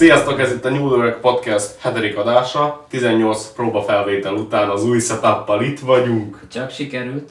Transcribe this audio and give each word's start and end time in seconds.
Sziasztok, 0.00 0.40
ez 0.40 0.52
itt 0.52 0.64
a 0.64 0.70
New 0.70 0.96
York 0.96 1.20
Podcast 1.20 1.80
hetedik 1.80 2.16
adása. 2.16 2.86
18 2.88 3.46
próbafelvétel 3.46 4.34
után 4.34 4.68
az 4.68 4.84
új 4.84 5.00
setup 5.00 5.62
itt 5.62 5.80
vagyunk. 5.80 6.40
Csak 6.52 6.70
sikerült. 6.70 7.30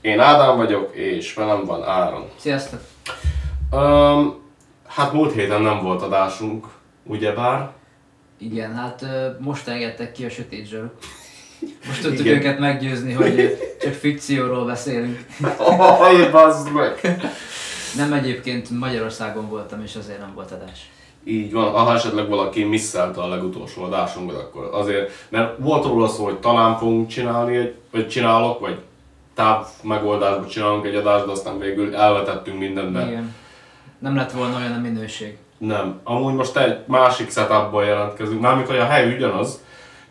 Én 0.00 0.20
Ádám 0.20 0.56
vagyok, 0.56 0.94
és 0.94 1.34
velem 1.34 1.64
van 1.64 1.84
Áron. 1.84 2.28
Sziasztok! 2.36 2.80
Um, 3.72 4.40
hát 4.86 5.12
múlt 5.12 5.32
héten 5.32 5.62
nem 5.62 5.82
volt 5.82 6.02
adásunk, 6.02 6.66
ugyebár. 7.04 7.70
Igen, 8.38 8.74
hát 8.74 9.04
most 9.38 9.68
engedtek 9.68 10.12
ki 10.12 10.24
a 10.24 10.30
sötét 10.30 10.66
zsaruk. 10.66 10.94
Most 11.86 12.02
tudtuk 12.02 12.26
Igen. 12.26 12.36
őket 12.36 12.58
meggyőzni, 12.58 13.12
hogy 13.12 13.58
csak 13.80 13.92
fikcióról 13.92 14.64
beszélünk. 14.64 15.26
Aj, 16.00 16.30
bazd 16.30 16.72
meg! 16.72 17.20
Nem 17.96 18.12
egyébként 18.12 18.70
Magyarországon 18.70 19.48
voltam, 19.48 19.82
és 19.82 19.96
azért 19.96 20.18
nem 20.18 20.32
volt 20.34 20.50
adás. 20.50 20.90
Így 21.24 21.52
van, 21.52 21.70
ha 21.70 21.94
esetleg 21.94 22.28
valaki 22.28 22.64
misszelte 22.64 23.20
a 23.20 23.28
legutolsó 23.28 23.82
adásunkat, 23.82 24.36
akkor 24.36 24.70
azért, 24.72 25.10
mert 25.28 25.58
volt 25.58 25.84
róla 25.84 26.08
szó, 26.08 26.24
hogy 26.24 26.38
talán 26.38 26.76
fogunk 26.76 27.08
csinálni, 27.08 27.74
vagy 27.90 28.08
csinálok, 28.08 28.60
vagy 28.60 28.78
táv 29.34 29.66
megoldásba 29.82 30.46
csinálunk 30.46 30.86
egy 30.86 30.94
adást, 30.94 31.24
de 31.24 31.30
aztán 31.30 31.58
végül 31.58 31.96
elvetettünk 31.96 32.58
mindent, 32.58 32.92
mert 32.92 33.08
Igen. 33.08 33.34
Nem 33.98 34.16
lett 34.16 34.32
volna 34.32 34.56
olyan 34.56 34.72
a 34.72 34.80
minőség. 34.80 35.36
Nem. 35.58 36.00
Amúgy 36.04 36.34
most 36.34 36.56
egy 36.56 36.78
másik 36.86 37.30
setupból 37.30 37.84
jelentkezünk. 37.84 38.40
Mármint, 38.40 38.68
hogy 38.68 38.78
a 38.78 38.84
hely 38.84 39.14
ugyanaz, 39.14 39.60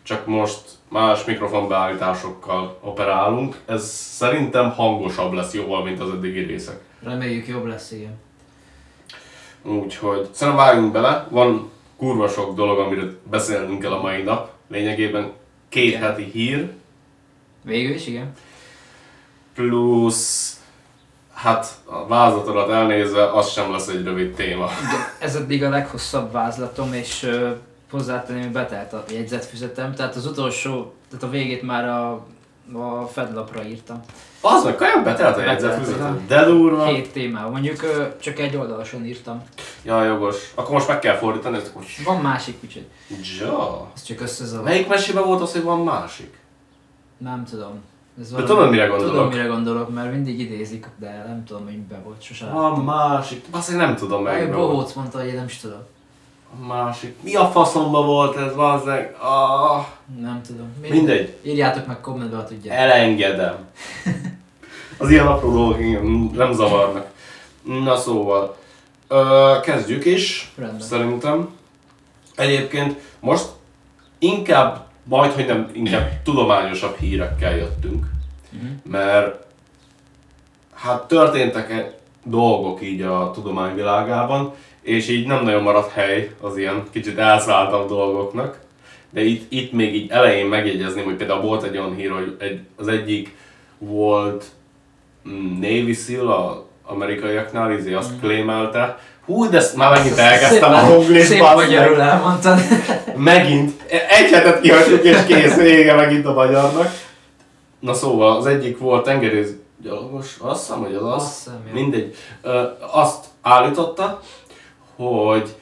csak 0.02 0.26
most 0.26 0.60
más 0.88 1.24
mikrofonbeállításokkal 1.24 2.78
operálunk. 2.80 3.60
Ez 3.66 3.84
szerintem 3.90 4.70
hangosabb 4.70 5.32
lesz 5.32 5.54
jóval, 5.54 5.84
mint 5.84 6.00
az 6.00 6.10
eddigi 6.10 6.40
részek. 6.40 6.80
Reméljük 7.02 7.48
jobb 7.48 7.66
lesz, 7.66 7.90
igen. 7.92 8.18
Úgyhogy 9.62 10.28
szerintem 10.32 10.64
vágjunk 10.64 10.92
bele. 10.92 11.26
Van 11.30 11.70
kurva 11.96 12.28
sok 12.28 12.54
dolog, 12.54 12.78
amiről 12.78 13.18
beszélnünk 13.30 13.80
kell 13.80 13.92
a 13.92 14.00
mai 14.00 14.22
nap. 14.22 14.50
Lényegében 14.68 15.32
két 15.68 15.86
Igen. 15.86 16.00
heti 16.02 16.24
hír, 16.24 16.70
Végül 17.62 17.94
is, 17.94 18.06
igen. 18.06 18.32
plusz 19.54 20.60
hát 21.32 21.66
a 21.84 22.06
vázlatodat 22.06 22.70
elnézve, 22.70 23.30
az 23.32 23.50
sem 23.50 23.70
lesz 23.72 23.88
egy 23.88 24.04
rövid 24.04 24.34
téma. 24.34 24.64
igen. 24.64 25.00
Ez 25.18 25.34
eddig 25.34 25.64
a 25.64 25.68
leghosszabb 25.68 26.32
vázlatom, 26.32 26.92
és 26.92 27.22
ö, 27.22 27.50
hozzátenném, 27.90 28.42
hogy 28.42 28.52
betelt 28.52 28.92
a 28.92 29.04
jegyzetfüzetem. 29.10 29.94
Tehát 29.94 30.14
az 30.14 30.26
utolsó, 30.26 30.92
tehát 31.10 31.24
a 31.24 31.30
végét 31.30 31.62
már 31.62 31.88
a, 31.88 32.26
a 32.72 33.06
fedlapra 33.06 33.64
írtam. 33.64 34.00
Az 34.40 34.64
meg, 34.64 34.76
kajak 34.76 35.04
betelt 35.04 35.36
a 35.36 35.40
jegyzetfüzetet. 35.40 36.26
De 36.26 36.44
durva. 36.44 36.84
Két 36.84 37.12
témával. 37.12 37.50
Mondjuk 37.50 37.82
ö, 37.82 38.04
csak 38.20 38.38
egy 38.38 38.56
oldalason 38.56 39.04
írtam. 39.04 39.42
Ja, 39.82 40.04
jogos. 40.04 40.52
Akkor 40.54 40.72
most 40.72 40.88
meg 40.88 40.98
kell 40.98 41.16
fordítani, 41.16 41.56
ezt 41.56 41.70
hogy... 41.74 41.86
Van 42.04 42.20
másik, 42.20 42.56
úgyhogy 42.64 42.86
Ja. 43.40 43.90
ez 43.94 44.02
csak 44.02 44.20
összezavar. 44.20 44.64
Melyik 44.64 44.88
mesében 44.88 45.24
volt 45.24 45.40
az, 45.40 45.52
hogy 45.52 45.62
van 45.62 45.80
másik? 45.80 46.38
Nem 47.18 47.44
tudom. 47.44 47.80
Ez 48.20 48.30
De 48.30 48.42
tudod, 48.42 48.70
mire 48.70 48.86
gondolok? 48.86 49.14
Tudom, 49.14 49.28
mire 49.28 49.44
gondolok, 49.44 49.94
mert 49.94 50.12
mindig 50.12 50.40
idézik, 50.40 50.86
de 50.98 51.24
nem 51.26 51.44
tudom, 51.44 51.64
hogy 51.64 51.72
miben 51.76 52.02
volt, 52.04 52.22
sose 52.22 52.46
Van 52.46 52.84
másik. 52.84 53.44
Azt 53.50 53.76
nem 53.76 53.96
tudom 53.96 54.22
Meg. 54.22 54.52
Bohóc 54.52 54.92
mondta, 54.92 55.18
hogy 55.18 55.26
én 55.28 55.34
nem 55.34 55.44
is 55.44 55.56
tudom. 55.56 55.80
A 56.52 56.66
másik. 56.66 57.16
Mi 57.22 57.34
a 57.34 57.44
faszomba 57.46 58.02
volt 58.04 58.36
ez, 58.36 58.54
bazzeg? 58.54 59.16
Ah, 59.20 59.84
Nem 60.20 60.40
tudom. 60.46 60.74
mindegy. 60.80 61.36
Írjátok 61.42 61.86
meg 61.86 62.00
kommentbe, 62.00 62.36
ha 62.36 62.44
tudjátok. 62.44 62.82
Elengedem. 62.82 63.56
Az 64.98 65.10
ilyen 65.10 65.26
apró 65.26 65.52
dolgok 65.52 65.80
engem 65.80 66.30
nem 66.34 66.52
zavarnak. 66.52 67.06
Na 67.62 67.96
szóval, 67.96 68.56
ö, 69.08 69.54
kezdjük 69.62 70.04
is, 70.04 70.52
Rendben. 70.56 70.80
szerintem. 70.80 71.48
Egyébként 72.36 73.00
most 73.20 73.46
inkább, 74.18 74.86
majd, 75.04 75.32
hogy 75.32 75.46
nem, 75.46 75.70
inkább 75.72 76.22
tudományosabb 76.22 76.96
hírekkel 76.96 77.56
jöttünk. 77.56 78.06
Mhm. 78.50 78.66
Mert 78.82 79.44
hát 80.74 81.08
történtek 81.08 81.70
-e 81.70 81.98
dolgok 82.24 82.82
így 82.82 83.02
a 83.02 83.30
tudományvilágában, 83.30 84.52
és 84.88 85.08
így 85.08 85.26
nem 85.26 85.44
nagyon 85.44 85.62
maradt 85.62 85.92
hely 85.92 86.30
az 86.40 86.56
ilyen 86.56 86.82
kicsit 86.90 87.18
elszálltabb 87.18 87.88
dolgoknak. 87.88 88.58
De 89.10 89.20
itt, 89.24 89.52
itt 89.52 89.72
még 89.72 89.94
így 89.94 90.10
elején 90.10 90.46
megjegyezném, 90.46 91.04
hogy 91.04 91.14
például 91.14 91.40
volt 91.40 91.62
egy 91.62 91.76
olyan 91.76 91.94
hír, 91.94 92.10
hogy 92.10 92.36
egy, 92.38 92.60
az 92.76 92.88
egyik 92.88 93.36
volt 93.78 94.44
mm, 95.28 95.60
Navy 95.60 95.92
SEAL 95.92 96.28
a 96.28 96.66
amerikaiaknál, 96.86 97.72
izé 97.72 97.92
azt 97.92 98.12
Mm. 98.12 98.20
claimelte. 98.20 98.98
Hú, 99.24 99.48
de 99.48 99.56
ezt 99.56 99.76
már 99.76 99.96
megint 99.96 100.18
elkezdtem 100.18 100.72
a 100.72 100.78
honglis, 100.78 101.24
Szép 101.24 101.40
magyarul 101.40 102.00
elmondtad. 102.00 102.58
Megint. 103.16 103.72
Egy 103.88 104.30
hetet 104.30 104.60
kihagyjuk 104.60 105.04
és 105.04 105.16
kész, 105.26 105.56
vége 105.56 105.94
megint 105.94 106.26
a 106.26 106.32
magyarnak. 106.32 106.90
Na 107.80 107.94
szóval, 107.94 108.36
az 108.36 108.46
egyik 108.46 108.78
volt 108.78 109.04
tengerész 109.04 109.50
gyalogos, 109.82 110.36
azt 110.38 110.60
hiszem, 110.60 110.82
hogy 110.82 110.94
az 110.94 111.02
az. 111.02 111.12
Azt 111.12 111.36
hiszem. 111.36 111.60
Mindegy. 111.72 112.14
Ö, 112.42 112.62
azt 112.92 113.24
állította, 113.42 114.20
hogy 115.06 115.54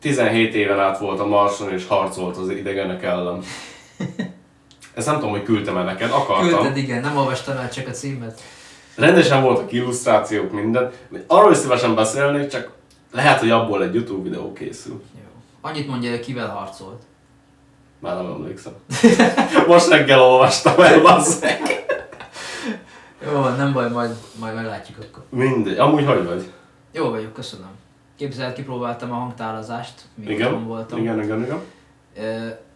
17 0.00 0.54
éven 0.54 0.80
át 0.80 0.98
volt 0.98 1.20
a 1.20 1.26
Marson 1.26 1.72
és 1.72 1.86
harcolt 1.86 2.36
az 2.36 2.50
idegenek 2.50 3.02
ellen. 3.02 3.42
Ezt 4.94 5.06
nem 5.06 5.14
tudom, 5.14 5.30
hogy 5.30 5.42
küldtem 5.42 5.76
el 5.76 5.84
neked, 5.84 6.10
akartam. 6.10 6.48
Küldted, 6.48 6.76
igen, 6.76 7.00
nem 7.00 7.16
olvastam 7.16 7.56
el 7.56 7.70
csak 7.70 7.88
a 7.88 7.90
címet. 7.90 8.40
Rendesen 8.96 9.42
voltak 9.42 9.72
illusztrációk, 9.72 10.52
minden. 10.52 10.90
Arról 11.26 11.52
is 11.52 11.58
szívesen 11.58 11.94
beszélnék, 11.94 12.48
csak 12.48 12.72
lehet, 13.12 13.40
hogy 13.40 13.50
abból 13.50 13.82
egy 13.82 13.94
YouTube 13.94 14.22
videó 14.22 14.52
készül. 14.52 15.02
Jó. 15.14 15.30
Annyit 15.60 15.88
mondja, 15.88 16.10
hogy 16.10 16.20
kivel 16.20 16.48
harcolt. 16.48 17.02
Már 17.98 18.16
nem 18.16 18.26
emlékszem. 18.26 18.72
Most 19.66 19.88
reggel 19.88 20.20
olvastam 20.20 20.80
el, 20.80 21.00
bazzeg. 21.00 21.60
Jó, 23.24 23.48
nem 23.48 23.72
baj, 23.72 23.90
majd, 23.90 24.10
majd 24.38 24.54
meglátjuk 24.54 24.98
akkor. 24.98 25.24
Mindegy. 25.28 25.78
Amúgy 25.78 26.04
hogy 26.04 26.24
vagy? 26.24 26.50
Jó 26.92 27.10
vagyok, 27.10 27.32
köszönöm. 27.32 27.70
Képzeld, 28.16 28.52
kipróbáltam 28.52 29.12
a 29.12 29.14
hangtározást, 29.14 30.02
míg 30.14 30.28
Igen? 30.28 30.64
voltam. 30.66 30.98
Igen, 30.98 31.22
igen, 31.22 31.42
igen. 31.42 31.60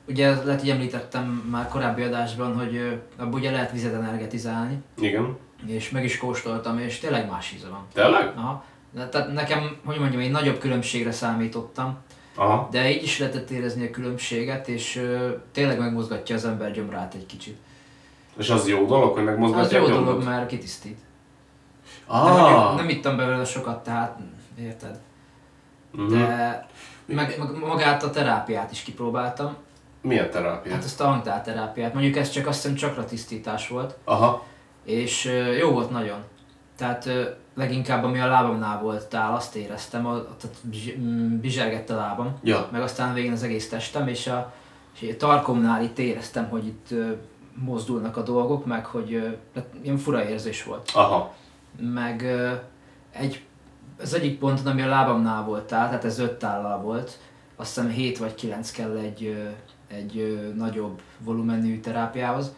Ugye 0.09 0.35
lehet, 0.45 0.61
hogy 0.61 0.71
említettem 0.71 1.25
már 1.51 1.69
korábbi 1.69 2.03
adásban, 2.03 2.57
hogy 2.59 3.01
abban 3.17 3.35
ugye 3.35 3.51
lehet 3.51 3.73
vizet 3.73 3.95
energetizálni, 3.95 4.83
Igen. 5.01 5.37
és 5.67 5.91
meg 5.91 6.05
is 6.05 6.19
kóstoltam, 6.19 6.79
és 6.79 6.99
tényleg 6.99 7.31
más 7.31 7.53
íze 7.53 7.69
van. 7.69 7.87
Tényleg? 7.93 8.33
Aha. 8.37 8.65
De, 8.91 9.09
tehát 9.09 9.33
nekem, 9.33 9.77
hogy 9.85 9.99
mondjam, 9.99 10.21
én 10.21 10.31
nagyobb 10.31 10.59
különbségre 10.59 11.13
számítottam, 11.13 11.97
Aha. 12.35 12.69
de 12.71 12.91
így 12.91 13.03
is 13.03 13.19
lehetett 13.19 13.51
érezni 13.51 13.87
a 13.87 13.91
különbséget, 13.91 14.69
és 14.69 14.97
ö, 14.97 15.29
tényleg 15.53 15.79
megmozgatja 15.79 16.35
az 16.35 16.45
ember 16.45 16.73
gyomrát 16.73 17.15
egy 17.15 17.27
kicsit. 17.27 17.57
És 18.39 18.51
az 18.51 18.69
jó 18.69 18.87
dolog, 18.87 19.13
hogy 19.13 19.23
Az 19.23 19.29
megmozgatja 19.29 19.79
jó 19.79 19.85
a 19.85 19.89
dolog, 19.89 20.25
mert 20.25 20.47
kitisztít. 20.47 20.99
De 22.09 22.15
mondjuk 22.19 22.47
Ah. 22.49 22.77
nem 22.77 22.89
ittam 22.89 23.17
belőle 23.17 23.45
sokat, 23.45 23.83
tehát 23.85 24.19
érted. 24.61 24.99
Mhm. 25.91 26.09
De 26.09 26.67
meg, 27.07 27.35
meg 27.39 27.59
magát 27.67 28.03
a 28.03 28.11
terápiát 28.11 28.71
is 28.71 28.83
kipróbáltam. 28.83 29.57
Milyen 30.03 30.31
terápia? 30.31 30.73
Hát 30.73 30.85
ezt 30.85 31.01
a 31.01 31.07
hangtárterápiát. 31.07 31.93
Mondjuk 31.95 32.17
ez 32.17 32.31
csak 32.31 32.47
azt 32.47 32.63
hiszem 32.63 32.77
csakra 32.77 33.05
tisztítás 33.05 33.69
volt. 33.69 33.97
Aha. 34.05 34.45
És 34.85 35.31
jó 35.61 35.71
volt 35.71 35.91
nagyon. 35.91 36.19
Tehát 36.77 37.09
leginkább 37.55 38.05
ami 38.05 38.21
a 38.21 38.27
lábamnál 38.27 38.81
volt 38.81 39.07
tál, 39.07 39.35
azt 39.35 39.55
éreztem, 39.57 40.07
mm, 40.99 41.41
bizsergett 41.41 41.91
a 41.91 41.95
lábam, 41.97 42.39
Ja. 42.43 42.69
meg 42.73 42.83
aztán 42.83 43.15
végén 43.15 43.33
az 43.33 43.43
egész 43.43 43.69
testem, 43.69 44.09
és 44.09 44.27
a, 44.27 44.53
és 45.01 45.11
a 45.13 45.17
tarkomnál 45.17 45.83
itt 45.83 45.99
éreztem, 45.99 46.49
hogy 46.49 46.67
itt 46.67 46.89
mozdulnak 47.55 48.17
a 48.17 48.23
dolgok, 48.23 48.67
meg 48.67 48.87
hogy 48.87 49.15
ö, 49.15 49.29
tehát 49.53 49.69
ilyen 49.82 49.97
fura 49.97 50.29
érzés 50.29 50.65
volt. 50.65 50.91
Aha. 50.94 51.35
Meg 51.81 52.27
egy, 53.12 53.43
az 54.00 54.14
egyik 54.14 54.38
ponton, 54.38 54.66
ami 54.66 54.82
a 54.82 54.88
lábamnál 54.88 55.44
volt 55.44 55.64
tehát 55.64 56.04
ez 56.04 56.19
öt 56.19 56.32
tállal 56.32 56.81
volt, 56.81 57.19
azt 57.56 57.75
hiszem 57.75 57.90
7 57.90 58.19
vagy 58.19 58.34
9 58.34 58.70
kell 58.70 58.96
egy, 58.96 59.48
egy 59.88 60.52
nagyobb 60.56 61.00
volumenű 61.19 61.81
terápiához, 61.81 62.54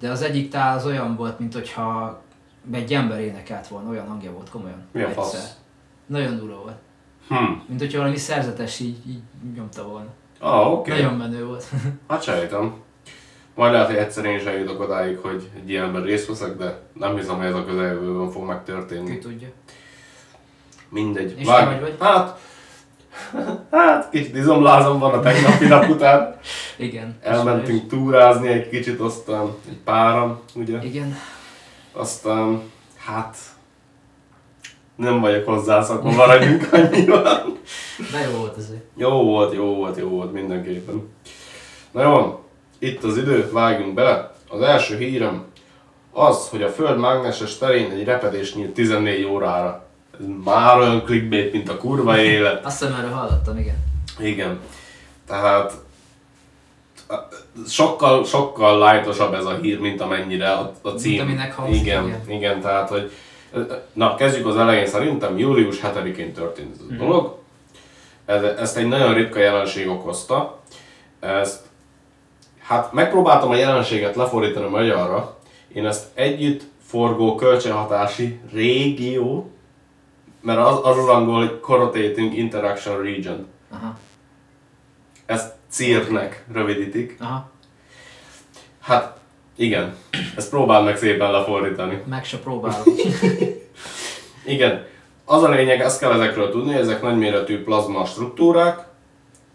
de 0.00 0.10
az 0.10 0.22
egyik 0.22 0.50
tál 0.50 0.76
az 0.76 0.86
olyan 0.86 1.16
volt, 1.16 1.38
mint 1.38 1.54
hogyha 1.54 2.20
egy 2.72 2.92
ember 2.92 3.20
énekelt 3.20 3.68
volna, 3.68 3.88
olyan 3.88 4.06
hangja 4.06 4.32
volt 4.32 4.50
komolyan. 4.50 4.86
Mi 4.92 5.02
a 5.02 5.08
egyszer. 5.08 5.22
fasz? 5.22 5.56
Nagyon 6.06 6.36
durva 6.36 6.56
volt. 6.56 6.76
Hm. 7.28 7.52
Mint 7.66 7.80
hogyha 7.80 7.98
valami 7.98 8.16
szerzetes 8.16 8.80
így, 8.80 9.08
így 9.08 9.22
nyomta 9.54 9.88
volna. 9.88 10.08
Ah, 10.38 10.72
oké. 10.72 10.90
Okay. 10.90 11.02
Nagyon 11.02 11.18
menő 11.18 11.46
volt. 11.46 11.64
Hát 12.08 12.22
sejtem. 12.22 12.74
Majd 13.54 13.72
lehet, 13.72 13.86
hogy 13.86 13.96
egyszer 13.96 14.24
én 14.24 14.36
is 14.36 14.44
eljutok 14.44 14.80
odáig, 14.80 15.18
hogy 15.18 15.50
egy 15.56 15.70
ilyenben 15.70 16.02
részt 16.02 16.28
veszek, 16.28 16.56
de 16.56 16.80
nem 16.92 17.16
hiszem, 17.16 17.36
hogy 17.36 17.46
ez 17.46 17.54
a 17.54 17.64
közeljövőben 17.64 18.30
fog 18.30 18.42
Ki 18.42 18.48
megtörténni. 18.48 19.18
tudja. 19.18 19.48
Mindegy. 20.92 21.34
És 21.38 21.46
Vág- 21.46 21.80
vagy? 21.80 21.96
Hát, 22.00 22.38
hát 23.70 24.10
kicsit 24.10 24.36
izomlázom 24.36 24.98
van 24.98 25.12
a 25.12 25.20
tegnapi 25.20 25.66
nap 25.66 25.88
után. 25.88 26.36
Igen. 26.76 27.18
Elmentünk 27.22 27.88
túrázni 27.88 28.48
egy 28.48 28.68
kicsit, 28.68 29.00
aztán 29.00 29.46
egy 29.68 29.78
páran, 29.84 30.40
ugye? 30.54 30.78
Igen. 30.82 31.16
Aztán, 31.92 32.62
hát, 33.04 33.36
Nem 34.96 35.20
vagyok 35.20 35.44
hozzászokva, 35.46 36.10
maradjunk 36.10 36.68
annyiban. 36.72 37.58
De 38.12 38.28
jó 38.30 38.38
volt 38.38 38.56
azért. 38.56 38.82
Jó 38.96 39.10
volt, 39.24 39.54
jó 39.54 39.74
volt, 39.74 39.96
jó 39.98 40.08
volt 40.08 40.32
mindenképpen. 40.32 41.08
Na 41.90 42.02
jó, 42.02 42.44
itt 42.78 43.02
az 43.04 43.16
idő, 43.16 43.50
vágjunk 43.52 43.94
bele. 43.94 44.32
Az 44.48 44.60
első 44.60 44.96
hírem 44.96 45.44
az, 46.12 46.48
hogy 46.48 46.62
a 46.62 46.68
Föld 46.68 46.98
mágneses 46.98 47.58
terén 47.58 47.90
egy 47.90 48.04
repedés 48.04 48.54
nyílt 48.54 48.70
14 48.74 49.24
órára. 49.24 49.81
Ez 50.20 50.26
már 50.44 50.78
olyan 50.78 51.04
clickbait, 51.04 51.52
mint 51.52 51.68
a 51.68 51.76
kurva 51.76 52.18
élet. 52.18 52.64
Azt 52.66 52.80
hiszem 52.80 52.94
erről 52.94 53.10
hallottam, 53.10 53.58
igen. 53.58 53.76
Igen. 54.18 54.58
Tehát 55.26 55.72
sokkal, 57.66 58.24
sokkal 58.24 58.92
lightosabb 58.92 59.34
ez 59.34 59.44
a 59.44 59.58
hír, 59.62 59.80
mint 59.80 60.00
amennyire 60.00 60.52
a, 60.52 60.72
a 60.82 60.88
cím. 60.88 61.20
aminek 61.20 61.54
hangzik, 61.54 61.80
igen, 61.80 62.06
igen. 62.06 62.20
igen, 62.28 62.60
tehát 62.60 62.88
hogy 62.88 63.10
Na, 63.92 64.14
kezdjük 64.14 64.46
az 64.46 64.56
elején 64.56 64.86
szerintem, 64.86 65.38
július 65.38 65.80
7-én 65.82 66.32
történt 66.32 66.74
ez 66.74 66.80
a 66.90 67.04
dolog. 67.04 67.38
Ez, 68.24 68.42
ezt 68.42 68.76
egy 68.76 68.88
nagyon 68.88 69.14
ritka 69.14 69.38
jelenség 69.38 69.88
okozta. 69.88 70.58
Ezt, 71.20 71.60
hát 72.60 72.92
megpróbáltam 72.92 73.50
a 73.50 73.56
jelenséget 73.56 74.16
lefordítani 74.16 74.68
magyarra. 74.68 75.36
Én 75.74 75.86
ezt 75.86 76.06
együtt 76.14 76.62
forgó 76.86 77.34
kölcsönhatási 77.34 78.40
régió, 78.52 79.50
mert 80.42 80.58
az 80.58 80.98
az 80.98 81.08
angol, 81.08 81.38
hogy 81.38 81.60
Corrotating 81.60 82.34
Interaction 82.34 83.02
Region. 83.02 83.46
Aha. 83.70 83.98
Ezt 85.26 85.52
CIR-nek 85.68 86.44
rövidítik. 86.52 87.16
Aha. 87.20 87.50
Hát 88.80 89.20
igen, 89.56 89.96
ezt 90.36 90.50
próbáld 90.50 90.84
meg 90.84 90.96
szépen 90.96 91.30
lefordítani. 91.30 92.02
Meg 92.08 92.24
se 92.24 92.38
próbálom. 92.38 92.84
Igen, 94.44 94.86
az 95.24 95.42
a 95.42 95.48
lényeg, 95.48 95.80
ezt 95.80 96.00
kell 96.00 96.12
ezekről 96.12 96.50
tudni, 96.50 96.74
ezek 96.74 97.02
nagyméretű 97.02 97.62
plazma 97.62 98.04
struktúrák, 98.04 98.86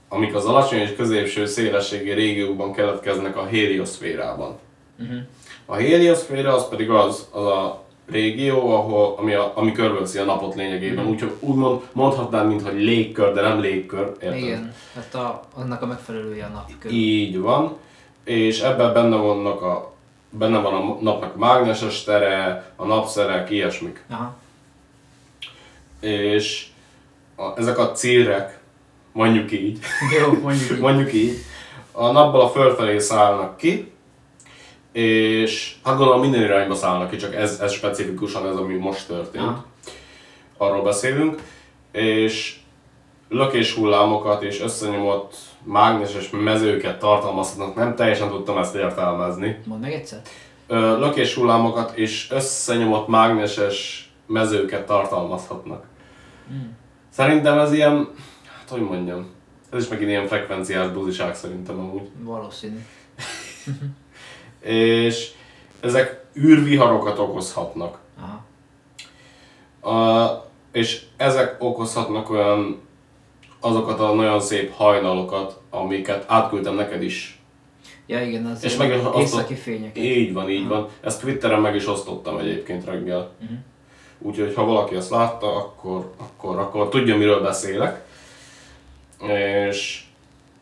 amik 0.10 0.36
az 0.36 0.46
alacsony 0.46 0.80
és 0.80 0.96
középső 0.96 1.46
szélességi 1.46 2.12
régiókban 2.12 2.74
keletkeznek 2.74 3.38
a 3.38 3.46
helioszférában. 3.46 4.60
uh-huh. 5.00 5.18
A 5.66 5.76
helioszféra 5.76 6.54
az 6.54 6.70
pedig 6.70 6.90
az, 6.90 7.28
az 7.32 7.46
a 7.46 7.87
régió, 8.12 8.76
ahol, 8.76 9.16
ami, 9.18 9.34
a, 9.34 9.52
ami 9.56 9.72
körülveszi 9.72 10.18
a 10.18 10.24
napot 10.24 10.56
lényegében. 10.56 11.04
Mhm. 11.04 11.14
Úgyhogy 11.14 11.34
úgymond 11.40 11.82
mondhatnám, 11.92 12.48
mintha 12.48 12.70
légkör, 12.70 13.34
de 13.34 13.42
nem 13.42 13.60
légkör. 13.60 14.12
Érted? 14.22 14.38
Igen, 14.38 14.74
hát 14.96 15.16
a, 15.16 15.42
annak 15.56 15.82
a 15.82 15.86
megfelelője 15.86 16.46
a 16.46 16.50
nap 16.50 16.72
körül. 16.80 16.98
Így 16.98 17.40
van, 17.40 17.78
és 18.24 18.60
ebben 18.60 18.94
benne 18.94 19.16
vannak 19.16 19.62
a 19.62 19.96
benne 20.30 20.60
van 20.60 20.74
a 20.74 20.98
napnak 21.02 21.36
a 21.36 21.38
mágneses 21.38 22.04
tere, 22.04 22.72
a 22.76 22.86
napszerek, 22.86 23.50
ilyesmik. 23.50 24.04
Aha. 24.10 24.36
És 26.00 26.68
a, 27.36 27.60
ezek 27.60 27.78
a 27.78 27.92
célrek, 27.92 28.60
mondjuk 29.12 29.52
így, 29.52 29.80
Jó, 30.20 30.40
mondjuk 30.42 30.72
így. 30.78 30.80
mondjuk 30.80 31.14
így, 31.14 31.38
a 31.92 32.12
napból 32.12 32.42
a 32.42 32.50
föld 32.50 32.76
felé 32.76 33.00
szállnak 33.00 33.58
ki, 33.58 33.92
és 34.98 35.76
hát 35.84 35.98
gondolom 35.98 36.22
minden 36.22 36.42
irányba 36.42 36.76
szállnak 36.76 37.10
ki, 37.10 37.16
csak 37.16 37.36
ez, 37.36 37.60
ez 37.60 37.72
specifikusan 37.72 38.48
ez, 38.48 38.56
ami 38.56 38.74
most 38.74 39.08
történt. 39.08 39.44
Aha. 39.44 39.66
Arról 40.58 40.84
beszélünk. 40.84 41.42
És 41.92 42.60
lökés 43.30 43.74
hullámokat 43.74 44.44
és 44.44 44.62
összenyomott 44.62 45.36
mágneses 45.64 46.30
mezőket 46.30 47.00
tartalmazhatnak. 47.00 47.76
Nem 47.76 47.96
teljesen 47.96 48.30
tudtam 48.30 48.58
ezt 48.58 48.76
értelmezni. 48.76 49.60
Mondd 49.66 49.82
meg 49.82 49.94
egyszer. 49.94 50.22
Ö, 50.68 51.00
lökés 51.00 51.34
hullámokat 51.34 51.98
és 51.98 52.28
összenyomott 52.32 53.08
mágneses 53.08 54.10
mezőket 54.26 54.86
tartalmazhatnak. 54.86 55.86
Szerintem 57.10 57.60
ez 57.60 57.74
ilyen, 57.74 58.10
hát 58.58 58.70
hogy 58.70 58.82
mondjam, 58.82 59.30
ez 59.72 59.84
is 59.84 59.90
megint 59.90 60.10
ilyen 60.10 60.28
frekvenciás 60.28 60.92
buziság 60.92 61.36
szerintem 61.36 61.80
amúgy. 61.80 62.10
Valószínű. 62.24 62.80
És 64.68 65.32
ezek 65.80 66.26
űrviharokat 66.40 67.20
okozhatnak. 67.20 68.00
Aha. 68.20 68.46
A, 69.96 70.46
és 70.72 71.02
ezek 71.18 71.56
okozhatnak 71.60 72.30
olyan 72.30 72.82
azokat 73.60 74.00
a 74.00 74.14
nagyon 74.14 74.40
szép 74.40 74.74
hajnalokat, 74.74 75.60
amiket 75.70 76.26
átküldtem 76.28 76.76
neked 76.76 77.04
is. 77.04 77.42
Ja 78.06 78.22
igen, 78.22 78.46
az 78.46 78.64
És 78.64 78.76
meg 78.76 78.90
is 78.90 79.02
azt 79.04 79.18
északi 79.18 79.56
fények. 79.56 79.98
Így 79.98 80.34
van, 80.34 80.50
így 80.50 80.68
van. 80.68 80.88
Ezt 81.02 81.22
Twitteren 81.22 81.60
meg 81.60 81.76
is 81.76 81.88
osztottam 81.88 82.38
egyébként 82.38 82.86
reggel. 82.86 83.32
Mhm. 83.40 83.54
Úgyhogy 84.20 84.54
ha 84.54 84.66
valaki 84.66 84.96
ezt 84.96 85.10
látta, 85.10 85.56
akkor, 85.56 86.12
akkor, 86.18 86.60
akkor 86.60 86.90
tudja, 86.90 87.18
miről 87.18 87.42
beszélek. 87.42 88.06
És 89.70 90.04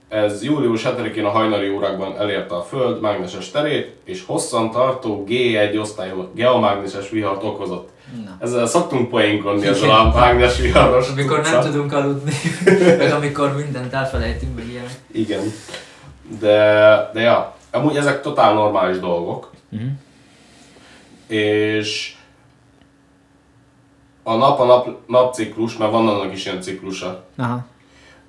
ez 0.07 0.43
július 0.43 0.83
7-én 0.85 1.25
a 1.25 1.29
hajnali 1.29 1.69
órákban 1.69 2.17
elérte 2.17 2.55
a 2.55 2.61
Föld 2.61 3.01
mágneses 3.01 3.51
terét, 3.51 3.95
és 4.03 4.23
hosszan 4.25 4.71
tartó 4.71 5.25
G1 5.27 5.79
osztályú 5.79 6.29
geomágneses 6.33 7.09
vihart 7.09 7.43
okozott. 7.43 7.89
Na. 8.25 8.37
Ezzel 8.39 8.65
szoktunk 8.65 9.09
poénkodni 9.09 9.67
ezzel 9.67 9.89
a 9.89 10.11
mágnes 10.13 10.57
viharos 10.57 11.09
Amikor 11.09 11.41
nem 11.41 11.61
tudunk 11.61 11.93
aludni, 11.93 12.31
meg 12.97 13.11
amikor 13.11 13.55
mindent 13.55 13.93
elfelejtünk, 13.93 14.55
meg 14.55 14.67
ilyen. 14.67 14.85
Igen. 15.11 15.43
De, 16.39 17.09
de 17.13 17.21
ja, 17.21 17.55
amúgy 17.71 17.95
ezek 17.95 18.21
totál 18.21 18.53
normális 18.53 18.99
dolgok. 18.99 19.51
Mhm. 19.69 19.85
És 21.27 22.15
a 24.23 24.35
nap 24.35 24.59
a 24.59 24.65
nap, 24.65 24.87
napciklus, 25.07 25.77
mert 25.77 25.91
van 25.91 26.07
annak 26.07 26.33
is 26.33 26.45
ilyen 26.45 26.61
ciklusa, 26.61 27.23
Aha. 27.37 27.65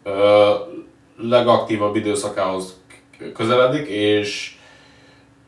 ö, 0.03 0.51
legaktívabb 1.17 1.97
időszakához 1.97 2.77
közeledik, 3.35 3.89
és 3.89 4.57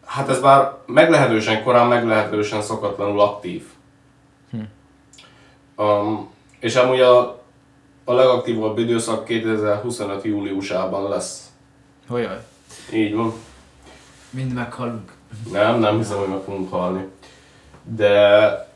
hát 0.05 0.29
ez 0.29 0.41
már 0.41 0.73
meglehetősen 0.87 1.63
korán, 1.63 1.87
meglehetősen 1.87 2.63
szokatlanul 2.63 3.21
aktív. 3.21 3.63
Um, 5.77 6.31
és 6.61 6.77
amúgy 6.77 7.01
a, 7.01 7.43
a 8.05 8.13
legaktívabb 8.13 8.79
időszak 8.79 9.25
2025. 9.25 10.25
júliusában 10.25 11.09
lesz. 11.09 11.47
Hogyan? 12.09 12.39
Így 12.93 13.15
van. 13.15 13.33
Mind 14.31 14.53
meghalunk. 14.53 15.13
Nem, 15.53 15.79
nem 15.79 15.97
hiszem, 15.97 16.19
hogy 16.19 16.29
meg 16.29 16.41
fogunk 16.45 16.71
halni. 16.71 17.07
De... 17.83 18.67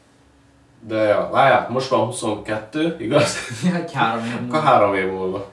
De 0.86 0.96
ja, 0.96 1.28
várjál, 1.32 1.68
most 1.70 1.88
van 1.88 2.04
22, 2.04 2.96
igaz? 2.98 3.36
Egy 3.82 3.92
három 3.92 4.24
év 4.24 4.32
Akkor 4.32 4.42
múlva. 4.42 4.60
három 4.60 4.94
év 4.94 5.10
múlva. 5.10 5.50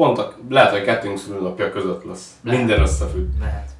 Pont 0.00 0.18
a, 0.18 0.32
lehet, 0.48 0.70
hogy 0.70 0.82
kettőnk 0.82 1.18
szülőnapja 1.18 1.70
között 1.70 2.04
lesz. 2.04 2.30
Lehet. 2.42 2.58
Minden 2.58 2.80
összefügg. 2.80 3.28
Lehet. 3.40 3.70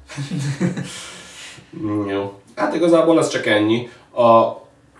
Mm, 1.77 2.07
jó. 2.13 2.39
Hát 2.55 2.75
igazából 2.75 3.19
ez 3.19 3.29
csak 3.29 3.45
ennyi. 3.45 3.89
A, 4.13 4.51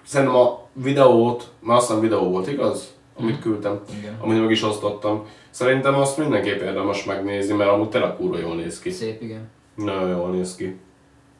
szerintem 0.05 0.35
a 0.35 0.67
videót, 0.73 1.51
már 1.59 1.77
azt 1.77 1.87
hiszem 1.87 2.01
videó 2.01 2.29
volt, 2.29 2.47
igaz? 2.47 2.93
Amit 3.17 3.39
küldtem, 3.39 3.79
Igen. 3.99 4.17
amit 4.19 4.41
meg 4.41 4.51
is 4.51 4.63
osztottam. 4.63 5.25
Szerintem 5.49 5.95
azt 5.95 6.17
mindenképp 6.17 6.61
érdemes 6.61 7.03
megnézni, 7.03 7.55
mert 7.55 7.69
amúgy 7.69 7.89
tényleg 7.89 8.15
kurva 8.15 8.37
jól 8.37 8.55
néz 8.55 8.79
ki. 8.79 8.89
Szép, 8.89 9.21
igen. 9.21 9.49
Nagyon 9.75 10.09
jól 10.09 10.29
néz 10.29 10.55
ki. 10.55 10.79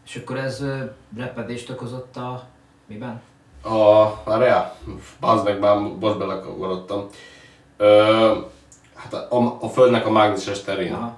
És 0.06 0.16
akkor 0.16 0.38
ez 0.38 0.62
ö, 0.62 0.78
repedést 1.18 1.70
okozott 1.70 2.16
a... 2.16 2.48
Miben? 2.88 3.22
A, 3.64 4.14
várjál, 4.24 4.76
bazd 5.20 5.46
meg, 5.46 5.60
már 5.60 5.78
most 6.00 6.18
belekavarodtam. 6.18 7.08
Ö, 7.78 8.32
hát 9.02 9.14
a, 9.14 9.58
a 9.62 9.68
Földnek 9.68 10.06
a 10.06 10.12
mágneses 10.12 10.62
terén. 10.62 10.94
Aha. 10.94 11.18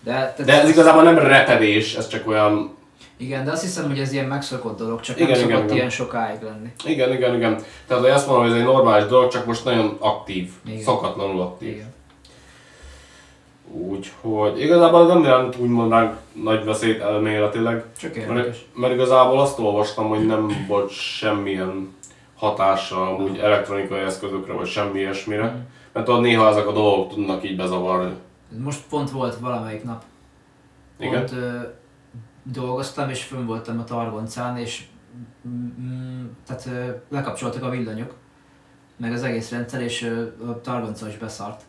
De, 0.00 0.10
tehát 0.10 0.44
De 0.44 0.62
ez 0.62 0.68
igazából 0.68 1.02
nem 1.02 1.18
repedés, 1.18 1.94
ez 1.94 2.08
csak 2.08 2.26
olyan... 2.28 2.78
Igen, 3.16 3.44
de 3.44 3.50
azt 3.50 3.62
hiszem, 3.62 3.88
hogy 3.88 3.98
ez 3.98 4.12
ilyen 4.12 4.26
megszokott 4.26 4.78
dolog, 4.78 5.00
csak 5.00 5.16
Igen, 5.16 5.30
nem 5.30 5.38
igen, 5.38 5.50
szokott 5.50 5.64
igen. 5.64 5.76
ilyen 5.76 5.90
sokáig 5.90 6.42
lenni. 6.42 6.68
Igen, 6.84 7.12
igen, 7.12 7.34
igen. 7.34 7.62
Tehát 7.86 8.02
hogy 8.02 8.12
azt 8.12 8.26
mondom, 8.26 8.44
hogy 8.44 8.52
ez 8.52 8.58
egy 8.58 8.64
normális 8.64 9.06
dolog, 9.08 9.30
csak 9.30 9.46
most 9.46 9.64
nagyon 9.64 9.96
aktív. 10.00 10.50
Igen. 10.66 10.82
Szokatlanul 10.82 11.40
aktív. 11.40 11.68
Igen. 11.68 11.94
Úgyhogy 13.72 14.60
igazából 14.60 15.06
nem 15.06 15.22
jelent 15.22 15.56
úgymond 15.56 15.90
ránk 15.90 16.16
nagy 16.32 16.64
veszélyt 16.64 17.00
elméletileg. 17.00 17.84
Csak 18.00 18.14
Mert, 18.14 18.28
érdekes. 18.28 18.66
mert 18.74 18.92
igazából 18.92 19.40
azt 19.40 19.58
olvastam, 19.58 20.08
hogy 20.08 20.26
nem 20.26 20.64
volt 20.68 20.90
semmilyen 20.90 21.94
hatása 22.36 23.08
amúgy 23.08 23.38
elektronikai 23.38 24.00
eszközökre, 24.00 24.52
vagy 24.52 24.66
semmi 24.66 24.98
ilyesmire. 24.98 25.44
Mhm. 25.44 25.56
Mert 25.92 26.06
tudod, 26.06 26.20
néha 26.20 26.48
ezek 26.48 26.66
a 26.66 26.72
dolgok 26.72 27.08
tudnak 27.12 27.44
így 27.44 27.56
bezavarni. 27.56 28.14
Most 28.58 28.82
pont 28.88 29.10
volt 29.10 29.34
valamelyik 29.38 29.84
nap. 29.84 30.04
Igen? 30.98 31.12
Pont 31.26 31.32
ö, 31.32 31.58
dolgoztam, 32.42 33.08
és 33.08 33.22
fönn 33.24 33.46
voltam 33.46 33.78
a 33.78 33.84
Targoncán, 33.84 34.56
és 34.56 34.84
mm, 35.48 36.24
tehát 36.46 36.66
ö, 36.66 36.90
lekapcsoltak 37.08 37.62
a 37.62 37.68
villanyok, 37.68 38.14
meg 38.96 39.12
az 39.12 39.22
egész 39.22 39.50
rendszer, 39.50 39.80
és 39.82 40.02
ö, 40.02 40.22
a 40.50 40.60
Targonca 40.60 41.08
is 41.08 41.16
beszart. 41.18 41.62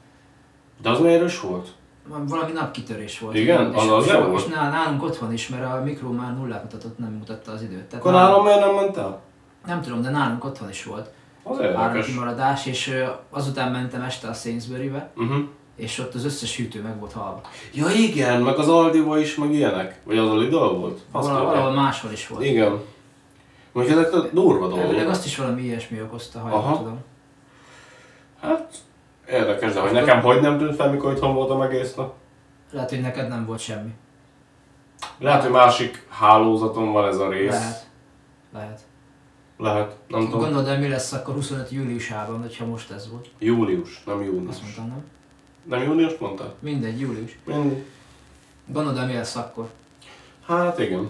De 0.81 0.89
az 0.89 1.03
erős 1.03 1.39
volt? 1.39 1.69
Valami 2.07 2.51
napkitörés 2.51 3.19
volt. 3.19 3.35
Igen? 3.35 3.71
És, 3.73 3.75
Az 3.81 3.89
az 3.91 4.05
és, 4.05 4.11
nem 4.11 4.21
és 4.21 4.27
volt? 4.27 4.55
nál- 4.55 4.71
nálunk 4.71 5.03
otthon 5.03 5.33
is, 5.33 5.47
mert 5.49 5.63
a 5.73 5.81
mikró 5.83 6.11
már 6.11 6.37
nullát 6.37 6.63
mutatott, 6.63 6.97
nem 6.97 7.11
mutatta 7.11 7.51
az 7.51 7.61
időt. 7.61 7.83
Tehát 7.83 8.05
Akkor 8.05 8.11
nálam 8.11 8.43
miért 8.43 8.59
nem 8.59 8.75
ment 8.75 8.97
el? 8.97 9.21
Nem 9.65 9.81
tudom, 9.81 10.01
de 10.01 10.09
nálunk 10.09 10.45
otthon 10.45 10.69
is 10.69 10.83
volt. 10.83 11.09
Az 11.43 11.59
érdekes. 11.59 12.05
kimaradás, 12.05 12.65
és 12.65 12.95
azután 13.29 13.71
mentem 13.71 14.01
este 14.01 14.27
a 14.27 14.33
Sainsbury-be, 14.33 15.11
Uh-huh. 15.17 15.43
és 15.75 15.99
ott 15.99 16.13
az 16.13 16.25
összes 16.25 16.57
hűtő 16.57 16.81
meg 16.81 16.99
volt 16.99 17.11
halva. 17.11 17.41
Ja 17.73 17.89
igen, 17.89 18.41
meg 18.41 18.57
az 18.57 18.67
Aldiba 18.69 19.19
is, 19.19 19.35
meg 19.35 19.51
ilyenek. 19.53 19.99
Vagy 20.03 20.17
az 20.17 20.29
a 20.29 20.35
Lidl 20.37 20.55
volt? 20.57 20.99
Azt 21.11 21.27
Valahol, 21.27 21.71
máshol 21.71 22.11
is 22.11 22.27
volt. 22.27 22.43
Igen. 22.43 22.79
Mondjuk 23.71 23.97
ezek 23.97 24.13
a 24.13 24.19
durva 24.33 24.65
Elvileg 24.65 24.89
dolgok. 24.91 25.09
azt 25.09 25.25
is 25.25 25.37
valami 25.37 25.61
ilyesmi 25.61 26.01
okozta, 26.01 26.39
ha 26.39 26.49
Aha. 26.55 26.69
jól 26.69 26.77
tudom. 26.77 26.99
Hát, 28.41 28.73
érdekes, 29.29 29.73
de 29.73 29.79
hogy 29.79 29.91
nekem 29.91 30.21
hogy 30.21 30.41
nem 30.41 30.57
tűnt 30.57 30.75
fel, 30.75 30.89
mikor 30.91 31.11
itthon 31.11 31.33
voltam 31.33 31.61
egész 31.61 31.93
nap. 31.95 32.13
Lehet, 32.71 32.89
hogy 32.89 33.01
neked 33.01 33.27
nem 33.27 33.45
volt 33.45 33.59
semmi. 33.59 33.89
Lehet, 35.19 35.41
hogy 35.41 35.51
másik 35.51 36.05
hálózaton 36.09 36.91
van 36.91 37.07
ez 37.07 37.17
a 37.17 37.29
rész. 37.29 37.51
Lehet. 37.51 37.85
Lehet. 38.53 38.79
Lehet, 39.61 39.95
nem 40.07 40.23
tudom. 40.23 40.39
Gondolod 40.39 40.67
el, 40.67 40.79
mi 40.79 40.87
lesz 40.87 41.11
akkor 41.11 41.33
25 41.33 41.71
júliusában, 41.71 42.41
hogyha 42.41 42.65
most 42.65 42.91
ez 42.91 43.09
volt. 43.11 43.29
Július, 43.39 44.03
nem 44.05 44.23
június. 44.23 44.49
Azt 44.49 44.61
mondtam, 44.61 44.87
nem? 44.87 45.03
Nem 45.63 45.83
június 45.83 46.17
mondtad? 46.17 46.53
Mindegy, 46.59 46.99
július. 46.99 47.37
Mindegy. 47.43 47.83
Gondolod 48.65 48.97
el, 48.97 49.05
mi 49.05 49.13
lesz 49.13 49.35
akkor. 49.35 49.69
Hát 50.45 50.79
igen. 50.79 51.09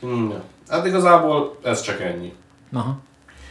Hmm. 0.00 0.34
Hát 0.68 0.86
igazából 0.86 1.58
ez 1.62 1.80
csak 1.80 2.00
ennyi. 2.00 2.32
Aha. 2.72 2.98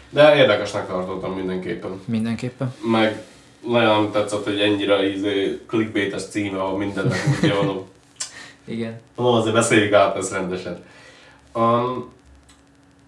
De 0.10 0.36
érdekesnek 0.36 0.88
tartottam 0.88 1.34
mindenképpen. 1.34 2.01
Mindenképpen. 2.06 2.74
Meg 2.91 3.24
nagyon 3.68 4.12
tetszett, 4.12 4.44
hogy 4.44 4.60
ennyire 4.60 5.10
izé, 5.10 5.62
clickbaites 5.68 6.27
címe, 6.27 6.62
ahol 6.62 6.77
mindennek 6.77 7.20
úgy 7.44 7.53
van. 7.53 7.86
Igen. 8.65 9.00
Mondom, 9.15 9.36
azért 9.36 9.56
beszéljük 9.56 9.94
át 9.94 10.15
ezt 10.15 10.32
rendesen. 10.32 10.84
Um, 11.53 12.18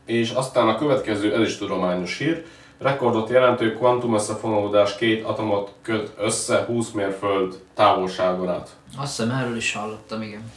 és 0.06 0.32
aztán 0.32 0.68
a 0.68 0.78
következő, 0.78 1.34
ez 1.34 1.48
is 1.48 1.58
tudományos 1.58 2.18
hír, 2.18 2.46
rekordot 2.82 3.30
jelentő 3.30 3.74
kvantum 3.74 4.14
összefonódás 4.14 4.96
két 4.96 5.24
atomot 5.24 5.74
köt 5.82 6.14
össze 6.18 6.64
20 6.68 6.92
mérföld 6.92 7.60
távolságon 7.74 8.50
át. 8.50 8.70
Azt 8.98 9.18
hiszem 9.18 9.32
erről 9.32 9.56
is 9.56 9.74
hallottam, 9.74 10.22
igen. 10.22 10.52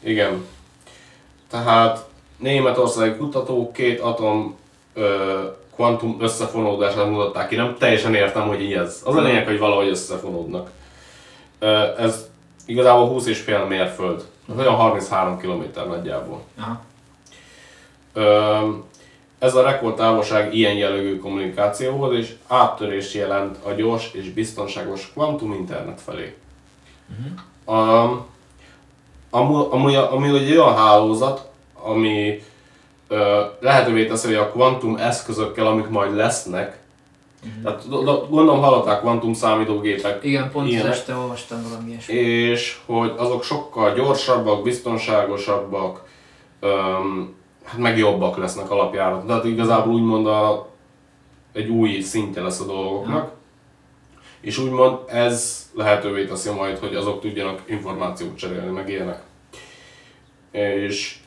Igen. 0.00 0.46
Tehát 1.50 2.08
németországi 2.36 3.16
kutatók 3.16 3.72
két 3.72 4.00
atom 4.00 4.56
ö, 4.94 5.38
kvantum 5.74 6.16
összefonódását 6.20 7.10
mutatták 7.10 7.48
ki. 7.48 7.56
Nem 7.56 7.76
teljesen 7.78 8.14
értem, 8.14 8.48
hogy 8.48 8.60
így 8.60 8.72
ez. 8.72 9.00
Az 9.04 9.16
a 9.16 9.20
lényeg, 9.20 9.46
hogy 9.46 9.58
valahogy 9.58 9.88
összefonódnak. 9.88 10.70
Ö, 11.58 11.96
ez 11.98 12.28
igazából 12.66 13.20
20,5 13.20 13.68
mérföld. 13.68 14.24
Olyan 14.58 14.74
33 14.74 15.38
km 15.38 15.62
nagyjából. 15.88 16.42
Aha. 16.58 16.80
Ö, 18.12 18.58
ez 19.40 19.54
a 19.54 19.62
rekordtávolság 19.62 20.54
ilyen 20.54 20.74
jellegű 20.74 21.18
kommunikációhoz 21.18 22.16
és 22.16 22.34
áttörést 22.46 23.14
jelent 23.14 23.56
a 23.64 23.70
gyors 23.70 24.10
és 24.12 24.30
biztonságos 24.32 25.10
kvantum 25.12 25.52
internet 25.52 26.00
felé. 26.00 26.34
Um, 27.66 28.24
amúgy, 29.30 29.66
amúgy, 29.70 29.94
amúgy 29.94 30.34
egy 30.36 30.50
olyan 30.56 30.76
hálózat, 30.76 31.48
ami 31.82 32.42
ö, 33.08 33.40
lehetővé 33.60 34.06
teszi, 34.06 34.26
hogy 34.26 34.36
a 34.36 34.50
kvantum 34.50 34.96
eszközökkel, 34.96 35.66
amik 35.66 35.88
majd 35.88 36.14
lesznek, 36.16 36.78
tehát 37.62 37.88
do- 37.88 38.04
do- 38.04 38.28
gondolom 38.30 38.60
hallották 38.60 39.00
kvantum 39.00 39.32
számítógépek, 39.34 40.24
Igen, 40.24 40.50
pont 40.50 40.68
Ilyenek. 40.68 40.92
este 40.92 41.14
olvastam 41.14 41.62
valami 41.68 41.90
ilyesmi. 41.90 42.14
és 42.14 42.78
hogy 42.86 43.12
azok 43.16 43.42
sokkal 43.42 43.94
gyorsabbak, 43.94 44.62
biztonságosabbak, 44.62 46.02
öm, 46.60 47.34
meg 47.76 47.98
jobbak 47.98 48.36
lesznek 48.36 48.70
alapjáraton. 48.70 49.26
Tehát 49.26 49.44
igazából 49.44 49.92
úgymond 49.92 50.26
a, 50.26 50.68
egy 51.52 51.68
új 51.68 52.00
szintje 52.00 52.42
lesz 52.42 52.60
a 52.60 52.66
dolgoknak. 52.66 53.24
Ja. 53.24 53.38
És 54.40 54.58
úgymond 54.58 54.98
ez 55.06 55.68
lehetővé 55.74 56.24
teszi 56.24 56.50
majd, 56.50 56.78
hogy 56.78 56.94
azok 56.94 57.20
tudjanak 57.20 57.62
információt 57.66 58.36
cserélni, 58.36 58.70
meg 58.70 58.88
ilyenek. 58.88 59.22
És 60.50 61.18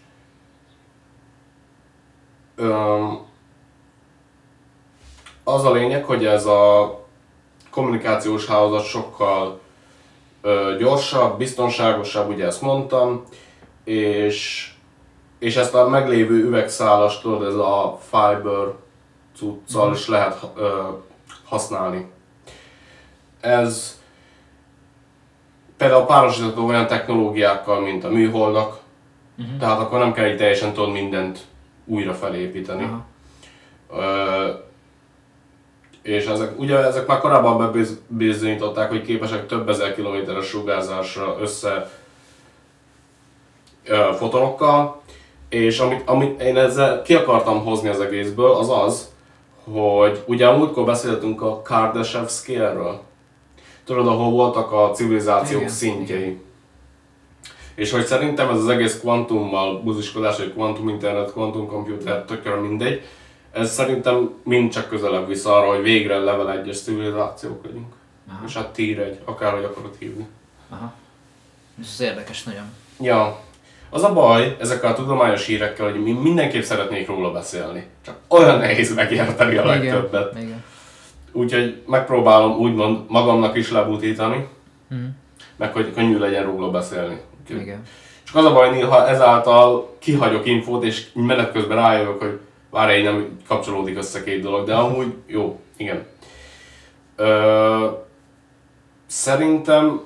öm, 2.56 3.20
az 5.44 5.66
a 5.66 5.72
lényeg, 5.72 6.04
hogy 6.04 6.26
ez 6.26 6.46
a 6.46 7.00
kommunikációs 7.70 8.46
hálózat 8.46 8.86
sokkal 8.86 9.60
ö, 10.42 10.76
gyorsabb, 10.80 11.38
biztonságosabb, 11.38 12.30
ugye 12.30 12.46
ezt 12.46 12.62
mondtam, 12.62 13.24
és, 13.84 14.73
és 15.44 15.56
ezt 15.56 15.74
a 15.76 15.88
meglévő 15.90 16.44
üvegszálas, 16.44 17.22
tudod, 17.22 17.44
ez 17.48 17.54
a 17.56 18.00
fiber 18.10 18.68
cuccal 19.38 19.94
is 19.94 20.08
lehet 20.08 20.38
ö, 20.56 20.82
használni. 21.46 22.12
Ez 23.42 24.02
például 25.78 26.06
párosítható 26.06 26.66
olyan 26.68 26.88
technológiákkal, 26.88 27.82
mint 27.82 28.04
a 28.04 28.10
műholdak, 28.10 28.82
Mhm. 29.38 29.58
tehát 29.60 29.80
akkor 29.80 30.00
nem 30.00 30.14
kell 30.14 30.28
így 30.30 30.38
teljesen 30.38 30.74
tudod 30.74 30.92
mindent 30.92 31.40
újra 31.86 32.14
felépíteni. 32.14 32.84
Aha. 32.84 33.06
Ö, 34.04 34.50
és 36.02 36.26
ezek, 36.26 36.60
ugye 36.60 36.78
ezek 36.78 37.08
már 37.08 37.20
korábban 37.20 37.72
bebizonyították, 38.10 38.90
hogy 38.90 39.02
képesek 39.02 39.48
több 39.48 39.70
ezer 39.70 39.96
kilométeres 39.96 40.46
sugárzásra 40.46 41.38
össze 41.40 41.90
ö, 43.86 44.10
fotonokkal, 44.18 45.02
és 45.54 45.80
amit, 45.80 46.02
amit 46.06 46.42
én 46.42 46.58
ezzel 46.58 47.02
ki 47.02 47.14
akartam 47.14 47.64
hozni 47.64 47.90
az 47.90 48.00
egészből, 48.00 48.52
az 48.52 48.70
az, 48.70 49.12
hogy 49.64 50.24
ugye 50.26 50.48
a 50.48 50.58
múltkor 50.58 50.86
beszéltünk 50.86 51.42
a 51.42 51.62
Kardashev 51.62 52.28
scale-ről. 52.28 53.02
Tudod, 53.84 54.08
ahol 54.08 54.32
voltak 54.32 54.72
a 54.72 54.92
civilizációk 54.92 55.62
Igen, 55.62 55.74
szintjei. 55.74 56.42
És 57.76 57.92
hogy 57.92 58.06
szerintem 58.06 58.50
ez 58.50 58.58
az 58.58 58.68
egész 58.68 59.00
kvantummal 59.00 59.82
buziskodás, 59.82 60.38
vagy 60.38 60.54
kvantum 60.54 60.90
internet, 60.90 61.32
kvantum 61.32 61.68
computer, 61.68 62.24
tökre 62.26 62.56
mindegy, 62.56 63.02
ez 63.52 63.74
szerintem 63.74 64.34
mind 64.44 64.72
csak 64.72 64.90
közelebb 64.90 65.28
visz 65.28 65.46
arra, 65.46 65.68
hogy 65.68 65.82
végre 65.82 66.18
level 66.18 66.64
1-es 66.64 66.84
civilizációk 66.84 67.66
legyünk. 67.66 67.94
Aha. 68.30 68.46
És 68.46 68.54
hát 68.54 68.74
tier 68.74 69.00
1, 69.00 69.20
akárhogy 69.26 69.64
akarod 69.64 69.96
hívni. 70.00 70.28
Aha. 70.70 70.94
Ez 71.82 72.02
érdekes 72.02 72.44
nagyon. 72.44 72.66
Ja, 73.00 73.40
az 73.94 74.04
a 74.04 74.14
baj 74.14 74.56
ezekkel 74.60 74.92
a 74.92 74.96
tudományos 74.96 75.46
hírekkel, 75.46 75.92
hogy 75.92 76.04
mi 76.04 76.12
mindenképp 76.12 76.62
szeretnék 76.64 77.08
róla 77.08 77.32
beszélni. 77.32 77.86
Csak 78.06 78.16
olyan 78.28 78.58
nehéz 78.58 78.96
megérteni 78.96 79.56
a 79.58 79.66
legtöbbet. 79.66 80.36
Igen. 80.42 80.64
Úgyhogy 81.32 81.82
megpróbálom 81.88 82.52
úgymond 82.60 83.00
magamnak 83.08 83.56
is 83.58 83.72
lebutítani, 83.72 84.48
Mhm. 84.90 85.02
meg 85.56 85.74
hogy 85.74 85.94
könnyű 85.94 86.18
legyen 86.18 86.44
róla 86.44 86.70
beszélni. 86.70 87.20
Úgyhogy- 87.42 87.62
Igen. 87.62 87.82
Csak 88.24 88.36
az 88.36 88.46
a 88.46 88.54
baj, 88.54 88.70
néha 88.70 89.08
ezáltal 89.08 89.96
kihagyok 90.00 90.46
infót, 90.46 90.84
és 90.84 91.08
menet 91.14 91.52
közben 91.52 91.78
rájövök, 91.78 92.20
hogy 92.22 92.40
várj, 92.70 93.02
nem 93.02 93.40
kapcsolódik 93.48 93.98
össze 93.98 94.24
két 94.24 94.42
dolog, 94.42 94.66
de 94.66 94.74
amúgy 94.76 95.14
jó, 95.26 95.60
igen. 95.78 96.06
Ö, 97.16 97.88
szerintem 99.06 100.02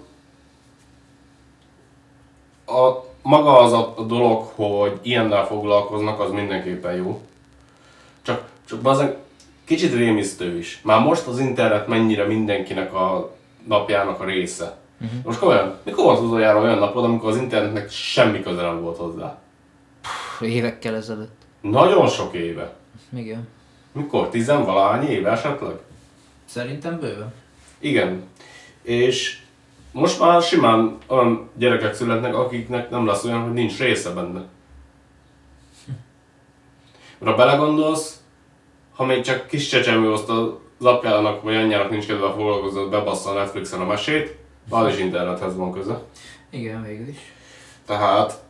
a, 2.65 2.89
maga 3.27 3.59
az 3.59 3.73
a, 3.73 3.93
dolog, 4.07 4.51
hogy 4.55 4.99
ilyennel 5.01 5.45
foglalkoznak, 5.45 6.19
az 6.19 6.31
mindenképpen 6.31 6.95
jó. 6.95 7.21
Csak, 8.21 8.49
csak 8.65 8.79
bazen, 8.79 9.15
kicsit 9.65 9.93
rémisztő 9.93 10.57
is. 10.57 10.81
Már 10.83 11.01
most 11.01 11.27
az 11.27 11.39
internet 11.39 11.87
mennyire 11.87 12.23
mindenkinek 12.23 12.93
a 12.93 13.35
napjának 13.67 14.19
a 14.19 14.25
része. 14.25 14.77
Uh-huh. 15.01 15.19
Most 15.23 15.39
komolyan, 15.39 15.77
mikor 15.83 16.03
volt 16.03 16.19
utoljára 16.19 16.61
olyan 16.61 16.77
napod, 16.77 17.03
amikor 17.03 17.29
az 17.29 17.37
internetnek 17.37 17.91
semmi 17.91 18.41
köze 18.41 18.61
nem 18.61 18.81
volt 18.81 18.97
hozzá? 18.97 19.39
Pff, 20.01 20.41
évekkel 20.41 20.95
ezelőtt. 20.95 21.41
Nagyon 21.61 22.07
sok 22.07 22.33
éve. 22.33 22.73
Igen. 23.15 23.47
Mikor? 23.91 24.29
Tizenvalány 24.29 25.03
éve 25.03 25.31
esetleg? 25.31 25.75
Szerintem 26.45 26.99
bőven. 26.99 27.33
Igen. 27.79 28.23
És 28.81 29.39
most 29.97 30.19
már 30.19 30.41
simán 30.41 30.97
olyan 31.07 31.49
gyerekek 31.57 31.93
születnek, 31.93 32.35
akiknek 32.35 32.89
nem 32.89 33.05
lesz 33.05 33.23
olyan, 33.23 33.41
hogy 33.41 33.53
nincs 33.53 33.79
része 33.79 34.09
benne. 34.13 34.45
Mert 37.19 37.31
ha 37.31 37.45
belegondolsz, 37.45 38.21
ha 38.95 39.05
még 39.05 39.21
csak 39.21 39.47
kis 39.47 39.67
csecsemő 39.67 40.11
azt 40.11 40.29
az 40.29 40.85
apjának 40.85 41.41
vagy 41.41 41.55
anyjának 41.55 41.89
nincs 41.89 42.05
kedve 42.05 42.31
foglalkozni, 42.31 42.79
hogy 42.79 42.89
bebassza 42.89 43.29
a 43.29 43.33
Netflixen 43.33 43.81
a 43.81 43.85
mesét, 43.85 44.37
az 44.69 44.93
is 44.93 44.99
internethez 44.99 45.55
van 45.55 45.71
köze. 45.71 46.03
Igen, 46.49 46.83
végül 46.83 47.07
is. 47.07 47.33
Tehát 47.85 48.43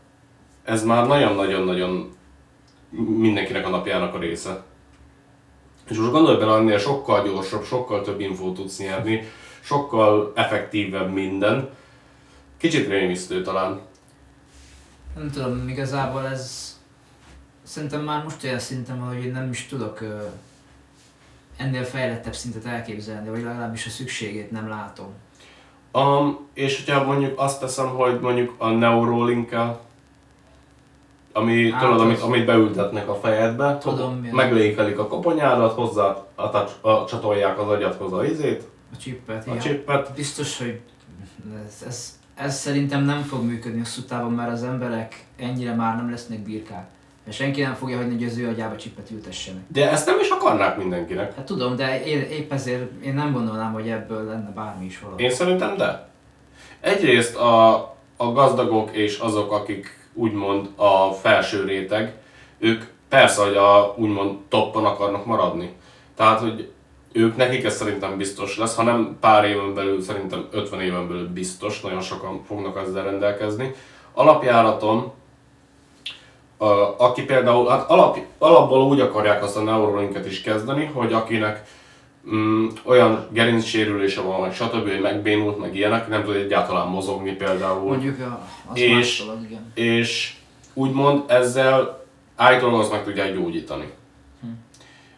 ez 0.63 0.83
már 0.83 1.07
nagyon-nagyon-nagyon 1.07 2.17
mindenkinek 3.17 3.65
a 3.65 3.69
napjának 3.69 4.13
a 4.13 4.19
része. 4.19 4.63
És 5.89 5.97
most 5.97 6.11
gondolj 6.11 6.37
bele, 6.37 6.55
ennél 6.55 6.77
sokkal 6.77 7.23
gyorsabb, 7.23 7.63
sokkal 7.63 8.01
több 8.01 8.19
infót 8.19 8.55
tudsz 8.55 8.77
nyerni, 8.77 9.23
sokkal 9.61 10.31
effektívebb 10.35 11.13
minden. 11.13 11.69
Kicsit 12.57 12.87
rémisztő 12.87 13.41
talán. 13.41 13.79
Nem 15.15 15.31
tudom, 15.31 15.67
igazából 15.67 16.27
ez 16.27 16.75
Szerintem 17.67 18.01
már 18.01 18.23
most 18.23 18.43
olyan 18.43 18.59
szinten 18.59 18.99
van, 18.99 19.07
hogy 19.07 19.25
én 19.25 19.31
nem 19.31 19.49
is 19.49 19.65
tudok 19.65 20.03
ennél 21.57 21.83
fejlettebb 21.83 22.35
szintet 22.35 22.65
elképzelni, 22.65 23.29
vagy 23.29 23.43
legalábbis 23.43 23.85
a 23.85 23.89
szükségét 23.89 24.51
nem 24.51 24.69
látom. 24.69 25.07
Um, 25.93 26.47
és 26.53 26.85
hogyha 26.85 27.03
mondjuk 27.03 27.39
azt 27.39 27.59
teszem, 27.59 27.87
hogy 27.87 28.19
mondjuk 28.19 28.55
a 28.57 28.69
neurolink 28.69 29.51
ami, 31.37 31.71
Hát 31.71 31.81
tudod, 31.81 31.99
amit, 31.99 32.21
amit 32.21 32.45
beültetnek 32.45 33.09
a 33.09 33.15
fejedbe, 33.15 33.77
Tudom, 33.77 34.29
meglékelik 34.31 34.99
a 34.99 35.07
koponyádat, 35.07 35.73
hozzá 35.73 36.25
a, 36.35 36.41
a, 36.41 36.87
a, 36.89 37.05
csatolják 37.05 37.59
az 37.59 37.67
agyadhoz 37.69 38.13
a 38.13 38.25
izét, 38.25 38.63
A 38.93 38.97
csippet, 38.97 39.47
a 39.47 39.49
igen. 39.49 39.59
csippet. 39.59 40.13
Biztos, 40.15 40.57
hogy 40.57 40.79
ez, 41.65 41.83
ez, 41.87 42.19
ez 42.35 42.55
szerintem 42.55 43.03
nem 43.03 43.21
fog 43.21 43.43
működni 43.43 43.79
hosszú 43.79 44.01
távon, 44.01 44.31
mert 44.31 44.51
az 44.51 44.63
emberek 44.63 45.25
ennyire 45.37 45.73
már 45.73 45.95
nem 45.95 46.09
lesznek 46.09 46.39
birkák. 46.39 46.87
Mert 47.25 47.37
senki 47.37 47.61
nem 47.61 47.73
fogja 47.73 47.97
hagyni, 47.97 48.13
hogy 48.13 48.23
az 48.23 48.37
ő 48.37 48.47
agyába 48.47 48.75
csippet 48.75 49.11
ültessenek. 49.11 49.61
De 49.67 49.91
ezt 49.91 50.05
nem 50.05 50.19
is 50.19 50.29
akarnák 50.29 50.77
mindenkinek. 50.77 51.35
Hát 51.35 51.45
tudom, 51.45 51.75
de 51.75 52.03
én, 52.05 52.19
épp 52.19 52.51
ezért 52.51 53.03
én 53.03 53.13
nem 53.13 53.33
gondolnám, 53.33 53.73
hogy 53.73 53.89
ebből 53.89 54.23
lenne 54.23 54.51
bármi 54.55 54.85
is 54.85 54.99
valami. 54.99 55.23
Én 55.23 55.29
szerintem 55.29 55.77
de. 55.77 56.09
Egyrészt 56.79 57.35
a, 57.35 57.75
a 58.17 58.31
gazdagok 58.31 58.91
és 58.91 59.19
azok, 59.19 59.51
akik 59.51 59.96
úgymond 60.17 60.69
a 60.75 61.11
felső 61.11 61.63
réteg, 61.63 62.13
ők 62.59 62.83
persze, 63.09 63.43
hogy 63.43 63.55
a 63.55 63.93
úgymond 63.97 64.37
toppon 64.49 64.85
akarnak 64.85 65.25
maradni. 65.25 65.75
Tehát, 66.15 66.39
hogy 66.39 66.71
ők 67.11 67.35
nekik 67.35 67.63
ez 67.63 67.75
szerintem 67.75 68.17
biztos 68.17 68.57
lesz, 68.57 68.75
hanem 68.75 69.17
pár 69.19 69.45
éven 69.45 69.73
belül, 69.73 70.01
szerintem 70.01 70.47
50 70.51 70.81
éven 70.81 71.07
belül 71.07 71.29
biztos, 71.29 71.81
nagyon 71.81 72.01
sokan 72.01 72.43
fognak 72.47 72.77
ezzel 72.77 73.03
rendelkezni. 73.03 73.75
Alapjáraton, 74.13 75.11
aki 76.97 77.23
például, 77.23 77.67
hát 77.67 77.89
alap, 77.89 78.17
alapból 78.37 78.81
úgy 78.81 78.99
akarják 78.99 79.43
azt 79.43 79.57
a 79.57 79.61
neurolinket 79.61 80.25
is 80.25 80.41
kezdeni, 80.41 80.85
hogy 80.85 81.13
akinek 81.13 81.67
mm, 82.35 82.67
olyan 82.83 83.27
gerincsérülése 83.31 84.21
van, 84.21 84.39
vagy 84.39 84.53
stb. 84.53 84.89
hogy 84.89 85.01
megbénult, 85.01 85.59
meg 85.59 85.75
ilyenek, 85.75 86.07
nem 86.07 86.23
tud 86.23 86.35
egyáltalán 86.35 86.87
mozogni 86.87 87.31
például. 87.31 87.87
Mondjuk 87.87 88.19
a, 88.19 88.47
az 88.71 88.77
És- 88.79 88.91
más 88.91 89.23
dolog, 89.25 89.43
igen. 89.43 89.71
És 89.73 90.33
úgymond 90.73 91.23
ezzel 91.27 92.05
állítólag 92.35 92.79
azt 92.79 92.91
meg 92.91 93.03
tudják 93.03 93.33
gyógyítani. 93.33 93.89
Hm. 94.41 94.47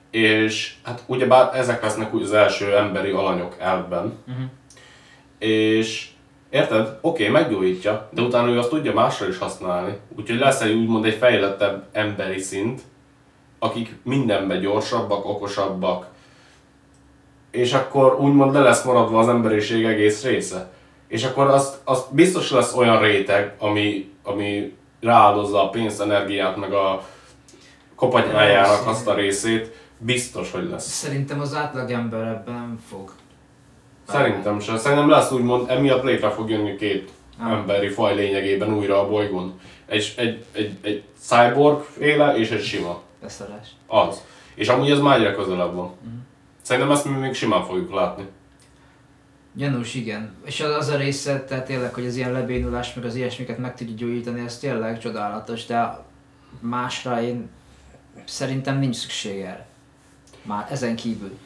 És 0.10 0.74
hát 0.84 1.04
ugyebár 1.06 1.56
ezek 1.56 1.82
lesznek 1.82 2.14
úgy 2.14 2.22
az 2.22 2.34
első 2.34 2.78
emberi 2.78 3.10
alanyok 3.10 3.56
elvben. 3.60 4.14
Uh-huh. 4.28 4.46
És 5.38 6.10
érted? 6.50 6.98
Oké, 7.02 7.30
okay, 7.30 7.42
meggyógyítja, 7.42 8.10
de 8.14 8.22
utána 8.22 8.50
ő 8.50 8.58
azt 8.58 8.70
tudja 8.70 8.94
másra 8.94 9.28
is 9.28 9.38
használni. 9.38 9.98
Úgyhogy 10.18 10.40
lesz 10.40 10.62
egy 10.62 10.74
úgymond 10.74 11.06
egy 11.06 11.14
fejlettebb 11.14 11.88
emberi 11.92 12.40
szint, 12.40 12.82
akik 13.60 13.96
mindenben 14.04 14.60
gyorsabbak, 14.60 15.26
okosabbak, 15.26 16.08
és 17.52 17.74
akkor 17.74 18.20
úgymond 18.20 18.54
le 18.54 18.60
lesz 18.60 18.84
maradva 18.84 19.20
az 19.20 19.28
emberiség 19.28 19.86
egész 19.86 20.24
része. 20.24 20.72
És 21.08 21.24
akkor 21.24 21.48
azt, 21.48 21.78
azt 21.84 22.14
biztos 22.14 22.52
lesz 22.52 22.76
olyan 22.76 23.00
réteg, 23.02 23.56
ami, 23.60 24.12
ami 24.24 24.78
rááldozza 25.02 25.64
a 25.64 25.70
pénzt, 25.70 26.02
energiát, 26.02 26.58
meg 26.58 26.74
a 26.74 27.08
kopanyájának 27.96 28.88
azt 28.88 29.08
a 29.08 29.14
részét, 29.14 29.72
biztos, 29.98 30.52
hogy 30.52 30.70
lesz. 30.70 30.88
Szerintem 30.88 31.40
az 31.40 31.56
átlag 31.56 31.92
ember 31.92 32.28
ebben 32.28 32.80
fog. 32.90 33.12
Szerintem 34.08 34.60
sem. 34.60 34.78
Szerintem 34.78 35.10
lesz 35.10 35.32
úgymond, 35.32 35.70
emiatt 35.70 36.04
létre 36.04 36.30
fog 36.30 36.50
jönni 36.50 36.76
két 36.76 37.12
Ah. 37.42 37.52
emberi 37.52 37.88
faj 37.88 38.16
lényegében 38.16 38.74
újra 38.74 39.00
a 39.00 39.08
bolygón. 39.10 39.60
Egy, 39.86 40.14
egy, 40.18 40.46
egy, 40.52 40.78
egy 40.82 41.04
cyborg 41.22 41.82
féle 41.82 42.38
és 42.38 42.50
egy 42.50 42.64
sima. 42.64 43.02
Beszarás. 43.22 43.68
Az. 43.88 44.24
És 44.56 44.68
amúgy 44.68 44.92
ez 44.92 45.00
már 45.00 45.18
egyre 45.18 45.34
közelebb 45.34 45.76
van. 45.76 45.92
Mhm. 46.02 46.14
Szerintem 46.70 46.94
ezt 46.94 47.06
mi 47.06 47.12
még 47.12 47.34
simán 47.34 47.64
fogjuk 47.64 47.94
látni. 47.94 48.28
Gyanús, 49.54 49.94
igen. 49.94 50.36
És 50.46 50.62
az, 50.62 50.76
az 50.76 50.88
a 50.88 50.98
része, 50.98 51.44
tehát 51.44 51.66
tényleg, 51.66 51.94
hogy 51.94 52.06
az 52.06 52.16
ilyen 52.16 52.32
lebénulás, 52.32 52.94
meg 52.94 53.06
az 53.06 53.16
ilyesmiket 53.16 53.58
meg 53.58 53.76
tudja 53.76 53.96
gyógyítani, 53.96 54.42
ez 54.42 54.58
tényleg 54.60 55.00
csodálatos, 55.00 55.66
de 55.66 56.06
másra 56.60 57.22
én 57.22 57.50
szerintem 58.26 58.80
nincs 58.80 58.96
szükség 58.96 59.40
erre. 59.42 59.68
Már 60.42 60.68
ezen 60.72 60.96
kívül. 60.96 61.38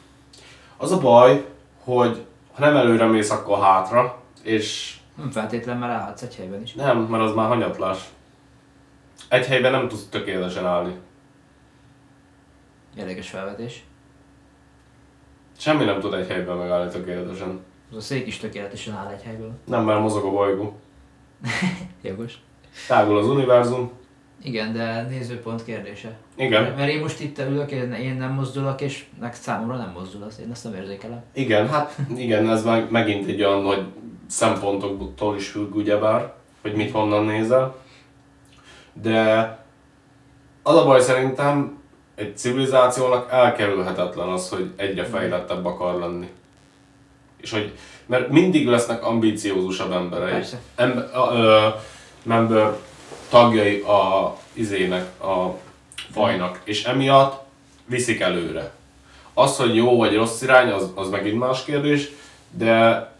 Az 0.76 0.92
a 0.92 0.98
baj, 0.98 1.46
hogy 1.84 2.26
ha 2.52 2.60
nem 2.60 2.76
előre 2.76 3.06
mész, 3.06 3.30
akkor 3.30 3.62
hátra, 3.62 4.22
és 4.42 4.96
Nem 5.16 5.30
feltétlenül, 5.30 5.80
mert 5.86 6.00
állhatsz 6.00 6.22
egy 6.22 6.34
helyben 6.36 6.62
is. 6.62 6.72
nem, 6.72 6.98
mert 6.98 7.22
az 7.22 7.34
már 7.34 7.48
hanyatlás. 7.48 7.98
Egy 9.28 9.46
helyben 9.46 9.72
nem 9.72 9.88
tudsz 9.88 10.08
tökéletesen 10.08 10.66
állni. 10.66 10.94
Érdekes 12.96 13.28
felvetés. 13.28 13.84
Semmi 15.58 15.84
nem 15.84 16.00
tud 16.00 16.14
egy 16.14 16.28
helyben 16.28 16.56
megállni 16.56 16.90
tökéletesen. 16.90 17.60
Az 17.90 17.96
a 17.96 18.00
szék 18.00 18.26
is 18.26 18.38
tökéletesen 18.38 18.94
áll 18.94 19.12
egy 19.12 19.22
helyből. 19.22 19.52
Nem, 19.66 19.84
mert 19.84 20.00
mozog 20.00 20.24
a 20.24 20.30
bolygó. 20.30 20.78
Jogos. 22.02 22.34
Tágul 22.88 23.18
az 23.18 23.26
univerzum. 23.26 23.90
Igen, 24.42 24.72
de 24.72 25.02
nézőpont 25.02 25.64
kérdése. 25.64 26.16
Igen. 26.34 26.62
Mert 26.62 26.90
én 26.90 27.00
most 27.00 27.20
itt 27.20 27.38
ülök, 27.38 27.70
én, 27.70 28.16
nem 28.18 28.32
mozdulok, 28.32 28.80
és 28.80 29.04
meg 29.20 29.34
számomra 29.34 29.76
nem 29.76 29.92
mozdul 29.94 30.22
az, 30.22 30.40
én 30.40 30.50
ezt 30.50 30.64
nem 30.64 30.74
érzékelem. 30.74 31.22
Igen, 31.32 31.68
hát 31.68 31.98
igen, 32.16 32.50
ez 32.50 32.64
meg, 32.64 32.90
megint 32.90 33.28
egy 33.28 33.42
olyan 33.42 33.62
nagy 33.62 33.84
szempontoktól 34.26 35.36
is 35.36 35.48
függ 35.48 35.74
ugyebár, 35.74 36.34
hogy 36.62 36.74
mit 36.74 36.90
honnan 36.90 37.24
nézel. 37.24 37.76
De 38.92 39.48
az 40.62 40.76
a 40.76 40.84
baj 40.84 41.00
szerintem, 41.00 41.78
egy 42.14 42.36
civilizációnak 42.36 43.32
elkerülhetetlen 43.32 44.28
az, 44.28 44.48
hogy 44.48 44.70
egyre 44.76 45.04
fejlettebb 45.04 45.64
akar 45.64 45.98
lenni. 45.98 46.28
És 47.36 47.50
hogy, 47.50 47.72
mert 48.06 48.28
mindig 48.28 48.66
lesznek 48.66 49.04
ambíciózusabb 49.04 49.92
emberei. 49.92 50.32
Persze. 50.32 50.60
Ember, 50.74 51.16
a, 51.16 51.34
ö, 51.34 51.68
member 52.22 52.76
tagjai 53.28 53.80
a 53.80 54.36
izének, 54.52 55.22
a 55.22 55.58
fajnak, 56.10 56.60
és 56.64 56.84
emiatt 56.84 57.42
viszik 57.86 58.20
előre. 58.20 58.72
Az, 59.34 59.56
hogy 59.56 59.76
jó 59.76 59.96
vagy 59.96 60.14
rossz 60.14 60.42
irány, 60.42 60.70
az, 60.70 60.90
az 60.94 61.08
megint 61.08 61.38
más 61.38 61.64
kérdés, 61.64 62.10
de 62.50 63.12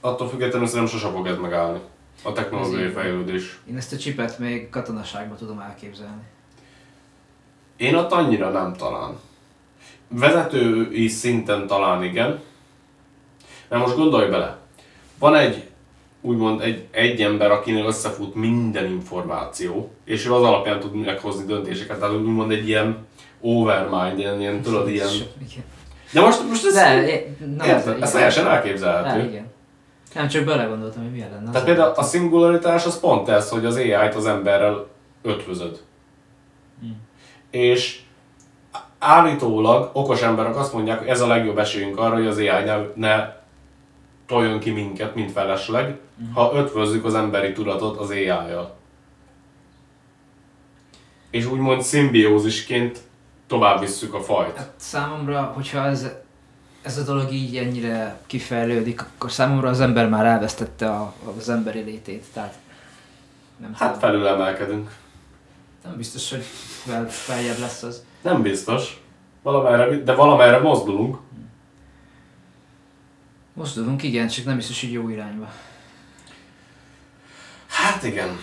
attól 0.00 0.28
függetlenül 0.28 0.66
szerintem 0.66 0.98
sose 0.98 1.12
fog 1.12 1.26
ez 1.26 1.38
megállni. 1.38 1.78
A 2.22 2.32
technológiai 2.32 2.90
fejlődés. 2.90 3.58
Én 3.70 3.76
ezt 3.76 3.92
a 3.92 3.96
csipet 3.96 4.38
még 4.38 4.68
katonaságban 4.68 5.36
tudom 5.36 5.58
elképzelni. 5.58 6.22
Én 7.76 7.94
ott 7.94 8.12
annyira 8.12 8.50
nem 8.50 8.72
talán. 8.72 9.14
Vezetői 10.08 11.08
szinten 11.08 11.66
talán 11.66 12.02
igen. 12.02 12.40
Mert 13.68 13.82
most 13.82 13.96
gondolj 13.96 14.28
bele. 14.30 14.56
Van 15.18 15.34
egy, 15.34 15.68
úgymond 16.20 16.60
egy, 16.60 16.86
egy 16.90 17.20
ember, 17.22 17.50
akinél 17.50 17.84
összefut 17.84 18.34
minden 18.34 18.84
információ, 18.90 19.90
és 20.04 20.26
ő 20.26 20.32
az 20.34 20.42
alapján 20.42 20.80
tud 20.80 20.94
meghozni 20.94 21.44
döntéseket. 21.46 21.98
Tehát 21.98 22.14
úgymond 22.14 22.50
egy 22.50 22.68
ilyen 22.68 22.96
overmind, 23.40 24.18
ilyen, 24.18 24.40
ilyen 24.40 24.62
tudod, 24.62 24.88
ilyen... 24.88 25.08
De 26.12 26.20
most, 26.20 26.48
most 26.48 26.66
ez... 26.66 26.74
De, 26.74 27.22
na, 27.56 27.66
Érted? 27.66 28.02
Ez 28.02 28.10
teljesen 28.12 28.46
elképzelhető. 28.46 29.28
igen. 29.28 29.52
Nem 30.14 30.28
csak 30.28 30.44
belegondoltam, 30.44 31.02
hogy 31.02 31.12
milyen 31.12 31.30
lenne. 31.30 31.50
Tehát 31.50 31.66
például 31.66 31.88
a- 31.92 31.98
a 31.98 32.02
szingularitás 32.02 32.86
az 32.86 33.00
pont 33.00 33.28
ez, 33.28 33.48
hogy 33.50 33.64
az 33.64 33.76
AI-t 33.76 34.14
az 34.14 34.26
emberrel 34.26 34.86
ötvözöd. 35.22 35.80
Hmm. 36.80 36.96
És 37.54 38.00
állítólag 38.98 39.90
okos 39.92 40.22
emberek 40.22 40.56
azt 40.56 40.72
mondják, 40.72 40.98
hogy 40.98 41.08
ez 41.08 41.20
a 41.20 41.26
legjobb 41.26 41.58
esélyünk 41.58 41.98
arra, 41.98 42.14
hogy 42.14 42.26
az 42.26 42.38
AI 42.38 42.64
ne, 42.64 42.76
ne 42.94 43.32
toljon 44.26 44.58
ki 44.58 44.70
minket, 44.70 45.14
mint 45.14 45.32
felesleg, 45.32 45.98
ha 46.34 46.52
ötvözzük 46.54 47.04
az 47.04 47.14
emberi 47.14 47.52
tudatot 47.52 47.96
az 47.98 48.10
AI-jal. 48.10 48.74
És 51.30 51.46
úgymond 51.46 51.82
szimbiózisként 51.82 52.98
tovább 53.46 53.80
visszük 53.80 54.14
a 54.14 54.22
fajt. 54.22 54.56
Hát 54.56 54.72
számomra, 54.76 55.42
hogyha 55.42 55.86
ez, 55.86 56.10
ez 56.82 56.98
a 56.98 57.02
dolog 57.02 57.32
így 57.32 57.56
ennyire 57.56 58.18
kifejlődik, 58.26 59.00
akkor 59.00 59.32
számomra 59.32 59.68
az 59.68 59.80
ember 59.80 60.08
már 60.08 60.26
elvesztette 60.26 60.90
a, 60.90 61.14
az 61.38 61.48
emberi 61.48 61.80
létét. 61.80 62.24
Tehát 62.32 62.54
nem 63.56 63.74
Hát 63.74 63.92
tudom. 63.92 64.10
felülemelkedünk. 64.10 64.90
Nem 65.84 65.96
biztos, 65.96 66.30
hogy 66.30 66.44
fel, 66.84 67.08
feljebb 67.10 67.58
lesz 67.58 67.82
az. 67.82 68.04
Nem 68.22 68.42
biztos. 68.42 69.00
Valamerre, 69.42 69.96
de 69.96 70.14
valamerre 70.14 70.58
mozdulunk. 70.58 71.16
Mozdulunk, 73.52 74.02
igen, 74.02 74.28
csak 74.28 74.44
nem 74.44 74.56
biztos, 74.56 74.80
hogy 74.80 74.92
jó 74.92 75.08
irányba. 75.08 75.52
Hát 77.66 78.02
igen. 78.02 78.38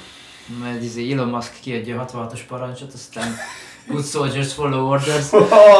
Mert 0.62 0.84
izé 0.84 1.12
Elon 1.12 1.28
Musk 1.28 1.60
kiadja 1.62 2.02
a 2.02 2.06
66-os 2.06 2.40
parancsot, 2.48 2.94
aztán 2.94 3.34
good 3.88 4.06
soldiers 4.06 4.54
follow 4.54 4.90
orders. 4.90 5.34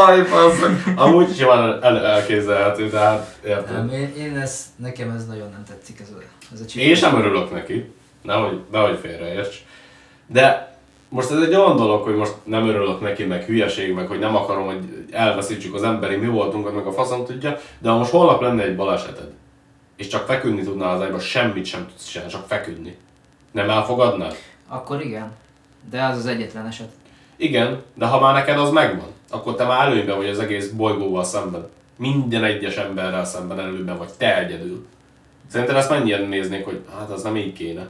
Aj, 0.08 0.22
basszak. 0.22 0.84
Amúgy 0.96 1.36
simán 1.36 1.84
el, 1.84 2.06
elképzelhető, 2.06 2.90
tehát 2.90 3.40
érted. 3.46 3.76
Nem, 3.76 3.90
én, 3.90 4.16
én 4.16 4.38
ez, 4.38 4.66
nekem 4.76 5.10
ez 5.10 5.26
nagyon 5.26 5.50
nem 5.50 5.64
tetszik 5.68 6.00
ez 6.00 6.10
a, 6.10 6.22
ez 6.54 6.62
a 6.62 6.66
csip. 6.66 6.82
Én 6.82 6.96
sem 6.96 7.16
örülök 7.16 7.52
neki, 7.52 7.94
nehogy, 8.22 8.62
nehogy 8.72 9.00
félreérts. 9.02 9.56
De 10.28 10.71
most 11.14 11.32
ez 11.32 11.42
egy 11.42 11.56
olyan 11.56 11.76
dolog, 11.76 12.04
hogy 12.04 12.16
most 12.16 12.36
nem 12.44 12.68
örülök 12.68 13.02
neki, 13.02 13.24
meg 13.24 13.44
hülyeség, 13.44 13.94
meg 13.94 14.08
hogy 14.08 14.20
nem 14.20 14.36
akarom, 14.36 14.66
hogy 14.66 15.06
elveszítsük 15.12 15.74
az 15.74 15.84
emberi 15.84 16.16
mi 16.16 16.28
voltunk, 16.28 16.74
meg 16.74 16.86
a 16.86 16.92
faszom 16.92 17.26
tudja, 17.26 17.58
de 17.80 17.90
ha 17.90 17.98
most 17.98 18.12
holnap 18.12 18.42
lenne 18.42 18.64
egy 18.64 18.76
baleseted, 18.76 19.32
és 19.96 20.08
csak 20.08 20.26
feküdni 20.26 20.64
tudnál 20.64 20.96
az 20.96 21.02
ágyba, 21.02 21.20
semmit 21.20 21.66
sem 21.66 21.88
tudsz 21.88 22.08
csinálni, 22.08 22.32
csak 22.32 22.48
feküdni. 22.48 22.98
Nem 23.52 23.70
elfogadnád? 23.70 24.36
Akkor 24.68 25.02
igen. 25.02 25.32
De 25.90 26.04
az 26.04 26.18
az 26.18 26.26
egyetlen 26.26 26.68
eset. 26.68 26.90
Igen, 27.36 27.82
de 27.94 28.06
ha 28.06 28.20
már 28.20 28.34
neked 28.34 28.60
az 28.60 28.72
megvan, 28.72 29.08
akkor 29.30 29.56
te 29.56 29.66
már 29.66 29.88
előnyben 29.88 30.18
vagy 30.18 30.30
az 30.30 30.40
egész 30.40 30.70
bolygóval 30.70 31.24
szemben. 31.24 31.70
Minden 31.96 32.44
egyes 32.44 32.76
emberrel 32.76 33.26
szemben 33.26 33.60
előnyben 33.60 33.98
vagy, 33.98 34.10
te 34.18 34.38
egyedül. 34.38 34.88
Szerinted 35.48 35.76
ezt 35.76 35.90
mennyien 35.90 36.28
néznék, 36.28 36.66
hogy 36.66 36.80
hát 36.98 37.10
az 37.10 37.24
nem 37.24 37.38
így 37.38 37.54
kéne. 37.54 37.88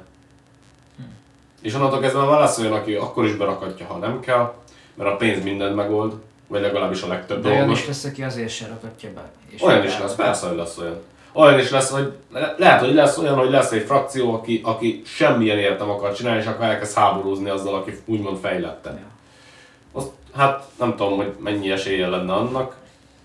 És 1.62 1.74
onnantól 1.74 2.00
kezdve 2.00 2.22
olyan, 2.22 2.74
aki 2.74 2.94
akkor 2.94 3.26
is 3.26 3.34
berakatja, 3.36 3.86
ha 3.86 3.98
nem 3.98 4.20
kell, 4.20 4.54
mert 4.94 5.10
a 5.10 5.16
pénz 5.16 5.44
mindent 5.44 5.76
megold, 5.76 6.14
vagy 6.48 6.62
legalábbis 6.62 7.02
a 7.02 7.08
legtöbb 7.08 7.44
De 7.44 7.50
olyan 7.50 7.72
is 7.72 7.88
lesz, 7.88 8.04
aki 8.04 8.24
azért 8.24 8.50
se 8.50 8.68
rakatja 8.68 9.10
be. 9.14 9.32
És 9.50 9.62
Olyan 9.62 9.84
is 9.84 10.00
lesz, 10.00 10.16
persze, 10.16 10.48
hogy 10.48 10.58
lesz 10.58 10.78
olyan. 10.78 11.00
Olyan 11.34 11.60
is 11.60 11.70
lesz, 11.70 11.90
hogy 11.90 12.12
le- 12.32 12.56
lehet, 12.58 12.80
hogy 12.80 12.94
lesz 12.94 13.18
olyan, 13.18 13.36
hogy 13.36 13.50
lesz 13.50 13.72
egy 13.72 13.84
frakció, 13.84 14.34
aki, 14.34 14.62
aki 14.64 15.02
semmilyen 15.06 15.76
nem 15.78 15.90
akar 15.90 16.14
csinálni, 16.14 16.42
és 16.42 16.48
akkor 16.48 16.66
elkezd 16.66 16.96
háborúzni 16.98 17.50
azzal, 17.50 17.76
aki 17.76 17.98
úgymond 18.06 18.38
fejlette. 18.38 18.90
Ja, 18.90 19.06
Azt, 19.92 20.08
hát 20.36 20.64
nem 20.80 20.96
tudom, 20.96 21.18
hogy 21.18 21.34
mennyi 21.40 21.72
esélye 21.72 22.08
lenne 22.08 22.34
annak. 22.34 22.76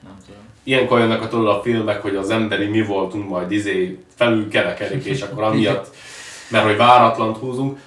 nem 0.03 0.17
tudom. 0.27 0.41
Ilyenkor 0.63 0.99
jönnek 0.99 1.23
a 1.23 1.29
tudod 1.29 1.49
a 1.49 1.61
filmek, 1.63 2.03
hogy 2.03 2.17
az 2.17 2.31
emberi 2.31 2.67
mi 2.67 2.83
voltunk, 2.83 3.29
majd 3.29 3.53
izé 3.53 4.05
felül 4.15 4.49
kerekedik, 4.49 5.05
és 5.05 5.23
akkor 5.23 5.43
amiatt, 5.43 5.95
mert 6.51 6.65
hogy 6.65 6.77
váratlant 6.77 7.37
húzunk. 7.37 7.81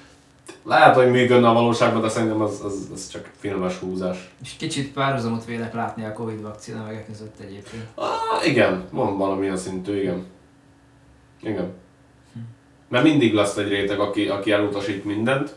Lehet, 0.69 0.95
hogy 0.95 1.11
működne 1.11 1.47
a 1.47 1.53
valóságban, 1.53 2.01
de 2.01 2.09
szerintem 2.09 2.41
az, 2.41 2.61
az, 2.65 2.89
az 2.93 3.09
csak 3.09 3.29
filmes 3.37 3.77
húzás. 3.77 4.29
És 4.43 4.55
kicsit 4.57 4.93
párhuzamot 4.93 5.45
vélek 5.45 5.73
látni 5.73 6.05
a 6.05 6.13
Covid 6.13 6.41
vakcina 6.41 6.83
meg 6.83 7.05
között 7.07 7.39
egyébként. 7.39 7.83
Ah, 7.95 8.47
igen, 8.47 8.83
van 8.91 9.17
valamilyen 9.17 9.57
szintű, 9.57 10.01
igen. 10.01 10.25
Igen. 11.41 11.73
Mert 12.87 13.03
mindig 13.03 13.33
lesz 13.33 13.57
egy 13.57 13.67
réteg, 13.67 13.99
aki, 13.99 14.27
aki 14.27 14.51
elutasít 14.51 15.05
mindent, 15.05 15.55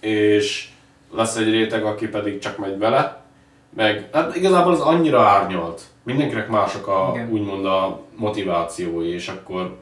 és 0.00 0.68
lesz 1.12 1.36
egy 1.36 1.50
réteg, 1.50 1.84
aki 1.84 2.08
pedig 2.08 2.38
csak 2.38 2.58
megy 2.58 2.78
vele, 2.78 3.22
meg 3.74 4.08
hát 4.12 4.36
igazából 4.36 4.72
az 4.72 4.80
annyira 4.80 5.22
árnyalt. 5.22 5.82
Mindenkinek 6.02 6.48
mások 6.48 6.86
a, 6.86 7.10
Igen. 7.14 7.30
úgymond 7.30 7.64
a 7.64 8.00
motivációi, 8.16 9.08
és 9.08 9.28
akkor 9.28 9.78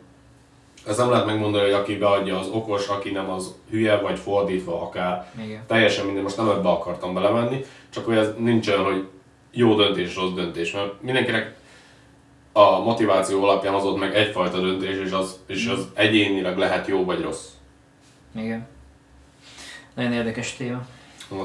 ez 0.87 0.97
nem 0.97 1.11
lehet 1.11 1.27
megmondani, 1.27 1.65
hogy 1.65 1.73
aki 1.73 1.97
beadja 1.97 2.39
az 2.39 2.49
okos, 2.49 2.89
aki 2.89 3.11
nem 3.11 3.31
az 3.31 3.55
hülye, 3.71 3.97
vagy 4.01 4.19
fordítva 4.19 4.83
akár. 4.83 5.33
Igen. 5.45 5.63
Teljesen 5.67 6.05
minden, 6.05 6.23
most 6.23 6.37
nem 6.37 6.49
ebbe 6.49 6.69
akartam 6.69 7.15
belemenni, 7.15 7.65
csak 7.91 8.05
hogy 8.05 8.17
ez 8.17 8.29
nincs 8.39 8.69
olyan, 8.69 8.85
hogy 8.85 9.09
jó 9.51 9.75
döntés, 9.75 10.17
rossz 10.17 10.33
döntés, 10.33 10.73
mert 10.73 11.03
mindenkinek 11.03 11.55
a 12.53 12.79
motiváció 12.79 13.43
alapján 13.43 13.75
hozott 13.75 13.99
meg 13.99 14.15
egyfajta 14.15 14.61
döntés, 14.61 14.97
és 15.05 15.11
az, 15.11 15.39
és 15.47 15.67
az 15.67 15.89
egyénileg 15.95 16.59
lehet 16.59 16.87
jó 16.87 17.05
vagy 17.05 17.21
rossz. 17.21 17.47
Igen. 18.35 18.67
Nagyon 19.95 20.13
érdekes 20.13 20.53
téma. 20.53 20.87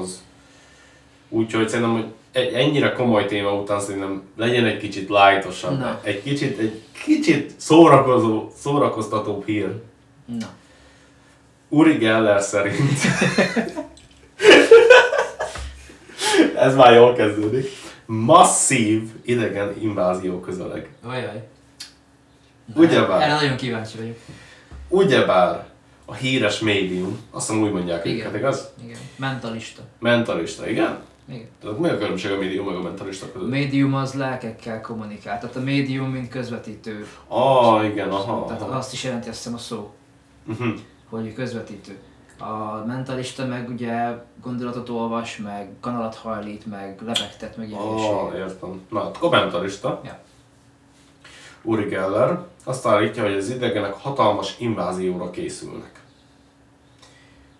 Az. 0.00 0.22
Úgyhogy 1.28 1.68
szerintem, 1.68 1.94
hogy 1.94 2.06
egy 2.32 2.52
ennyire 2.52 2.92
komoly 2.92 3.26
téma 3.26 3.54
után 3.54 3.80
szerintem 3.80 4.22
legyen 4.36 4.64
egy 4.64 4.78
kicsit 4.78 5.08
lightosabb, 5.08 5.78
Na. 5.78 6.00
egy 6.02 6.22
kicsit, 6.22 6.58
egy 6.58 6.82
kicsit 7.04 7.52
szórakozó, 7.56 8.48
szórakoztatóbb 8.56 9.46
hír. 9.46 9.68
Na. 10.38 10.46
Uri 11.68 11.92
Geller 11.92 12.40
szerint. 12.42 13.00
Ez 16.56 16.74
már 16.74 16.92
jól 16.94 17.14
kezdődik. 17.14 17.68
Masszív 18.06 19.02
idegen 19.22 19.74
invázió 19.80 20.40
közeleg. 20.40 20.88
Ajaj. 21.04 21.48
Ugyebár. 22.74 23.22
Erre 23.22 23.34
nagyon 23.34 23.56
kíváncsi 23.56 23.96
vagyok. 23.98 24.16
Ugyebár 24.88 25.66
a 26.04 26.14
híres 26.14 26.58
médium, 26.58 27.18
azt 27.30 27.46
hiszem 27.48 27.62
úgy 27.62 27.72
mondják 27.72 28.04
Igen. 28.04 28.18
őket, 28.26 28.34
igaz? 28.38 28.72
Igen. 28.84 28.98
Mentalista. 29.16 29.82
Mentalista, 29.98 30.68
igen? 30.68 30.98
Igen. 31.28 31.48
Tehát 31.60 31.78
mi 31.78 31.88
a 31.88 31.98
különbség 31.98 32.32
a 32.32 32.38
médium 32.38 32.66
meg 32.66 32.74
a 32.76 32.82
mentalista 32.82 33.26
A 33.26 33.32
között? 33.32 33.48
médium 33.48 33.94
az 33.94 34.14
lelkekkel 34.14 34.80
kommunikál. 34.80 35.38
Tehát 35.40 35.56
a 35.56 35.60
médium, 35.60 36.10
mint 36.10 36.28
közvetítő. 36.28 37.06
Ah, 37.28 37.84
igen, 37.84 38.08
aha. 38.10 38.44
Tehát 38.46 38.62
aha. 38.62 38.76
azt 38.76 38.92
is 38.92 39.04
jelenti 39.04 39.28
azt 39.28 39.36
hiszem 39.38 39.54
a 39.54 39.58
szó, 39.58 39.92
Uh-huh. 40.48 40.68
hogy 41.08 41.34
közvetítő. 41.34 41.98
A 42.38 42.84
mentalista 42.86 43.46
meg 43.46 43.68
ugye 43.68 44.14
gondolatot 44.42 44.88
olvas, 44.88 45.36
meg 45.36 45.68
kanalat 45.80 46.14
hajlít, 46.14 46.66
meg 46.66 46.98
lebegtet, 47.00 47.56
meg 47.56 47.68
ilyen 47.68 47.80
Ah, 47.80 48.34
értem. 48.36 48.80
Na, 48.90 49.00
akkor 49.04 49.30
mentalista. 49.30 50.00
Ja. 50.04 50.18
Uri 51.62 51.84
Geller 51.84 52.38
azt 52.64 52.86
állítja, 52.86 53.22
hogy 53.22 53.34
az 53.34 53.50
idegenek 53.50 53.92
hatalmas 53.92 54.54
invázióra 54.58 55.30
készülnek. 55.30 55.91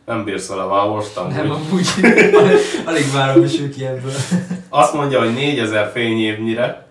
Nem 0.07 0.25
bírsz 0.25 0.49
vele 0.49 0.65
most, 0.65 1.15
Nem, 1.29 1.51
amúgy. 1.51 1.87
alig 2.85 3.12
várom, 3.12 3.43
ő 3.43 3.69
ki 3.69 3.85
ebből. 3.85 4.12
Azt 4.69 4.95
mondja, 4.95 5.19
hogy 5.19 5.35
4000 5.35 5.91
fényévnyire. 5.93 6.87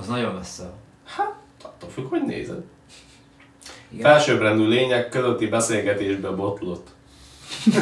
Az 0.00 0.06
nagyon 0.06 0.34
messze. 0.34 0.70
Hát, 1.16 1.34
attól 1.62 1.90
függ, 1.90 2.08
hogy 2.08 2.22
nézed. 2.22 2.62
Igen. 3.90 4.10
Felsőbbrendű 4.10 4.68
lények 4.68 5.08
közötti 5.08 5.46
beszélgetésbe 5.46 6.28
botlott. 6.28 6.86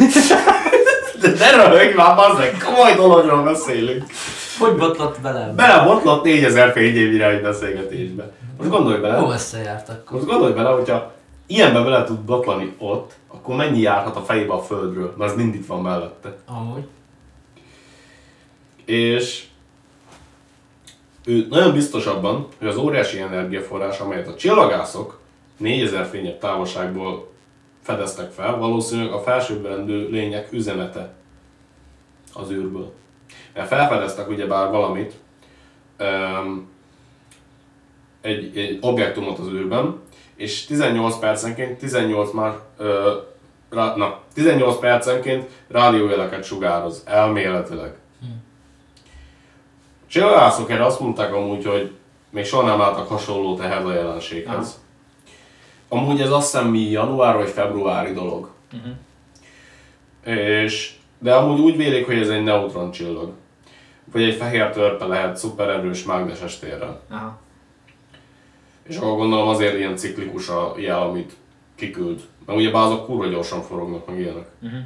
De 1.20 1.28
ne 1.28 1.50
röhögj 1.50 1.94
már, 1.96 2.16
bazzeg, 2.16 2.56
komoly 2.64 2.94
dologról 2.94 3.42
beszélünk. 3.42 4.04
Hogy 4.58 4.76
botlott 4.76 5.20
bele? 5.20 5.52
Belebotlott 5.56 6.24
4000 6.24 6.72
fényévnyire 6.72 7.28
egy 7.28 7.42
beszélgetésbe. 7.42 8.30
Most 8.58 8.70
gondolj 8.70 9.00
bele. 9.00 9.16
Hol 9.16 9.32
összejárt 9.32 9.88
akkor? 9.88 10.16
Most 10.16 10.30
gondolj 10.30 10.52
bele, 10.52 10.68
hogyha 10.68 11.12
ilyenbe 11.52 11.82
bele 11.82 12.04
tud 12.04 12.18
botlani 12.18 12.74
ott, 12.78 13.14
akkor 13.28 13.56
mennyi 13.56 13.80
járhat 13.80 14.16
a 14.16 14.22
fejébe 14.22 14.52
a 14.52 14.62
földről, 14.62 15.14
mert 15.18 15.30
az 15.30 15.36
mind 15.36 15.54
itt 15.54 15.66
van 15.66 15.82
mellette. 15.82 16.36
Amúgy. 16.46 16.86
És 18.84 19.46
ő 21.24 21.46
nagyon 21.50 21.72
biztos 21.72 22.06
abban, 22.06 22.46
hogy 22.58 22.68
az 22.68 22.76
óriási 22.76 23.20
energiaforrás, 23.20 24.00
amelyet 24.00 24.28
a 24.28 24.34
csillagászok 24.34 25.20
4000 25.56 26.06
fényebb 26.06 26.38
távolságból 26.38 27.30
fedeztek 27.82 28.30
fel, 28.30 28.56
valószínűleg 28.56 29.12
a 29.12 29.20
felsőbbrendű 29.20 30.08
lények 30.08 30.52
üzenete 30.52 31.14
az 32.32 32.50
űrből. 32.50 32.92
Mert 33.54 33.68
felfedeztek 33.68 34.28
ugyebár 34.28 34.70
valamit, 34.70 35.14
egy, 38.20 38.58
egy 38.58 38.78
objektumot 38.80 39.38
az 39.38 39.48
űrben, 39.48 40.00
és 40.42 40.64
18 40.64 41.18
percenként 41.18 41.78
18 41.78 42.32
már, 42.32 42.58
ö, 42.78 43.16
rá, 43.70 43.94
na, 43.96 44.18
18 44.34 44.78
percenként 44.78 45.48
rádiójeleket 45.68 46.44
sugároz, 46.44 47.02
elméletileg. 47.06 47.94
Csillagászok 50.06 50.70
erre 50.70 50.84
azt 50.84 51.00
mondták 51.00 51.34
amúgy, 51.34 51.64
hogy 51.64 51.92
még 52.30 52.44
soha 52.44 52.66
nem 52.66 52.78
láttak 52.78 53.08
hasonlót 53.08 53.60
ehhez 53.60 53.84
a 53.84 53.92
jelenséghez. 53.92 54.80
Amúgy 55.88 56.20
ez 56.20 56.30
azt 56.30 56.52
hiszem 56.52 56.68
mi 56.68 56.80
január 56.80 57.36
vagy 57.36 57.48
februári 57.48 58.12
dolog. 58.12 58.50
Uh-huh. 58.72 60.38
És, 60.38 60.94
de 61.18 61.34
amúgy 61.34 61.60
úgy 61.60 61.76
vélik, 61.76 62.06
hogy 62.06 62.18
ez 62.18 62.28
egy 62.28 62.42
neutron 62.42 62.90
csillag. 62.90 63.32
Vagy 64.04 64.22
egy 64.22 64.34
fehér 64.34 64.70
törpe 64.70 65.04
lehet 65.04 65.36
szupererős 65.36 66.04
mágneses 66.04 66.58
térrel. 66.58 67.02
Aha. 67.10 67.40
És 68.88 68.96
akkor 68.96 69.16
gondolom 69.16 69.48
azért 69.48 69.76
ilyen 69.76 69.96
ciklikus 69.96 70.48
a 70.48 70.74
jel, 70.76 71.02
amit 71.02 71.36
kiküld. 71.74 72.20
Mert 72.46 72.58
ugye 72.58 72.70
azok 72.72 73.06
kurva 73.06 73.26
gyorsan 73.26 73.62
forognak 73.62 74.06
meg 74.06 74.18
ilyenek. 74.18 74.46
Uh-huh. 74.62 74.80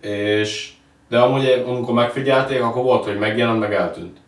És, 0.00 0.72
de 1.08 1.18
amúgy 1.18 1.64
amikor 1.66 1.94
megfigyelték, 1.94 2.62
akkor 2.62 2.82
volt, 2.82 3.04
hogy 3.04 3.18
megjelent, 3.18 3.60
meg 3.60 3.74
eltűnt. 3.74 4.18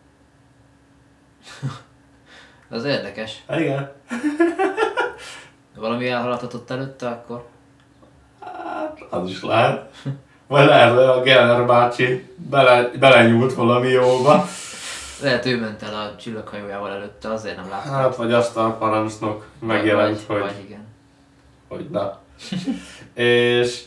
Az 2.70 2.85
érdekes. 2.85 3.44
Igen. 3.51 3.92
Valami 5.77 6.09
elhaladhatott 6.09 6.70
előtte, 6.70 7.09
akkor? 7.09 7.46
Hát, 8.40 9.07
az 9.11 9.29
is 9.29 9.42
lehet. 9.42 9.90
Vagy 10.46 10.66
lehet, 10.66 10.94
hogy 10.94 11.05
a 11.05 11.22
Geller 11.22 11.66
bácsi 11.66 12.35
bele, 12.37 12.90
belenyúlt 12.98 13.55
valami 13.55 13.88
jóba. 13.88 14.44
Lehet 15.22 15.46
ő 15.46 15.61
ment 15.61 15.83
el 15.83 15.94
a 15.94 16.16
csillaghajójával 16.16 16.90
előtte, 16.90 17.33
azért 17.33 17.57
nem 17.57 17.68
láttam. 17.70 17.92
Hát, 17.92 18.16
vagy 18.16 18.33
aztán 18.33 18.64
a 18.64 18.76
parancsnok 18.76 19.46
megjelent, 19.61 20.26
vagy, 20.26 20.40
hogy, 20.40 20.50
Vagy 20.50 20.64
igen. 20.64 20.87
hogy 21.68 21.87
na. 21.90 22.18
És 23.22 23.85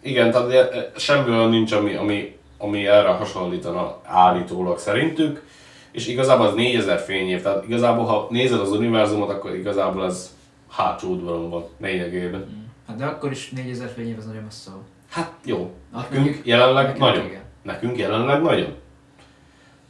igen, 0.00 0.30
tehát 0.30 0.98
semmi 1.00 1.30
olyan 1.30 1.48
nincs, 1.50 1.72
ami, 1.72 1.94
ami, 1.94 2.38
ami 2.58 2.86
erre 2.86 3.08
hasonlítana 3.08 4.00
állítólag 4.04 4.78
szerintük. 4.78 5.42
És 5.92 6.06
igazából 6.06 6.46
az 6.46 6.54
4000 6.54 6.98
fényév, 6.98 7.42
tehát 7.42 7.64
igazából 7.66 8.04
ha 8.04 8.26
nézed 8.30 8.60
az 8.60 8.70
univerzumot, 8.70 9.30
akkor 9.30 9.54
igazából 9.54 10.04
ez 10.04 10.34
hátsó 10.70 11.08
udvaron 11.08 11.50
van 11.50 11.64
lényegében. 11.80 12.40
Hát 12.40 12.62
Hát 12.86 12.96
de 12.96 13.04
akkor 13.04 13.30
is 13.30 13.50
4000 13.50 13.88
fényév 13.88 14.18
az 14.18 14.26
nagyon 14.26 14.42
messze. 14.42 14.70
Hát 15.10 15.32
jó, 15.44 15.70
nekünk 15.92 16.40
jelenleg 16.44 16.84
nekünk 16.84 17.04
nagyon. 17.04 17.24
igen. 17.24 17.42
Nekünk 17.62 17.98
jelenleg 17.98 18.42
nagyon. 18.42 18.74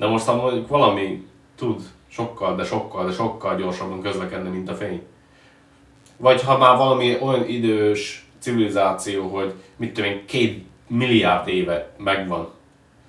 De 0.02 0.08
most 0.08 0.24
ha 0.24 0.36
mondjuk 0.36 0.68
valami 0.68 1.26
tud 1.54 1.82
sokkal, 2.08 2.56
de 2.56 2.64
sokkal, 2.64 3.06
de 3.06 3.12
sokkal 3.12 3.56
gyorsabban 3.56 4.00
közlekedni, 4.00 4.48
mint 4.48 4.68
a 4.68 4.74
fény. 4.74 5.02
Vagy 6.16 6.42
ha 6.42 6.58
már 6.58 6.76
valami 6.76 7.16
olyan 7.20 7.48
idős 7.48 8.26
civilizáció, 8.38 9.28
hogy 9.28 9.54
mit 9.76 9.94
tudom 9.94 10.10
én, 10.10 10.26
két 10.26 10.66
milliárd 10.86 11.48
éve 11.48 11.94
megvan. 11.96 12.48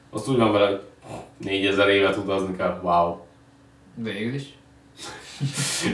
Azt 0.09 0.27
úgy 0.27 0.37
van 0.37 0.51
vele, 0.51 0.65
hogy 0.65 0.81
4000 1.37 1.89
évet 1.89 2.17
utazni 2.17 2.55
kell, 2.55 2.79
wow. 2.83 3.17
Végül 3.95 4.33
is. 4.33 4.43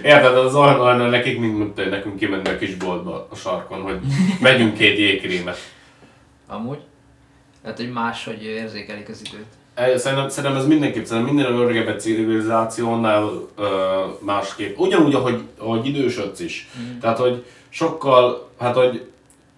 Érted, 0.04 0.38
az 0.38 0.56
olyan, 0.56 0.80
olyan 0.80 1.10
nekik, 1.10 1.40
mint, 1.40 1.58
mint 1.58 1.90
nekünk 1.90 2.16
kimenni 2.16 2.50
a 2.50 2.58
kisboltba 2.58 3.28
a 3.30 3.36
sarkon, 3.36 3.82
hogy 3.82 4.00
vegyünk 4.42 4.74
két 4.74 4.98
jégkrémet. 4.98 5.58
Amúgy. 6.48 6.80
Tehát, 7.62 7.78
hogy 7.78 7.92
máshogy 7.92 8.44
érzékelik 8.44 9.10
az 9.10 9.22
időt. 9.26 9.58
Eh, 9.80 9.98
Szerintem, 9.98 10.30
szerintem 10.30 10.60
ez 10.60 10.68
mindenképp, 10.68 11.06
szerintem 11.06 11.34
minden 11.36 11.54
öregebb 11.54 12.00
civilizációnál 12.00 13.30
ö, 13.56 13.68
másképp. 14.20 14.78
Ugyanúgy, 14.78 15.14
ahogy, 15.14 15.42
ahogy 15.58 15.86
idősödsz 15.86 16.40
is. 16.40 16.70
Mm. 16.80 17.00
Tehát, 17.00 17.18
hogy 17.18 17.46
sokkal, 17.70 18.50
hát, 18.60 18.76
hogy 18.76 19.06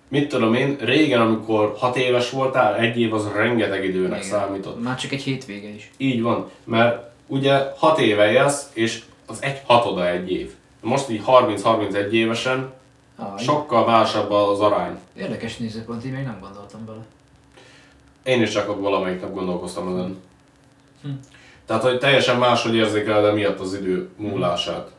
mit 0.07 0.29
tudom 0.29 0.53
én, 0.53 0.77
régen, 0.79 1.21
amikor 1.21 1.75
hat 1.77 1.97
éves 1.97 2.29
voltál, 2.29 2.75
egy 2.75 2.99
év 2.99 3.13
az 3.13 3.27
rengeteg 3.35 3.83
időnek 3.85 4.25
Igen. 4.25 4.29
számított. 4.29 4.83
Már 4.83 4.95
csak 4.95 5.11
egy 5.11 5.21
hétvége 5.21 5.67
is. 5.67 5.91
Így 5.97 6.21
van, 6.21 6.49
mert 6.63 7.09
ugye 7.27 7.71
hat 7.77 7.99
éve 7.99 8.31
élsz, 8.31 8.69
és 8.73 9.01
az 9.25 9.37
egy 9.41 9.61
hatoda 9.65 10.09
egy 10.09 10.31
év. 10.31 10.51
Most 10.81 11.09
így 11.09 11.21
30-31 11.27 12.09
évesen 12.09 12.71
Ah, 13.15 13.39
sokkal 13.39 13.85
másabb 13.85 14.31
az 14.31 14.59
arány. 14.59 14.99
Érdekes 15.17 15.57
nézőpont, 15.57 16.05
így 16.05 16.11
még 16.11 16.23
nem 16.23 16.37
gondoltam 16.41 16.85
bele. 16.85 17.05
Én 18.23 18.41
is 18.41 18.51
csak 18.51 18.69
ott 18.69 18.79
valamelyik 18.79 19.21
nap 19.21 19.33
gondolkoztam 19.33 19.87
ezen. 19.87 20.17
Tehát, 21.65 21.83
hogy 21.83 21.97
teljesen 21.99 22.37
máshogy 22.37 22.75
érzékeled 22.75 23.25
emiatt 23.25 23.59
az 23.59 23.73
idő 23.73 24.09
múlását. 24.17 24.91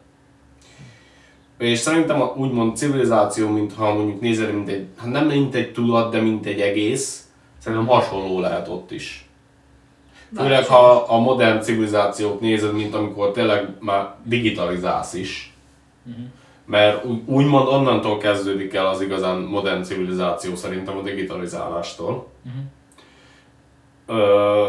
És 1.59 1.79
szerintem 1.79 2.21
a 2.23 2.33
úgymond 2.37 2.77
civilizáció, 2.77 3.49
mintha 3.49 3.95
mondjuk 3.95 4.21
nézed, 4.21 4.55
mint 4.55 4.69
egy, 4.69 4.87
hát 4.97 5.11
nem 5.11 5.27
mint 5.27 5.55
egy 5.55 5.73
tudat, 5.73 6.13
de 6.13 6.21
mint 6.21 6.47
egy 6.47 6.61
egész, 6.61 7.27
szerintem 7.59 7.87
hasonló 7.87 8.41
lehet 8.41 8.69
ott 8.69 8.91
is. 8.91 9.27
Főleg, 10.37 10.67
ha 10.67 10.91
a 10.91 11.19
modern 11.19 11.61
civilizációt 11.61 12.41
nézed, 12.41 12.75
mint 12.75 12.95
amikor 12.95 13.31
tényleg 13.33 13.69
már 13.81 14.15
digitalizálsz 14.25 15.15
is. 15.15 15.55
Mert 16.67 17.05
ú- 17.05 17.29
úgymond 17.29 17.69
onnantól 17.69 18.19
kezdődik 18.19 18.75
el 18.75 18.87
az 18.87 19.01
igazán 19.01 19.39
modern 19.39 19.83
civilizáció 19.83 20.55
szerintem 20.55 20.97
a 20.97 21.03
digitalizálástól. 21.03 22.27
Ö, 24.07 24.69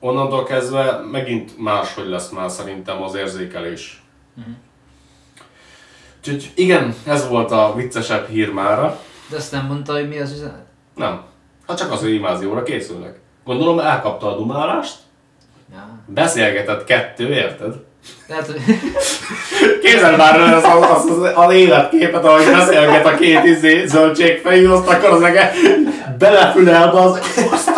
onnantól 0.00 0.44
kezdve 0.44 1.00
megint 1.12 1.58
máshogy 1.58 2.08
lesz 2.08 2.28
már 2.30 2.50
szerintem 2.50 3.02
az 3.02 3.14
érzékelés. 3.14 4.02
Úgyhogy 6.18 6.50
igen, 6.54 6.94
ez 7.06 7.28
volt 7.28 7.50
a 7.50 7.72
viccesebb 7.76 8.28
hír 8.28 8.52
mára. 8.52 8.98
De 9.30 9.36
azt 9.36 9.52
nem 9.52 9.66
mondta, 9.66 9.92
hogy 9.92 10.08
mi 10.08 10.18
az 10.18 10.32
üzenet? 10.32 10.64
Nem. 10.94 11.22
Hát 11.66 11.78
csak 11.78 11.92
az, 11.92 12.00
hogy 12.00 12.12
invázióra 12.12 12.62
készülnek. 12.62 13.18
Gondolom 13.44 13.78
elkapta 13.78 14.32
a 14.32 14.36
dumálást, 14.36 14.96
Ja. 15.72 15.88
beszélgetett 16.06 16.84
kettő, 16.84 17.28
érted? 17.28 17.74
Tehát, 18.26 18.46
hogy 18.46 18.60
Képzeld 19.82 20.16
már 20.16 20.40
el 20.40 20.54
az, 20.54 20.64
az, 20.64 21.10
az, 21.10 21.30
az 21.34 21.52
életképet, 21.52 22.24
ahogy 22.24 22.44
beszélget 22.52 23.06
a 23.06 23.14
két 23.14 23.44
izé 23.44 23.86
zöldségfejű, 23.86 24.68
azt 24.68 24.88
akkor 24.88 25.08
az 25.08 25.22
ege 25.22 25.52
belefülel 26.18 26.92
be 26.92 27.00
az, 27.00 27.18
azt 27.50 27.68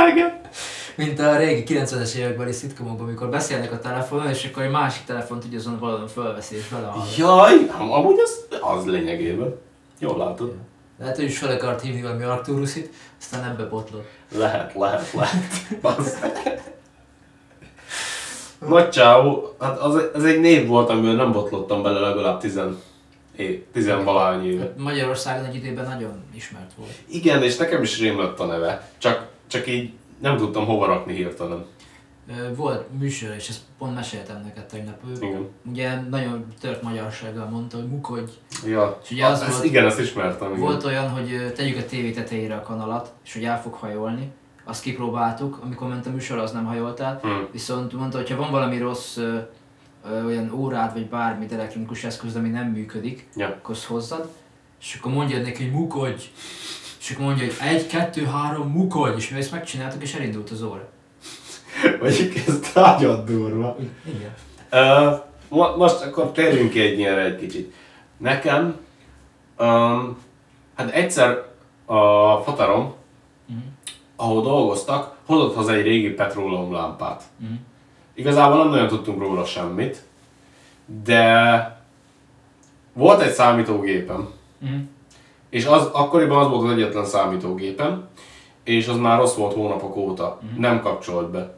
a 0.00 0.04
kurva 0.04 0.20
eget. 0.20 0.48
mint 0.96 1.18
a 1.18 1.36
régi 1.36 1.74
90-es 1.78 2.14
évekbeli 2.14 2.52
szitkomokban, 2.52 3.06
amikor 3.06 3.28
beszélnek 3.28 3.72
a 3.72 3.78
telefonon, 3.78 4.28
és 4.28 4.44
akkor 4.50 4.62
egy 4.62 4.70
másik 4.70 5.04
telefont 5.04 5.44
ugye 5.44 5.56
azon 5.56 5.78
valahol 5.78 6.08
fölveszi 6.08 6.56
és 6.56 6.68
belehallgat. 6.68 7.16
Jaj, 7.16 7.54
am- 7.78 7.92
amúgy 7.92 8.18
az, 8.18 8.46
az 8.60 8.84
lényegében. 8.86 9.54
Jól 9.98 10.16
látod. 10.18 10.54
Lehet, 10.98 11.16
hogy 11.16 11.24
is 11.24 11.38
fel 11.38 11.50
akart 11.50 11.80
hívni 11.80 12.02
valami 12.02 12.22
Arturusit, 12.22 12.90
aztán 13.20 13.44
ebbe 13.50 13.64
botlott. 13.64 14.08
Lehet, 14.36 14.74
lehet, 14.74 15.12
lehet. 15.12 16.62
Nagy 18.68 18.88
csáó, 18.88 19.54
hát 19.60 19.78
az, 19.78 20.02
az 20.14 20.24
egy 20.24 20.40
név 20.40 20.66
volt, 20.66 20.88
amiből 20.90 21.14
nem 21.14 21.32
botlottam 21.32 21.82
bele 21.82 22.00
legalább 22.00 22.40
tizen, 22.40 22.78
é, 23.36 23.66
tizenvalány 23.72 24.46
éve. 24.46 24.72
Magyarországon 24.76 25.44
egy 25.44 25.54
időben 25.54 25.84
nagyon 25.84 26.22
ismert 26.34 26.70
volt. 26.76 26.90
Igen, 27.06 27.42
és 27.42 27.56
nekem 27.56 27.82
is 27.82 28.00
rém 28.00 28.18
lett 28.20 28.40
a 28.40 28.44
neve, 28.44 28.90
csak, 28.98 29.26
csak 29.50 29.66
így 29.66 29.92
nem 30.20 30.36
tudtam 30.36 30.64
hova 30.66 30.86
rakni 30.86 31.14
hirtelen. 31.14 31.64
Volt 32.56 32.98
műsor, 32.98 33.34
és 33.36 33.48
ezt 33.48 33.60
pont 33.78 33.94
meséltem 33.94 34.40
neked 34.44 34.66
tegnap. 34.66 34.96
Ő 35.08 35.12
Igen. 35.26 35.48
ugye 35.70 36.00
nagyon 36.00 36.46
tört 36.60 36.82
magyarsággal 36.82 37.46
mondta, 37.48 37.76
hogy 37.76 37.88
mukodj. 37.88 38.30
Ja, 38.66 38.98
És 39.04 39.10
ugye 39.10 39.26
az 39.26 39.42
ezt, 39.42 39.50
volt- 39.52 39.64
igen, 39.64 39.86
ezt 39.86 40.00
ismertem. 40.00 40.48
Igen. 40.48 40.60
Volt 40.60 40.84
olyan, 40.84 41.08
hogy 41.08 41.52
tegyük 41.54 41.78
a 41.78 41.84
tévé 41.84 42.10
tetejére 42.10 42.54
a 42.54 42.62
kanalat, 42.62 43.12
és 43.24 43.32
hogy 43.32 43.44
el 43.44 43.62
fog 43.62 43.74
hajolni. 43.74 44.30
Azt 44.64 44.82
kipróbáltuk, 44.82 45.58
amikor 45.62 45.88
ment 45.88 46.06
a 46.06 46.10
műsor, 46.10 46.38
az 46.38 46.52
nem 46.52 46.64
hajolt 46.64 47.00
el. 47.00 47.18
Hmm. 47.22 47.46
Viszont 47.52 47.92
mondta, 47.92 48.16
hogy 48.16 48.30
ha 48.30 48.36
van 48.36 48.50
valami 48.50 48.78
rossz 48.78 49.16
ö, 49.16 49.38
olyan 50.26 50.52
órád, 50.54 50.92
vagy 50.92 51.06
bármi 51.08 51.46
elektronikus 51.52 52.04
eszköz, 52.04 52.36
ami 52.36 52.48
nem 52.48 52.66
működik, 52.66 53.28
Ja. 53.36 53.46
akkor 53.46 53.76
hozzad, 53.86 54.28
és 54.80 54.96
akkor 55.00 55.12
mondja 55.12 55.40
neki, 55.40 55.62
hogy 55.62 55.72
mukodj. 55.72 56.22
És 57.00 57.10
akkor 57.10 57.24
mondja, 57.24 57.44
hogy 57.44 57.54
egy, 57.68 57.86
kettő, 57.86 58.24
három, 58.24 58.68
mukodj, 58.70 59.16
és 59.16 59.28
mi 59.30 59.38
ezt 59.38 59.50
megcsináltuk, 59.52 60.02
és 60.02 60.14
elindult 60.14 60.50
az 60.50 60.62
óra. 60.62 60.88
Mondjuk 62.00 62.34
ez 62.46 62.58
nagyon 62.74 63.24
durva. 63.24 63.76
Igen. 64.04 64.34
Uh, 64.72 65.18
mo- 65.48 65.76
most 65.76 66.00
akkor 66.02 66.32
térjünk 66.32 66.70
ki 66.70 66.80
egy 66.80 66.98
ilyenre 66.98 67.24
egy 67.24 67.36
kicsit. 67.36 67.74
Nekem, 68.16 68.76
um, 69.58 70.18
hát 70.74 70.90
egyszer 70.90 71.44
a 71.84 72.36
fatarom, 72.36 72.94
Mhm. 73.46 73.58
ahol 74.16 74.42
dolgoztak, 74.42 75.16
hozott 75.26 75.54
haza 75.54 75.72
egy 75.72 75.82
régi 75.82 76.10
petróleumlámpát. 76.10 77.22
Mhm. 77.36 77.52
Igazából 78.14 78.58
nem 78.58 78.68
nagyon 78.68 78.88
tudtunk 78.88 79.20
róla 79.20 79.44
semmit, 79.44 80.02
de 81.04 81.80
volt 82.92 83.20
egy 83.20 83.32
számítógépem, 83.32 84.28
Mhm. 84.58 84.74
És 85.50 85.66
az 85.66 85.88
akkoriban 85.92 86.38
az 86.38 86.48
volt 86.48 86.64
az 86.64 86.70
egyetlen 86.70 87.04
számítógépem, 87.04 88.08
és 88.64 88.88
az 88.88 88.96
már 88.96 89.18
rossz 89.18 89.34
volt 89.34 89.54
hónapok 89.54 89.96
óta, 89.96 90.38
nem 90.56 90.80
kapcsolt 90.80 91.30
be. 91.30 91.54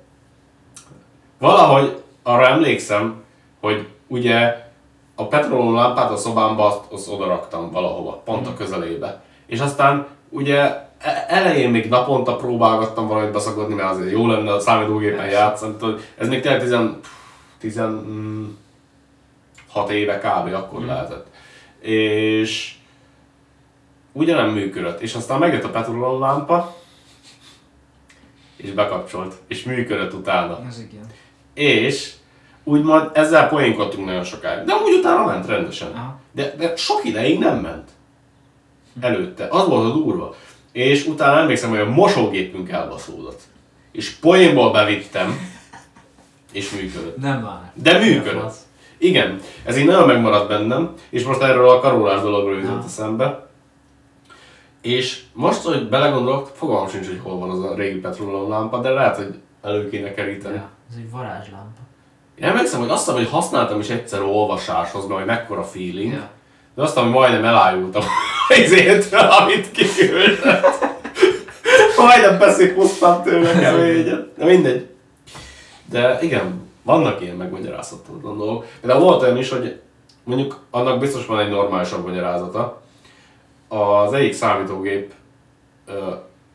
Valahogy 1.38 2.02
arra 2.22 2.46
emlékszem, 2.46 3.22
hogy 3.60 3.88
ugye 4.06 4.66
a 5.14 5.26
petróleum 5.26 5.74
lámpát 5.74 6.10
a 6.10 6.16
szobámba 6.16 6.66
azt, 6.66 6.92
azt 6.92 7.12
odaraktam 7.12 7.70
valahova, 7.70 8.22
pont 8.24 8.46
a 8.46 8.54
közelébe. 8.54 9.22
És 9.46 9.60
aztán 9.60 10.06
ugye 10.28 10.58
e- 10.98 11.24
elején 11.28 11.70
még 11.70 11.88
naponta 11.88 12.36
próbálgattam 12.36 13.08
valamit 13.08 13.32
beszagodni, 13.32 13.74
mert 13.74 13.90
azért 13.90 14.10
jó 14.10 14.26
lenne 14.26 14.52
a 14.52 14.60
számítógépen 14.60 15.28
játszani. 15.28 15.74
Ez 16.18 16.28
még 16.28 16.40
tényleg 16.40 16.60
10, 16.60 16.76
16 17.58 18.50
éve 19.90 20.18
kb. 20.18 20.54
akkor 20.54 20.84
lehetett. 20.84 21.26
És 21.80 22.74
ugye 24.12 24.34
nem 24.34 24.50
működött. 24.50 25.00
És 25.00 25.14
aztán 25.14 25.38
megjött 25.38 25.64
a 25.64 25.70
petróleum 25.70 26.20
lámpa, 26.20 26.76
és 28.56 28.70
bekapcsolt, 28.70 29.34
és 29.48 29.62
működött 29.62 30.12
utána. 30.12 30.60
Ez 30.68 30.78
igen. 30.78 31.06
És 31.54 32.12
úgymond 32.64 33.10
ezzel 33.14 33.48
poénkodtunk 33.48 34.06
nagyon 34.06 34.24
sokáig. 34.24 34.64
De 34.64 34.72
amúgy 34.72 34.94
utána 34.94 35.24
ment 35.24 35.46
rendesen. 35.46 35.92
Aha. 35.92 36.20
De, 36.32 36.54
de 36.58 36.76
sok 36.76 37.04
ideig 37.04 37.38
nem 37.38 37.58
ment. 37.58 37.90
Előtte. 39.00 39.46
Az 39.50 39.68
volt 39.68 39.90
a 39.90 39.92
durva. 39.92 40.34
És 40.72 41.06
utána 41.06 41.38
emlékszem, 41.38 41.70
hogy 41.70 41.78
a 41.78 41.88
mosógépünk 41.90 42.70
elbaszódott. 42.70 43.40
És 43.92 44.10
poénból 44.10 44.72
bevittem, 44.72 45.38
és 46.52 46.70
működött. 46.70 47.16
Nem 47.16 47.40
már. 47.40 47.72
De 47.74 47.98
működött. 47.98 48.54
Igen, 48.98 49.40
ez 49.64 49.76
így 49.76 49.86
nagyon 49.86 50.06
megmaradt 50.06 50.48
bennem, 50.48 50.94
és 51.10 51.24
most 51.24 51.40
erről 51.40 51.68
a 51.68 51.80
karolás 51.80 52.20
dologról 52.20 52.58
jutott 52.58 52.84
eszembe. 52.84 53.50
És 54.82 55.22
most, 55.32 55.62
hogy 55.62 55.88
belegondolok, 55.88 56.50
fogalmam 56.54 56.88
sincs, 56.88 57.06
hogy 57.06 57.20
hol 57.22 57.38
van 57.38 57.50
az 57.50 57.64
a 57.64 57.74
régi 57.74 57.98
petróleum 57.98 58.48
lámpa, 58.50 58.80
de 58.80 58.90
lehet, 58.90 59.16
hogy 59.16 59.34
elő 59.62 59.88
kéne 59.88 60.14
keríteni. 60.14 60.54
Ja, 60.54 60.68
ez 60.90 60.96
egy 60.96 61.10
varázslámpa. 61.10 61.80
Én 62.38 62.44
emlékszem, 62.44 62.80
hogy 62.80 62.90
azt 62.90 63.10
hogy 63.10 63.28
használtam 63.28 63.80
is 63.80 63.88
egyszer 63.88 64.22
olvasáshoz, 64.22 65.06
mert 65.06 65.18
hogy 65.18 65.28
mekkora 65.28 65.62
feeling. 65.62 66.12
Ja. 66.12 66.28
De 66.74 66.82
azt 66.82 66.92
hiszem, 66.92 67.08
hogy 67.08 67.18
majdnem 67.18 67.44
elájultam 67.44 68.02
izétől, 68.64 69.20
amit 69.20 69.70
kiküldött. 69.70 70.44
majdnem 71.96 72.38
beszéphoztam 72.38 73.22
tőle 73.22 73.52
keményen. 73.60 74.32
De 74.38 74.44
mindegy. 74.44 74.88
De 75.84 76.18
igen, 76.20 76.68
vannak 76.82 77.20
ilyen 77.20 77.36
megmagyarázhatatlan 77.36 78.38
dolgok. 78.38 78.66
De 78.80 78.94
volt 78.94 79.22
olyan 79.22 79.36
is, 79.36 79.50
hogy 79.50 79.80
mondjuk 80.24 80.60
annak 80.70 80.98
biztos 80.98 81.26
van 81.26 81.38
egy 81.38 81.50
normálisabb 81.50 82.06
magyarázata. 82.06 82.81
Az 83.72 84.12
egyik 84.12 84.32
számítógép, 84.32 85.12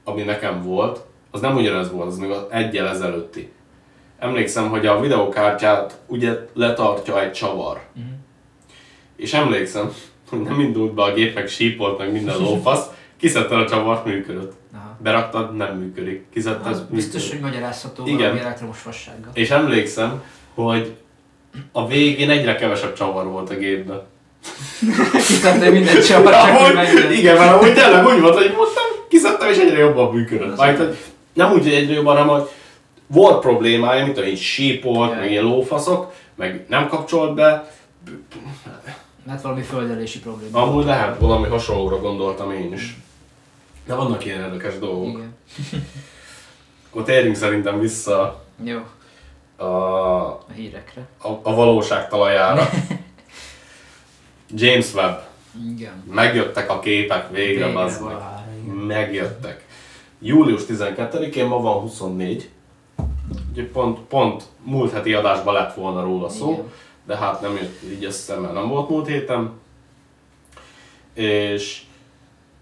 ami 0.03 0.21
nekem 0.21 0.63
volt, 0.63 0.99
az 1.31 1.41
nem 1.41 1.55
ugyanez 1.55 1.91
volt, 1.91 2.07
az 2.07 2.17
még 2.17 2.29
az 2.29 2.45
egyel 2.49 2.87
ezelőtti. 2.87 3.51
Emlékszem, 4.19 4.69
hogy 4.69 4.85
a 4.85 4.99
videokártyát 4.99 5.99
ugye 6.07 6.33
letartja 6.53 7.21
egy 7.21 7.31
csavar. 7.31 7.81
Mhm. 7.93 8.05
És 9.15 9.33
emlékszem, 9.33 9.93
hogy 10.29 10.41
nem 10.41 10.59
indult 10.59 10.93
be 10.93 11.01
a 11.03 11.13
gép, 11.13 11.35
meg 11.35 11.47
sípolt, 11.47 11.97
meg 11.97 12.11
minden 12.11 12.37
lófasz, 12.37 12.87
kiszedted 13.17 13.59
a 13.59 13.67
csavart, 13.67 14.05
működött. 14.05 14.53
Aha. 14.73 14.97
Beraktad, 15.01 15.55
nem 15.55 15.77
működik. 15.77 16.25
Kiszedted, 16.33 16.71
Az 16.71 16.83
biztos, 16.89 17.21
működik. 17.23 17.43
hogy 17.43 17.51
magyarázható 17.51 18.05
Igen. 18.05 18.17
valami 18.17 18.39
elektromos 18.39 18.77
fassággal. 18.77 19.31
És 19.33 19.49
emlékszem, 19.49 20.23
hogy 20.53 20.95
a 21.71 21.87
végén 21.87 22.29
egyre 22.29 22.55
kevesebb 22.55 22.93
csavar 22.93 23.25
volt 23.27 23.49
a 23.49 23.55
gépben. 23.55 24.01
Kiszedtél 25.13 25.71
minden 25.71 26.01
csapat, 26.01 26.33
csak 26.33 26.57
hogy 26.57 27.11
igen, 27.17 27.37
mert 27.37 27.53
amúgy 27.53 27.73
tényleg 27.73 28.05
úgy 28.05 28.21
volt, 28.21 28.35
hogy 28.35 28.45
nem 28.55 29.05
kiszedtem, 29.09 29.49
és 29.49 29.57
egyre 29.57 29.77
jobban 29.77 30.13
működött. 30.13 30.57
Majd, 30.57 30.77
hogy 30.77 30.97
nem 31.33 31.51
úgy, 31.51 31.63
hogy 31.63 31.73
egyre 31.73 31.93
jobban, 31.93 32.17
hanem 32.17 32.35
hogy 32.39 32.49
volt 33.07 33.39
problémája, 33.41 34.05
mint 34.05 34.17
hogy 34.19 34.37
sípolt, 34.37 35.11
Ja. 35.11 35.17
meg 35.17 35.31
ilyen 35.31 35.43
lófaszok, 35.43 36.13
meg 36.35 36.65
nem 36.69 36.87
kapcsolt 36.87 37.33
be. 37.35 37.71
Mert 39.25 39.41
valami 39.41 39.61
földelési 39.61 40.19
probléma. 40.19 40.61
Amúgy 40.61 40.85
lehet, 40.85 41.19
valami 41.19 41.47
hasonlóra 41.47 41.99
gondoltam 41.99 42.51
én 42.51 42.73
is. 42.73 42.97
De 43.85 43.95
vannak 43.95 44.25
ilyen 44.25 44.39
érdekes 44.43 44.79
dolgok. 44.79 45.07
Igen. 45.07 45.35
Akkor 46.89 47.03
térjünk 47.03 47.35
szerintem 47.35 47.79
vissza 47.79 48.43
Jó, 48.63 48.77
a, 49.57 49.63
a 49.65 50.45
hírekre. 50.55 51.07
a, 51.21 51.27
a 51.43 51.55
valóság 51.55 52.09
talajára. 52.09 52.69
James 54.49 54.93
Webb. 54.93 55.27
Igen. 55.75 56.03
Megjöttek 56.11 56.69
a 56.69 56.79
képek 56.79 57.31
végre, 57.31 57.65
Végre 57.65 57.71
bazd 57.71 58.03
meg. 58.05 58.15
Megjöttek. 58.85 59.65
Július 60.19 60.61
12-én, 60.67 61.45
ma 61.45 61.61
van 61.61 61.79
24. 61.79 62.49
Ugye 63.51 63.69
pont, 63.69 63.99
pont 63.99 64.43
múlt 64.63 64.91
heti 64.91 65.13
adásban 65.13 65.53
lett 65.53 65.73
volna 65.73 66.01
róla 66.01 66.29
szó, 66.29 66.51
Igen. 66.51 66.71
de 67.05 67.17
hát 67.17 67.41
nem 67.41 67.55
jött 67.55 67.81
így 67.91 68.03
össze, 68.03 68.35
mert 68.35 68.53
nem 68.53 68.67
volt 68.67 68.89
múlt 68.89 69.07
héten. 69.07 69.51
És 71.13 71.81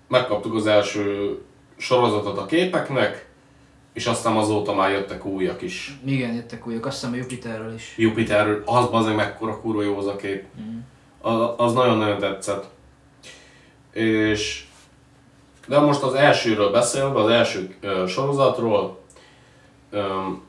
megkaptuk 0.07 0.55
az 0.55 0.67
első 0.67 1.37
sorozatot 1.77 2.37
a 2.37 2.45
képeknek, 2.45 3.29
és 3.93 4.05
aztán 4.05 4.35
azóta 4.35 4.73
már 4.73 4.91
jöttek 4.91 5.25
újak 5.25 5.61
is. 5.61 5.99
Igen, 6.05 6.33
jöttek 6.33 6.67
újak, 6.67 6.85
azt 6.85 6.95
hiszem 6.95 7.13
a 7.13 7.17
Jupiterről 7.17 7.73
is. 7.73 7.93
Jupiterről, 7.97 8.61
az 8.65 8.89
bazeg 8.89 9.15
mekkora 9.15 9.59
kurva 9.59 9.83
jó 9.83 9.97
az 9.97 10.07
a 10.07 10.15
kép. 10.15 10.43
Mm. 10.61 10.79
Az 11.57 11.73
nagyon-nagyon 11.73 12.17
tetszett. 12.17 12.65
És 13.91 14.65
de 15.67 15.79
most 15.79 16.01
az 16.01 16.13
elsőről 16.13 16.71
beszélve, 16.71 17.19
az 17.19 17.29
első 17.29 17.75
ö, 17.81 18.07
sorozatról, 18.07 18.99
öm, 19.89 20.41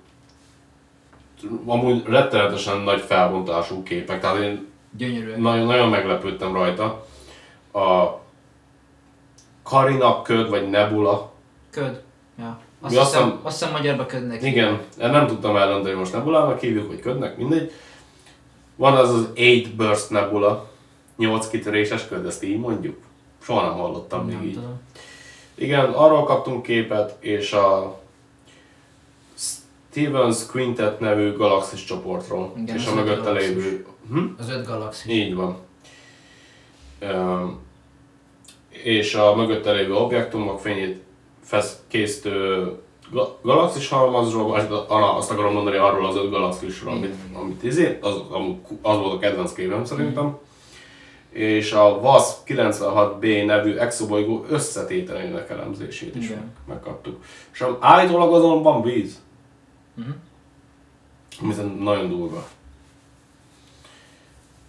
amúgy 1.67 2.03
rettenetesen 2.07 2.81
nagy 2.81 3.01
felbontású 3.01 3.83
képek, 3.83 4.21
tehát 4.21 4.43
én 4.43 4.67
Gyönyörűen. 4.97 5.41
nagyon, 5.41 5.67
nagyon 5.67 5.89
meglepődtem 5.89 6.53
rajta. 6.53 7.07
A 7.73 8.19
Karina 9.63 10.23
köd, 10.23 10.49
vagy 10.49 10.71
Nebula, 10.71 11.33
Köd. 11.71 12.03
Ja. 12.39 12.59
Azt, 12.81 12.99
hiszem, 12.99 13.41
azt 13.43 13.59
hiszem 13.59 13.73
magyarba 13.75 14.07
ködnek. 14.07 14.43
igen, 14.43 14.81
nem 14.97 15.27
tudtam 15.27 15.57
eldönteni, 15.57 15.89
hogy 15.89 15.99
most 15.99 16.13
Nebulának 16.13 16.61
hívjuk, 16.61 16.87
vagy 16.87 17.01
ködnek, 17.01 17.37
mindegy. 17.37 17.73
Van 18.77 18.97
az 18.97 19.11
az 19.15 19.29
8 19.35 19.69
Burst 19.69 20.11
Nebula, 20.11 20.69
8 21.17 21.49
kitöréses 21.49 22.09
köd, 22.09 22.27
ezt 22.27 22.43
így 22.43 22.59
mondjuk. 22.59 22.97
Soha 23.43 23.63
nem 23.63 23.73
hallottam 23.73 24.25
még 24.27 24.35
Nem 24.35 24.45
így. 24.45 24.55
tudom. 24.55 24.81
Igen, 25.55 25.85
arról 25.93 26.25
kaptunk 26.25 26.63
képet, 26.63 27.17
és 27.21 27.53
a 27.53 27.99
Stevens 29.91 30.47
Quintet 30.47 31.01
nevű 31.01 31.33
galaxis 31.33 31.85
csoportról, 31.85 32.53
Igen, 32.57 32.77
és 32.77 32.87
a 32.87 32.95
mögötte 32.95 33.31
lévő... 33.31 33.87
Hm? 34.09 34.25
Az 34.39 34.49
öt 34.49 34.67
galaxis. 34.67 35.13
Így 35.13 35.35
van. 35.35 35.57
Üm, 37.03 37.59
és 38.69 39.15
a 39.15 39.35
mögötte 39.35 39.73
lévő 39.73 39.95
objektumok 39.95 40.61
fényét 40.61 41.03
fesz, 41.43 41.79
készítő 41.89 42.73
galaxis 43.43 43.89
halmazról, 43.89 44.55
azt, 45.17 45.31
akarom 45.31 45.53
mondani 45.53 45.77
arról 45.77 46.07
az 46.07 46.17
öt 46.17 46.31
galaxisról, 46.31 46.93
amit, 46.93 47.15
amit 47.33 47.63
izé, 47.63 47.99
az, 48.01 48.15
az 48.83 48.99
volt 48.99 49.13
a 49.13 49.19
kedvenc 49.19 49.53
képem 49.53 49.85
szerintem. 49.85 50.39
És 51.31 51.73
a 51.73 51.89
WASP 51.89 52.37
96B 52.47 53.45
nevű 53.47 53.77
exobolygó 53.77 54.45
összetételének 54.49 55.51
elemzését 55.51 56.17
is 56.17 56.25
Igen. 56.25 56.39
meg, 56.39 56.49
megkaptuk. 56.67 57.25
És 57.53 57.65
állítólag 57.81 58.35
azon 58.35 58.63
van 58.63 58.83
víz. 58.83 59.23
Ami 61.43 61.53
szerintem 61.53 61.83
nagyon 61.83 62.09
durva. 62.09 62.49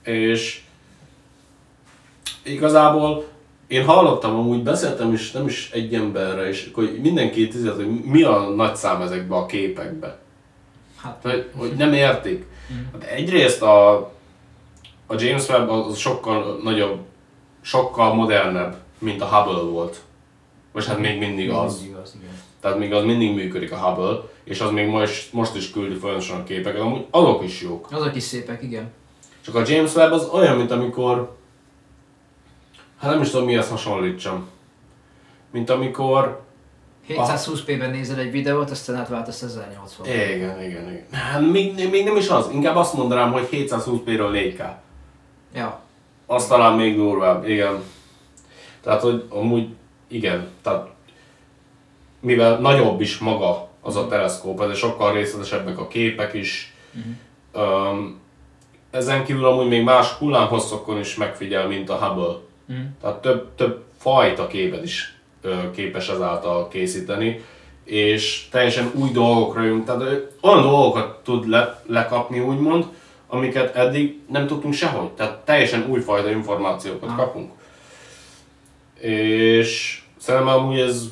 És 0.03 0.61
igazából 2.43 3.25
én 3.67 3.85
hallottam, 3.85 4.35
amúgy 4.35 4.63
beszéltem 4.63 5.13
is, 5.13 5.31
nem 5.31 5.47
is 5.47 5.71
egy 5.71 5.93
emberre, 5.93 6.47
és 6.47 6.69
hogy 6.73 6.99
mindenki 7.01 7.47
tizet, 7.47 7.75
hogy 7.75 8.03
mi 8.03 8.23
a 8.23 8.39
nagy 8.39 8.75
szám 8.75 9.01
ezekbe 9.01 9.35
a 9.35 9.45
képekbe. 9.45 10.17
Hát, 10.95 11.19
Hogy, 11.21 11.49
hogy 11.55 11.73
nem 11.77 11.93
értik. 11.93 12.45
Mhm. 12.67 12.79
Hát 12.91 13.03
egyrészt 13.03 13.61
a, 13.61 13.95
a 15.07 15.15
James 15.17 15.47
Webb 15.49 15.69
az 15.69 15.97
sokkal 15.97 16.59
nagyobb, 16.63 16.99
sokkal 17.61 18.13
modernebb, 18.13 18.75
mint 18.99 19.21
a 19.21 19.25
Hubble 19.25 19.61
volt. 19.61 20.01
Most 20.73 20.87
hát 20.87 20.99
még 20.99 21.19
mindig 21.19 21.49
az. 21.49 21.79
Mindig 21.79 21.97
az, 21.97 22.15
igen. 22.21 22.35
Tehát 22.61 22.77
még 22.77 22.93
az 22.93 23.03
mindig 23.03 23.35
működik 23.35 23.71
a 23.71 23.77
Hubble, 23.77 24.21
és 24.43 24.59
az 24.59 24.71
még 24.71 24.87
most, 24.87 25.33
most 25.33 25.55
is 25.55 25.71
küldi 25.71 25.95
folyamatosan 25.95 26.39
a 26.39 26.43
képeket, 26.43 26.81
amúgy 26.81 27.05
azok 27.09 27.43
is 27.43 27.61
jók. 27.61 27.87
Azok 27.91 28.15
is 28.15 28.23
szépek, 28.23 28.63
igen. 28.63 28.91
Csak 29.41 29.55
a 29.55 29.63
James 29.67 29.95
Webb 29.95 30.11
az 30.11 30.29
olyan, 30.33 30.57
mint 30.57 30.71
amikor... 30.71 31.35
Hát 32.99 33.11
nem 33.11 33.21
is 33.21 33.29
tudom 33.29 33.45
mihez 33.45 33.69
hasonlítsam. 33.69 34.49
Mint 35.51 35.69
amikor... 35.69 36.45
720p-ben 37.09 37.89
nézel 37.89 38.19
egy 38.19 38.31
videót, 38.31 38.69
aztán 38.69 38.95
átváltasz 38.95 39.41
1080 39.41 40.05
Igen, 40.07 40.61
igen, 40.61 40.61
igen. 40.61 41.05
Hát 41.11 41.41
még, 41.51 41.89
még 41.89 42.03
nem 42.03 42.15
is 42.15 42.29
az, 42.29 42.49
inkább 42.51 42.75
azt 42.75 42.93
mondanám, 42.93 43.31
hogy 43.31 43.47
720p-ről 43.51 44.55
4K. 44.55 44.71
Ja. 45.53 45.79
Az 46.25 46.47
talán 46.47 46.73
még 46.73 46.95
durvább, 46.95 47.47
igen. 47.47 47.83
Tehát, 48.81 49.01
hogy 49.01 49.25
amúgy 49.29 49.67
igen, 50.07 50.47
tehát 50.61 50.87
mivel 52.19 52.59
nagyobb 52.59 53.01
is 53.01 53.17
maga 53.17 53.69
az 53.81 53.95
a 53.95 54.07
teleszkóp, 54.07 54.61
ezért 54.61 54.77
sokkal 54.77 55.13
részletesebbek 55.13 55.79
a 55.79 55.87
képek 55.87 56.33
is. 56.33 56.73
Um, 57.53 58.19
ezen 58.91 59.23
kívül 59.23 59.45
amúgy 59.45 59.67
még 59.67 59.83
más 59.83 60.11
hullámhosszokon 60.11 60.99
is 60.99 61.15
megfigyel, 61.15 61.67
mint 61.67 61.89
a 61.89 61.95
Hubble. 61.95 62.46
Mhm. 62.67 62.79
Tehát 63.01 63.21
több, 63.21 63.55
több 63.55 63.83
fajta 63.97 64.47
képet 64.47 64.83
is 64.83 65.17
képes 65.71 66.09
ezáltal 66.09 66.67
készíteni, 66.67 67.41
és 67.83 68.47
teljesen 68.51 68.91
új 68.93 69.09
dolgokra 69.09 69.63
jön, 69.63 69.83
tehát 69.83 70.01
olyan 70.41 70.61
dolgokat 70.61 71.23
tud 71.23 71.47
le, 71.49 71.81
lekapni 71.85 72.39
úgymond, 72.39 72.85
amiket 73.27 73.75
eddig 73.75 74.19
nem 74.29 74.47
tudtunk 74.47 74.73
sehogy. 74.73 75.09
Tehát 75.09 75.37
teljesen 75.37 75.85
újfajta 75.89 76.29
információkat 76.29 77.09
Aha. 77.09 77.15
kapunk. 77.15 77.51
És 78.99 80.01
szerintem 80.17 80.49
amúgy 80.49 80.79
ez, 80.79 81.11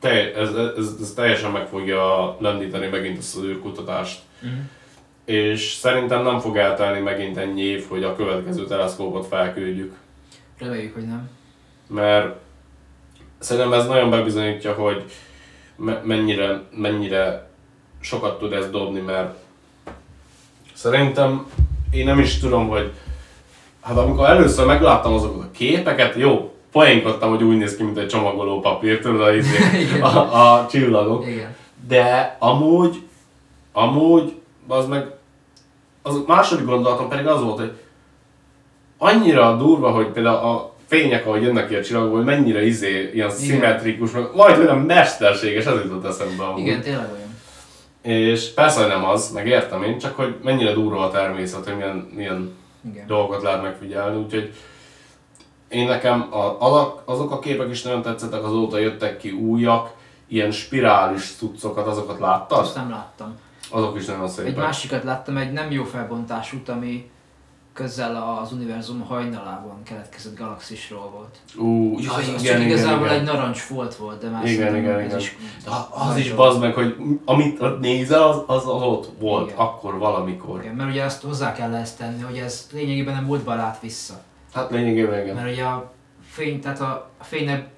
te, 0.00 0.34
ez, 0.34 0.54
ez, 0.54 0.94
ez 1.00 1.12
teljesen 1.14 1.50
meg 1.50 1.66
fogja 1.66 2.36
lendíteni 2.40 2.86
megint 2.86 3.18
ezt 3.18 3.36
az 3.36 3.42
űrkutatást. 3.42 4.20
Mhm. 4.40 4.52
És 5.24 5.72
szerintem 5.72 6.22
nem 6.22 6.38
fog 6.38 6.56
eltelni 6.56 7.00
megint 7.00 7.36
ennyi 7.36 7.62
év, 7.62 7.88
hogy 7.88 8.04
a 8.04 8.16
következő 8.16 8.66
teleszkópot 8.66 9.26
felküldjük 9.26 9.94
Reméljük, 10.64 10.94
hogy 10.94 11.06
nem. 11.06 11.30
mert 11.86 12.36
szerintem 13.38 13.72
ez 13.72 13.86
nagyon 13.86 14.10
bebizonyítja, 14.10 14.72
hogy 14.72 15.04
me- 15.76 16.04
mennyire, 16.04 16.62
mennyire 16.70 17.50
sokat 18.00 18.38
tud 18.38 18.52
ez 18.52 18.70
dobni, 18.70 19.00
mert 19.00 19.34
szerintem 20.72 21.46
én 21.90 22.04
nem 22.04 22.18
is 22.18 22.38
tudom, 22.38 22.68
hogy 22.68 22.92
hát 23.80 23.96
amikor 23.96 24.28
először 24.28 24.66
megláttam 24.66 25.12
azokat 25.12 25.44
a 25.44 25.50
képeket, 25.50 26.16
jó, 26.16 26.54
poénkodtam, 26.72 27.30
hogy 27.30 27.42
úgy 27.42 27.56
néz 27.56 27.76
ki, 27.76 27.82
mint 27.82 27.98
egy 27.98 28.08
csomagoló 28.08 28.60
papír, 28.60 29.00
tudod, 29.00 29.20
a, 29.20 29.34
izé, 29.34 29.56
a, 30.00 30.52
a 30.52 30.66
csillagok. 30.66 31.26
Igen. 31.26 31.54
De 31.88 32.36
amúgy, 32.38 33.02
amúgy, 33.72 34.40
az 34.68 34.86
meg, 34.86 35.10
az 36.02 36.22
második 36.26 36.66
gondolatom 36.66 37.08
pedig 37.08 37.26
az 37.26 37.42
volt, 37.42 37.58
hogy 37.58 37.72
annyira 38.98 39.56
durva, 39.56 39.90
hogy 39.90 40.06
például 40.06 40.36
a 40.36 40.74
fények, 40.86 41.26
ahogy 41.26 41.42
jönnek 41.42 41.68
ki 41.68 41.74
a 41.74 41.82
csillagból, 41.82 42.16
hogy 42.16 42.24
mennyire 42.24 42.66
izé, 42.66 43.10
ilyen 43.14 43.30
szimmetrikus, 43.30 44.10
meg 44.10 44.24
majd 44.34 44.58
olyan 44.58 44.78
mesterséges, 44.78 45.64
ez 45.64 45.82
jutott 45.82 46.04
eszembe 46.04 46.44
amúgy. 46.44 46.60
Igen, 46.60 46.80
tényleg 46.80 47.08
olyan. 47.12 47.32
És 48.02 48.52
persze, 48.52 48.80
hogy 48.80 48.88
nem 48.88 49.04
az, 49.04 49.30
meg 49.30 49.46
értem 49.46 49.82
én, 49.82 49.98
csak 49.98 50.16
hogy 50.16 50.34
mennyire 50.42 50.72
durva 50.72 51.04
a 51.04 51.10
természet, 51.10 51.64
hogy 51.64 51.76
milyen, 51.76 52.08
milyen 52.14 52.56
Igen. 52.90 53.06
dolgokat 53.06 53.42
lehet 53.42 53.62
megfigyelni, 53.62 54.22
úgyhogy 54.22 54.52
én 55.68 55.86
nekem 55.86 56.28
a, 56.30 56.56
azok, 56.58 57.02
azok 57.04 57.30
a 57.30 57.38
képek 57.38 57.70
is 57.70 57.82
nagyon 57.82 58.02
tetszettek, 58.02 58.44
azóta 58.44 58.78
jöttek 58.78 59.16
ki 59.16 59.30
újak, 59.30 59.92
ilyen 60.28 60.50
spirális 60.50 61.34
cuccokat, 61.38 61.86
azokat 61.86 62.18
láttad? 62.18 62.58
Azt 62.58 62.74
nem 62.74 62.90
láttam. 62.90 63.38
Azok 63.70 63.96
is 63.98 64.06
nagyon 64.06 64.28
szépek. 64.28 64.50
Egy 64.50 64.56
másikat 64.56 65.04
láttam, 65.04 65.36
egy 65.36 65.52
nem 65.52 65.70
jó 65.70 65.84
felbontásút, 65.84 66.68
ami 66.68 67.10
közel 67.74 68.38
az 68.42 68.52
univerzum 68.52 69.00
hajnalában 69.00 69.82
keletkezett 69.82 70.36
galaxisról 70.38 71.10
volt. 71.10 71.38
Ú, 71.56 71.98
ja, 72.00 72.12
az 72.12 72.22
igen, 72.22 72.34
csak 72.34 72.44
igen, 72.44 72.60
igazából 72.60 73.06
igen. 73.06 73.18
egy 73.18 73.24
narancs 73.24 73.58
folt 73.58 73.94
volt, 73.94 74.20
de 74.22 74.28
már 74.28 74.44
Igen, 74.44 74.56
szerintem 74.56 74.82
igen, 74.82 74.98
ez 74.98 75.04
igen. 75.06 75.18
is... 75.18 75.36
A- 75.66 76.08
Az 76.08 76.16
is 76.16 76.32
bazd 76.32 76.60
meg, 76.60 76.74
hogy 76.74 76.96
amit 77.24 77.60
ott 77.60 77.80
nézel, 77.80 78.22
az, 78.22 78.36
az, 78.46 78.66
az 78.66 78.82
ott 78.82 79.10
volt, 79.18 79.46
Igen. 79.46 79.58
akkor 79.58 79.98
valamikor. 79.98 80.60
Igen, 80.62 80.74
mert 80.74 80.90
ugye 80.90 81.04
azt 81.04 81.22
hozzá 81.22 81.52
kell 81.52 81.74
ezt 81.74 81.98
tenni, 81.98 82.22
hogy 82.22 82.36
ez 82.38 82.68
lényegében 82.72 83.14
nem 83.14 83.24
múltba 83.24 83.54
lát 83.54 83.80
vissza. 83.80 84.14
Hát 84.52 84.70
lényegében 84.70 85.22
igen. 85.22 85.34
Mert 85.34 85.50
ugye 85.52 85.64
a 85.64 85.92
fény, 86.22 86.60
tehát 86.60 86.80
a 86.80 87.10
a 87.18 87.24
fénynek 87.24 87.68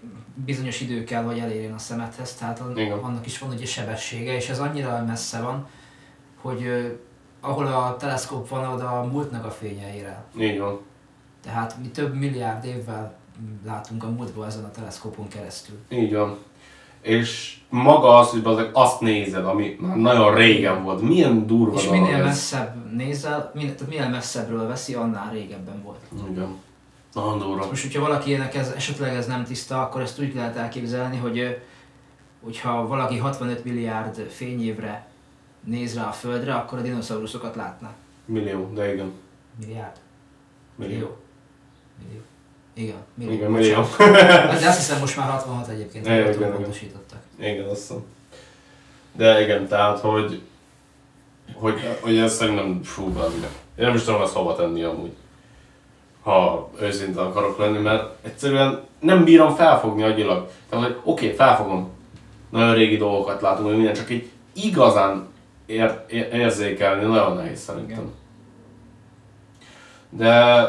bizonyos 0.44 0.80
idő 0.80 1.04
kell, 1.04 1.22
hogy 1.24 1.38
elérjen 1.38 1.72
a 1.72 1.78
szemethez, 1.78 2.34
tehát 2.34 2.60
a, 2.60 2.70
Igen. 2.80 2.98
annak 2.98 3.26
is 3.26 3.38
van 3.38 3.50
ugye 3.50 3.66
sebessége, 3.66 4.34
és 4.36 4.48
ez 4.48 4.58
annyira 4.58 5.04
messze 5.06 5.40
van, 5.40 5.66
hogy 6.40 6.62
ahol 7.46 7.66
a 7.66 7.96
teleszkóp 7.98 8.48
van, 8.48 8.72
oda 8.72 9.00
a 9.00 9.04
múltnak 9.04 9.44
a 9.44 9.50
fénye 9.50 9.94
ér 9.94 10.04
el. 10.04 10.24
Így 10.38 10.58
van. 10.58 10.80
Tehát 11.42 11.76
mi 11.82 11.88
több 11.88 12.14
milliárd 12.14 12.64
évvel 12.64 13.14
látunk 13.64 14.04
a 14.04 14.08
múltba 14.08 14.46
ezen 14.46 14.64
a 14.64 14.70
teleszkópon 14.70 15.28
keresztül. 15.28 15.76
Így 15.88 16.14
van. 16.14 16.38
És 17.00 17.58
maga 17.68 18.18
az, 18.18 18.30
hogy 18.30 18.70
azt 18.72 19.00
nézed, 19.00 19.46
ami 19.46 19.76
már 19.80 19.96
nagyon 19.96 20.34
régen 20.34 20.82
volt. 20.82 21.00
Milyen 21.02 21.46
durva 21.46 21.78
És 21.78 21.88
minél 21.88 22.24
messzebb 22.24 22.92
nézel, 22.92 23.50
minél, 23.54 23.74
tehát 23.74 23.92
minél 23.92 24.08
messzebbről 24.08 24.66
veszi, 24.66 24.94
annál 24.94 25.32
régebben 25.32 25.82
volt. 25.82 25.98
Igen. 26.30 26.54
Nagyon 27.12 27.38
durva. 27.38 27.66
Most, 27.66 27.82
hogyha 27.82 28.00
valakinek 28.00 28.54
ez, 28.54 28.72
esetleg 28.76 29.14
ez 29.14 29.26
nem 29.26 29.44
tiszta, 29.44 29.82
akkor 29.82 30.00
ezt 30.00 30.20
úgy 30.20 30.34
lehet 30.34 30.56
elképzelni, 30.56 31.16
hogy 31.16 31.58
hogyha 32.42 32.86
valaki 32.86 33.16
65 33.16 33.64
milliárd 33.64 34.26
fényévre 34.30 35.06
néz 35.66 35.94
rá 35.94 36.08
a 36.08 36.12
Földre, 36.12 36.54
akkor 36.54 36.78
a 36.78 36.82
dinoszauruszokat 36.82 37.56
látná. 37.56 37.94
Millió, 38.24 38.72
de 38.74 38.92
igen. 38.92 39.12
Milliárd? 39.60 39.96
Millió. 40.74 41.16
Millió. 42.04 42.20
Igen, 42.74 42.96
millió. 43.14 43.32
Igen, 43.32 43.50
millió. 43.50 43.82
De 44.60 44.66
azt 44.66 44.76
hiszem 44.76 44.98
most 45.00 45.16
már 45.16 45.30
66 45.30 45.68
egyébként, 45.68 46.06
Igen, 46.06 46.32
igen, 46.32 46.52
pontosítottak. 46.52 47.18
Igen, 47.38 47.64
azt 47.68 47.80
hiszem. 47.80 48.04
De 49.12 49.42
igen, 49.42 49.66
tehát, 49.68 49.98
hogy, 49.98 50.42
hogy, 51.54 51.98
hogy 52.00 52.16
ez 52.16 52.34
szerintem 52.34 52.82
fú, 52.82 53.06
meg. 53.06 53.50
Én 53.78 53.86
nem 53.86 53.94
is 53.94 54.02
tudom 54.02 54.22
ezt 54.22 54.32
hova 54.32 54.56
tenni 54.56 54.82
amúgy. 54.82 55.12
Ha 56.22 56.70
őszinte 56.80 57.20
akarok 57.20 57.58
lenni, 57.58 57.78
mert 57.78 58.24
egyszerűen 58.24 58.84
nem 59.00 59.24
bírom 59.24 59.54
felfogni 59.54 60.02
agyilag. 60.02 60.50
Tehát, 60.68 60.84
hogy 60.84 60.96
oké, 61.04 61.24
okay, 61.24 61.36
felfogom. 61.36 61.90
Nagyon 62.50 62.74
régi 62.74 62.96
dolgokat 62.96 63.40
látunk, 63.40 63.66
hogy 63.66 63.76
minden, 63.76 63.94
csak 63.94 64.10
így 64.10 64.30
igazán 64.52 65.28
ér, 65.66 66.00
ér, 66.08 66.34
érzékelni 66.34 67.04
nagyon 67.04 67.36
nehéz 67.36 67.60
szerintem. 67.60 67.90
Igen. 67.90 68.12
De, 70.08 70.64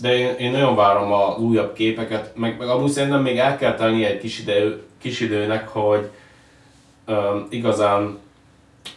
de 0.00 0.16
én, 0.16 0.34
én 0.34 0.50
nagyon 0.50 0.76
várom 0.76 1.12
az 1.12 1.38
újabb 1.38 1.72
képeket, 1.72 2.36
meg, 2.36 2.58
meg 2.58 2.68
amúgy 2.68 2.90
szerintem 2.90 3.22
még 3.22 3.38
el 3.38 3.56
kell 3.56 3.74
tenni 3.74 4.04
egy 4.04 4.18
kis, 4.18 4.38
idő, 4.38 4.82
kis 4.98 5.20
időnek, 5.20 5.68
hogy 5.68 6.10
um, 7.06 7.46
igazán 7.50 8.18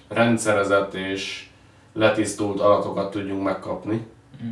rendszerezett 0.08 0.94
és 0.94 1.48
letisztult 1.94 2.60
adatokat 2.60 3.12
tudjunk 3.12 3.44
megkapni. 3.44 4.08
Mhm. 4.40 4.52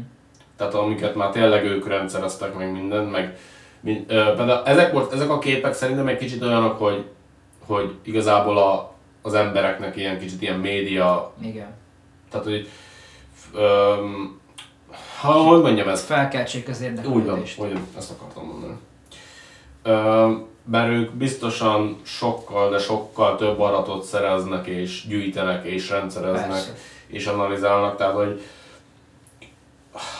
Tehát 0.57 0.73
amiket 0.73 1.15
már 1.15 1.30
tényleg 1.30 1.65
ők 1.65 1.88
rendszereztek 1.88 2.55
meg 2.57 2.71
mindent, 2.71 3.11
meg 3.11 3.38
mind, 3.80 4.03
ö, 4.07 4.34
például 4.36 4.65
ezek, 4.65 4.93
most, 4.93 5.11
ezek 5.11 5.30
a 5.30 5.39
képek 5.39 5.73
szerintem 5.73 6.07
egy 6.07 6.17
kicsit 6.17 6.41
olyanok, 6.41 6.78
hogy, 6.78 7.05
hogy 7.65 7.95
igazából 8.03 8.57
a, 8.57 8.94
az 9.26 9.34
embereknek 9.34 9.95
ilyen 9.95 10.19
kicsit 10.19 10.41
ilyen 10.41 10.59
média, 10.59 11.34
Igen. 11.41 11.73
tehát 12.32 12.45
hogy 12.45 12.69
öm, 13.53 14.39
ha, 15.19 15.32
hogy 15.32 15.61
mondjam 15.61 15.88
ezt? 15.88 16.05
Felkeltsék 16.05 16.67
az 16.69 16.82
Úgy 16.82 16.84
van, 16.86 17.05
érdeklődést. 17.05 17.59
úgy 17.59 17.73
van, 17.73 17.88
ezt 17.97 18.11
akartam 18.11 18.45
mondani. 18.45 18.73
Öm, 19.84 20.45
mert 20.71 20.89
ők 20.89 21.11
biztosan 21.11 21.99
sokkal, 22.03 22.69
de 22.69 22.78
sokkal 22.80 23.36
több 23.38 23.59
adatot 23.59 24.03
szereznek 24.03 24.67
és 24.67 25.07
gyűjtenek 25.07 25.65
és 25.65 25.89
rendszereznek 25.89 26.49
Persze. 26.49 26.73
és 27.07 27.26
analizálnak, 27.26 27.97
tehát 27.97 28.13
hogy 28.15 28.41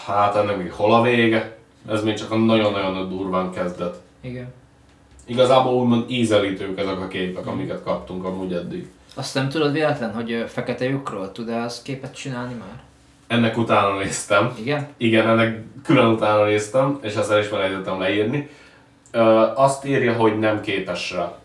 hát 0.06 0.36
ennek 0.36 0.58
még 0.58 0.72
hol 0.72 0.94
a 0.94 1.02
vége? 1.02 1.58
Ez 1.90 2.04
még 2.04 2.18
csak 2.18 2.32
a 2.32 2.36
nagyon-nagyon 2.38 2.94
nagy 2.94 3.10
durván 3.10 3.52
kezdett. 3.52 4.02
Igen. 4.22 4.54
Igazából 5.26 5.74
úgymond 5.74 6.10
ízelítők 6.10 6.80
ezek 6.80 7.00
a 7.00 7.08
képek, 7.08 7.48
amiket 7.48 7.84
kaptunk 7.84 8.24
amúgy 8.24 8.54
eddig. 8.54 8.90
Azt 9.16 9.34
nem 9.34 9.50
tudod 9.50 9.72
véletlen, 9.72 10.14
hogy 10.14 10.46
fekete 10.48 10.86
lyukról 10.86 11.32
tud-e 11.32 11.62
az 11.62 11.82
képet 11.82 12.16
csinálni 12.16 12.54
már? 12.54 12.84
Ennek 13.28 13.58
utána 13.58 13.98
néztem, 13.98 14.54
Igen? 14.60 14.88
Igen, 14.98 15.28
ennek 15.28 15.64
külön 15.84 16.06
utána 16.06 16.46
néztem, 16.46 17.00
és 17.02 17.16
ezt 17.16 17.32
el 17.32 17.40
is 17.40 17.48
felejtettem 17.48 18.00
leírni. 18.00 18.50
Azt 19.56 19.86
írja, 19.86 20.14
hogy 20.14 20.40
nem 20.40 20.62
képes 20.62 21.12
rá. 21.12 21.38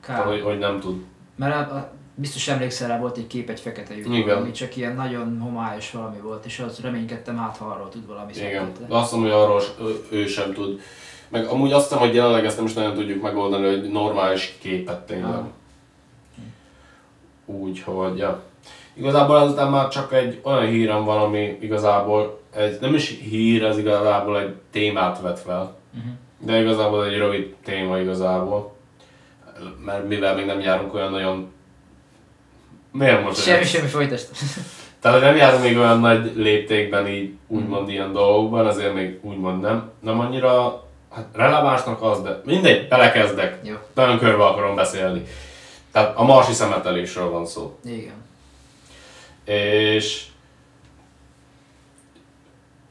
Kár. 0.00 0.24
hogy, 0.24 0.40
hogy 0.40 0.58
nem 0.58 0.80
tud. 0.80 1.04
Mert 1.36 1.70
a, 1.70 1.74
a, 1.74 1.90
biztos 2.14 2.48
emlékszel 2.48 2.88
rá, 2.88 2.98
volt 2.98 3.16
egy 3.16 3.26
kép 3.26 3.48
egy 3.48 3.60
fekete 3.60 3.96
lyukról, 3.96 4.30
ami 4.30 4.50
csak 4.50 4.76
ilyen 4.76 4.94
nagyon 4.94 5.40
homályos 5.40 5.90
valami 5.90 6.18
volt, 6.22 6.44
és 6.44 6.58
az 6.58 6.80
reménykedtem 6.80 7.36
hát, 7.36 7.56
ha 7.56 7.64
arról 7.64 7.88
tud 7.88 8.06
valami 8.06 8.32
Igen. 8.34 8.64
szakít 8.64 8.88
De 8.88 8.96
azt 8.96 9.12
mondom, 9.12 9.30
hogy 9.30 9.40
arról 9.40 9.62
ő 10.10 10.26
sem 10.26 10.52
tud. 10.52 10.80
Meg 11.28 11.46
amúgy 11.46 11.72
azt 11.72 11.88
hiszem, 11.88 11.98
hogy 11.98 12.14
jelenleg 12.14 12.44
ezt 12.44 12.56
nem 12.56 12.66
is 12.66 12.72
nagyon 12.72 12.94
tudjuk 12.94 13.22
megoldani, 13.22 13.66
hogy 13.66 13.90
normális 13.90 14.56
képet 14.60 15.06
tényleg. 15.06 15.34
Ah. 15.34 15.44
Úgyhogy, 17.46 18.18
ja. 18.18 18.42
Igazából 18.94 19.40
ezután 19.40 19.70
már 19.70 19.88
csak 19.88 20.12
egy 20.12 20.40
olyan 20.42 20.66
hírem 20.66 21.04
van, 21.04 21.18
ami 21.18 21.56
igazából, 21.60 22.40
egy, 22.54 22.76
nem 22.80 22.94
is 22.94 23.18
hír, 23.30 23.64
ez 23.64 23.78
igazából 23.78 24.40
egy 24.40 24.54
témát 24.70 25.20
vet 25.20 25.38
fel. 25.38 25.76
Uh-huh. 25.96 26.12
De 26.38 26.60
igazából 26.60 27.06
egy 27.06 27.16
rövid 27.16 27.54
téma 27.64 27.98
igazából. 27.98 28.74
Mert 29.84 30.08
mivel 30.08 30.34
még 30.34 30.46
nem 30.46 30.60
járunk 30.60 30.94
olyan 30.94 31.10
nagyon... 31.10 31.52
Miért 32.92 33.24
most? 33.24 33.42
Semmi, 33.42 33.64
semmi 33.64 33.88
folytasd. 33.88 34.28
Tehát 35.00 35.18
hogy 35.18 35.26
nem 35.26 35.36
járunk 35.36 35.62
még 35.62 35.76
olyan 35.76 36.00
nagy 36.00 36.32
léptékben 36.36 37.08
így 37.08 37.32
úgymond 37.46 37.88
ilyen 37.88 38.12
dolgokban, 38.12 38.66
azért 38.66 38.94
még 38.94 39.18
úgymond 39.22 39.60
nem, 39.60 39.90
nem 40.00 40.20
annyira 40.20 40.85
hát 41.10 41.26
relevánsnak 41.32 42.02
az, 42.02 42.22
de 42.22 42.40
mindegy, 42.44 42.88
belekezdek. 42.88 43.58
Jó. 43.62 43.74
Nagyon 43.94 44.18
körbe 44.18 44.44
akarom 44.44 44.74
beszélni. 44.74 45.22
Tehát 45.92 46.16
a 46.16 46.24
marsi 46.24 46.52
szemetelésről 46.52 47.30
van 47.30 47.46
szó. 47.46 47.78
Igen. 47.84 48.24
És... 49.44 50.24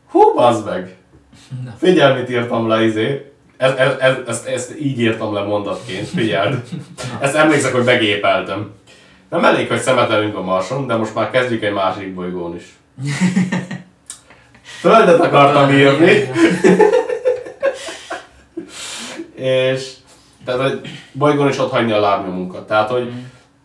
Hú, 0.09 0.33
bazd 0.33 0.65
meg! 0.65 0.95
Na. 1.63 1.73
Figyelj, 1.77 2.19
mit 2.19 2.29
írtam 2.29 2.67
le, 2.67 2.83
izé. 2.83 3.31
Ez, 3.57 3.71
ez, 3.71 3.91
ez, 3.99 4.15
ezt, 4.27 4.47
ezt 4.47 4.79
így 4.79 4.99
írtam 4.99 5.33
le 5.33 5.41
mondatként, 5.41 6.07
figyeld. 6.07 6.63
Ezt 7.19 7.35
emlékszek, 7.35 7.73
hogy 7.73 7.83
begépeltem. 7.83 8.73
Nem 9.29 9.45
elég, 9.45 9.67
hogy 9.67 9.79
szemetelünk 9.79 10.35
a 10.35 10.41
Marson, 10.41 10.87
de 10.87 10.95
most 10.95 11.15
már 11.15 11.31
kezdjük 11.31 11.63
egy 11.63 11.73
másik 11.73 12.13
bolygón 12.13 12.55
is. 12.55 12.63
Földet 14.81 15.19
akartam 15.19 15.71
írni, 15.71 16.29
és 19.45 19.95
tehát, 20.45 20.61
hogy 20.61 20.81
bolygón 21.11 21.47
is 21.47 21.59
ott 21.59 21.71
hagyni 21.71 21.91
a 21.91 21.99
lábnyomunkat. 21.99 22.67
Tehát, 22.67 22.89
hogy 22.89 23.11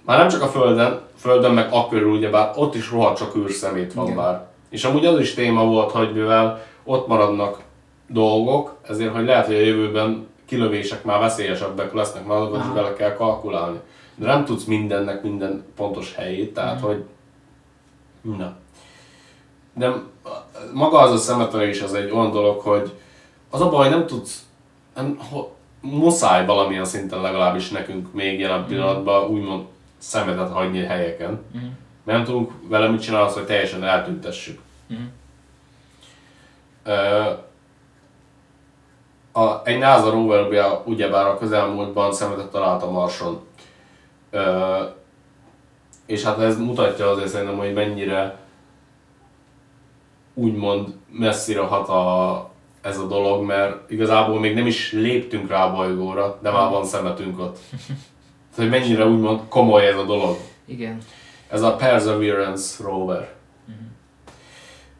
már 0.05 0.19
nem 0.19 0.29
csak 0.29 0.43
a 0.43 0.49
Földön, 0.49 1.01
Földön 1.17 1.53
meg 1.53 1.69
akkörül 1.73 2.13
ugyebár 2.13 2.53
ott 2.57 2.75
is 2.75 2.91
rohadt 2.91 3.19
sok 3.19 3.37
űrszemét 3.37 3.93
van 3.93 4.05
Igen. 4.05 4.17
bár. 4.17 4.47
És 4.71 4.85
amúgy 4.85 5.07
az 5.07 5.21
is 5.21 5.35
téma 5.35 5.65
volt, 5.65 5.91
hogy 5.91 6.13
mivel 6.13 6.63
ott 6.85 7.07
maradnak 7.07 7.63
dolgok, 8.07 8.77
ezért 8.89 9.15
hogy 9.15 9.25
lehet, 9.25 9.47
hogy 9.47 9.55
a 9.55 9.61
jövőben 9.61 10.27
kilövések 10.47 11.05
már 11.05 11.21
veszélyesebbek 11.21 11.93
lesznek, 11.93 12.27
mert 12.27 12.41
azokat 12.41 12.65
is 12.65 12.73
bele 12.73 12.93
kell 12.93 13.13
kalkulálni. 13.15 13.79
De 14.15 14.27
nem 14.27 14.45
tudsz 14.45 14.65
mindennek 14.65 15.23
minden 15.23 15.65
pontos 15.77 16.15
helyét, 16.15 16.55
tehát 16.55 16.81
hogy... 16.81 17.05
Na. 18.21 18.57
De 19.75 19.93
maga 20.73 20.99
az 20.99 21.13
a 21.13 21.17
szemetelés 21.17 21.83
az 21.83 21.95
egy 21.95 22.11
olyan 22.11 22.31
dolog, 22.31 22.61
hogy 22.61 22.93
az 23.51 23.61
a 23.61 23.69
baj, 23.69 23.89
nem 23.89 24.07
tudsz, 24.07 24.45
nem, 24.95 25.19
ho, 25.31 25.49
muszáj 25.81 26.47
valamilyen 26.47 26.85
szinten 26.85 27.21
legalábbis 27.21 27.71
nekünk 27.71 28.13
még 28.13 28.41
jelen 28.41 28.67
pillanatban 28.67 29.29
úgymond 29.29 29.65
szemetet 29.99 30.53
hagyni 30.53 30.85
helyeken. 30.85 31.45
Mhm. 31.53 31.65
Mert 32.05 32.19
nem 32.19 32.25
tudunk 32.25 32.53
vele 32.69 32.89
mit 32.89 33.03
csinálni, 33.03 33.27
azt, 33.27 33.37
hogy 33.37 33.47
teljesen 33.47 33.85
eltüntessük. 33.85 34.61
Mhm. 34.87 35.01
Ö, 36.85 37.31
a, 39.33 39.61
egy 39.65 39.79
NASA 39.79 40.11
rover 40.11 40.81
ugyebár 40.85 41.27
a 41.27 41.39
közelmúltban 41.39 42.13
szemetet 42.13 42.51
talált 42.51 42.83
a 42.83 42.91
Marson. 42.91 43.41
Ö, 44.31 44.83
és 46.07 46.23
hát 46.23 46.39
ez 46.39 46.59
mutatja 46.59 47.11
azért 47.11 47.29
szerintem, 47.29 47.57
hogy 47.57 47.73
mennyire 47.73 48.39
úgymond 50.35 50.95
messzire 51.11 51.61
hat 51.61 51.89
a, 51.89 52.50
ez 52.81 52.99
a 52.99 53.07
dolog, 53.07 53.45
mert 53.45 53.91
igazából 53.91 54.41
még 54.41 54.55
nem 54.55 54.67
is 54.67 54.93
léptünk 54.93 55.49
rá 55.49 55.65
a 55.65 55.73
bolygóra, 55.75 56.39
de 56.43 56.51
már 56.51 56.71
van 56.71 56.85
szemetünk 56.85 57.39
ott. 57.39 57.59
Tehát, 58.55 58.71
hogy 58.73 58.81
mennyire 58.81 59.07
úgymond 59.07 59.41
komoly 59.49 59.87
ez 59.87 59.97
a 59.97 60.05
dolog. 60.05 60.37
Igen. 60.65 60.99
Ez 61.49 61.63
a 61.63 61.77
Perseverance 61.77 62.83
rover. 62.85 63.35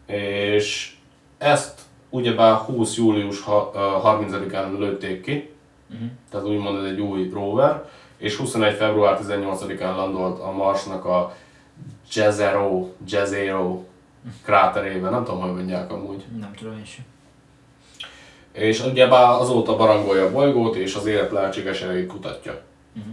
És 0.07 0.95
ezt 1.39 1.81
ugyebár 2.11 2.55
20 2.57 2.97
július 2.97 3.41
ha- 3.41 3.71
ö, 3.75 3.79
30-án 4.09 4.79
lőtték 4.79 5.21
ki, 5.23 5.51
Uh-huh. 5.93 6.09
tehát 6.31 6.47
úgymond 6.47 6.79
ez 6.85 6.91
egy 6.91 7.01
új 7.01 7.29
rover, 7.33 7.89
és 8.17 8.37
21. 8.37 8.75
február 8.75 9.19
18-án 9.23 9.97
landolt 9.97 10.41
a 10.41 10.53
Marsnak 10.53 11.05
a 11.05 11.35
Jezero, 12.15 12.89
Jezero 13.09 13.83
kráterében, 14.45 15.11
nem 15.13 15.25
tudom, 15.25 15.41
hogy 15.41 15.55
mondják 15.55 15.93
amúgy. 15.93 16.25
Nem 16.41 16.53
tudom 16.59 16.79
én 16.79 16.85
sem. 16.85 17.05
És 18.53 18.85
ugyebár 18.85 19.41
azóta 19.41 19.77
barangolja 19.77 20.25
a 20.25 20.33
bolygót, 20.33 20.75
és 20.75 20.95
az 20.95 21.07
élet 21.07 21.31
lehetséges 21.31 21.83
erejét 21.83 22.07
kutatja. 22.07 22.61
Mhm. 22.93 23.09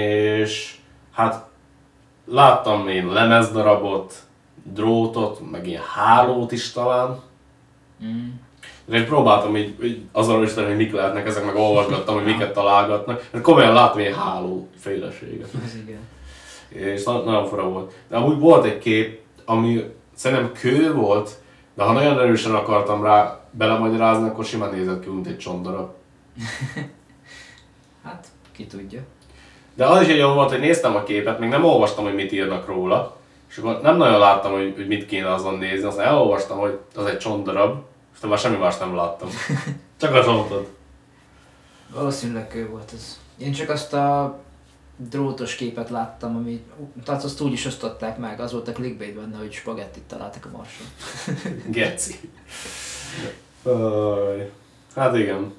És 0.00 0.76
hát 1.12 1.46
láttam 2.24 2.88
én 2.88 3.06
lemezdarabot, 3.06 4.14
drótot, 4.62 5.50
meg 5.50 5.66
ilyen 5.66 5.82
hálót 5.94 6.52
is 6.52 6.72
talán. 6.72 7.20
Mm. 8.04 8.28
De 8.84 8.96
én 8.96 9.06
próbáltam 9.06 9.56
így, 9.56 9.84
így 9.84 10.02
azonosítani, 10.12 10.66
hogy 10.66 10.76
mik 10.76 10.92
lehetnek 10.92 11.26
ezek, 11.26 11.44
meg 11.44 11.56
olvasgattam, 11.56 12.14
hogy 12.14 12.24
miket 12.24 12.52
találgatnak. 12.52 13.28
Hát 13.32 13.42
komolyan 13.42 13.74
láttam 13.74 13.98
ilyen 13.98 14.14
háló 14.14 14.68
féleséget. 14.78 15.48
Ez 15.64 15.74
igen. 15.74 16.00
És 16.68 17.04
na- 17.04 17.24
nagyon 17.24 17.46
fura 17.46 17.68
volt. 17.68 17.92
De 18.08 18.16
amúgy 18.16 18.38
volt 18.38 18.64
egy 18.64 18.78
kép, 18.78 19.20
ami 19.44 19.84
szerintem 20.14 20.52
kő 20.52 20.94
volt, 20.94 21.30
de 21.74 21.82
ha 21.82 21.92
nagyon 21.92 22.18
erősen 22.18 22.54
akartam 22.54 23.04
rá 23.04 23.40
belemagyarázni, 23.52 24.28
akkor 24.28 24.44
simán 24.44 24.74
nézett 24.74 25.02
ki, 25.02 25.08
mint 25.08 25.26
egy 25.26 25.38
csondarab. 25.38 25.90
Hát, 28.04 28.26
ki 28.52 28.66
tudja. 28.66 29.00
De 29.74 29.86
az 29.86 30.02
is 30.02 30.08
egy 30.08 30.16
olyan 30.16 30.34
volt, 30.34 30.50
hogy 30.50 30.60
néztem 30.60 30.96
a 30.96 31.02
képet, 31.02 31.38
még 31.38 31.48
nem 31.48 31.64
olvastam, 31.64 32.04
hogy 32.04 32.14
mit 32.14 32.32
írnak 32.32 32.66
róla, 32.66 33.16
és 33.50 33.56
akkor 33.56 33.80
nem 33.82 33.96
nagyon 33.96 34.18
láttam, 34.18 34.52
hogy, 34.52 34.72
hogy 34.76 34.86
mit 34.86 35.06
kéne 35.06 35.32
azon 35.32 35.58
nézni, 35.58 35.86
aztán 35.86 36.06
elolvastam, 36.06 36.58
hogy 36.58 36.78
az 36.94 37.04
egy 37.04 37.18
csontdarab, 37.18 37.82
és 38.08 38.14
aztán 38.14 38.30
már 38.30 38.38
semmi 38.38 38.56
más 38.56 38.78
nem 38.78 38.94
láttam. 38.94 39.28
Csak 40.00 40.14
a 40.14 40.24
csontot. 40.24 40.70
Valószínűleg 41.94 42.48
kő 42.48 42.68
volt 42.68 42.92
ez. 42.94 43.20
Én 43.38 43.52
csak 43.52 43.68
azt 43.68 43.92
a 43.92 44.38
drótos 44.96 45.54
képet 45.54 45.90
láttam, 45.90 46.36
ami, 46.36 46.64
tehát 47.04 47.24
azt 47.24 47.40
úgy 47.40 47.52
is 47.52 47.64
osztották 47.64 48.18
meg, 48.18 48.40
az 48.40 48.52
volt 48.52 48.68
a 48.68 48.72
clickbait 48.72 49.14
benne, 49.14 49.36
hogy 49.36 49.52
spagettit 49.52 50.02
találtak 50.02 50.44
a 50.52 50.56
marson. 50.56 50.86
Geci. 51.66 52.14
Hát 54.94 55.16
igen. 55.16 55.52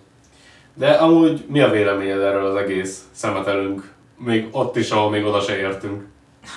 De 0.73 0.91
amúgy 0.91 1.45
mi 1.47 1.61
a 1.61 1.69
véleményed 1.69 2.19
erről 2.21 2.45
az 2.45 2.55
egész 2.55 3.03
szemetelünk? 3.11 3.93
Még 4.17 4.47
ott 4.51 4.75
is, 4.75 4.91
ahol 4.91 5.09
még 5.09 5.25
oda 5.25 5.39
se 5.41 5.57
értünk. 5.57 6.05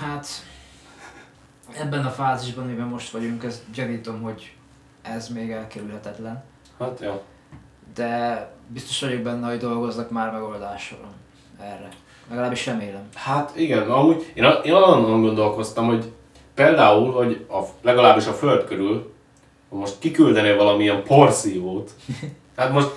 Hát, 0.00 0.26
ebben 1.78 2.04
a 2.04 2.10
fázisban, 2.10 2.64
amiben 2.64 2.86
most 2.86 3.10
vagyunk, 3.10 3.44
ezt 3.44 3.62
gyanítom, 3.74 4.22
hogy 4.22 4.52
ez 5.02 5.28
még 5.28 5.50
elkerülhetetlen. 5.50 6.44
Hát 6.78 7.00
jó. 7.00 7.22
De 7.94 8.48
biztos 8.66 9.00
vagyok 9.00 9.20
benne, 9.20 9.48
hogy 9.48 9.58
dolgoznak 9.58 10.10
már 10.10 10.32
megoldáson 10.32 10.98
erre. 11.60 11.88
Legalábbis 12.28 12.66
remélem. 12.66 13.08
Hát 13.14 13.56
igen, 13.56 13.90
amúgy 13.90 14.32
én, 14.34 14.44
én 14.62 14.74
azon 14.74 15.20
gondolkoztam, 15.22 15.86
hogy 15.86 16.12
például, 16.54 17.12
hogy 17.12 17.46
a, 17.48 17.60
legalábbis 17.82 18.26
a 18.26 18.32
Föld 18.32 18.64
körül, 18.64 19.14
most 19.68 19.98
kiküldenél 19.98 20.56
valamilyen 20.56 21.02
porszívót, 21.02 21.90
hát 22.56 22.72
most 22.72 22.88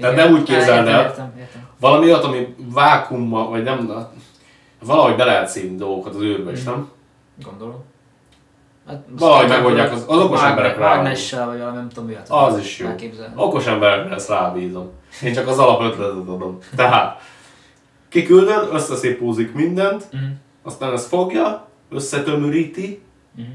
tehát 0.00 0.16
nem 0.16 0.32
úgy 0.32 0.42
képzeld 0.42 0.86
Értem, 0.86 0.94
el, 0.94 1.00
Értem, 1.04 1.32
értem. 1.38 1.66
valami 1.80 2.04
olyat, 2.04 2.24
ami 2.24 2.54
vákummal, 2.72 3.48
vagy 3.48 3.62
nem, 3.62 3.86
na, 3.86 4.10
valahogy 4.84 5.16
be 5.16 5.24
lehet 5.24 5.48
szívni 5.48 5.76
dolgokat 5.76 6.14
az 6.14 6.20
űrbe 6.22 6.52
is, 6.52 6.62
nem? 6.62 6.88
Gondolom. 7.44 7.84
Hát, 8.86 9.02
Valahogy 9.18 9.48
megoldják 9.48 9.92
az- 9.92 10.04
az 10.08 10.18
okos 10.18 10.42
emberek 10.42 10.78
rá. 10.78 10.94
Mágnessel, 10.94 11.46
vagy 11.46 11.58
valami, 11.58 11.76
nem 11.76 11.88
tudom 11.88 12.04
miért. 12.08 12.26
Az 12.28 12.58
is 12.58 12.78
jó. 12.78 12.86
Elképzelni. 12.86 13.32
Okos 13.36 13.66
emberekre 13.66 14.14
ezt 14.14 14.28
rábízom. 14.28 14.90
Én 15.22 15.32
csak 15.32 15.48
az 15.48 15.58
alapötletet 15.58 16.16
adom. 16.28 16.58
Tehát, 16.76 17.20
kiküldöd, 18.08 18.68
összeszépúzik 18.72 19.52
mindent, 19.54 20.12
Mhm. 20.12 20.22
aztán 20.62 20.92
ezt 20.92 21.08
fogja, 21.08 21.66
összetömöríti, 21.90 23.02
Mhm. 23.36 23.46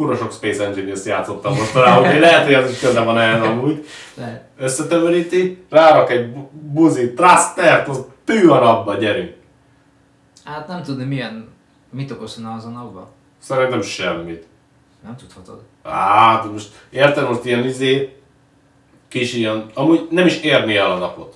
Kurva 0.00 0.16
sok 0.16 0.32
Space 0.32 0.64
Engineers 0.64 1.04
játszottam 1.04 1.54
mostanában, 1.54 2.04
úgyhogy 2.04 2.20
lehet, 2.20 2.44
hogy 2.44 2.54
az 2.54 2.70
is 2.70 2.78
köze 2.78 3.00
van 3.00 3.18
ehhez 3.18 3.42
amúgy. 3.42 3.86
Összetömöríti, 4.58 5.64
rárak 5.70 6.10
egy 6.10 6.32
bu- 6.32 6.50
buzi 6.52 7.12
trustert, 7.12 7.88
az 7.88 8.04
tű 8.24 8.48
a 8.48 8.58
napba, 8.58 8.94
gyerünk. 8.94 9.34
Hát 10.44 10.68
nem 10.68 10.82
tudni 10.82 11.04
milyen, 11.04 11.48
mit 11.90 12.10
okozna 12.10 12.52
az 12.52 12.64
a 12.64 12.68
napban. 12.68 13.06
Szerintem 13.38 13.82
semmit. 13.82 14.46
Nem 15.04 15.16
tudhatod. 15.16 15.62
De 15.82 16.50
most 16.52 16.68
érted 16.90 17.28
most 17.28 17.44
ilyen 17.44 17.64
izé, 17.64 18.16
kis 19.08 19.34
ilyen, 19.34 19.66
amúgy 19.74 20.06
nem 20.10 20.26
is 20.26 20.40
érni 20.40 20.76
el 20.76 20.90
a 20.90 20.98
napot. 20.98 21.34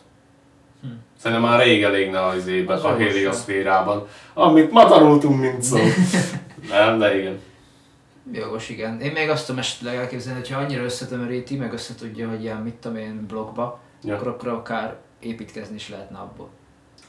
Hm. 0.82 0.88
Szerintem 1.18 1.48
már 1.48 1.64
rég 1.64 1.82
elégne 1.82 2.24
az 2.24 2.36
izében, 2.36 2.76
Az 2.76 2.84
a 2.84 2.88
jogos, 2.88 3.12
hélioszférában. 3.12 4.06
Amit 4.34 4.70
ma 4.70 4.86
tanultunk, 4.86 5.40
mint 5.40 5.62
szó. 5.62 5.78
nem, 6.70 6.98
de 6.98 7.18
igen. 7.18 7.40
Jogos, 8.32 8.68
igen. 8.68 9.00
Én 9.00 9.12
még 9.12 9.28
azt 9.28 9.44
tudom 9.46 9.60
esetleg 9.60 9.96
elképzelni, 9.96 10.38
hogyha 10.38 10.60
annyira 10.60 10.82
összetömöríti, 10.82 11.56
meg 11.56 11.72
összetudja, 11.72 12.28
hogy 12.28 12.42
ilyen, 12.42 12.56
mit 12.56 12.74
tudom 12.74 12.96
én, 12.96 13.24
blokkba, 13.28 13.80
Ja. 14.02 14.14
akkor, 14.14 14.28
akkor 14.28 14.48
akár 14.48 14.96
építkezni 15.20 15.74
is 15.74 15.88
lehetne 15.88 16.18
abból. 16.18 16.48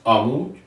Amúgy. 0.03 0.59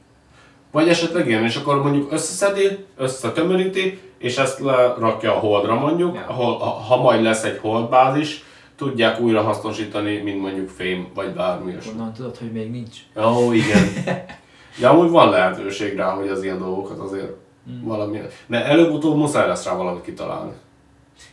Vagy 0.70 0.88
esetleg 0.88 1.28
ilyen, 1.28 1.44
és 1.44 1.56
akkor 1.56 1.82
mondjuk 1.82 2.12
összeszedi, 2.12 2.84
összetömöríti, 2.96 4.00
és 4.18 4.36
ezt 4.38 4.58
lerakja 4.60 5.34
a 5.36 5.38
holdra 5.38 5.74
mondjuk, 5.74 6.14
Ja. 6.14 6.24
ahol, 6.28 6.58
ha, 6.58 6.96
majd 7.02 7.22
lesz 7.22 7.44
egy 7.44 7.58
holdbázis, 7.58 8.44
tudják 8.76 9.20
újra 9.20 9.42
hasznosítani, 9.42 10.16
mint 10.16 10.40
mondjuk 10.40 10.68
fém, 10.68 11.08
vagy 11.14 11.34
bármi 11.34 11.70
ilyesmi. 11.70 11.90
Onnan 11.92 12.12
tudod, 12.12 12.36
hogy 12.36 12.52
még 12.52 12.70
nincs. 12.70 12.96
Ó, 13.16 13.52
igen. 13.52 13.88
De 14.80 14.88
amúgy 14.88 15.10
van 15.10 15.30
lehetőség 15.30 15.96
rá, 15.96 16.10
hogy 16.10 16.28
az 16.28 16.42
ilyen 16.42 16.58
dolgokat 16.58 16.98
azért 16.98 17.32
Mm. 17.70 17.84
valami... 17.84 18.20
De 18.46 18.64
előbb-utóbb 18.64 19.16
muszáj 19.16 19.48
lesz 19.48 19.64
rá 19.64 19.74
valamit 19.74 20.02
kitalálni. 20.02 20.52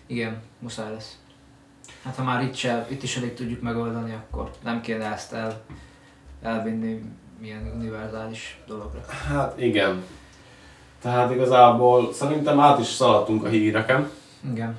Igen, 0.07 0.41
muszáj 0.59 0.91
lesz. 0.93 1.17
Hát 2.03 2.15
ha 2.15 2.23
már 2.23 2.43
itt, 2.43 2.55
se, 2.55 2.87
itt 2.89 3.03
is 3.03 3.17
elég 3.17 3.33
tudjuk 3.33 3.61
megoldani, 3.61 4.13
akkor 4.13 4.51
nem 4.63 4.81
kéne 4.81 5.13
ezt 5.13 5.33
el, 5.33 5.61
elvinni 6.41 7.01
milyen 7.39 7.71
univerzális 7.75 8.59
dologra. 8.67 8.99
Hát 9.27 9.61
igen. 9.61 10.03
Tehát 11.01 11.31
igazából 11.31 12.13
szerintem 12.13 12.59
át 12.59 12.79
is 12.79 12.87
szaladtunk 12.87 13.43
a 13.43 13.47
híreken. 13.47 14.09
Igen. 14.51 14.77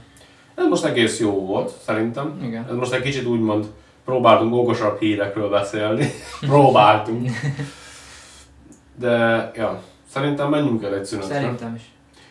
Ez 0.55 0.67
most 0.67 0.85
egész 0.85 1.21
jó 1.21 1.47
volt, 1.47 1.75
szerintem. 1.85 2.41
Igen. 2.43 2.67
Ez 2.69 2.75
most 2.75 2.93
egy 2.93 3.03
kicsit 3.03 3.27
úgymond 3.27 3.67
próbáltunk 4.05 4.55
okosabb 4.55 4.99
hírekről 4.99 5.49
beszélni. 5.49 6.11
próbáltunk. 6.41 7.31
De, 8.99 9.51
ja, 9.55 9.83
szerintem 10.17 10.49
menjünk 10.49 10.83
el 10.83 10.95
egy 10.95 11.05
szünetre. 11.05 11.35
Szerintem 11.35 11.75
is. 11.75 11.83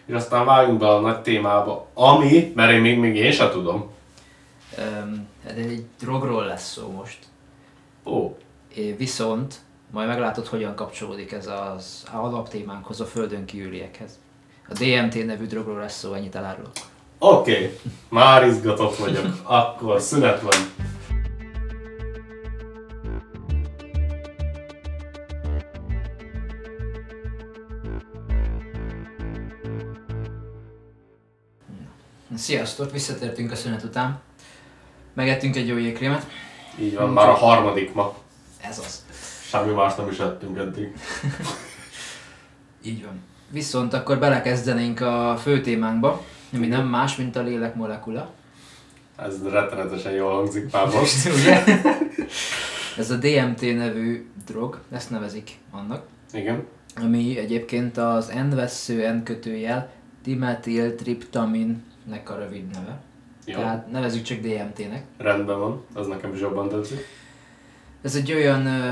És 0.05 0.13
aztán 0.13 0.45
vágjunk 0.45 0.79
be 0.79 0.87
a 0.87 0.99
nagy 0.99 1.21
témába, 1.21 1.87
ami, 1.93 2.51
mert 2.55 2.71
én 2.71 2.81
még, 2.81 2.99
még 2.99 3.15
én 3.15 3.31
sem 3.31 3.49
tudom. 3.49 3.91
Um, 4.77 5.27
de 5.43 5.53
egy 5.53 5.85
drogról 5.99 6.45
lesz 6.45 6.71
szó 6.71 6.91
most. 6.91 7.17
Ó, 8.03 8.37
É, 8.75 8.91
Viszont 8.91 9.55
majd 9.91 10.07
meglátod, 10.07 10.47
hogyan 10.47 10.75
kapcsolódik 10.75 11.31
ez 11.31 11.47
az 11.47 12.03
alaptémánkhoz, 12.11 13.01
a 13.01 13.05
földön 13.05 13.45
kívüliekhez. 13.45 14.19
A 14.69 14.73
DMT 14.73 15.25
nevű 15.25 15.45
drogról 15.45 15.79
lesz 15.79 15.97
szó, 15.97 16.13
ennyit 16.13 16.35
elárulok. 16.35 16.71
oké, 17.19 17.51
okay. 17.51 17.79
már 18.09 18.47
izgatott 18.47 18.95
vagyok. 18.95 19.25
Akkor 19.43 20.01
szünet 20.01 20.41
van. 20.41 20.53
Sziasztok, 32.37 32.91
visszatértünk 32.91 33.51
a 33.51 33.55
szünet 33.55 33.83
után. 33.83 34.19
Megettünk 35.13 35.55
egy 35.55 35.67
jó 35.67 35.77
jégkrémet. 35.77 36.27
Így 36.79 36.95
van, 36.95 37.09
már 37.09 37.29
a 37.29 37.33
harmadik 37.33 37.93
ma. 37.93 38.17
Ez 38.61 38.79
az. 38.79 39.05
Semmi 39.47 39.73
más 39.73 39.95
nem 39.95 40.09
is 40.09 40.19
ettünk 40.19 40.57
eddig. 40.57 40.95
Így 42.85 43.03
van. 43.03 43.21
Viszont 43.49 43.93
akkor 43.93 44.19
belekezdenénk 44.19 44.99
a 45.01 45.37
fő 45.41 45.61
témánkba, 45.61 46.23
ami 46.53 46.67
nem 46.67 46.87
más, 46.87 47.15
mint 47.15 47.35
a 47.35 47.41
lélek 47.41 47.75
molekula. 47.75 48.29
Ez 49.17 49.43
rettenetesen 49.43 50.11
jól 50.11 50.33
hangzik 50.33 50.71
már 50.71 50.87
most. 50.95 51.25
Ugye? 51.25 51.63
Ez 52.97 53.11
a 53.11 53.15
DMT 53.15 53.61
nevű 53.61 54.29
drog, 54.45 54.79
ezt 54.91 55.09
nevezik 55.09 55.51
annak, 55.71 56.05
Igen. 56.33 56.65
ami 56.95 57.37
egyébként 57.37 57.97
az 57.97 58.31
N-vessző 58.49 59.11
N 59.11 59.23
kötőjel 59.23 59.91
dimetiltriptaminnek 62.05 62.29
a 62.29 62.35
rövid 62.35 62.67
neve. 62.71 62.97
Jó. 63.45 63.55
Tehát 63.57 63.91
nevezzük 63.91 64.23
csak 64.23 64.37
DMT-nek. 64.39 65.03
Rendben 65.17 65.59
van, 65.59 65.81
az 65.93 66.07
nekem 66.07 66.33
is 66.33 66.39
jobban 66.39 66.69
tetszik. 66.69 66.99
Ez 68.01 68.15
egy 68.15 68.33
olyan 68.33 68.65
ö, 68.65 68.91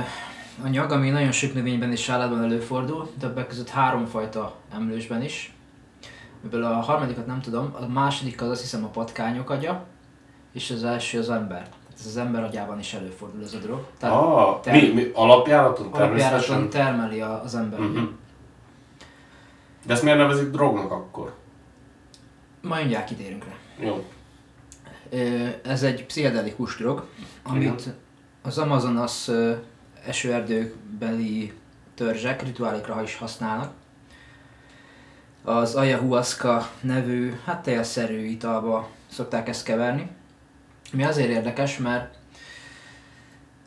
anyag, 0.64 0.92
ami 0.92 1.10
nagyon 1.10 1.32
sok 1.32 1.54
növényben 1.54 1.92
és 1.92 2.10
állatban 2.10 2.44
előfordul, 2.44 3.10
többek 3.20 3.48
között 3.48 3.70
háromfajta 3.70 4.56
emlősben 4.74 5.22
is. 5.22 5.56
Ebből 6.46 6.64
a 6.64 6.74
harmadikat 6.74 7.26
nem 7.26 7.42
tudom, 7.42 7.74
a 7.80 7.86
második 7.88 8.42
az 8.42 8.50
azt 8.50 8.62
hiszem 8.62 8.84
a 8.84 8.88
patkányok 8.88 9.50
agya, 9.50 9.86
és 10.54 10.72
az 10.72 10.84
első 10.84 11.20
az 11.20 11.30
ember. 11.30 11.68
Ez 12.00 12.06
az 12.06 12.18
ember 12.18 12.44
agyában 12.44 12.80
is 12.80 12.94
előfordul 12.94 13.44
ez 13.44 13.54
a 13.54 13.58
drog. 13.58 13.86
Tehát 13.98 14.16
Ah, 14.16 14.60
ter- 14.62 14.82
mi, 14.82 14.88
mi, 14.94 15.12
alapjáraton 15.14 15.86
alapjáraton 15.86 15.92
természetesen? 15.92 16.70
termeli 16.70 17.22
az 17.22 17.56
ember. 17.56 17.80
Uh-huh. 17.80 18.10
De 19.86 19.94
ezt 19.94 20.04
miért 20.04 20.18
nevezik 20.18 20.50
drognak 20.50 20.92
akkor? 20.92 21.34
Majd 22.68 22.82
mindjárt 22.82 23.08
kitérünk 23.08 23.46
rá. 23.46 23.54
Jó. 23.86 24.06
Ez 25.64 25.84
egy 25.84 26.06
pszichedelikus 26.06 26.78
drog, 26.78 27.08
amit 27.44 27.90
az 28.42 28.58
Amazonas 28.58 29.30
esőerdőkbeli 30.06 31.54
törzsek 31.96 32.44
rituálékra 32.44 33.02
is 33.04 33.16
használnak. 33.18 33.74
Az 35.44 35.76
ayahuasca 35.76 36.70
nevű, 36.82 37.34
hát 37.46 37.64
télszerű 37.64 38.26
italba 38.26 38.90
szokták 39.12 39.48
ezt 39.48 39.64
keverni. 39.64 40.10
Mi 40.92 41.04
azért 41.04 41.30
érdekes, 41.30 41.78
mert 41.78 42.16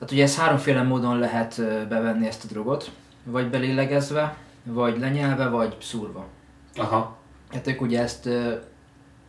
hát 0.00 0.10
ugye 0.10 0.22
ez 0.22 0.36
háromféle 0.36 0.82
módon 0.82 1.18
lehet 1.18 1.56
bevenni 1.88 2.26
ezt 2.26 2.44
a 2.44 2.46
drogot. 2.46 2.90
Vagy 3.24 3.50
belélegezve, 3.50 4.36
vagy 4.64 4.98
lenyelve, 4.98 5.48
vagy 5.48 5.76
szúrva. 5.80 6.26
Aha. 6.74 7.18
Hát 7.52 7.66
ők 7.66 7.80
ugye 7.80 8.02
ezt 8.02 8.28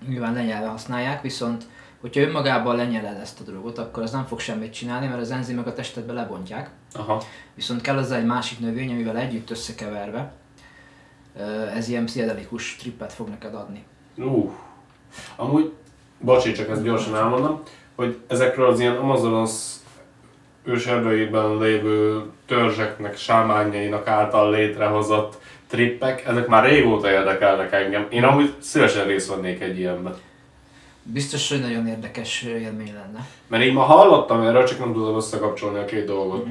nyilván 0.07 0.33
lenyelve 0.33 0.67
használják, 0.67 1.21
viszont 1.21 1.63
hogyha 2.01 2.21
önmagában 2.21 2.75
lenyeled 2.75 3.19
ezt 3.19 3.39
a 3.39 3.43
drogot, 3.43 3.77
akkor 3.77 4.03
az 4.03 4.11
nem 4.11 4.25
fog 4.25 4.39
semmit 4.39 4.73
csinálni, 4.73 5.07
mert 5.07 5.21
az 5.21 5.31
enzimek 5.31 5.67
a 5.67 5.73
testedbe 5.73 6.13
lebontják. 6.13 6.69
Aha. 6.93 7.21
Viszont 7.55 7.81
kell 7.81 7.97
az 7.97 8.11
egy 8.11 8.25
másik 8.25 8.59
növény, 8.59 8.91
amivel 8.91 9.17
együtt 9.17 9.49
összekeverve, 9.49 10.31
ez 11.75 11.87
ilyen 11.87 12.05
pszichedelikus 12.05 12.75
trippet 12.75 13.13
fog 13.13 13.29
neked 13.29 13.53
adni. 13.53 13.83
Uh. 14.15 14.51
Amúgy, 15.35 15.73
bocsi, 16.19 16.51
csak 16.51 16.69
ezt 16.69 16.83
gyorsan 16.83 17.15
elmondom, 17.15 17.61
hogy 17.95 18.19
ezekről 18.27 18.67
az 18.69 18.79
ilyen 18.79 18.95
Amazonas 18.95 19.75
őserdőjében 20.63 21.57
lévő 21.57 22.23
törzseknek, 22.45 23.17
sámányainak 23.17 24.07
által 24.07 24.51
létrehozott 24.51 25.37
trippek, 25.67 26.25
ezek 26.25 26.47
már 26.47 26.63
régóta 26.63 27.11
érdekelnek 27.11 27.71
engem. 27.71 28.07
Én 28.09 28.23
amúgy 28.23 28.53
szívesen 28.59 29.05
részt 29.05 29.29
vennék 29.29 29.61
egy 29.61 29.79
ilyenben. 29.79 30.15
Biztos, 31.03 31.49
hogy 31.49 31.61
nagyon 31.61 31.87
érdekes 31.87 32.41
élmény 32.41 32.93
lenne. 32.93 33.27
Mert 33.47 33.63
így 33.63 33.73
ma 33.73 33.81
hallottam 33.81 34.41
erről, 34.41 34.63
csak 34.63 34.79
nem 34.79 34.93
tudom 34.93 35.15
összekapcsolni 35.15 35.79
a 35.79 35.85
két 35.85 36.05
dolgot. 36.05 36.47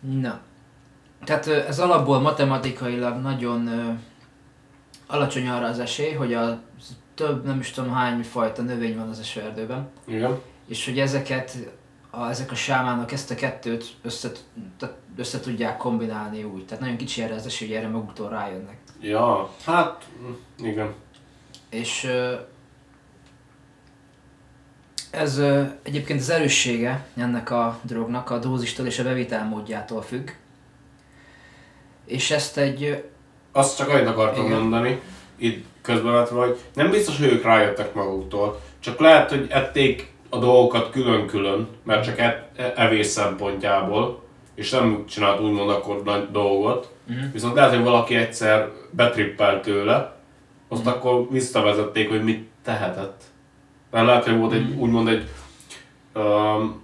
Na. 0.00 0.40
Tehát 1.24 1.46
ez 1.46 1.78
alapból 1.78 2.20
matematikailag 2.20 3.16
nagyon 3.16 3.66
ö, 3.66 3.92
alacsony 5.06 5.48
arra 5.48 5.66
az 5.66 5.78
esély, 5.78 6.12
hogy 6.12 6.34
a 6.34 6.60
több, 7.14 7.44
nem 7.44 7.58
is 7.60 7.70
tudom 7.70 7.92
hány 7.92 8.22
fajta 8.22 8.62
növény 8.62 8.96
van 8.96 9.08
az 9.08 9.18
esőerdőben, 9.18 9.88
Igen. 10.06 10.40
és 10.66 10.84
hogy 10.84 10.98
ezeket, 10.98 11.56
a, 12.10 12.28
ezek 12.28 12.50
a 12.50 12.54
sámánok 12.54 13.12
ezt 13.12 13.30
a 13.30 13.34
kettőt 13.34 13.96
össze, 14.02 14.30
tehát 14.78 14.96
össze 15.18 15.40
tudják 15.40 15.76
kombinálni 15.76 16.42
úgy. 16.42 16.64
Tehát 16.64 16.80
nagyon 16.80 16.96
kicsi 16.96 17.22
erre 17.22 17.34
az 17.34 17.46
esély, 17.46 17.68
hogy 17.68 17.76
erre 17.76 17.88
maguktól 17.88 18.28
rájönnek. 18.28 18.76
Ja, 19.00 19.50
hát 19.64 20.04
mm, 20.22 20.66
igen. 20.66 20.94
És 21.70 22.10
ez 25.10 25.40
egyébként 25.82 26.20
az 26.20 26.30
erőssége 26.30 27.06
ennek 27.16 27.50
a 27.50 27.78
drognak 27.82 28.30
a 28.30 28.38
dózistól 28.38 28.86
és 28.86 28.98
a 28.98 29.02
bevitelmódjától 29.02 30.02
függ. 30.02 30.28
És 32.04 32.30
ezt 32.30 32.56
egy 32.56 33.04
Azt 33.52 33.76
csak 33.76 33.88
annyit 33.88 34.08
akartam 34.08 34.44
Igen. 34.44 34.58
mondani, 34.58 35.00
itt 35.36 35.66
közbevetve, 35.82 36.38
hogy 36.38 36.58
nem 36.74 36.90
biztos, 36.90 37.18
hogy 37.18 37.32
ők 37.32 37.42
rájöttek 37.42 37.94
maguktól, 37.94 38.60
csak 38.78 38.98
lehet, 39.00 39.30
hogy 39.30 39.46
ették 39.50 40.12
a 40.28 40.38
dolgokat 40.38 40.90
külön-külön, 40.90 41.68
mert 41.82 42.04
csak 42.04 42.18
e- 42.18 42.50
e- 42.56 42.72
evés 42.76 43.06
szempontjából, 43.06 44.27
és 44.58 44.70
nem 44.70 45.04
csinált 45.08 45.40
úgymond 45.40 45.70
akkor 45.70 46.02
nagy 46.02 46.30
dolgot, 46.30 46.88
Mhm. 47.06 47.18
viszont 47.32 47.54
lehet, 47.54 47.70
hogy 47.74 47.82
valaki 47.84 48.14
egyszer 48.14 48.68
betrippelt 48.90 49.62
tőle, 49.62 50.16
azt 50.68 50.84
Mhm. 50.84 50.92
akkor 50.94 51.26
visszavezették, 51.30 52.08
hogy 52.08 52.24
mit 52.24 52.48
tehetett. 52.64 53.22
Mert 53.90 54.06
lehet, 54.06 54.24
hogy 54.24 54.38
volt 54.38 54.52
egy, 54.52 54.74
úgymond 54.78 55.08
egy 55.08 55.28
um, 56.14 56.82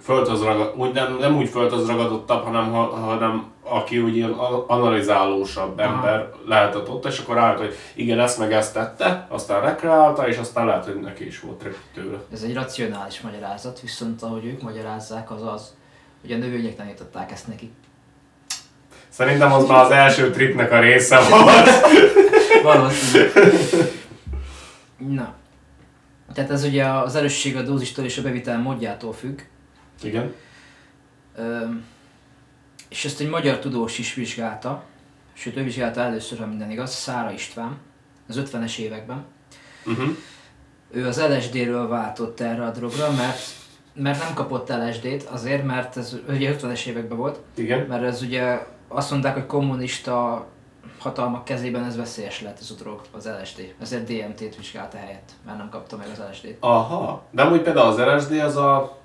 földhöz 0.00 0.42
ragad, 0.42 0.72
úgy 0.76 0.92
nem, 0.92 1.16
nem 1.20 1.36
úgy 1.36 1.48
földhöz 1.48 1.86
ragadottabb, 1.86 2.44
hanem, 2.44 2.72
ha- 2.72 2.94
hanem 2.96 3.44
aki 3.62 3.98
úgy 3.98 4.16
ilyen 4.16 4.30
analizálósabb 4.66 5.78
Aha. 5.78 5.88
ember 5.94 6.30
lehetett 6.46 6.88
ott, 6.88 7.04
és 7.06 7.18
akkor 7.18 7.38
állt, 7.38 7.58
hogy 7.58 7.74
igen, 7.94 8.20
ezt 8.20 8.38
meg 8.38 8.52
ezt 8.52 8.72
tette, 8.74 9.26
aztán 9.30 9.60
rekreálta, 9.60 10.28
és 10.28 10.36
aztán 10.38 10.66
lehet, 10.66 10.84
hogy 10.84 11.00
neki 11.00 11.26
is 11.26 11.40
volt 11.40 11.64
tőle. 11.94 12.18
Ez 12.32 12.42
egy 12.42 12.54
racionális 12.54 13.20
magyarázat, 13.20 13.80
viszont 13.80 14.22
ahogy 14.22 14.44
ők 14.44 14.62
magyarázzák, 14.62 15.30
az 15.30 15.42
az, 15.42 15.76
hogy 16.20 16.32
a 16.32 16.36
növények 16.36 16.76
tanították 16.76 17.32
ezt 17.32 17.46
neki. 17.46 17.70
Szerintem 19.08 19.52
az 19.52 19.66
már 19.66 19.84
az 19.84 19.90
első 19.90 20.30
tripnek 20.30 20.72
a 20.72 20.80
része 20.80 21.18
volt. 21.28 21.68
Valószínű. 22.62 23.30
Na. 24.96 25.34
Tehát 26.34 26.50
ez 26.50 26.64
ugye 26.64 26.84
az 26.84 27.14
erősség 27.14 27.56
a 27.56 27.62
dózistól 27.62 28.04
és 28.04 28.18
a 28.18 28.22
bevitel 28.22 28.58
módjától 28.58 29.12
függ. 29.12 29.40
Igen. 30.02 30.34
Öm, 31.36 31.84
és 32.88 33.04
ezt 33.04 33.20
egy 33.20 33.28
magyar 33.28 33.58
tudós 33.58 33.98
is 33.98 34.14
vizsgálta, 34.14 34.84
sőt 35.32 35.56
ő 35.56 35.62
vizsgálta 35.62 36.00
először, 36.00 36.38
ha 36.38 36.46
minden 36.46 36.70
igaz, 36.70 36.94
Szára 36.94 37.30
István, 37.30 37.76
az 38.28 38.42
50-es 38.44 38.78
években. 38.78 39.24
Uh-huh. 39.86 40.16
Ő 40.90 41.06
az 41.06 41.20
LSD-ről 41.20 41.88
váltott 41.88 42.40
erre 42.40 42.64
a 42.64 42.70
drogra, 42.70 43.10
mert, 43.10 43.40
mert 43.98 44.18
nem 44.22 44.34
kapott 44.34 44.68
LSD-t, 44.68 45.22
azért, 45.22 45.64
mert 45.64 45.96
ez 45.96 46.16
ugye 46.28 46.56
50-es 46.60 46.86
években 46.86 47.18
volt, 47.18 47.40
Igen. 47.54 47.86
mert 47.86 48.02
ez 48.02 48.22
ugye 48.22 48.66
azt 48.88 49.10
mondták, 49.10 49.34
hogy 49.34 49.46
kommunista 49.46 50.46
hatalmak 50.98 51.44
kezében 51.44 51.84
ez 51.84 51.96
veszélyes 51.96 52.42
lett 52.42 52.58
ez 52.60 52.70
a 52.70 52.74
drog, 52.74 53.00
az 53.12 53.30
LSD. 53.40 53.74
Ezért 53.80 54.04
DMT-t 54.04 54.56
vizsgálta 54.56 54.96
helyett, 54.96 55.32
mert 55.46 55.58
nem 55.58 55.68
kapta 55.68 55.96
meg 55.96 56.06
az 56.12 56.22
LSD-t. 56.30 56.56
Aha. 56.60 57.22
De 57.30 57.42
amúgy 57.42 57.62
például 57.62 57.86
az 57.86 57.98
LSD 57.98 58.32
az 58.32 58.56
a... 58.56 58.98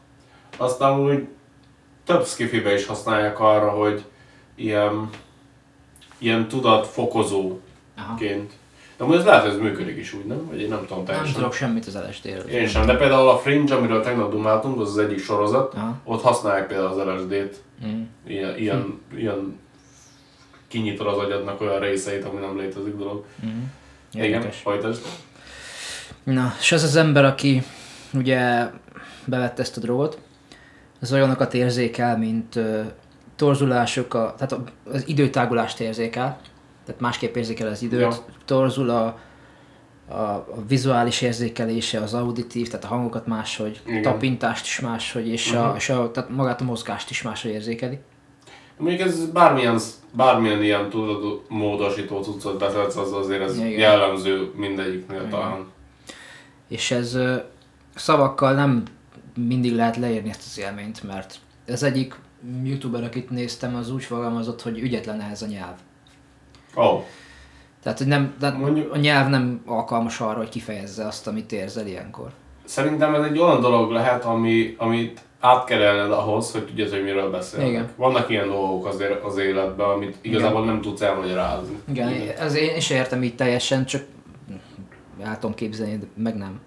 Azt 0.58 0.82
amúgy 0.82 1.28
több 2.06 2.26
skifibe 2.26 2.74
is 2.74 2.86
használják 2.86 3.40
arra, 3.40 3.70
hogy 3.70 4.06
ilyen, 4.56 5.10
ilyen 6.18 6.48
tudatfokozóként. 6.48 7.62
Aha. 7.98 8.62
Amúgy 9.04 9.18
ez 9.18 9.26
lehet, 9.26 9.42
hogy 9.42 9.52
ez 9.52 9.58
működik 9.58 9.98
is 9.98 10.14
úgy, 10.14 10.26
nem? 10.26 10.48
Vagy 10.50 10.62
én 10.62 10.68
nem 10.70 10.80
tudom 10.82 10.98
Nem 10.98 11.06
teljesen. 11.06 11.34
tudok 11.34 11.54
semmit 11.54 11.86
az 11.86 11.98
LSD-ről. 12.10 12.42
Én 12.50 12.68
sem, 12.68 12.86
de 12.86 12.96
például 12.96 13.30
a 13.30 13.38
Fringe, 13.38 13.76
amiről 13.76 14.02
tegnap 14.04 14.32
dumáltunk, 14.32 14.80
az 14.82 14.90
az 14.90 14.98
egyik 14.98 15.20
sorozat, 15.24 15.74
Aha. 15.74 15.98
ott 16.04 16.22
használják 16.22 16.68
például 16.68 17.00
az 17.00 17.08
LSD-t. 17.08 17.62
Mm. 17.86 18.02
Ilyen, 18.28 18.58
ilyen, 18.58 19.02
ilyen 19.16 19.60
kinyitod 20.68 21.08
az 21.08 21.18
agyadnak 21.18 21.62
olyan 21.62 21.80
részeit, 21.80 22.26
ami 22.26 22.40
nem 22.40 22.58
létezik 22.58 22.96
dolog. 22.96 23.26
Mm. 23.46 23.62
Igen, 24.14 24.26
Érdekes. 24.28 24.58
folytasd. 24.58 25.02
Na, 26.24 26.54
és 26.60 26.72
az 26.72 26.84
az 26.84 26.96
ember, 26.96 27.26
aki 27.26 27.64
ugye 28.14 28.70
bevette 29.26 29.62
ezt 29.62 29.78
a 29.78 29.80
drogot, 29.80 30.20
az 31.02 31.14
olyanokat 31.14 31.54
érzékel, 31.54 32.18
mint 32.18 32.56
uh, 32.56 32.86
torzulások, 33.36 34.14
a, 34.14 34.36
tehát 34.38 34.70
az 34.92 35.08
időtágulást 35.08 35.80
érzékel, 35.80 36.40
tehát 36.86 37.02
másképp 37.02 37.36
érzékel 37.36 37.68
az 37.68 37.82
időt, 37.82 38.00
Ja. 38.00 38.14
torzul 38.46 38.90
a, 38.90 39.20
a, 40.08 40.14
a 40.14 40.46
vizuális 40.68 41.22
érzékelése, 41.22 42.00
az 42.00 42.14
auditív, 42.14 42.68
tehát 42.68 42.86
a 42.86 42.88
hangokat 42.88 43.28
máshogy, 43.28 43.82
Igen. 43.86 44.02
tapintást 44.02 44.66
is 44.66 44.80
máshogy, 44.80 45.28
és, 45.28 45.52
a, 45.52 45.68
Mhm. 45.68 45.76
és 45.76 45.90
a, 45.90 46.12
tehát 46.12 46.30
magát 46.30 46.62
a 46.62 46.64
mozgást 46.64 47.10
is 47.10 47.22
máshogy 47.22 47.52
érzékeli. 47.52 48.00
Mondjuk 48.78 49.02
ez 49.08 49.26
bármilyen, 49.32 49.80
bármilyen 50.14 50.64
ilyen 50.64 50.90
tudatmódosító 50.90 52.22
cuccot 52.24 52.60
bevetsz, 52.60 52.96
az 52.96 53.14
azért 53.14 53.42
ez 53.42 53.58
Igen. 53.58 53.70
jellemző 53.70 54.52
mindegyiknél 54.56 55.18
Igen. 55.20 55.30
talán. 55.30 55.66
És 56.68 56.92
ez 56.92 57.18
szavakkal 57.96 58.54
nem 58.54 58.84
mindig 59.36 59.76
lehet 59.76 59.98
leírni 59.98 60.30
ezt 60.30 60.44
az 60.46 60.60
élményt, 60.60 61.04
mert 61.04 61.40
az 61.68 61.84
egyik 61.84 62.16
youtuber, 62.64 63.04
akit 63.04 63.30
néztem, 63.30 63.76
az 63.76 63.92
úgy 63.92 64.04
fogalmazott, 64.04 64.62
hogy 64.62 64.80
ügyetlen 64.80 65.20
ehhez 65.22 65.42
a 65.42 65.46
nyelv. 65.46 65.76
Oh, 66.74 67.04
Tehát, 67.84 67.98
hogy 67.98 68.08
nem, 68.08 68.34
tehát 68.40 68.58
Mondjuk- 68.58 68.94
a 68.94 68.98
nyelv 68.98 69.30
nem 69.30 69.62
alkalmas 69.66 70.20
arra, 70.20 70.38
hogy 70.38 70.50
kifejezze 70.50 71.06
azt, 71.06 71.28
amit 71.28 71.52
érzel 71.52 71.88
ilyenkor. 71.88 72.32
szerintem 72.66 73.16
ez 73.16 73.24
egy 73.24 73.40
olyan 73.40 73.62
dolog 73.62 73.92
lehet, 73.92 74.26
ami, 74.26 74.76
amit 74.78 75.22
át 75.40 75.66
kell 75.66 75.80
élned 75.80 76.12
ahhoz, 76.12 76.52
hogy 76.52 76.66
tudjad, 76.66 76.90
hogy 76.90 77.04
miről 77.04 77.32
beszélnek. 77.32 77.70
Igen. 77.70 77.90
Vannak 77.96 78.30
ilyen 78.30 78.48
dolgok 78.48 78.86
azért 78.86 79.24
az 79.24 79.38
életben, 79.38 79.90
amit 79.90 80.18
igazából 80.22 80.66
nem 80.66 80.82
tudsz 80.82 81.02
elmagyarázni. 81.02 81.80
Igen, 81.90 82.30
ez 82.40 82.56
én 82.56 82.76
is 82.76 82.90
értem 82.90 83.24
így 83.24 83.36
teljesen, 83.36 83.86
csak 83.86 84.04
el 85.24 85.40
tudom 85.40 85.56
képzelni, 85.56 85.98
de 85.98 86.06
meg 86.16 86.36
nem. 86.38 86.60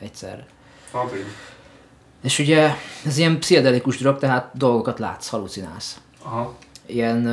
egyszerre. 0.00 0.46
Hát 0.92 1.12
igen. 1.14 1.26
És 2.22 2.38
ugye 2.38 2.70
ez 3.06 3.18
ilyen 3.18 3.38
pszichedelikus 3.38 3.98
drog, 3.98 4.18
tehát 4.18 4.50
dolgokat 4.54 4.98
látsz, 4.98 5.28
halucinálsz. 5.28 6.00
Aha. 6.22 6.54
Ilyen 6.86 7.26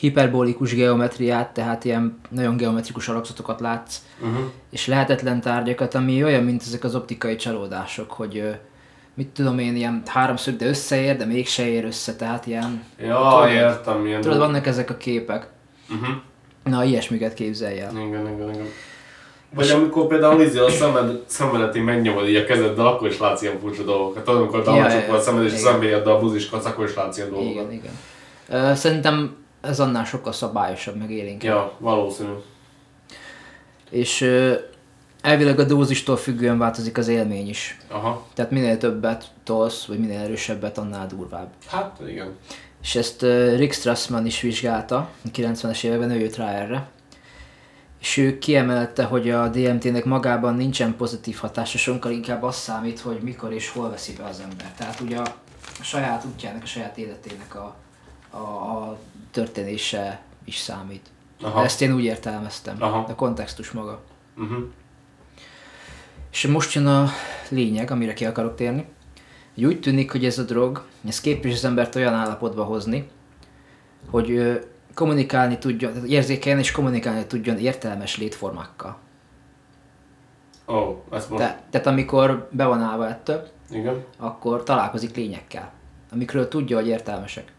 hiperbolikus 0.00 0.74
geometriát, 0.74 1.52
tehát 1.52 1.84
ilyen 1.84 2.20
nagyon 2.30 2.56
geometrikus 2.56 3.08
alakzatokat 3.08 3.60
látsz, 3.60 3.96
Uh-huh. 4.22 4.44
és 4.70 4.86
lehetetlen 4.86 5.40
tárgyakat, 5.40 5.94
ami 5.94 6.24
olyan, 6.24 6.42
mint 6.44 6.62
ezek 6.62 6.84
az 6.84 6.94
optikai 6.94 7.36
csalódások, 7.36 8.10
hogy 8.10 8.56
mit 9.14 9.28
tudom 9.28 9.58
én, 9.58 9.76
ilyen 9.76 10.02
háromszög, 10.06 10.56
de 10.56 10.66
összeér, 10.66 11.16
de 11.16 11.24
mégse 11.24 11.66
ér 11.68 11.84
össze, 11.84 12.16
tehát 12.16 12.46
ilyen, 12.46 12.84
Ja, 12.98 13.16
Tudod- 13.34 13.50
értem, 13.50 13.98
milyen... 13.98 14.20
tudod, 14.20 14.38
vannak 14.38 14.66
ezek 14.66 14.90
a 14.90 14.96
képek. 14.96 15.46
Uh-huh. 15.90 16.08
Na, 16.64 16.84
ilyesmiket 16.84 17.34
képzelj 17.34 17.80
el. 17.80 17.90
Igen, 17.92 18.06
igen, 18.34 18.50
igen. 18.54 18.66
Vagy 19.54 19.70
amikor 19.70 20.06
például 20.06 20.40
izé 20.42 20.58
a 20.58 20.70
szemed, 20.70 21.22
szemedet 21.26 21.76
így 21.76 21.84
megnyomod 21.84 22.28
így 22.28 22.36
a 22.36 22.44
kezeddel, 22.44 22.86
akkor 22.86 23.08
is 23.08 23.18
látsz 23.18 23.42
ilyen 23.42 23.58
furcsa 23.60 23.82
dolgokat. 23.82 24.24
Tudod, 24.24 24.40
amikor 24.40 24.62
Ja, 24.66 25.14
a 25.14 25.20
szemed 25.20 25.44
és 25.44 25.52
a 25.52 25.56
igen. 25.58 25.72
személyeddel 25.72 26.12
a 26.12 26.18
buziskodsz, 26.18 26.64
akkor 26.66 26.84
is 26.84 26.94
látsz 26.94 27.16
ilyen 27.16 27.30
dolgokat. 27.30 27.72
Igen, 27.72 27.82
igen. 28.48 28.74
Szerintem 28.76 29.36
ez 29.60 29.80
annál 29.80 30.04
sokkal 30.04 30.32
szabályosabb, 30.32 30.96
meg 30.96 31.10
élénk. 31.10 31.42
Ja, 31.42 31.76
valószínű. 31.78 32.32
És 33.90 34.30
elvileg 35.20 35.58
a 35.58 35.64
dózistól 35.64 36.16
függően 36.16 36.58
változik 36.58 36.98
az 36.98 37.08
élmény 37.08 37.48
is. 37.48 37.78
Aha. 37.88 38.26
Tehát 38.34 38.50
minél 38.50 38.78
többet 38.78 39.24
tolsz, 39.44 39.84
vagy 39.84 39.98
minél 39.98 40.20
erősebbet, 40.20 40.78
annál 40.78 41.06
durvább. 41.06 41.48
Hát 41.66 42.00
igen. 42.06 42.36
És 42.82 42.94
ezt 42.94 43.22
Rick 43.56 43.72
Strassman 43.72 44.26
is 44.26 44.40
vizsgálta, 44.40 44.96
a 45.24 45.28
90-es 45.34 45.84
években 45.84 46.10
ő 46.10 46.18
jött 46.18 46.36
rá 46.36 46.52
erre. 46.52 46.88
És 48.00 48.16
ő 48.16 48.38
kiemelte, 48.38 49.04
hogy 49.04 49.30
a 49.30 49.48
DMT-nek 49.48 50.04
magában 50.04 50.54
nincsen 50.54 50.96
pozitív 50.96 51.36
hatása, 51.36 51.78
sokkal 51.78 52.12
inkább 52.12 52.42
az 52.42 52.56
számít, 52.56 53.00
hogy 53.00 53.18
mikor 53.22 53.52
és 53.52 53.68
hol 53.68 53.90
veszi 53.90 54.12
be 54.12 54.24
az 54.24 54.40
ember. 54.40 54.72
Tehát 54.76 55.00
ugye 55.00 55.18
a 55.18 55.34
saját 55.80 56.24
útjának, 56.24 56.62
a 56.62 56.66
saját 56.66 56.98
életének 56.98 57.54
a, 57.54 57.74
a, 58.30 58.36
a 58.36 58.98
történése 59.30 60.22
is 60.44 60.56
számít. 60.56 61.08
Aha. 61.42 61.64
Ezt 61.64 61.82
én 61.82 61.94
úgy 61.94 62.04
értelmeztem, 62.04 62.76
Aha. 62.78 63.04
a 63.08 63.14
kontextus 63.14 63.70
maga. 63.70 64.00
Uh-huh. 64.36 64.64
És 66.32 66.46
most 66.46 66.74
jön 66.74 66.86
a 66.86 67.08
lényeg, 67.48 67.90
amire 67.90 68.12
ki 68.12 68.24
akarok 68.24 68.54
térni. 68.54 68.86
Hogy 69.54 69.64
úgy 69.64 69.80
tűnik, 69.80 70.10
hogy 70.10 70.24
ez 70.24 70.38
a 70.38 70.42
drog, 70.42 70.84
ez 71.06 71.20
képes 71.20 71.52
az 71.52 71.64
embert 71.64 71.94
olyan 71.94 72.14
állapotba 72.14 72.64
hozni, 72.64 73.08
hogy 74.10 74.60
kommunikálni 74.94 75.58
tudjon, 75.58 76.06
érzékelni 76.06 76.60
és 76.60 76.70
kommunikálni 76.70 77.26
tudjon 77.26 77.58
értelmes 77.58 78.18
létformákkal. 78.18 78.98
Ó, 80.68 80.74
oh, 80.74 80.96
ezt 81.10 81.30
most... 81.30 81.42
Te, 81.42 81.62
tehát 81.70 81.86
amikor 81.86 82.48
be 82.50 82.64
van 82.64 82.80
állva 82.80 83.08
ettől, 83.08 83.48
Igen. 83.70 84.04
akkor 84.16 84.62
találkozik 84.62 85.16
lényekkel, 85.16 85.72
amikről 86.12 86.48
tudja, 86.48 86.76
hogy 86.76 86.86
értelmesek. 86.86 87.52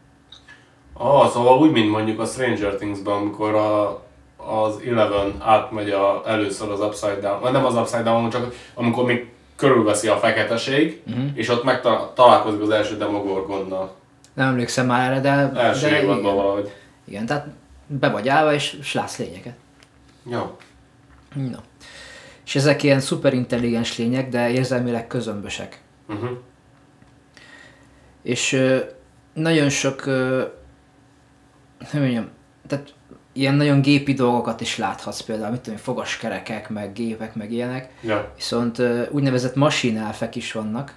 Ah, 0.94 1.30
szóval 1.30 1.58
úgy, 1.60 1.72
mint 1.72 1.90
mondjuk 1.90 2.20
a 2.20 2.26
Stranger 2.26 2.76
Things-ben, 2.76 3.14
amikor 3.14 3.56
a, 3.56 4.04
az 4.38 4.80
Eleven 4.88 5.36
átmegy 5.40 5.90
a, 5.90 6.24
először 6.26 6.72
az 6.72 6.80
Upside 6.80 7.20
Down, 7.20 7.40
vagy 7.42 7.52
nem 7.52 7.66
az 7.66 7.76
Upside 7.76 8.04
Down, 8.04 8.30
csak 8.30 8.54
amikor 8.74 9.06
még 9.06 9.30
körülveszi 9.56 10.08
a 10.08 10.18
feketeség, 10.18 11.02
uh-huh. 11.08 11.26
és 11.34 11.50
ott 11.50 11.64
megtalálkozik 11.64 12.62
az 12.62 12.70
első 12.70 12.98
Demogorgonnal. 12.98 13.96
Nem 14.34 14.48
emlékszem 14.48 14.86
már 14.86 15.12
erre, 15.12 15.20
de, 15.20 15.60
Első 15.60 15.90
de 15.90 16.02
évadban 16.02 16.20
igen, 16.20 16.36
valahogy. 16.36 16.72
igen, 17.08 17.26
tehát 17.26 17.48
be 17.88 18.10
vagy 18.10 18.30
állva 18.30 18.54
és, 18.54 18.94
látsz 18.94 19.18
lényeket. 19.18 19.56
Jó. 20.24 20.58
No. 21.34 21.58
És 22.46 22.56
ezek 22.56 22.84
ilyen 22.84 23.00
szuperintelligens 23.00 23.98
lények, 23.98 24.30
de 24.30 24.50
érzelmileg 24.50 25.08
közömbösek. 25.08 25.82
Uh-huh. 26.10 26.30
És 28.22 28.62
nagyon 29.34 29.70
sok, 29.70 30.04
hogy 31.90 32.00
mondjam, 32.00 32.28
tehát 32.68 32.94
ilyen 33.34 33.54
nagyon 33.56 33.82
gépi 33.82 34.14
dolgokat 34.14 34.62
is 34.62 34.78
láthatsz, 34.78 35.22
például, 35.22 35.52
mit 35.52 35.62
tudom, 35.62 35.80
fogaskerekek, 35.80 36.70
meg 36.70 36.94
gépek, 36.94 37.36
meg 37.36 37.52
ilyenek. 37.52 37.90
Ja. 38.02 38.32
Viszont 38.36 38.82
úgynevezett 39.10 39.56
masínelfek 39.56 40.36
is 40.36 40.52
vannak. 40.52 40.94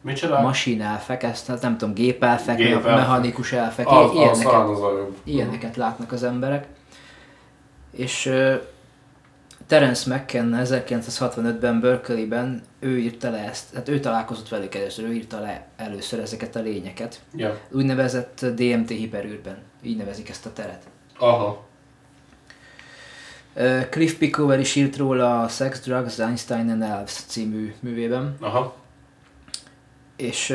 Micsoda? 0.00 0.40
Masínelfek, 0.40 1.22
ezt 1.22 1.46
hát 1.46 1.62
nem 1.62 1.76
tudom, 1.78 1.94
gépelfek, 1.94 2.56
Gépelfek. 2.56 2.84
me- 2.84 2.96
mechanikus 2.96 3.52
elfek, 3.52 3.88
az, 3.88 4.12
ilyeneket, 4.14 4.52
az 4.52 4.78
ilyeneket 5.24 5.76
látnak 5.76 6.12
az 6.12 6.22
emberek. 6.22 6.66
És 7.90 8.32
Terence 9.70 10.14
McKenna 10.14 10.62
1965-ben 10.64 11.80
Berkeley-ben 11.80 12.62
ő 12.78 12.98
írta 12.98 13.30
le 13.30 13.48
ezt, 13.48 13.74
hát 13.74 13.88
ő 13.88 14.00
találkozott 14.00 14.48
velük 14.48 14.74
először, 14.74 15.04
ő 15.04 15.12
írta 15.12 15.40
le 15.40 15.66
először 15.76 16.20
ezeket 16.20 16.56
a 16.56 16.60
lényeket. 16.60 17.20
Ja. 17.34 17.58
Úgynevezett 17.70 18.44
DMT 18.44 18.88
hiperűrben, 18.88 19.56
így 19.82 19.96
nevezik 19.96 20.28
ezt 20.28 20.46
a 20.46 20.52
teret. 20.52 20.82
Aha. 21.18 21.66
Cliff 23.90 24.12
Pickover 24.12 24.60
is 24.60 24.74
írt 24.74 24.96
róla 24.96 25.42
a 25.42 25.48
Sex, 25.48 25.80
Drugs, 25.80 26.18
Einstein 26.18 26.70
and 26.70 26.82
Elves 26.82 27.12
című 27.26 27.74
művében, 27.80 28.36
Aha. 28.40 28.74
és 30.16 30.54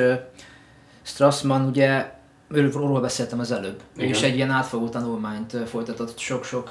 Strassman 1.01 1.67
ugye, 1.67 2.11
róla 2.49 2.99
beszéltem 2.99 3.39
az 3.39 3.51
előbb, 3.51 3.81
Igen. 3.97 4.09
is 4.09 4.21
egy 4.21 4.35
ilyen 4.35 4.51
átfogó 4.51 4.89
tanulmányt 4.89 5.57
folytatott 5.67 6.17
sok-sok 6.17 6.69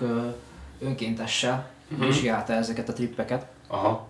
önkéntessel, 0.81 1.73
Mhm. 1.89 2.07
vizsgálta 2.07 2.53
ezeket 2.53 2.89
a 2.89 2.93
trippeket, 2.93 3.47
Aha. 3.67 4.09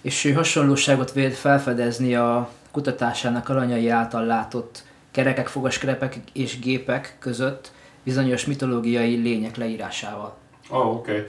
és 0.00 0.24
ő 0.24 0.32
hasonlóságot 0.32 1.12
vélt 1.12 1.34
felfedezni 1.34 2.14
a 2.14 2.50
kutatásának 2.70 3.48
alanyai 3.48 3.88
által 3.88 4.24
látott 4.24 4.84
kerekek, 5.10 5.46
fogaskerepek 5.48 6.16
és 6.32 6.58
gépek 6.58 7.16
között 7.18 7.72
bizonyos 8.02 8.44
mitológiai 8.44 9.14
lények 9.14 9.56
leírásával. 9.56 10.36
Oh, 10.68 10.86
oké. 10.86 11.10
Okay. 11.10 11.24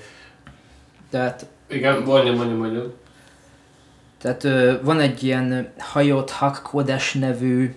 Tehát, 1.10 1.46
Igen, 1.68 2.02
mondja, 2.02 2.34
mondja, 2.34 2.56
mondja. 2.56 2.94
tehát 4.18 4.44
ö, 4.44 4.74
van 4.82 5.00
egy 5.00 5.24
ilyen 5.24 5.74
Hayot 5.78 6.30
Hak 6.30 6.62
Kodesh 6.62 7.20
nevű, 7.20 7.76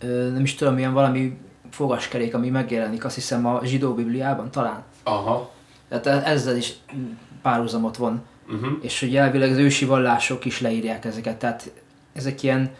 ö, 0.00 0.30
nem 0.30 0.42
is 0.42 0.54
tudom, 0.54 0.78
ilyen 0.78 0.92
valami 0.92 1.38
fogaskerék, 1.70 2.34
ami 2.34 2.48
megjelenik, 2.48 3.04
azt 3.04 3.14
hiszem 3.14 3.46
a 3.46 3.60
zsidó 3.64 3.94
bibliában 3.94 4.50
talán. 4.50 4.82
Aha. 5.02 5.50
Tehát 5.98 6.26
ezzel 6.26 6.56
is 6.56 6.72
párhuzamot 7.42 7.96
von. 7.96 8.22
Uh-huh. 8.48 8.70
És 8.80 9.00
hogy 9.00 9.16
elvileg 9.16 9.50
az 9.50 9.56
ősi 9.56 9.84
vallások 9.84 10.44
is 10.44 10.60
leírják 10.60 11.04
ezeket, 11.04 11.38
tehát 11.38 11.70
ezek 12.12 12.42
ilyen 12.42 12.70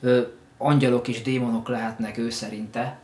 ö, 0.00 0.20
angyalok 0.58 1.08
és 1.08 1.22
démonok 1.22 1.68
lehetnek 1.68 2.18
ő 2.18 2.30
szerinte, 2.30 2.98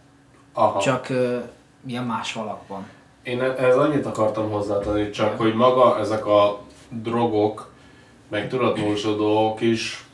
Aha. 0.52 0.80
csak 0.80 1.08
ö, 1.08 1.38
ilyen 1.86 2.04
más 2.04 2.34
alakban. 2.36 2.86
Én 3.22 3.40
e- 3.40 3.64
ez 3.64 3.76
annyit 3.76 4.06
akartam 4.06 4.50
hozzátenni, 4.50 5.10
csak 5.10 5.38
hogy 5.38 5.54
maga 5.54 5.98
ezek 5.98 6.26
a 6.26 6.60
drogok, 6.88 7.72
meg 8.28 8.48
tudatmódosító 8.48 9.14
dolgok 9.14 9.60
is 9.60 10.04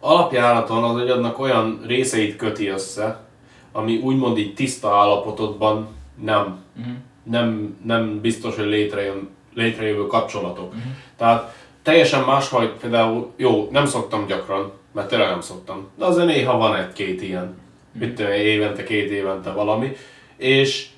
alapjáraton 0.00 0.84
az 0.84 0.96
agyadnak 1.00 1.38
olyan 1.38 1.80
részeit 1.86 2.36
köti 2.36 2.68
össze, 2.68 3.20
ami 3.72 3.96
úgymond 3.96 4.38
így 4.38 4.54
tiszta 4.54 4.96
állapotodban 4.96 5.88
nem, 6.20 6.66
Uh-huh. 6.78 6.94
Nem, 7.30 7.78
nem 7.84 8.20
biztos, 8.20 8.56
hogy 8.56 8.66
létrejön, 8.66 9.28
létrejövő 9.54 10.06
kapcsolatok. 10.06 10.74
Tehát 11.16 11.54
teljesen 11.82 12.24
más, 12.24 12.48
hogy 12.48 12.70
például, 12.80 13.32
jó, 13.36 13.68
nem 13.70 13.86
szoktam 13.86 14.26
gyakran, 14.26 14.72
mert 14.92 15.08
tényleg 15.08 15.28
nem 15.28 15.40
szoktam, 15.40 15.88
de 15.98 16.04
azért 16.04 16.26
néha 16.26 16.56
van 16.56 16.76
egy-két 16.76 17.22
ilyen, 17.22 17.58
mit 17.92 18.14
tudom, 18.14 18.32
évente, 18.32 18.82
két 18.82 19.10
évente 19.10 19.50
valami, 19.50 19.96
és 20.36 20.88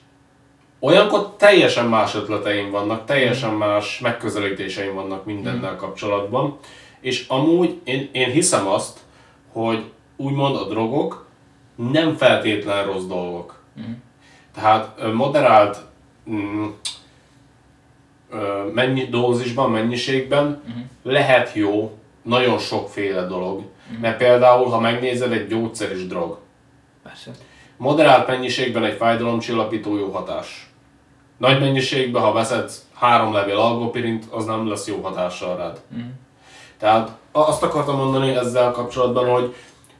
olyankor 0.80 1.34
teljesen 1.36 1.86
más 1.86 2.14
ötleteim 2.14 2.70
vannak, 2.70 3.04
teljesen 3.04 3.54
más 3.54 3.98
megközelítéseim 3.98 4.94
vannak 4.94 5.24
mindennel 5.24 5.76
kapcsolatban, 5.76 6.58
és 7.00 7.26
amúgy 7.28 7.80
én, 7.84 8.08
én 8.12 8.30
hiszem 8.30 8.66
azt, 8.66 8.98
hogy 9.52 9.84
úgymond 10.16 10.56
a 10.56 10.68
drogok 10.68 11.26
nem 11.90 12.16
feltétlen 12.16 12.84
rossz 12.84 13.04
dolgok. 13.04 13.62
Tehát 14.54 15.12
moderált 15.12 15.78
mm, 16.32 16.66
mennyi, 18.72 19.04
dózisban, 19.04 19.70
mennyiségben 19.70 20.62
lehet 21.02 21.54
jó 21.54 21.98
nagyon 22.22 22.58
sokféle 22.58 23.26
dolog. 23.26 23.62
Mert 24.00 24.16
például, 24.18 24.66
ha 24.68 24.80
megnézed, 24.80 25.32
egy 25.32 25.46
gyógyszer 25.48 25.92
is 25.92 26.06
drog. 26.06 26.38
Persze. 27.02 27.30
Moderált 27.76 28.26
mennyiségben 28.26 28.84
egy 28.84 28.96
fájdalomcsillapító 28.96 29.96
jó 29.98 30.10
hatás. 30.10 30.70
Nagy 31.36 31.60
mennyiségben, 31.60 32.22
ha 32.22 32.32
veszed 32.32 32.70
három 32.94 33.32
levél 33.32 33.56
algopirint, 33.58 34.24
az 34.30 34.44
nem 34.44 34.68
lesz 34.68 34.86
jó 34.86 35.00
hatással 35.02 35.56
rád. 35.56 35.80
Tehát 36.78 37.10
a- 37.32 37.38
azt 37.40 37.62
akartam 37.62 37.96
mondani 37.96 38.30
ezzel 38.34 38.70
kapcsolatban, 38.70 39.28
hogy 39.30 39.54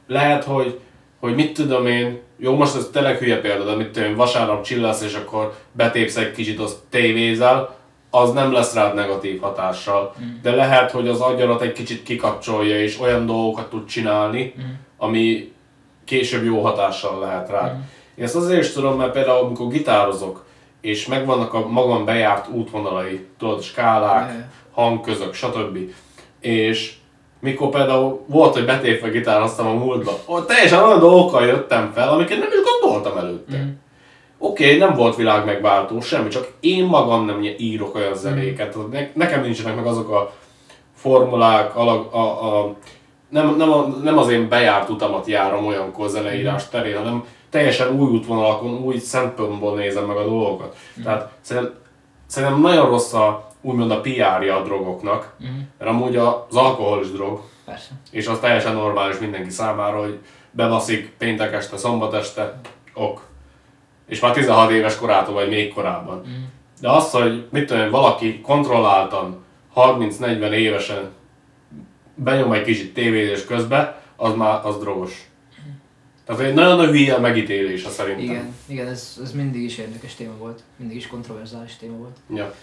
lehet, 0.07 0.43
hogy, 0.43 0.79
hogy 1.21 1.35
mit 1.35 1.53
tudom 1.53 1.85
én, 1.85 2.19
jó, 2.37 2.55
most 2.55 2.75
ez 2.75 2.89
tényleg 2.91 3.17
hülye 3.17 3.39
példa, 3.39 3.63
de 3.63 3.75
mit 3.75 3.89
tudom 3.89 4.09
én, 4.09 4.15
vasárnap 4.15 4.63
csillasz, 4.63 5.01
és 5.01 5.13
akkor 5.13 5.53
betépsz 5.71 6.15
egy 6.15 6.31
kicsit, 6.31 6.59
azt 6.59 6.77
tévézel, 6.89 7.75
az 8.09 8.31
nem 8.31 8.51
lesz 8.51 8.73
rád 8.73 8.95
negatív 8.95 9.41
hatással. 9.41 10.15
De 10.41 10.55
lehet, 10.55 10.91
hogy 10.91 11.07
az 11.07 11.19
agyarat 11.19 11.61
egy 11.61 11.71
kicsit 11.71 12.03
kikapcsolja, 12.03 12.81
és 12.81 12.99
olyan 12.99 13.25
dolgokat 13.25 13.69
tud 13.69 13.85
csinálni, 13.85 14.53
ami 14.97 15.51
később 16.05 16.45
jó 16.45 16.61
hatással 16.61 17.19
lehet 17.19 17.49
rád. 17.49 17.75
Én 18.15 18.23
ezt 18.23 18.35
azért 18.35 18.63
is 18.63 18.71
tudom, 18.71 18.97
mert 18.97 19.11
például 19.11 19.45
amikor 19.45 19.67
gitározok, 19.67 20.45
és 20.81 21.05
megvannak 21.05 21.53
a 21.53 21.67
magam 21.67 22.05
bejárt 22.05 22.47
útvonalai, 22.49 23.25
tudod, 23.37 23.61
skálák, 23.61 24.29
Jaj. 24.29 24.45
hangközök, 24.71 25.33
stb. 25.33 25.77
És 26.39 26.93
mikor 27.41 27.69
például 27.69 28.23
volt, 28.25 28.53
hogy 28.53 28.65
betépve 28.65 29.09
gitároztam 29.09 29.67
a 29.67 29.73
múltba, 29.73 30.11
ott 30.25 30.47
teljesen 30.47 30.83
olyan 30.83 30.99
dolgokkal 30.99 31.45
jöttem 31.45 31.91
fel, 31.93 32.09
amiket 32.09 32.39
nem 32.39 32.47
is 32.47 32.59
gondoltam 32.71 33.17
előtte. 33.17 33.57
Mm. 33.57 33.69
Oké, 34.37 34.65
okay, 34.65 34.77
nem 34.77 34.95
volt 34.95 35.15
világ 35.15 35.45
megváltó, 35.45 36.01
semmi, 36.01 36.29
csak 36.29 36.51
én 36.59 36.85
magam 36.85 37.25
nem 37.25 37.43
írok 37.57 37.95
olyan 37.95 38.15
zenéket. 38.15 38.73
Tehát 38.73 38.89
Ne, 38.91 39.09
nekem 39.13 39.41
nincsenek 39.41 39.75
meg 39.75 39.85
azok 39.85 40.09
a 40.09 40.33
formulák, 40.95 41.75
a, 41.75 42.07
a, 42.11 42.19
a, 42.19 42.75
nem, 43.29 43.55
nem, 43.55 43.71
a, 43.71 43.87
nem 44.03 44.17
az 44.17 44.29
én 44.29 44.49
bejárt 44.49 44.89
utamat 44.89 45.27
járom 45.27 45.65
olyankor 45.65 46.09
zeneírás 46.09 46.69
terén, 46.69 46.97
hanem 46.97 47.25
teljesen 47.49 47.99
új 47.99 48.09
útvonalakon, 48.09 48.83
új 48.83 48.97
szempontból 48.97 49.75
nézem 49.75 50.05
meg 50.05 50.17
a 50.17 50.23
dolgokat. 50.23 50.75
Tehát 51.03 51.31
szerintem, 51.41 51.73
szerintem 52.27 52.61
nagyon 52.61 52.89
rossz 52.89 53.13
a, 53.13 53.50
úgymond 53.61 53.91
a 53.91 54.01
PR-ja 54.01 54.57
a 54.57 54.63
drogoknak, 54.63 55.35
mert 55.77 55.91
amúgy 55.91 56.15
az 56.15 56.55
alkohol 56.55 57.01
is 57.03 57.11
drog, 57.11 57.41
Persze. 57.65 57.91
és 58.11 58.27
az 58.27 58.39
teljesen 58.39 58.73
normális 58.73 59.19
mindenki 59.19 59.49
számára, 59.49 59.99
hogy 59.99 60.19
bebaszik 60.51 61.13
péntek 61.17 61.53
este, 61.53 61.77
szombat 61.77 62.13
este, 62.13 62.59
ok. 62.93 63.29
És 64.07 64.19
már 64.19 64.33
16 64.33 64.71
éves 64.71 64.95
korától, 64.95 65.33
vagy 65.33 65.49
még 65.49 65.73
korábban. 65.73 66.23
De 66.81 66.89
az, 66.89 67.11
hogy 67.11 67.47
mit 67.49 67.65
tudom, 67.65 67.89
valaki 67.89 68.41
kontrolláltan, 68.41 69.43
30-40 69.75 70.51
évesen 70.51 71.09
benyom 72.15 72.51
egy 72.51 72.63
kicsit 72.63 72.93
tévézés 72.93 73.45
közbe, 73.45 74.01
az 74.15 74.35
már 74.35 74.65
az 74.65 74.79
drogos. 74.79 75.29
Tehát 76.25 76.41
egy 76.41 76.53
nagyon 76.53 76.77
nagy 76.77 76.89
hülye 76.89 77.17
megítélése 77.17 77.89
szerintem. 77.89 78.23
Igen, 78.23 78.55
igen 78.65 78.87
ez, 78.87 79.19
ez 79.23 79.31
mindig 79.31 79.61
is 79.63 79.77
érdekes 79.77 80.15
téma 80.15 80.33
volt. 80.37 80.63
Mindig 80.75 80.97
is 80.97 81.07
kontroverzális 81.07 81.75
téma 81.75 81.97
volt. 81.97 82.17
Ja. 82.33 82.53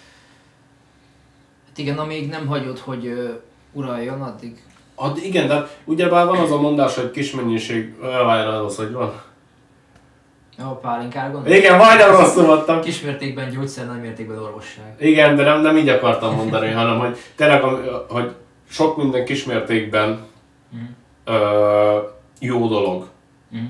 Hát 1.79 1.87
igen, 1.87 1.99
amíg 1.99 2.29
nem 2.29 2.47
hagyod, 2.47 2.79
hogy 2.79 3.07
ö, 3.07 3.29
uraljon, 3.73 4.23
addig 4.23 4.63
Ad, 4.95 5.19
igen, 5.23 5.49
de 5.49 5.69
ugyebár 5.85 6.27
van 6.27 6.39
az 6.39 6.51
a 6.51 6.61
mondás, 6.61 6.95
hogy 6.95 7.11
kis 7.11 7.31
mennyiség, 7.31 8.01
várjál, 8.01 8.65
az, 8.65 8.77
hogy 8.77 8.93
van. 8.93 9.13
a 10.59 10.65
pálinkára 10.65 11.33
gondolsz? 11.33 11.57
Igen, 11.57 11.77
majdnem 11.77 12.11
rosszul 12.11 12.47
mondtam. 12.47 12.81
Kismértékben 12.81 13.51
gyógyszer, 13.51 13.87
nagy 13.87 14.01
mértékben 14.01 14.39
orvosság. 14.39 14.95
Igen, 15.01 15.37
de 15.37 15.45
nem, 15.45 15.61
nem 15.61 15.77
így 15.77 15.89
akartam 15.89 16.35
mondani, 16.35 16.71
hanem 16.71 16.99
hogy 16.99 17.17
tényleg, 17.37 17.63
hogy 18.09 18.35
sok 18.69 18.97
minden 18.97 19.25
kismértékben 19.25 20.27
ö, 21.25 21.99
jó 22.41 22.69
dolog. 22.69 23.07
Mhm. 23.49 23.63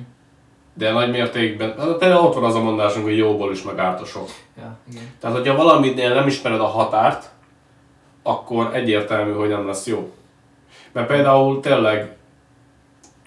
De 0.75 0.93
nagy 0.93 1.11
mértékben, 1.11 1.75
hát 1.79 1.97
például 1.99 2.27
ott 2.27 2.35
van 2.35 2.45
az 2.45 2.55
a 2.55 2.63
mondásunk, 2.63 3.05
hogy 3.05 3.17
jóból 3.17 3.53
is 3.53 3.63
meg 3.63 3.97
sok. 4.05 4.29
Ja, 4.57 4.77
igen. 4.91 5.03
Tehát, 5.21 5.37
hogyha 5.37 5.57
valaminél 5.57 6.15
nem 6.15 6.27
ismered 6.27 6.61
a 6.61 6.67
határt, 6.67 7.31
akkor 8.29 8.75
egyértelmű, 8.75 9.33
hogy 9.33 9.49
nem 9.49 9.67
lesz 9.67 9.87
jó. 9.87 10.13
Mert 10.93 11.07
például 11.07 11.61
tényleg 11.61 12.17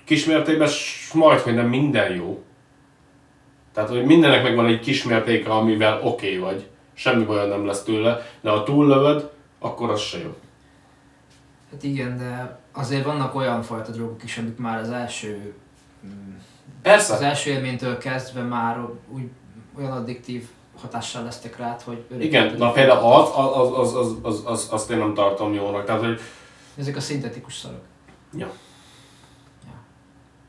kismértékben 0.03 0.69
majd, 1.13 1.39
hogy 1.39 1.53
nem 1.53 1.67
minden 1.67 2.15
jó. 2.15 2.43
Tehát, 3.73 3.89
hogy 3.89 4.05
mindennek 4.05 4.43
megvan 4.43 4.65
egy 4.65 4.79
kismértéke, 4.79 5.49
amivel 5.49 5.99
oké 6.03 6.07
okay 6.07 6.37
vagy. 6.37 6.67
Semmi 6.93 7.23
bajod 7.23 7.49
nem 7.49 7.65
lesz 7.65 7.83
tőle, 7.83 8.25
de 8.41 8.49
ha 8.49 8.63
túllövöd, 8.63 9.31
akkor 9.59 9.89
az 9.89 10.01
se 10.01 10.17
jó. 10.17 10.35
Hát 11.71 11.83
igen, 11.83 12.17
de 12.17 12.59
azért 12.71 13.05
vannak 13.05 13.35
olyan 13.35 13.61
fajta 13.61 13.91
drogok 13.91 14.23
is, 14.23 14.37
amik 14.37 14.57
már 14.57 14.79
az 14.79 14.89
első 14.89 15.53
mm, 16.05 16.35
Persze. 16.81 17.13
az 17.13 17.21
első 17.21 17.51
élménytől 17.51 17.97
kezdve 17.97 18.41
már 18.41 18.79
úgy 19.09 19.29
olyan 19.77 19.91
addiktív 19.91 20.47
hatással 20.81 21.23
lesztek 21.23 21.57
rád, 21.57 21.81
hogy 21.81 22.05
örökké 22.09 22.25
Igen, 22.27 22.55
na 22.57 22.71
például 22.71 23.13
az, 23.13 23.29
az, 23.35 23.77
az, 23.77 23.95
az, 23.95 24.15
az, 24.21 24.41
az, 24.45 24.67
azt 24.71 24.91
én 24.91 24.97
nem 24.97 25.13
tartom 25.13 25.53
jónak. 25.53 25.85
Tehát, 25.85 26.01
hogy, 26.01 26.19
Ezek 26.77 26.95
a 26.95 27.01
szintetikus 27.01 27.57
szarok. 27.57 27.81
ja. 28.37 28.51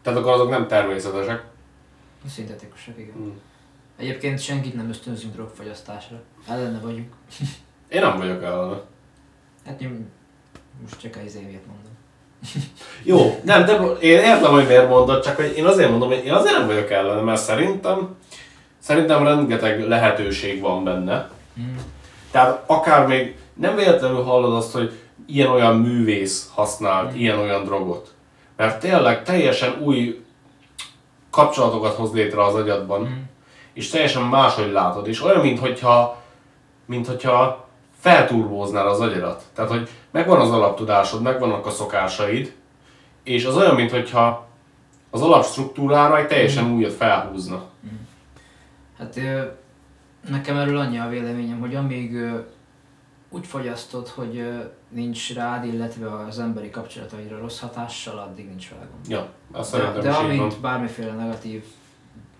Tehát 0.03 0.19
akkor 0.19 0.33
azok 0.33 0.51
nem 0.51 0.67
természetesek. 0.67 1.45
A 2.25 2.29
szintetikusak, 2.29 2.99
igen. 2.99 3.15
Mm. 3.19 3.31
Egyébként 3.97 4.41
senkit 4.41 4.75
nem 4.75 4.89
ösztönzünk 4.89 5.35
drogfogyasztásra. 5.35 6.23
Ellene 6.49 6.81
vagyunk. 6.81 7.13
Én 7.89 8.01
nem 8.01 8.17
vagyok 8.17 8.43
ellene. 8.43 8.81
Hát 9.67 9.81
én 9.81 10.09
most 10.83 11.01
csak 11.01 11.17
az 11.27 11.35
évét 11.35 11.67
mondom. 11.67 11.93
Jó, 13.03 13.41
nem, 13.45 13.65
de 13.65 13.77
én 14.01 14.19
értem, 14.19 14.53
hogy 14.53 14.67
miért 14.67 14.89
mondod, 14.89 15.25
csak 15.25 15.37
hogy 15.37 15.57
én 15.57 15.65
azért 15.67 15.91
mondom, 15.91 16.09
hogy 16.09 16.25
én 16.25 16.33
azért 16.33 16.57
nem 16.57 16.67
vagyok 16.67 16.91
ellene, 16.91 17.21
mert 17.21 17.41
szerintem, 17.41 18.17
szerintem 18.83 19.25
rengeteg 19.25 19.89
lehetőség 19.89 20.61
van 20.61 20.85
benne. 20.85 21.31
Mm. 21.61 21.77
Tehát 22.31 22.63
akár 22.67 23.07
még 23.07 23.37
nem 23.55 23.77
véletlenül 23.77 24.23
hallod 24.23 24.55
azt, 24.55 24.73
hogy 24.73 24.93
ilyen-olyan 25.27 25.77
művész 25.77 26.51
használt 26.55 27.15
ilyen-olyan 27.17 27.65
drogot. 27.65 28.15
Mert 28.57 28.81
tényleg 28.81 29.25
teljesen 29.25 29.79
új 29.81 30.25
kapcsolatokat 31.31 31.95
hoz 31.95 32.13
létre 32.13 32.45
az 32.45 32.55
agyadban, 32.55 33.01
Mm. 33.01 33.23
és 33.73 33.89
teljesen 33.89 34.23
máshogy 34.23 34.73
látod, 34.73 35.09
és 35.09 35.23
olyan, 35.23 35.41
mintha 35.41 36.23
mint 36.87 37.07
hogyha 37.07 37.69
felturbóznál 38.01 38.89
az 38.89 39.01
agyadat. 39.01 39.43
Tehát, 39.55 39.71
hogy 39.71 39.89
megvan 40.11 40.41
az 40.41 40.51
alaptudásod, 40.51 41.23
megvannak 41.23 41.67
a 41.67 41.71
szokásaid, 41.71 42.53
és 43.23 43.45
az 43.45 43.57
olyan, 43.57 43.75
mintha 43.75 44.47
az 45.11 45.23
alapstruktúrára 45.23 46.19
egy 46.19 46.27
teljesen 46.27 46.73
újat 46.73 46.93
felhúzna. 46.93 47.63
Hát 49.03 49.21
nekem 50.29 50.57
erről 50.57 50.77
annyi 50.77 50.99
a 50.99 51.09
véleményem, 51.09 51.61
hogy 51.61 51.75
amíg 51.75 52.17
úgy 53.29 53.47
fogyasztod, 53.47 54.09
hogy 54.09 54.53
nincs 54.89 55.35
rád, 55.35 55.65
illetve 55.65 56.15
az 56.15 56.39
emberi 56.39 56.71
kapcsolataidra 56.71 57.39
rossz 57.39 57.61
hatással, 57.61 58.19
addig 58.19 58.49
nincs 58.49 58.69
gond. 58.71 59.09
Ja, 59.09 59.29
azt 59.53 59.77
De, 59.77 60.01
de 60.01 60.11
amint 60.11 60.61
bármiféle 60.61 61.13
negatív 61.13 61.65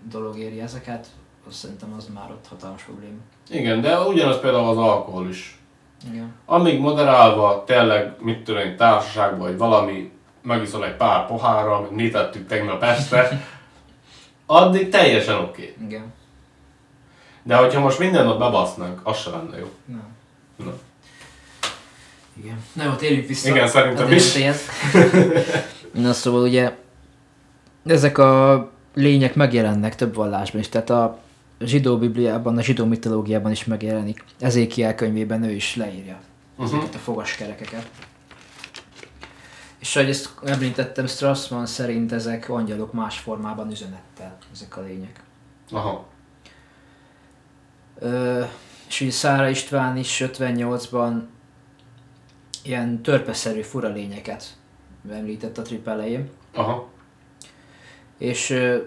dolog 0.09 0.37
éri 0.37 0.59
ezeket, 0.59 1.07
az 1.47 1.55
szerintem 1.55 1.93
az 1.97 2.09
már 2.13 2.31
ott 2.31 2.47
hatalmas 2.47 2.83
probléma. 2.83 3.17
Igen, 3.49 3.81
de 3.81 3.99
ugyanaz 3.99 4.39
például 4.39 4.69
az 4.69 4.77
alkohol 4.77 5.27
is. 5.27 5.57
Igen. 6.11 6.33
Amíg 6.45 6.79
moderálva, 6.79 7.63
tényleg, 7.65 8.15
mit 8.19 8.43
tudom 8.43 8.61
én, 8.61 8.77
társaságban, 8.77 9.39
vagy 9.39 9.57
valami, 9.57 10.11
megiszol 10.41 10.85
egy 10.85 10.95
pár 10.95 11.27
pohárral, 11.27 11.75
amit 11.75 11.91
mi 11.91 12.09
tettük 12.09 12.47
tegnap 12.47 12.83
este, 12.83 13.41
addig 14.45 14.89
teljesen 14.89 15.35
oké. 15.35 15.73
Okay. 15.75 15.85
Igen. 15.85 16.13
De 17.43 17.55
hogyha 17.55 17.79
most 17.79 17.99
minden 17.99 18.25
nap 18.25 18.39
bebasznánk, 18.39 18.99
az 19.03 19.17
se 19.17 19.29
lenne 19.29 19.57
jó. 19.57 19.69
Na. 19.85 20.01
Na. 20.65 20.73
Igen. 22.43 22.63
Na 22.73 22.83
jó, 22.83 22.91
térjünk 22.91 23.27
vissza. 23.27 23.49
Igen, 23.49 23.67
szerintem 23.67 24.07
a 24.07 24.11
is. 24.11 24.33
Na 25.91 26.13
szóval 26.13 26.41
ugye 26.41 26.75
ezek 27.85 28.17
a 28.17 28.71
lények 28.93 29.35
megjelennek 29.35 29.95
több 29.95 30.15
vallásban 30.15 30.61
is, 30.61 30.69
tehát 30.69 30.89
a 30.89 31.19
zsidó 31.59 31.97
bibliában, 31.97 32.57
a 32.57 32.61
zsidó 32.61 32.85
mitológiában 32.85 33.51
is 33.51 33.65
megjelenik. 33.65 34.23
Ezékiel 34.39 34.95
könyvében 34.95 35.43
ő 35.43 35.51
is 35.51 35.75
leírja 35.75 36.19
Uh-huh. 36.57 36.77
ezeket 36.77 36.95
a 36.95 36.97
fogaskerekeket. 36.97 37.89
És 39.79 39.95
ahogy 39.95 40.09
ezt 40.09 40.29
említettem, 40.43 41.07
Strassman 41.07 41.65
szerint 41.65 42.11
ezek 42.11 42.49
angyalok 42.49 42.93
más 42.93 43.19
formában 43.19 43.71
üzenettel, 43.71 44.37
ezek 44.53 44.77
a 44.77 44.81
lények. 44.81 45.23
Aha. 45.71 46.05
És 48.87 49.01
ugye 49.01 49.11
Szára 49.11 49.49
István 49.49 49.97
is 49.97 50.23
58-ban 50.25 51.21
ilyen 52.63 53.01
törpeszerű 53.01 53.61
fura 53.61 53.87
lényeket 53.87 54.57
említett 55.11 55.57
a 55.57 55.61
trip 55.61 55.87
elején. 55.87 56.29
Aha. 56.53 56.87
És 58.17 58.49
ö, 58.49 58.77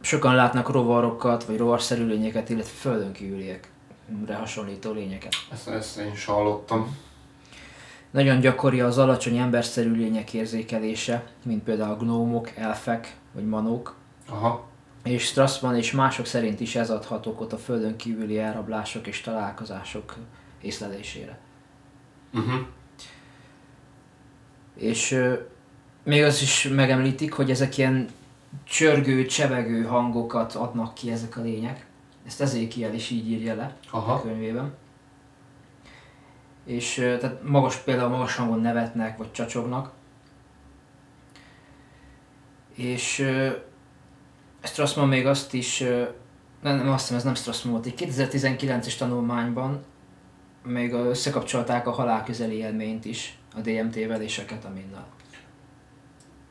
sokan 0.00 0.34
látnak 0.34 0.70
rovarokat, 0.70 1.44
vagy 1.44 1.56
rovarszerű 1.56 2.06
lényeket, 2.06 2.48
illetve 2.48 2.72
földön 2.78 3.12
kívüliekre 3.12 4.34
hasonlító 4.38 4.92
lényeket. 4.92 5.32
Ezt, 5.52 5.68
ezt 5.68 5.98
én 5.98 6.12
is 6.12 6.24
hallottam. 6.24 6.96
Nagyon 8.10 8.40
gyakori 8.40 8.80
az 8.80 8.98
alacsony 8.98 9.36
emberszerű 9.36 9.92
lények 9.92 10.34
érzékelése, 10.34 11.24
mint 11.44 11.62
például 11.62 11.92
a 11.92 11.96
gnómok, 11.96 12.56
elfek 12.56 13.16
vagy 13.32 13.46
manók. 13.46 13.94
Aha. 14.28 14.68
És 15.02 15.24
Strassman 15.24 15.76
és 15.76 15.92
mások 15.92 16.26
szerint 16.26 16.60
is 16.60 16.76
ez 16.76 16.90
adhat 16.90 17.26
okot 17.26 17.52
a 17.52 17.58
földön 17.58 17.96
kívüli 17.96 18.38
elrablások 18.38 19.06
és 19.06 19.20
találkozások 19.20 20.16
észlelésére. 20.60 21.38
Uh-huh. 22.32 22.66
És 24.74 25.10
ö, 25.10 25.34
még 26.02 26.22
az 26.22 26.42
is 26.42 26.68
megemlítik, 26.68 27.32
hogy 27.32 27.50
ezek 27.50 27.78
ilyen 27.78 28.08
csörgő, 28.64 29.26
csevegő 29.26 29.84
hangokat 29.84 30.54
adnak 30.54 30.94
ki 30.94 31.10
ezek 31.10 31.36
a 31.36 31.40
lények. 31.40 31.86
Ezt 32.26 32.40
Ezékiel 32.40 32.94
is 32.94 33.10
így 33.10 33.30
írja 33.30 33.54
le 33.54 33.76
a 33.90 33.96
Aha. 33.96 34.22
könyvében. 34.22 34.74
És 36.64 36.98
ö, 36.98 37.18
tehát 37.18 37.42
magas, 37.42 37.76
például 37.76 38.08
magas 38.08 38.36
hangon 38.36 38.60
nevetnek, 38.60 39.18
vagy 39.18 39.32
csacsognak. 39.32 39.92
És 42.74 43.18
ö, 43.18 43.50
Strassman 44.62 45.08
még 45.08 45.26
azt 45.26 45.54
is, 45.54 45.78
nem, 46.62 46.76
nem 46.76 46.90
azt 46.90 47.00
hiszem, 47.00 47.16
ez 47.16 47.24
nem 47.24 47.34
Strassman 47.34 47.72
volt, 47.72 47.86
egy 47.86 47.94
2019-es 47.96 48.96
tanulmányban 48.96 49.84
még 50.64 50.92
összekapcsolták 50.92 51.86
a 51.86 51.90
halál 51.90 52.24
közeli 52.24 52.56
élményt 52.56 53.04
is 53.04 53.38
a 53.56 53.60
DMT-vel 53.60 54.22
és 54.22 54.38
a 54.38 54.44
ketaminnal. 54.44 55.04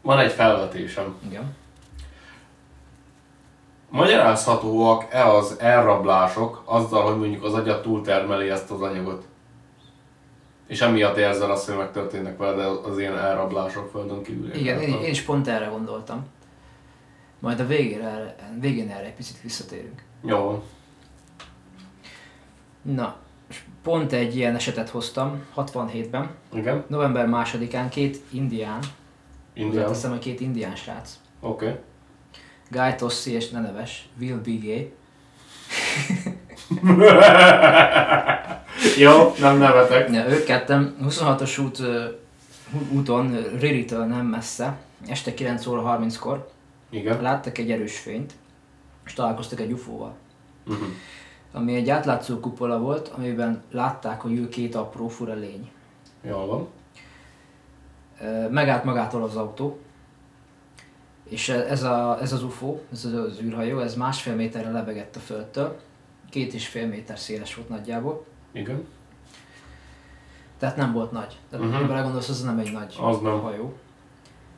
Van 0.01 0.19
egy 0.19 0.31
felvetésem. 0.31 1.15
Igen. 1.27 1.55
Magyarázhatóak-e 3.89 5.29
az 5.29 5.55
elrablások 5.59 6.61
azzal, 6.65 7.03
hogy 7.03 7.17
mondjuk 7.17 7.43
az 7.43 7.53
agyat 7.53 7.81
túltermeli 7.81 8.49
ezt 8.49 8.71
az 8.71 8.81
anyagot? 8.81 9.27
És 10.67 10.81
emiatt 10.81 11.17
érzel 11.17 11.51
azt, 11.51 11.67
hogy 11.67 11.77
megtörténnek 11.77 12.37
veled 12.37 12.85
az 12.85 12.99
ilyen 12.99 13.17
elrablások 13.17 13.89
földön 13.91 14.23
kívül. 14.23 14.53
Igen, 14.53 14.81
én, 14.81 15.01
én 15.01 15.09
is 15.09 15.21
pont 15.21 15.47
erre 15.47 15.65
gondoltam. 15.65 16.25
Majd 17.39 17.59
a 17.59 17.65
végére, 17.65 18.35
végén 18.59 18.89
erre 18.89 19.05
egy 19.05 19.13
picit 19.13 19.41
visszatérünk. 19.41 20.03
Jó. 20.21 20.63
Na, 22.81 23.15
és 23.49 23.61
pont 23.83 24.13
egy 24.13 24.35
ilyen 24.35 24.55
esetet 24.55 24.89
hoztam, 24.89 25.43
67-ben, 25.55 26.29
Igen. 26.53 26.83
november 26.87 27.27
másodikán 27.27 27.89
két 27.89 28.21
indián, 28.31 28.79
Indián. 29.53 29.87
teszem, 29.87 30.11
hogy 30.11 30.19
két 30.19 30.39
indián 30.39 30.75
srác, 30.75 31.19
Oké. 31.39 31.65
Okay. 31.65 31.79
Guy 32.69 32.95
Tossi 32.95 33.31
és 33.31 33.49
ne 33.49 33.61
neves, 33.61 34.09
Will 34.19 34.37
Bigay, 34.37 34.93
Jó, 38.97 39.33
nem 39.39 39.57
nevetek. 39.57 40.09
Ja, 40.11 40.27
ők 40.27 40.43
ketten 40.43 40.95
26-os 41.03 41.59
út, 41.59 41.81
úton, 42.91 43.37
Riri-től 43.59 44.05
nem 44.05 44.25
messze, 44.25 44.77
este 45.07 45.33
9 45.33 45.65
óra 45.65 45.97
30-kor 45.99 46.49
Igen. 46.89 47.21
láttak 47.21 47.57
egy 47.57 47.71
erős 47.71 47.99
fényt, 47.99 48.33
és 49.05 49.13
találkoztak 49.13 49.59
egy 49.59 49.71
UFO-val. 49.71 50.13
Uh-huh. 50.67 50.87
Ami 51.51 51.75
egy 51.75 51.89
átlátszó 51.89 52.39
kupola 52.39 52.79
volt, 52.79 53.07
amiben 53.07 53.63
látták, 53.71 54.21
hogy 54.21 54.33
ül 54.37 54.49
két 54.49 54.75
apró 54.75 55.07
fura 55.07 55.33
lény. 55.33 55.69
Jól 56.21 56.45
van. 56.45 56.67
Megállt 58.51 58.83
magától 58.83 59.23
az 59.23 59.35
autó, 59.35 59.79
és 61.23 61.49
ez, 61.49 61.83
a, 61.83 62.17
ez 62.21 62.33
az 62.33 62.43
UFO, 62.43 62.77
ez 62.91 63.05
az, 63.05 63.13
az 63.13 63.39
űrhajó, 63.41 63.79
ez 63.79 63.95
másfél 63.95 64.35
méterre 64.35 64.71
lebegett 64.71 65.15
a 65.15 65.19
földtől, 65.19 65.79
két 66.29 66.53
és 66.53 66.67
fél 66.67 66.87
méter 66.87 67.19
széles 67.19 67.55
volt 67.55 67.69
nagyjából, 67.69 68.25
Igen. 68.51 68.87
tehát 70.57 70.75
nem 70.75 70.93
volt 70.93 71.11
nagy. 71.11 71.37
Tehát 71.49 71.65
Mhm. 71.65 71.73
uh-huh. 71.75 71.87
belegondolsz, 71.89 72.29
az 72.29 72.43
nem 72.43 72.59
egy 72.59 72.71
nagy 72.71 72.95
Az 73.01 73.19
nem. 73.19 73.39
hajó. 73.39 73.73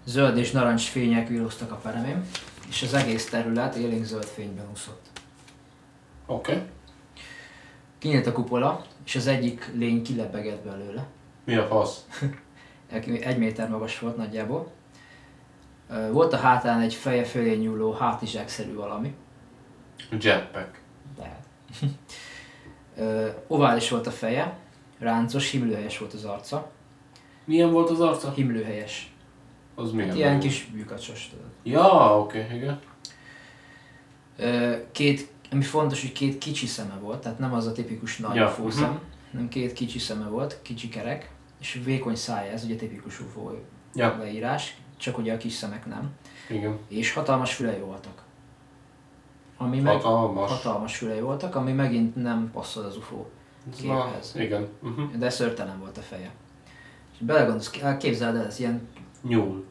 Zöld 0.05 0.37
és 0.37 0.51
narancs 0.51 0.89
fények 0.89 1.27
villogtak 1.27 1.71
a 1.71 1.75
peremén, 1.75 2.25
és 2.69 2.81
az 2.81 2.93
egész 2.93 3.29
terület 3.29 3.75
élénk 3.75 4.03
zöld 4.03 4.25
fényben 4.25 4.65
úszott. 4.71 5.05
Oké. 6.25 6.51
Okay. 6.51 6.65
Kinyílt 7.97 8.27
a 8.27 8.31
kupola, 8.31 8.85
és 9.05 9.15
az 9.15 9.27
egyik 9.27 9.71
lény 9.73 10.03
kilebegett 10.03 10.63
belőle. 10.63 11.07
Mi 11.45 11.55
a 11.55 11.67
fasz? 11.67 12.05
Egy 12.91 13.37
méter 13.37 13.69
magas 13.69 13.99
volt 13.99 14.17
nagyjából. 14.17 14.71
Volt 16.11 16.33
a 16.33 16.37
hátán 16.37 16.81
egy 16.81 16.93
feje 16.93 17.23
fölé 17.23 17.55
nyúló 17.55 17.91
hátizsákszerű 17.91 18.73
valami. 18.73 19.15
Jetpack. 20.19 20.81
Ö, 22.97 23.29
Ovális 23.47 23.89
volt 23.89 24.07
a 24.07 24.11
feje, 24.11 24.57
ráncos, 24.99 25.51
himlőhelyes 25.51 25.97
volt 25.97 26.13
az 26.13 26.25
arca. 26.25 26.71
Milyen 27.45 27.71
volt 27.71 27.89
az 27.89 27.99
arca? 27.99 28.31
Himlőhelyes. 28.31 29.10
Az 29.75 29.91
milyen? 29.91 30.07
Hát 30.07 30.17
ilyen 30.17 30.39
kis 30.39 30.69
bűkacsos, 30.73 31.29
tudod. 31.29 31.45
Ja, 31.63 32.19
oké, 32.19 32.43
okay, 32.43 32.57
igen. 32.57 32.79
Két, 34.91 35.31
ami 35.51 35.63
fontos, 35.63 36.01
hogy 36.01 36.11
két 36.11 36.37
kicsi 36.37 36.65
szeme 36.65 36.97
volt, 37.01 37.21
tehát 37.21 37.39
nem 37.39 37.53
az 37.53 37.67
a 37.67 37.71
tipikus 37.71 38.17
nagy 38.17 38.35
Ja, 38.35 38.47
fószem, 38.47 38.89
mhm. 38.89 38.99
hanem 39.31 39.47
két 39.47 39.73
kicsi 39.73 39.99
szeme 39.99 40.27
volt, 40.27 40.59
kicsi 40.61 40.89
kerek, 40.89 41.31
és 41.59 41.81
vékony 41.83 42.15
szája, 42.15 42.51
ez 42.51 42.63
ugye 42.63 42.75
tipikus 42.75 43.19
UFO 43.19 43.51
Ja, 43.93 44.17
leírás, 44.19 44.77
csak 44.97 45.17
ugye 45.17 45.33
a 45.33 45.37
kis 45.37 45.53
szemek 45.53 45.85
nem. 45.85 46.11
igen. 46.49 46.77
És 46.87 47.13
hatalmas 47.13 47.53
fülei 47.53 47.79
voltak. 47.79 48.23
Ami 49.57 49.79
meg 49.79 49.93
Hatalmas. 49.93 50.51
hatalmas 50.51 50.97
fülei 50.97 51.19
voltak, 51.19 51.55
ami 51.55 51.71
megint 51.71 52.15
nem 52.15 52.49
passzol 52.53 52.83
az 52.83 52.97
UFO 52.97 53.25
képhez. 53.75 54.33
Igen. 54.35 54.67
Uh-huh. 54.83 55.15
De 55.15 55.29
szörtelen 55.29 55.79
volt 55.79 55.97
a 55.97 56.01
feje. 56.01 56.31
És 57.13 57.25
belegondolsz, 57.25 57.69
képzeld 57.99 58.35
el, 58.35 58.45
ez 58.45 58.59
ilyen, 58.59 58.87
Nyúl. 59.21 59.65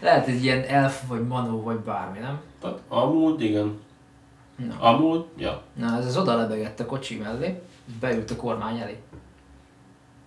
lehet 0.00 0.26
egy 0.26 0.44
ilyen 0.44 0.64
elf, 0.64 1.06
vagy 1.08 1.26
manó, 1.26 1.62
vagy 1.62 1.78
bármi, 1.78 2.18
nem? 2.18 2.40
Tehát 2.60 2.80
amúgy 2.88 3.40
igen. 3.42 3.80
Na, 4.56 4.76
Amúgy, 4.80 5.24
ja. 5.36 5.62
Na 5.74 5.96
ez 5.96 6.06
az 6.06 6.16
oda 6.16 6.36
lebegett 6.36 6.80
a 6.80 6.86
kocsi 6.86 7.16
mellé, 7.16 7.62
beült 8.00 8.30
a 8.30 8.36
kormány 8.36 8.78
elé. 8.78 8.98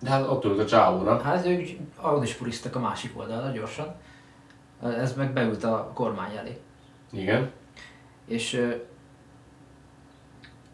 De 0.00 0.10
hát 0.10 0.28
ott 0.28 0.44
ült 0.44 0.58
a 0.58 0.66
csávó, 0.66 1.02
nem? 1.02 1.20
Hát 1.20 1.46
ők 1.46 1.68
ahol 1.96 2.22
is 2.22 2.34
puriztak 2.34 2.76
a 2.76 2.80
másik 2.80 3.18
oldalra 3.18 3.50
gyorsan. 3.50 3.94
Ez 4.82 5.14
meg 5.14 5.32
beült 5.32 5.64
a 5.64 5.90
kormány 5.94 6.36
elé. 6.36 6.60
Igen. 7.12 7.50
És, 8.26 8.74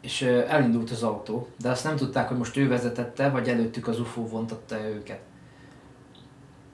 és 0.01 0.23
elindult 0.23 0.91
az 0.91 1.03
autó, 1.03 1.49
de 1.59 1.71
azt 1.71 1.85
nem 1.85 1.97
tudták, 1.97 2.29
hogy 2.29 2.37
most 2.37 2.57
ő 2.57 2.69
vezetette, 2.69 3.31
vagy 3.31 3.49
előttük 3.49 3.89
az 3.89 4.01
UFO 4.01 4.29
vontatta 4.29 4.81
őket. 4.81 5.21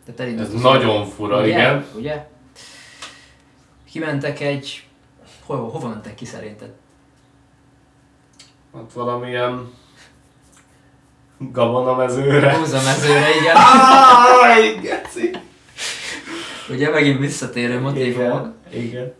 Tehát 0.09 0.22
elindult 0.22 0.48
Ez 0.48 0.54
az 0.54 0.61
nagyon 0.61 1.06
fura, 1.06 1.38
ugye? 1.38 1.46
igen. 1.46 1.84
Ugye? 1.96 2.26
Kimentek 3.90 4.40
egy... 4.40 4.86
Hova, 5.46 5.62
hova 5.62 5.88
mentek 5.88 6.14
ki 6.14 6.24
szerinted? 6.24 6.70
Hát 8.74 8.92
valamilyen 8.92 9.70
gabonamezőre. 11.38 12.56
Húzamezőre, 12.56 13.36
igen. 13.40 13.56
Áj, 14.42 14.74
geci! 14.82 15.30
Ugye 16.70 16.90
megint 16.90 17.18
visszatérő 17.18 17.80
motívumok. 17.80 18.52
Igen. 18.70 18.84
Igen. 18.84 19.14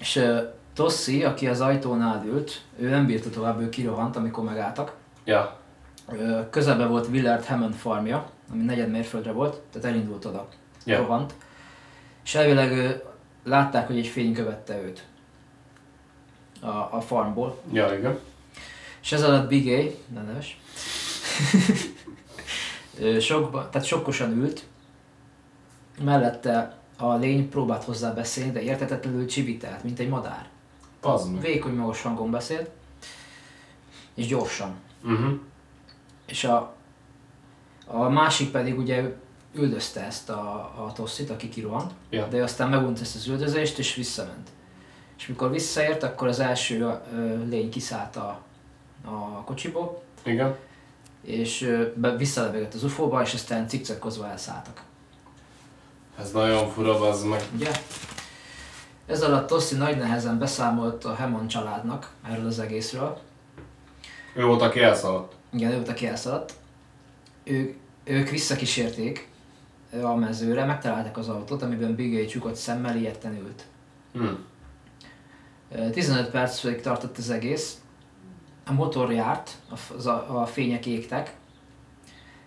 És 0.00 0.16
uh, 0.16 0.38
Tossi, 0.74 1.24
aki 1.24 1.46
az 1.46 1.60
ajtónál 1.60 2.24
ült, 2.26 2.60
ő 2.78 2.88
nem 2.88 3.06
bírta 3.06 3.30
tovább, 3.30 3.60
ő 3.60 3.68
kirohant, 3.68 4.16
amikor 4.16 4.44
megálltak. 4.44 4.94
Ja. 5.24 5.58
Közelben 6.50 6.88
volt 6.88 7.06
Willard 7.06 7.44
Hammond 7.44 7.74
farmja, 7.74 8.30
ami 8.52 8.64
negyed 8.64 8.90
mérföldre 8.90 9.32
volt, 9.32 9.60
tehát 9.72 9.88
elindult 9.88 10.24
oda. 10.24 10.48
Ja. 10.84 10.98
Rohant. 10.98 11.34
És 12.24 12.34
elvileg 12.34 13.02
látták, 13.44 13.86
hogy 13.86 13.98
egy 13.98 14.06
fény 14.06 14.34
követte 14.34 14.82
őt 14.82 15.06
a, 16.60 16.66
a 16.68 17.00
farmból. 17.00 17.60
Ja, 17.72 17.98
igen. 17.98 18.18
És 19.02 19.12
ez 19.12 19.22
alatt 19.22 19.48
Bigay, 19.48 19.96
ne 20.14 20.22
neves, 20.22 20.60
sokba, 23.20 23.68
tehát 23.68 23.86
sokkosan 23.86 24.32
ült, 24.32 24.64
mellette 26.02 26.78
a 26.96 27.14
lény 27.14 27.48
próbált 27.48 27.84
hozzá 27.84 28.12
beszélni, 28.12 28.52
de 28.52 28.62
értetetlenül 28.62 29.26
csivitelt, 29.26 29.82
mint 29.82 29.98
egy 29.98 30.08
madár. 30.08 30.48
Meg. 31.02 31.40
Vékony, 31.40 31.74
magas 31.74 32.02
hangon 32.02 32.30
beszélt, 32.30 32.70
és 34.14 34.26
gyorsan. 34.26 34.74
Uh-huh. 35.04 35.38
És 36.26 36.44
a, 36.44 36.74
a 37.92 38.08
másik 38.08 38.50
pedig 38.50 38.78
ugye 38.78 39.04
üldözte 39.54 40.00
ezt 40.04 40.30
a, 40.30 40.40
a 40.86 40.92
tosszit, 40.94 41.30
aki 41.30 41.48
kirohant, 41.48 41.92
Ja. 42.10 42.26
de 42.26 42.36
ő 42.36 42.42
aztán 42.42 42.68
megunta 42.68 43.00
ezt 43.00 43.14
az 43.14 43.26
üldözést 43.26 43.78
és 43.78 43.94
visszament. 43.94 44.48
És 45.18 45.26
mikor 45.26 45.50
visszaért, 45.50 46.02
akkor 46.02 46.28
az 46.28 46.40
első 46.40 46.80
ö, 47.14 47.44
lény 47.48 47.70
kiszállt 47.70 48.16
a, 48.16 48.40
a 49.04 49.42
kocsiból, 49.44 50.02
Igen. 50.22 50.56
és 51.22 51.62
ö, 51.62 51.84
be, 51.94 52.16
visszalebegett 52.16 52.74
az 52.74 52.84
ufóba, 52.84 53.22
és 53.22 53.34
aztán 53.34 53.68
cikcakkozva 53.68 54.26
elszálltak. 54.28 54.82
Ez 56.18 56.30
nagyon 56.30 56.68
fura, 56.70 57.00
az 57.08 57.22
meg. 57.22 57.42
Ugye? 57.54 57.70
Ez 59.06 59.22
alatt 59.22 59.46
Tossi 59.48 59.74
nagy 59.74 59.96
nehezen 59.96 60.38
beszámolt 60.38 61.04
a 61.04 61.14
Hemon 61.14 61.48
családnak 61.48 62.10
erről 62.30 62.46
az 62.46 62.58
egészről, 62.58 63.18
Ő 64.34 64.44
volt, 64.44 64.62
aki 64.62 64.80
elszaladt. 64.80 65.34
Igen, 65.52 65.70
ő 65.70 65.74
volt, 65.74 65.88
aki 65.88 66.06
elszaladt. 66.06 66.52
Ők, 67.44 67.76
ők 68.04 68.28
visszakísérték 68.28 69.28
a 70.02 70.14
mezőre, 70.14 70.64
megtalálták 70.64 71.18
az 71.18 71.28
autót, 71.28 71.62
amiben 71.62 71.94
Bigay 71.94 72.26
csukott 72.26 72.54
szemmel 72.54 72.96
ilyetten 72.96 73.34
ült. 73.34 73.64
Hm. 74.12 74.26
Ö, 75.72 75.90
15 75.90 76.30
percig 76.30 76.80
tartott 76.80 77.18
az 77.18 77.30
egész. 77.30 77.80
A 78.66 78.72
motor 78.72 79.12
járt, 79.12 79.50
a, 79.68 80.08
a, 80.08 80.40
a 80.40 80.46
fények 80.46 80.86
égtek. 80.86 81.34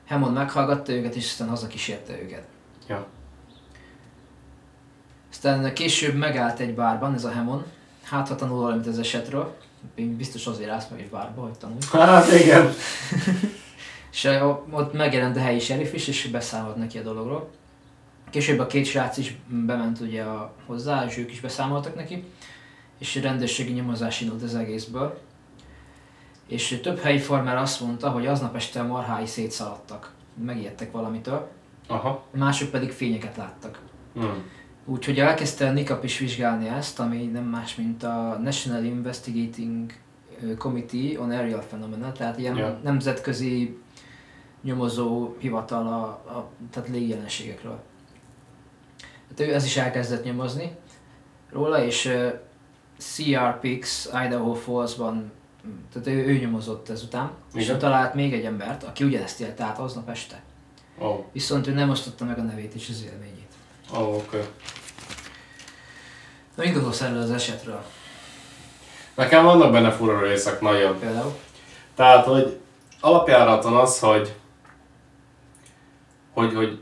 Hammond 0.07 0.33
meghallgatta 0.33 0.91
őket, 0.91 1.15
és 1.15 1.25
aztán 1.25 1.49
hazakísérte 1.49 2.21
őket. 2.21 2.47
Ja. 2.87 3.07
Aztán 5.31 5.73
később 5.73 6.15
megállt 6.15 6.59
egy 6.59 6.75
bárban, 6.75 7.13
ez 7.13 7.23
a 7.23 7.31
Hammond. 7.31 7.63
Hát, 8.03 8.27
ha 8.27 8.35
tanul 8.35 8.61
valamit 8.61 8.87
az 8.87 8.99
esetről. 8.99 9.57
Biztos 9.95 10.47
azért 10.47 10.69
állsz 10.69 10.87
meg 10.89 10.99
egy 10.99 11.09
bárba, 11.09 11.41
hogy 11.41 11.57
tanulj. 11.57 11.79
Hát 11.91 12.31
igen. 12.31 12.69
És 14.13 14.29
ott 14.71 14.93
megjelent 14.93 15.37
a 15.37 15.39
helyi 15.39 15.59
sheriff 15.59 15.93
is, 15.93 16.07
és 16.07 16.27
beszámolt 16.27 16.75
neki 16.75 16.97
a 16.97 17.01
dologról. 17.01 17.49
Később 18.29 18.59
a 18.59 18.67
két 18.67 18.85
srác 18.85 19.17
is 19.17 19.37
bement 19.47 19.99
ugye 19.99 20.23
a, 20.23 20.53
hozzá, 20.65 21.05
és 21.05 21.17
ők 21.17 21.31
is 21.31 21.39
beszámoltak 21.39 21.95
neki, 21.95 22.23
és 22.99 23.15
rendőrségi 23.15 23.71
nyomozás 23.71 24.21
indult 24.21 24.43
az 24.43 24.55
egészből. 24.55 25.19
És 26.47 26.79
több 26.83 26.99
helyi 26.99 27.17
farmer 27.17 27.57
azt 27.57 27.81
mondta, 27.81 28.09
hogy 28.09 28.27
aznap 28.27 28.55
este 28.55 28.79
a 28.79 28.87
marhái 28.87 29.25
szétszaladtak, 29.25 30.13
megijedtek 30.43 30.91
valamitől, 30.91 31.49
Aha. 31.87 32.23
mások 32.31 32.69
pedig 32.69 32.91
fényeket 32.91 33.37
láttak. 33.37 33.79
Hmm. 34.13 34.43
Úgyhogy 34.85 35.19
elkezdte 35.19 35.67
a 35.67 35.71
NICAP 35.71 36.03
is 36.03 36.17
vizsgálni 36.17 36.67
ezt, 36.67 36.99
ami 36.99 37.25
nem 37.25 37.43
más, 37.43 37.75
mint 37.75 38.03
a 38.03 38.39
National 38.43 38.83
Investigating 38.83 39.93
Committee 40.57 41.19
on 41.19 41.31
Aerial 41.31 41.63
Phenomena, 41.67 42.11
tehát 42.11 42.37
ilyen 42.37 42.55
Ja. 42.55 42.79
nemzetközi 42.83 43.77
nyomozó 44.63 45.35
hivatal 45.39 45.87
a, 45.87 46.03
a 46.37 46.49
tehát 46.71 46.89
légjelenségekről. 46.89 47.79
Tehát 49.35 49.51
ő 49.51 49.55
ez 49.55 49.65
is 49.65 49.77
elkezdett 49.77 50.23
nyomozni 50.23 50.75
róla, 51.51 51.83
és 51.83 52.05
uh, 52.05 52.33
CRPX 52.97 54.09
Idaho 54.25 54.53
Falls-ban, 54.53 55.31
tehát 55.93 56.07
ő, 56.07 56.25
ő 56.25 56.37
nyomozott 56.37 56.89
ezután, 56.89 57.31
és 57.53 57.63
Igen. 57.63 57.75
ő 57.75 57.79
talált 57.79 58.13
még 58.13 58.33
egy 58.33 58.45
embert, 58.45 58.83
aki 58.83 59.03
ugyanezt 59.03 59.41
élte 59.41 59.63
át 59.63 59.79
aznap 59.79 60.09
este. 60.09 60.41
Ó, 61.01 61.25
Viszont 61.31 61.67
ő 61.67 61.73
nem 61.73 61.89
osztotta 61.89 62.25
meg 62.25 62.39
a 62.39 62.41
nevét 62.41 62.73
és 62.73 62.89
az 62.89 63.03
élményét. 63.03 63.53
ó, 63.95 64.15
oké. 64.15 64.37
Okay. 64.37 64.47
Na, 66.55 66.63
mit 66.63 66.73
gondolsz 66.73 67.01
erről 67.01 67.21
az 67.21 67.31
esetről 67.31 67.83
Nekem 69.15 69.43
vannak 69.43 69.71
benne 69.71 69.91
fura 69.91 70.21
részek 70.21 70.61
nagyon. 70.61 70.99
például? 70.99 71.35
Tehát, 71.95 72.25
hogy 72.25 72.59
alapjáraton 72.99 73.75
az, 73.75 73.99
hogy, 73.99 74.35
hogy, 76.33 76.53
hogy 76.53 76.79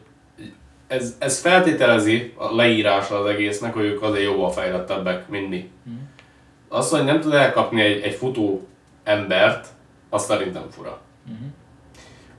ez, 0.92 1.16
ez 1.20 1.40
feltételezi 1.40 2.34
a 2.38 2.56
leírása 2.56 3.20
az 3.20 3.26
egésznek, 3.26 3.74
hogy 3.74 3.84
ők 3.84 4.02
azért 4.02 4.24
jóval 4.24 4.52
fejlettebbek, 4.52 5.30
mint 5.30 5.50
mi. 5.50 5.70
Mhm. 5.84 5.96
Az, 6.70 6.90
hogy 6.90 7.04
nem 7.04 7.20
tud 7.20 7.34
elkapni 7.34 7.82
egy, 7.82 8.02
egy 8.02 8.14
futó 8.14 8.68
embert, 9.04 9.68
az 10.10 10.26
szerintem 10.26 10.64
fura. 10.70 11.00
Mhm. 11.26 11.36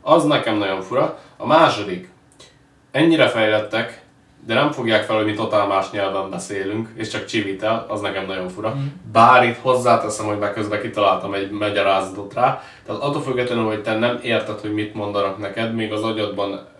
Az 0.01 0.25
nekem 0.25 0.57
nagyon 0.57 0.81
fura. 0.81 1.19
A 1.37 1.47
második, 1.47 2.11
ennyire 2.91 3.29
fejlettek, 3.29 4.03
de 4.47 4.55
nem 4.55 4.71
fogják 4.71 5.03
fel, 5.03 5.17
hogy 5.17 5.25
mi 5.25 5.35
totál 5.35 5.67
más 5.67 5.91
nyelven 5.91 6.31
beszélünk, 6.31 6.89
és 6.95 7.09
csak 7.09 7.25
csivitel, 7.25 7.87
az 7.89 8.01
nekem 8.01 8.27
nagyon 8.27 8.49
fura. 8.49 8.69
Mhm. 8.69 8.85
Bár 9.13 9.45
itt 9.45 9.59
hozzáteszem, 9.59 10.27
hogy 10.27 10.39
meg 10.39 10.53
közben 10.53 10.81
kitaláltam 10.81 11.35
egy 11.35 11.51
magyarázatot 11.51 12.35
rá, 12.35 12.63
tehát 12.87 13.03
attól 13.03 13.23
függetlenül, 13.23 13.65
hogy 13.65 13.83
te 13.83 13.99
nem 13.99 14.19
érted, 14.23 14.61
hogy 14.61 14.73
mit 14.73 14.95
mondanak 14.95 15.39
neked, 15.39 15.75
még 15.75 15.93
az 15.93 16.03
agyadban 16.03 16.71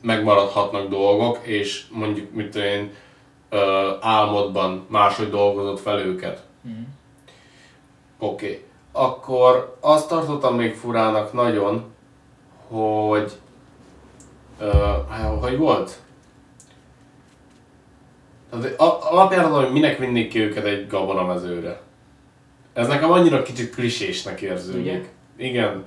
megmaradhatnak 0.00 0.88
dolgok, 0.88 1.38
és 1.42 1.84
mondjuk, 1.90 2.32
tudom 2.34 2.56
én, 2.56 2.92
álmodban 4.00 4.86
máshogy 4.88 5.30
dolgozott 5.30 5.80
fel 5.80 5.98
őket. 5.98 6.42
Mhm. 6.60 6.80
Oké. 8.18 8.46
Okay. 8.46 8.64
Akkor 8.92 9.76
azt 9.80 10.08
tartottam 10.08 10.56
még 10.56 10.74
furának 10.74 11.32
nagyon, 11.32 11.84
hogy... 12.68 13.32
Ö, 14.58 14.68
hogy 15.40 15.56
volt? 15.56 15.98
Alapjáraton, 18.76 19.64
hogy 19.64 19.72
minek 19.72 19.98
vinnék 19.98 20.28
ki 20.28 20.40
őket 20.40 20.64
egy 20.64 20.86
gabonamezőre. 20.86 21.80
Ez 22.72 22.88
nekem 22.88 23.10
annyira 23.10 23.42
kicsit 23.42 23.74
klisésnek 23.74 24.40
érződik. 24.40 24.80
Ugye? 24.80 25.02
Igen. 25.36 25.84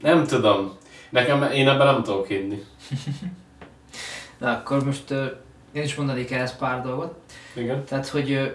Nem 0.00 0.26
tudom. 0.26 0.76
Nekem, 1.10 1.42
én 1.42 1.68
ebben 1.68 1.86
nem 1.86 2.02
tudok 2.02 2.26
hinni. 2.26 2.64
Na 4.38 4.50
akkor 4.52 4.84
most 4.84 5.10
ö, 5.10 5.26
én 5.72 5.82
is 5.82 5.94
mondanék 5.94 6.30
ehhez 6.30 6.56
pár 6.56 6.82
dolgot. 6.82 7.18
Igen. 7.54 7.84
Tehát, 7.84 8.08
hogy 8.08 8.32
ö, 8.32 8.46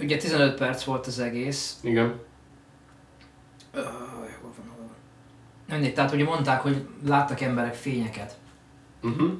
ugye 0.00 0.16
15 0.16 0.58
perc 0.58 0.84
volt 0.84 1.06
az 1.06 1.18
egész. 1.18 1.78
Igen. 1.82 2.20
Ö, 3.72 3.80
hol 3.82 4.28
van, 4.42 4.52
hol? 4.76 4.90
Mindegy, 5.68 5.94
tehát 5.94 6.12
ugye 6.12 6.24
mondták, 6.24 6.60
hogy 6.60 6.86
láttak 7.06 7.40
emberek 7.40 7.74
fényeket, 7.74 8.36
Uh-huh. 9.02 9.30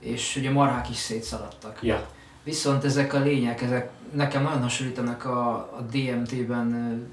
és 0.00 0.36
ugye 0.36 0.50
marhák 0.50 0.90
is 0.90 0.96
szétszaladtak. 0.96 1.78
Ja. 1.82 2.06
Viszont 2.42 2.84
ezek 2.84 3.12
a 3.12 3.18
lények, 3.18 3.62
ezek 3.62 3.90
nekem 4.12 4.42
nagyon 4.42 4.62
hasonlítanak 4.62 5.24
a, 5.24 5.48
a 5.54 5.86
DMT-ben 5.90 6.72
ö, 6.74 7.06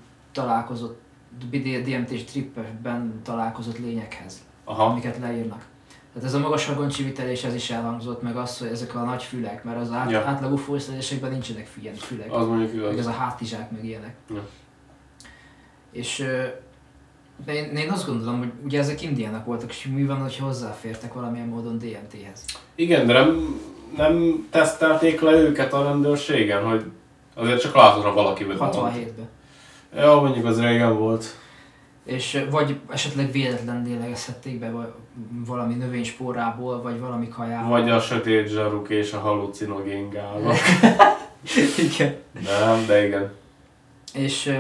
találkozott, 1.49 1.81
DMT-s 1.81 2.23
trippben 2.23 3.21
találkozott 3.23 3.77
lényekhez. 3.79 4.41
Aha. 4.63 4.83
amiket 4.83 5.17
leírnak. 5.17 5.65
Tehát 6.13 6.27
ez 6.27 6.33
a 6.33 6.39
magas 6.39 6.65
hangoncsivitelés, 6.65 7.43
ez 7.43 7.53
is 7.55 7.69
elhangzott, 7.69 8.21
meg 8.21 8.35
az, 8.35 8.57
hogy 8.57 8.67
ezek 8.67 8.95
a 8.95 9.03
nagy 9.03 9.23
fülek, 9.23 9.63
mert 9.63 9.77
az 9.77 9.91
át, 9.91 10.11
Ja. 10.11 10.23
átlagú 10.25 10.55
fújszeresekben 10.55 11.31
nincsenek 11.31 11.69
ilyen 11.81 11.95
fülek. 11.95 12.33
Az 12.33 12.47
mondjuk 12.47 12.73
Meg 12.75 12.85
ez 12.85 12.91
igaz. 12.93 13.05
a 13.05 13.11
hátizsák, 13.11 13.71
meg 13.71 13.85
ilyenek. 13.85 14.15
Ja. 14.29 14.47
És 15.91 16.25
de 17.45 17.53
én, 17.53 17.75
én 17.75 17.89
azt 17.89 18.05
gondolom, 18.07 18.37
hogy 18.37 18.51
ugye 18.65 18.79
ezek 18.79 19.01
indiának 19.01 19.45
voltak, 19.45 19.69
és 19.69 19.87
mi 19.93 20.03
van, 20.05 20.17
hogy 20.21 20.37
hozzáfértek 20.37 21.13
valamilyen 21.13 21.47
módon 21.47 21.77
DMT-hez. 21.77 22.45
Igen, 22.75 23.07
de 23.07 23.13
nem, 23.13 23.59
nem 23.97 24.47
tesztelték 24.49 25.21
le 25.21 25.31
őket 25.31 25.73
a 25.73 25.83
rendőrségen, 25.83 26.63
hogy 26.63 26.85
azért 27.35 27.61
csak 27.61 27.75
látod, 27.75 28.03
ha 28.03 28.13
valaki 28.13 28.43
vele 28.43 28.57
van. 28.59 28.69
67-ben. 28.93 29.29
Ja, 29.95 30.19
mondjuk 30.19 30.45
az 30.45 30.61
régen 30.61 30.97
volt. 30.97 31.25
És 32.05 32.45
vagy 32.49 32.79
esetleg 32.89 33.31
véletlen 33.31 33.83
lélegezhették 33.83 34.59
be 34.59 34.93
valami 35.45 35.73
növényspórából, 35.73 36.81
vagy 36.81 36.99
valami 36.99 37.27
kajából. 37.27 37.69
Vagy 37.69 37.89
a 37.89 37.99
sötét 37.99 38.47
zsaruk 38.47 38.89
és 38.89 39.13
a 39.13 39.19
halucinogén 39.19 40.09
gázok. 40.09 40.55
Igen. 41.93 42.15
Nem, 42.31 42.85
de 42.85 43.05
igen. 43.05 43.31
És 44.13 44.57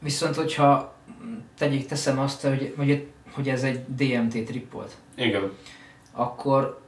viszont, 0.00 0.36
hogyha 0.36 0.94
tegyék, 1.58 1.86
teszem 1.86 2.18
azt, 2.18 2.42
hogy, 2.42 2.74
hogy, 2.76 3.06
hogy 3.32 3.48
ez 3.48 3.62
egy 3.62 3.84
DMT 3.84 4.44
trip 4.44 4.72
volt, 4.72 4.92
Igen. 5.16 5.52
akkor 6.12 6.80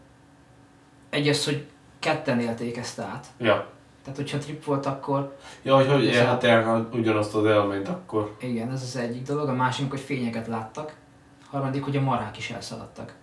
egy 1.11 1.29
az, 1.29 1.45
hogy 1.45 1.65
ketten 1.99 2.41
élték 2.41 2.77
ezt 2.77 2.99
át. 2.99 3.27
Ja. 3.39 3.73
Tehát, 4.05 4.19
hogyha 4.19 4.39
trip 4.39 4.65
volt, 4.65 4.87
akkor 4.87 5.37
Ja, 5.63 5.77
hogy 5.77 5.87
hogy 5.87 6.07
Ez 6.09 6.15
élhetják 6.15 6.95
ugyanazt 6.95 7.35
az 7.35 7.45
élményt 7.45 7.89
akkor. 7.89 8.35
igen, 8.41 8.73
ez 8.73 8.83
az 8.83 8.97
egyik 8.97 9.23
dolog. 9.27 9.49
A 9.49 9.53
másik, 9.55 9.91
hogy 9.91 10.01
fényeket 10.01 10.47
láttak. 10.47 10.95
A 11.43 11.57
harmadik, 11.57 11.85
hogy 11.85 11.97
a 11.97 12.01
marhák 12.01 12.37
is 12.39 12.51
elszaladtak. 12.51 13.15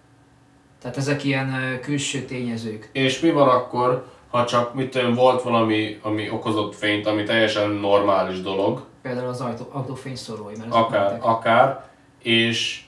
Tehát 0.81 0.97
ezek 0.97 1.23
ilyen 1.23 1.79
külső 1.81 2.19
tényezők. 2.21 2.89
És 2.91 3.19
mi 3.19 3.31
van 3.31 3.47
akkor, 3.49 4.05
ha 4.29 4.45
csak 4.45 4.73
mit 4.73 4.89
tudom, 4.89 5.13
volt 5.13 5.41
valami, 5.41 5.99
ami 6.01 6.29
okozott 6.29 6.75
fényt, 6.75 7.07
ami 7.07 7.23
teljesen 7.23 7.69
normális 7.69 8.41
dolog, 8.41 8.85
Például 9.01 9.27
az 9.27 9.41
autó, 9.41 9.67
autó 9.71 9.95
fényszórói, 9.95 10.53
mert 10.57 10.73
akár, 10.73 11.17
akár, 11.21 11.89
és 12.21 12.81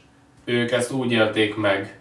ők 0.45 0.72
ezt 0.72 0.91
úgy 0.91 1.11
élték 1.11 1.55
meg, 1.55 1.99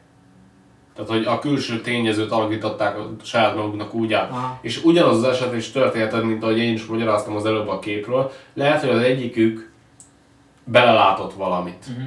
tehát 0.94 1.10
hogy 1.10 1.24
a 1.24 1.38
külső 1.38 1.80
tényezőt 1.80 2.30
alakították 2.30 2.98
a 2.98 3.10
saját 3.22 3.56
maguknak 3.56 3.94
úgy 3.94 4.12
át. 4.12 4.30
Aha. 4.30 4.58
És 4.60 4.84
ugyanaz 4.84 5.16
az 5.16 5.24
eset 5.24 5.54
is 5.54 5.70
történhetett, 5.70 6.24
mint 6.24 6.42
ahogy 6.42 6.58
én 6.58 6.72
is 6.72 6.86
magyaráztam 6.86 7.36
az 7.36 7.46
előbb 7.46 7.68
a 7.68 7.78
képről. 7.78 8.32
Lehet, 8.54 8.80
hogy 8.80 8.90
az 8.90 9.02
egyikük 9.02 9.72
belelátott 10.64 11.32
valamit. 11.32 11.84
Uh-huh. 11.90 12.04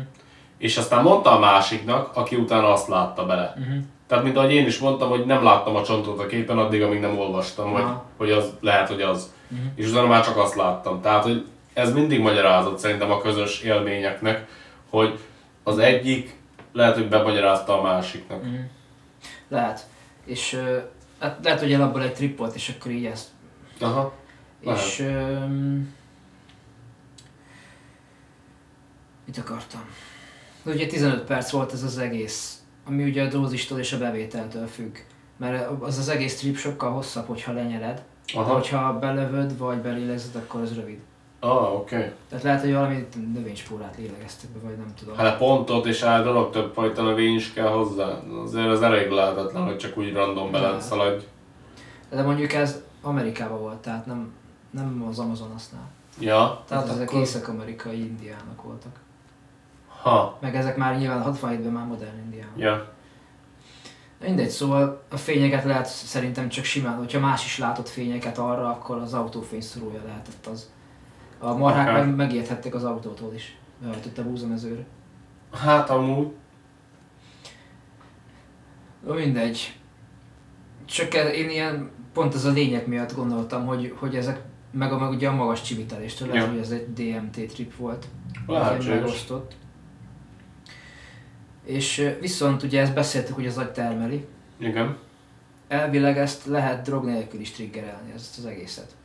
És 0.57 0.77
aztán 0.77 1.03
mondta 1.03 1.31
a 1.31 1.39
másiknak, 1.39 2.09
aki 2.13 2.35
utána 2.35 2.71
azt 2.71 2.87
látta 2.87 3.25
bele. 3.25 3.53
Uh-huh. 3.57 3.75
Tehát, 4.07 4.23
mint 4.23 4.37
ahogy 4.37 4.53
én 4.53 4.65
is 4.65 4.79
mondtam, 4.79 5.09
hogy 5.09 5.25
nem 5.25 5.43
láttam 5.43 5.75
a 5.75 5.83
csontot 5.83 6.19
a 6.19 6.25
képen 6.25 6.57
addig, 6.57 6.81
amíg 6.81 6.99
nem 6.99 7.17
olvastam, 7.17 7.71
hogy, 7.71 7.81
Aha. 7.81 8.05
hogy 8.17 8.31
az 8.31 8.53
lehet, 8.61 8.87
hogy 8.87 9.01
az. 9.01 9.33
Mhm. 9.47 9.61
És 9.75 9.89
utána 9.89 10.07
már 10.07 10.25
csak 10.25 10.37
azt 10.37 10.55
láttam. 10.55 11.01
Tehát, 11.01 11.23
hogy 11.23 11.45
ez 11.73 11.93
mindig 11.93 12.19
magyarázat 12.19 12.79
szerintem 12.79 13.11
a 13.11 13.21
közös 13.21 13.61
élményeknek, 13.61 14.47
hogy 14.89 15.19
az 15.63 15.77
egyik 15.77 16.39
lehet, 16.73 16.95
hogy 16.95 17.07
bemagyarázta 17.07 17.79
a 17.79 17.81
másiknak. 17.81 18.43
Mhm. 18.43 18.55
Lehet. 19.47 19.88
És 20.26 20.53
ö, 20.53 20.77
hát 21.19 21.39
lehet, 21.43 21.59
hogy 21.59 21.73
alapból 21.73 22.01
egy 22.01 22.13
trip 22.13 22.38
volt, 22.38 22.55
és 22.55 22.76
akkor 22.77 22.91
így 22.91 23.05
ezt. 23.05 23.27
Aha. 23.80 24.13
Lehet. 24.63 24.80
És... 24.80 24.99
öm, 24.99 25.93
mit 29.26 29.38
akartam? 29.38 29.81
De 30.63 30.72
ugye 30.72 30.88
15 30.88 31.23
perc 31.23 31.51
volt 31.51 31.73
ez 31.73 31.84
az 31.84 31.97
egész, 31.97 32.59
ami 32.85 33.03
ugye 33.03 33.23
a 33.23 33.27
dózistól 33.27 33.80
és 33.80 33.93
a 33.93 33.97
bevételtől 33.97 34.67
függ. 34.67 34.97
Mert 35.38 35.81
az 35.81 35.97
az 35.97 36.09
egész 36.09 36.39
trip 36.39 36.57
sokkal 36.57 36.91
hosszabb, 36.91 37.27
hogyha 37.27 37.51
lenyered. 37.51 38.03
De 38.34 38.39
Aha. 38.39 38.53
hogyha 38.53 38.99
belövöd, 38.99 39.57
vagy 39.57 39.77
belélegzed, 39.77 40.35
akkor 40.35 40.61
az 40.61 40.76
rövid. 40.76 40.99
Ah, 41.45 41.73
oké. 41.73 41.95
Okay. 41.95 42.11
Tehát 42.30 42.43
lehet, 42.43 42.61
hogy 42.61 42.73
valami 42.73 43.07
növényspórát 43.34 43.95
lélegeztek 43.97 44.49
be, 44.49 44.59
vagy 44.67 44.77
nem 44.77 44.93
tudom. 44.99 45.15
Hát 45.15 45.38
pontot 45.38 45.85
és 45.85 46.01
áldalok 46.01 46.51
több 46.51 46.73
fajta 46.73 47.01
növény 47.01 47.35
is 47.35 47.53
kell 47.53 47.67
hozzá. 47.67 48.19
Azért 48.43 48.67
az 48.67 48.81
elég 48.81 49.09
lehetetlen, 49.09 49.63
hogy 49.63 49.77
csak 49.77 49.97
úgy 49.97 50.13
random 50.13 50.51
bele 50.51 50.80
szaladj. 50.80 51.26
De 52.09 52.22
mondjuk 52.22 52.53
ez 52.53 52.84
Amerikában 53.01 53.59
volt, 53.59 53.77
tehát 53.77 54.05
nem, 54.05 54.34
nem 54.72 55.05
az 55.09 55.19
Amazon 55.19 55.51
használ. 55.51 55.89
Ja. 56.19 56.63
Tehát 56.67 56.84
hát 56.84 56.93
ezek 56.93 57.09
akkor- 57.09 57.22
észak-amerikai 57.22 57.99
indiánok 57.99 58.63
voltak. 58.63 58.99
Ha. 60.01 60.38
Meg 60.41 60.55
ezek 60.55 60.77
már 60.77 60.97
nyilván 60.97 61.22
67-ben 61.23 61.72
már 61.72 61.85
modern 61.85 62.17
indiánok. 62.23 62.57
Ja. 62.57 62.93
Mindegy, 64.22 64.49
szóval 64.49 65.03
a 65.11 65.17
fényeket 65.17 65.63
lehet 65.63 65.85
szerintem 65.85 66.49
csak 66.49 66.63
simán, 66.63 66.97
hogyha 66.97 67.19
más 67.19 67.45
is 67.45 67.57
látott 67.57 67.89
fényeket 67.89 68.38
arra, 68.38 68.69
akkor 68.69 68.97
az 68.97 69.13
autófényszórója 69.13 70.01
lehetett 70.05 70.45
az. 70.45 70.69
A 71.39 71.53
marhák 71.55 71.87
Akár. 71.87 72.05
meg 72.05 72.15
megijedhettek 72.15 72.75
az 72.75 72.83
autótól 72.83 73.33
is. 73.33 73.57
Beajtott 73.81 74.17
a 74.17 74.23
búzamezőre. 74.23 74.85
Hát 75.51 75.89
amúgy. 75.89 76.27
Ó, 79.09 79.13
mindegy. 79.13 79.79
Csak 80.85 81.13
én 81.13 81.49
ilyen, 81.49 81.89
pont 82.13 82.33
ez 82.35 82.45
a 82.45 82.51
lényeg 82.51 82.87
miatt 82.87 83.15
gondoltam, 83.15 83.65
hogy, 83.65 83.93
hogy 83.97 84.15
ezek, 84.15 84.41
meg, 84.71 84.91
a, 84.91 84.97
meg 84.97 85.09
ugye 85.09 85.27
a 85.27 85.35
magas 85.35 85.61
csiviteléstől, 85.61 86.33
Ja. 86.35 86.47
hogy 86.47 86.57
ez 86.57 86.71
egy 86.71 86.93
DMT 86.93 87.53
trip 87.53 87.75
volt. 87.75 88.07
Lehetséges. 88.47 89.25
És 91.63 92.11
viszont 92.19 92.63
ugye 92.63 92.81
ezt 92.81 92.93
beszéltük, 92.93 93.35
hogy 93.35 93.47
az 93.47 93.57
agy 93.57 93.71
termeli. 93.71 94.25
Igen. 94.57 94.97
Elvileg 95.67 96.17
ezt 96.17 96.45
lehet 96.45 96.85
drog 96.85 97.05
nélkül 97.05 97.39
is 97.39 97.51
triggerelni, 97.51 98.11
ezt 98.15 98.37
az 98.37 98.45
egészet. 98.45 98.95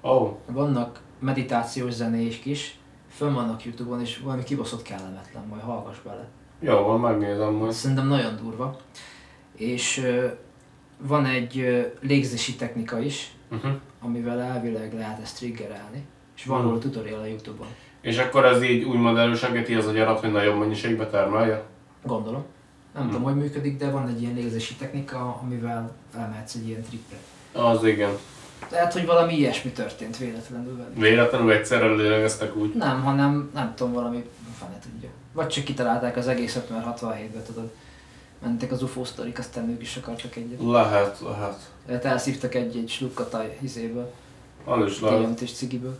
Oh. 0.00 0.36
Vannak 0.46 1.00
meditációs 1.20 1.92
zenék 1.92 2.44
is, 2.46 2.78
fönn 3.08 3.34
vannak 3.34 3.64
Youtube-on, 3.64 4.00
és 4.00 4.18
valami 4.18 4.42
kibaszott 4.42 4.82
kellemetlen, 4.82 5.44
majd 5.48 5.62
hallgass 5.62 5.96
bele. 6.04 6.28
Jó 6.60 6.74
van, 6.82 7.00
megnézem 7.00 7.52
majd. 7.52 7.72
Szerintem 7.72 8.06
nagyon 8.08 8.36
durva. 8.36 8.76
És 9.54 10.06
van 10.98 11.26
egy 11.26 11.82
légzési 12.00 12.54
technika 12.56 12.98
is, 13.00 13.32
Uh-huh. 13.52 13.70
amivel 14.00 14.40
elvileg 14.40 14.94
lehet 14.94 15.20
ezt 15.20 15.36
triggerelni. 15.36 16.04
És 16.36 16.44
van 16.44 16.62
róla 16.62 16.78
tutorial 16.78 17.20
a 17.20 17.24
Youtube-on. 17.26 17.66
És 18.00 18.18
akkor 18.18 18.44
ez 18.44 18.62
így 18.62 18.82
úgymond 18.84 19.16
elősegíti 19.16 19.74
az 19.74 19.86
agyarat, 19.86 20.20
hogy 20.20 20.32
nagyobb 20.32 20.58
mennyiségbe 20.58 21.06
termelje? 21.06 21.62
Gondolom. 22.04 22.44
Nem 22.94 23.02
Hmm. 23.02 23.10
tudom, 23.12 23.24
hogy 23.26 23.36
működik, 23.36 23.76
de 23.78 23.90
van 23.90 24.08
egy 24.08 24.22
ilyen 24.22 24.34
légzési 24.34 24.74
technika, 24.74 25.38
amivel 25.42 25.92
elmehetsz 26.16 26.54
egy 26.54 26.68
ilyen 26.68 26.82
tripre. 26.82 27.16
Az 27.52 27.84
igen. 27.84 28.10
Lehet, 28.70 28.92
hogy 28.92 29.06
valami 29.06 29.34
ilyesmi 29.34 29.70
történt 29.70 30.16
véletlenül 30.16 30.76
velük. 30.76 30.96
Véletlenül 30.96 31.52
egyszerre 31.52 31.86
lélegeztek 31.86 32.56
úgy. 32.56 32.74
Nem, 32.74 33.02
hanem 33.02 33.50
nem 33.54 33.74
tudom, 33.74 33.92
valami 33.92 34.24
fene 34.58 34.78
tudja. 34.78 35.08
Vagy 35.32 35.48
csak 35.48 35.64
kitalálták 35.64 36.16
az 36.16 36.28
egészet, 36.28 36.70
mert 36.70 37.00
67-ben 37.00 37.42
tudod. 37.46 37.70
Mentek 38.42 38.72
az 38.72 38.82
UFO 38.82 39.04
sztorik, 39.04 39.38
aztán 39.38 39.68
ők 39.68 39.82
is 39.82 39.96
akartak 39.96 40.36
egyet. 40.36 40.60
Lehet, 40.62 41.20
lehet. 41.20 41.70
Tehát 41.86 42.04
elszívtak 42.04 42.54
egy-egy 42.54 42.88
slukkataj 42.88 43.58
izéből, 43.60 44.12
Az 44.64 44.86
is 44.86 45.00
lehet. 45.00 45.40
És 45.40 45.52
cigiből. 45.52 45.98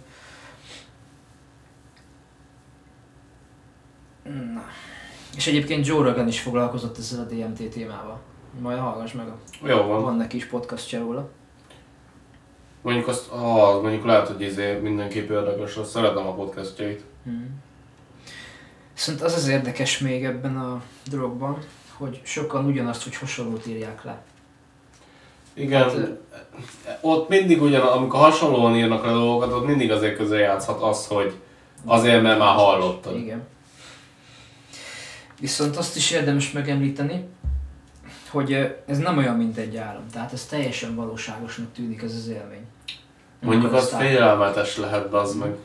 Na. 4.25 4.65
És 5.37 5.47
egyébként 5.47 5.87
Joe 5.87 6.09
Rogan 6.09 6.29
is 6.29 6.41
foglalkozott 6.41 6.99
ezzel 6.99 7.21
a 7.21 7.35
DMT 7.35 7.71
témával. 7.71 8.21
Majd 8.61 8.79
hallgass 8.79 9.13
meg, 9.13 9.29
a... 9.29 9.39
Jó 9.67 9.77
van. 9.77 10.03
van 10.03 10.17
neki 10.17 10.37
is 10.37 10.47
podcastja 10.47 10.99
róla. 10.99 11.29
Mondjuk 12.83 13.09
azt, 13.09 13.31
ah, 13.31 13.83
mondjuk 13.83 14.05
lehet, 14.05 14.27
hogy 14.27 14.41
izé 14.41 14.73
mindenképp 14.73 15.31
érdekes 15.31 15.77
lesz. 15.77 15.91
Szeretem 15.91 16.27
a 16.27 16.35
podcastjait. 16.35 17.03
Hmm. 17.25 17.63
Viszont 18.95 19.21
az 19.21 19.35
az 19.35 19.49
érdekes 19.49 19.99
még 19.99 20.25
ebben 20.25 20.57
a 20.57 20.83
drogban, 21.11 21.59
hogy 21.97 22.21
sokan 22.25 22.65
ugyanazt, 22.65 23.03
hogy 23.03 23.17
hasonlót 23.17 23.67
írják 23.67 24.05
le. 24.05 24.23
Igen, 25.55 25.83
Hát, 25.83 26.19
ott 27.01 27.29
mindig 27.29 27.63
ugyan, 27.63 27.87
amikor 27.87 28.21
hasonlóan 28.21 28.77
írnak 28.77 29.05
a 29.05 29.13
dolgokat, 29.13 29.53
ott 29.53 29.67
mindig 29.67 29.91
azért 29.91 30.17
közre 30.17 30.39
játszhat 30.39 30.83
az, 30.83 31.07
hogy 31.07 31.35
azért, 31.85 32.23
mert 32.23 32.39
már 32.39 32.55
hallottad. 32.55 33.17
Igen. 33.17 33.43
Viszont 35.41 35.77
azt 35.77 35.97
is 35.97 36.11
érdemes 36.11 36.53
megemlíteni, 36.53 37.25
hogy 38.31 38.77
ez 38.87 38.99
nem 38.99 39.19
olyan, 39.19 39.37
mint 39.37 39.57
egy 39.57 39.77
álom. 39.77 40.07
Tehát 40.13 40.33
ez 40.33 40.47
teljesen 40.47 40.95
valóságosnak 40.95 41.73
tűnik 41.73 42.03
ez 42.03 42.15
az 42.15 42.29
élmény. 42.29 42.67
Mondjuk 43.41 43.73
az 43.73 43.95
félelmetes 43.95 44.77
lehet, 44.77 45.13
az 45.13 45.35
meg. 45.35 45.57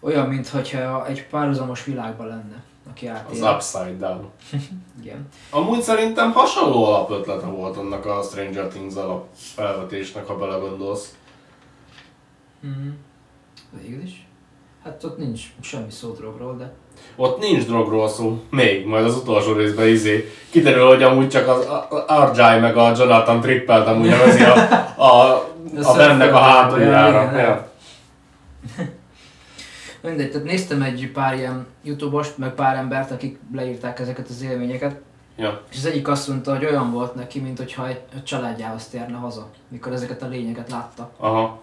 Olyan, 0.00 0.28
mintha 0.28 1.06
egy 1.06 1.26
párhuzamos 1.26 1.84
világban 1.84 2.26
lenne, 2.26 2.62
aki 2.90 3.08
Az. 3.08 3.40
Upside 3.40 3.96
Down. 3.98 4.30
Igen. 5.00 5.28
Amúgy 5.50 5.80
szerintem 5.80 6.32
hasonló 6.32 6.84
alapötlete 6.84 7.46
volt 7.46 7.76
annak 7.76 8.06
a 8.06 8.22
Stranger 8.22 8.68
Things 8.68 8.94
alap 8.94 9.26
felvetésnek, 9.32 10.26
ha 10.26 10.36
belegondolsz. 10.36 11.16
Mm. 12.66 12.90
Végül 13.80 14.02
is. 14.02 14.26
Hát 14.82 15.04
ott 15.04 15.18
nincs 15.18 15.42
semmi 15.60 15.90
szó 15.90 16.12
drogról, 16.12 16.56
de 16.56 16.72
Ott 17.16 17.38
nincs 17.40 17.64
drogról 17.66 18.08
szó, 18.08 18.42
még, 18.50 18.86
majd 18.86 19.04
az 19.04 19.16
utolsó 19.16 19.52
részben 19.52 19.86
izé. 19.88 20.32
Kiderül, 20.50 20.86
hogy 20.86 21.02
amúgy 21.02 21.28
csak 21.28 21.48
az 21.48 21.66
a- 22.06 22.32
RJ 22.32 22.60
meg 22.60 22.76
a 22.76 22.92
Jonathan 22.96 23.40
Trippelt 23.40 23.86
amúgy 23.86 24.08
nevezi 24.08 24.42
a, 24.42 24.54
a, 24.96 25.34
a 25.92 25.96
bennek 25.96 26.34
a 26.34 26.38
hátuljára. 26.38 27.38
Ja. 27.38 27.70
Mindegy, 30.02 30.30
tehát 30.30 30.46
néztem 30.46 30.82
egy 30.82 31.10
pár 31.12 31.34
ilyen 31.34 31.66
Youtube-ost, 31.82 32.38
meg 32.38 32.50
pár 32.54 32.76
embert, 32.76 33.10
akik 33.10 33.38
leírták 33.54 34.00
ezeket 34.00 34.28
az 34.28 34.42
élményeket, 34.42 35.00
Ja. 35.36 35.60
és 35.70 35.76
az 35.76 35.86
egyik 35.86 36.08
azt 36.08 36.28
mondta, 36.28 36.54
hogy 36.54 36.64
olyan 36.64 36.92
volt 36.92 37.14
neki, 37.14 37.40
mint 37.40 37.58
hogyha 37.58 37.88
egy 37.88 38.00
a 38.16 38.22
családjához 38.22 38.86
térne 38.86 39.16
haza, 39.16 39.50
mikor 39.68 39.92
ezeket 39.92 40.22
a 40.22 40.28
lényeket 40.28 40.70
látta. 40.70 41.10
Aha. 41.16 41.60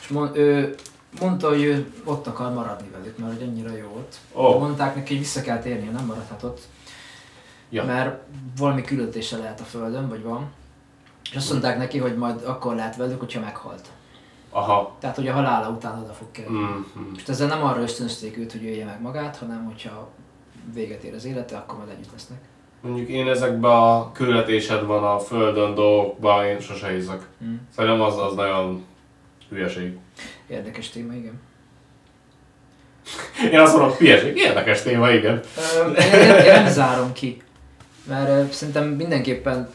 És 0.00 0.08
mond, 0.08 0.36
ő 0.36 0.74
mondta, 1.20 1.48
hogy 1.48 1.62
ő 1.62 1.92
ott 2.04 2.26
akar 2.26 2.52
maradni 2.52 2.88
velük, 2.90 3.18
mert 3.18 3.32
hogy 3.32 3.48
annyira 3.48 3.76
jó. 3.76 4.04
Ó. 4.34 4.52
De 4.52 4.58
mondták 4.58 4.94
neki, 4.94 5.08
hogy 5.08 5.22
vissza 5.22 5.40
kell 5.40 5.58
térnie, 5.58 5.90
nem 5.90 6.04
maradhatott. 6.06 6.60
Ja. 7.70 7.84
Mert 7.84 8.22
valami 8.56 8.82
küldetése 8.82 9.36
lehet 9.36 9.60
a 9.60 9.64
Földön, 9.64 10.08
vagy 10.08 10.22
van. 10.22 10.50
És 11.30 11.36
azt 11.36 11.50
mondták 11.50 11.78
neki, 11.78 11.98
hogy 11.98 12.16
majd 12.16 12.44
akkor 12.44 12.74
lehet 12.74 12.96
velük, 12.96 13.18
hogyha 13.18 13.40
meghalt. 13.40 13.88
Aha. 14.50 14.96
Tehát, 14.98 15.16
hogy 15.16 15.28
a 15.28 15.32
halála 15.32 15.68
után 15.68 16.02
oda 16.02 16.12
fog 16.12 16.30
kerülni. 16.30 16.58
Mm-hmm. 16.58 17.10
Most 17.12 17.28
ezzel 17.28 17.48
nem 17.48 17.64
arra 17.64 17.80
ösztönözték 17.80 18.38
őt, 18.38 18.52
hogy 18.52 18.66
ölje 18.66 18.84
meg 18.84 19.00
magát, 19.00 19.36
hanem 19.36 19.64
hogyha 19.64 20.08
véget 20.74 21.02
ér 21.02 21.14
az 21.14 21.24
élete, 21.24 21.56
akkor 21.56 21.78
majd 21.78 21.90
együtt 21.90 22.12
lesznek. 22.12 22.38
Mondjuk 22.80 23.08
én 23.08 23.28
ezekben 23.28 23.70
a 23.70 24.12
küldetésed 24.12 24.84
van 24.84 25.04
a 25.04 25.18
földön 25.18 25.74
dolgokban, 25.74 26.44
én 26.44 26.60
sose 26.60 26.88
hiszek. 26.88 27.28
Mm. 27.44 27.54
Szerintem 27.74 28.00
az, 28.00 28.18
az 28.18 28.34
nagyon 28.34 28.84
hülyeség. 29.48 29.98
Érdekes 30.46 30.88
téma, 30.88 31.12
igen. 31.12 31.40
Én 33.52 33.58
azt 33.58 33.76
mondom, 33.76 33.96
hülyeség, 33.96 34.36
érdekes 34.36 34.82
téma, 34.82 35.10
igen. 35.10 35.40
Én, 35.86 35.94
én, 35.94 36.44
én 36.44 36.52
nem 36.52 36.68
zárom 36.68 37.12
ki, 37.12 37.42
mert 38.04 38.52
szerintem 38.52 38.88
mindenképpen 38.88 39.68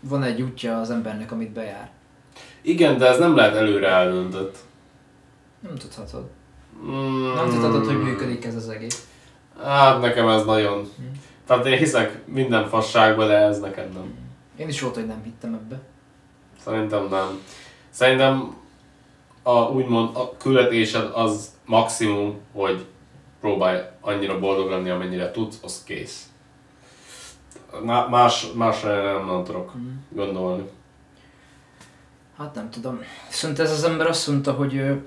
van 0.00 0.22
egy 0.22 0.42
útja 0.42 0.80
az 0.80 0.90
embernek, 0.90 1.32
amit 1.32 1.50
bejár. 1.50 1.90
Igen, 2.60 2.98
de 2.98 3.06
ez 3.06 3.18
nem 3.18 3.36
lehet 3.36 3.54
előre 3.54 3.88
eldöntött. 3.88 4.58
Nem 5.60 5.74
tudhatod. 5.74 6.30
Mm. 6.84 7.34
Nem 7.34 7.48
tudhatod, 7.48 7.86
hogy 7.86 8.02
működik 8.02 8.44
ez 8.44 8.54
az 8.54 8.68
egész. 8.68 9.06
Hát 9.62 10.00
nekem 10.00 10.28
ez 10.28 10.44
nagyon... 10.44 10.78
Mm. 10.78 11.12
Tehát 11.46 11.66
én 11.66 11.78
hiszek 11.78 12.26
minden 12.26 12.68
fasságba, 12.68 13.26
de 13.26 13.36
ez 13.36 13.60
nekem 13.60 13.90
nem. 13.92 14.14
Én 14.56 14.68
is 14.68 14.80
volt, 14.80 14.94
hogy 14.94 15.06
nem 15.06 15.22
hittem 15.24 15.54
ebbe. 15.54 15.80
Szerintem 16.64 17.08
nem. 17.08 17.40
Szerintem 17.90 18.54
a, 19.46 19.58
úgymond 19.62 20.16
a 20.16 20.36
küldetésed 20.36 21.10
az 21.14 21.52
maximum, 21.66 22.40
hogy 22.52 22.86
próbálj 23.40 23.80
annyira 24.00 24.38
boldog 24.38 24.70
lenni, 24.70 24.90
amennyire 24.90 25.30
tudsz, 25.30 25.58
az 25.62 25.82
kész. 25.84 26.28
Má- 27.84 28.08
Más, 28.08 28.46
másra 28.54 29.02
nem, 29.12 29.26
nem 29.26 29.44
tudok 29.44 29.76
Mm. 29.76 29.90
gondolni. 30.10 30.62
Hát 32.36 32.54
nem 32.54 32.70
tudom. 32.70 33.00
Viszont 33.28 33.58
ez 33.58 33.70
az 33.70 33.84
ember 33.84 34.06
azt 34.06 34.28
mondta, 34.28 34.52
hogy 34.52 35.00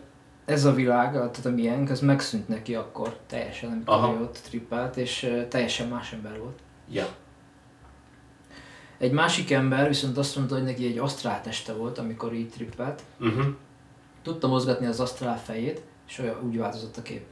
ez 0.45 0.65
a 0.65 0.73
világ, 0.73 1.11
tehát 1.11 1.45
a 1.45 1.49
miénk, 1.49 1.89
ez 1.89 1.99
megszűnt 1.99 2.47
neki 2.47 2.75
akkor 2.75 3.17
teljesen, 3.27 3.69
amikor 3.71 3.93
Aha. 3.93 4.07
ott 4.21 4.39
trippált, 4.43 4.97
és 4.97 5.43
teljesen 5.49 5.87
más 5.87 6.11
ember 6.13 6.39
volt. 6.39 6.59
Ja. 6.91 7.07
Egy 8.97 9.11
másik 9.11 9.51
ember 9.51 9.87
viszont 9.87 10.17
azt 10.17 10.35
mondta, 10.35 10.55
hogy 10.55 10.63
neki 10.63 10.85
egy 10.85 10.97
asztrál 10.97 11.41
teste 11.41 11.73
volt, 11.73 11.97
amikor 11.97 12.33
így 12.33 12.49
trippelt. 12.49 13.01
Uh-huh. 13.19 13.45
Tudta 14.27 14.47
mozgatni 14.47 14.85
az 14.85 14.99
asztrál 14.99 15.39
fejét, 15.39 15.81
és 16.07 16.19
olyan 16.19 16.39
úgy 16.47 16.57
változott 16.57 16.97
a 16.97 17.01
kép. 17.01 17.25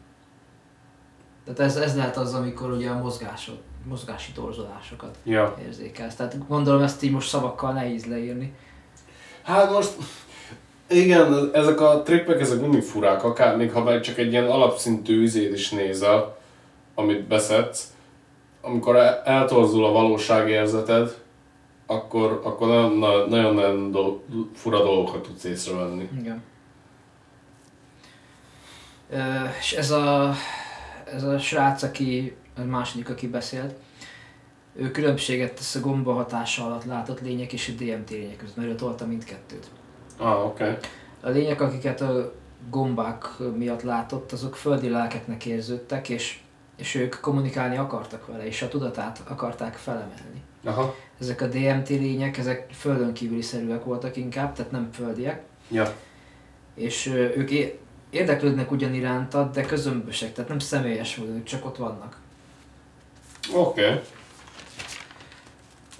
Tehát 1.44 1.60
ez, 1.60 1.76
ez 1.76 1.96
lehet 1.96 2.18
az, 2.18 2.34
amikor 2.34 2.72
ugye 2.72 2.90
a 2.90 2.98
mozgások, 2.98 3.56
mozgási 3.84 4.32
torzulásokat 4.32 5.18
Ja. 5.24 5.56
érzékelsz. 5.66 6.16
Tehát 6.16 6.48
gondolom 6.48 6.82
ezt 6.82 7.04
így 7.04 7.12
most 7.12 7.28
szavakkal 7.28 7.72
nehéz 7.74 8.06
leírni. 8.06 8.54
Hát 9.44 9.72
most, 9.72 9.92
igen, 10.90 11.50
ezek 11.54 11.80
a 11.82 12.02
trippek, 12.04 12.40
ezek 12.40 12.62
mindig 12.62 12.82
furák, 12.82 13.24
akár 13.24 13.58
még 13.58 13.72
ha 13.72 13.84
már 13.84 14.00
csak 14.00 14.18
egy 14.18 14.32
ilyen 14.32 14.50
alapszintű 14.50 15.22
üzét 15.22 15.54
is 15.54 15.70
nézel, 15.70 16.38
amit 16.96 17.28
beszedsz, 17.28 17.94
amikor 18.62 18.96
el- 18.96 19.22
eltorzul 19.26 19.86
a 19.86 19.92
valóságérzeted, 19.92 21.18
akkor, 21.86 22.42
akkor 22.44 22.68
nagyon, 22.68 23.30
nagyon, 23.30 23.54
nagyon 23.54 23.92
do- 23.92 24.24
fura 24.54 24.84
dolgokat 24.84 25.22
tudsz 25.22 25.44
észrevenni. 25.44 26.10
Igen. 26.20 26.44
És 29.60 29.74
ez 29.74 29.92
a, 29.92 30.34
ez 31.14 31.24
a 31.24 31.40
srác, 31.40 31.84
aki, 31.84 32.36
a 32.58 32.62
második, 32.62 33.10
aki 33.10 33.28
beszélt, 33.28 33.76
ő 34.76 34.92
különbséget 34.92 35.54
tesz 35.54 35.76
a 35.76 35.80
gomba 35.80 36.14
hatása 36.14 36.66
alatt 36.66 36.86
látott 36.86 37.22
lények 37.22 37.54
és 37.54 37.68
a 37.68 37.84
DMT 37.84 38.10
lények 38.10 38.38
között, 38.38 38.56
mert 38.56 38.70
ő 38.70 38.76
tolta 38.76 39.06
mindkettőt. 39.06 39.70
Ah, 40.18 40.46
oké. 40.46 40.64
Okay. 40.64 40.76
A 41.22 41.30
lények, 41.30 41.62
akiket 41.62 42.02
a 42.02 42.34
gombák 42.70 43.28
miatt 43.56 43.82
látott, 43.82 44.32
azok 44.32 44.56
földi 44.56 44.90
lelkeknek 44.90 45.46
érződtek, 45.46 46.10
és, 46.10 46.40
és 46.78 46.96
ők 46.96 47.20
kommunikálni 47.20 47.78
akartak 47.78 48.28
vele, 48.28 48.46
és 48.46 48.62
a 48.62 48.68
tudatát 48.68 49.22
akarták 49.28 49.74
felemelni. 49.74 50.44
Aha. 50.64 50.96
Ezek 51.20 51.42
a 51.42 51.48
DMT 51.48 51.90
lények, 51.90 52.38
ezek 52.38 52.68
földön 52.72 53.14
kívüli 53.14 53.42
szerűek 53.42 53.84
voltak 53.84 54.16
inkább, 54.16 54.54
tehát 54.54 54.72
nem 54.72 54.90
földiek, 54.92 55.44
Ja. 55.70 55.94
és 56.76 57.06
ők 57.36 57.52
é- 57.52 57.80
érdeklődnek 58.10 58.72
ugyan 58.72 58.94
irántad, 58.94 59.54
de 59.54 59.62
közömbösek, 59.62 60.34
tehát 60.34 60.50
nem 60.50 60.60
személyes 60.60 61.18
ők 61.18 61.44
csak 61.44 61.66
ott 61.66 61.78
vannak. 61.78 62.18
Oké. 63.54 63.86
Okay. 63.86 64.00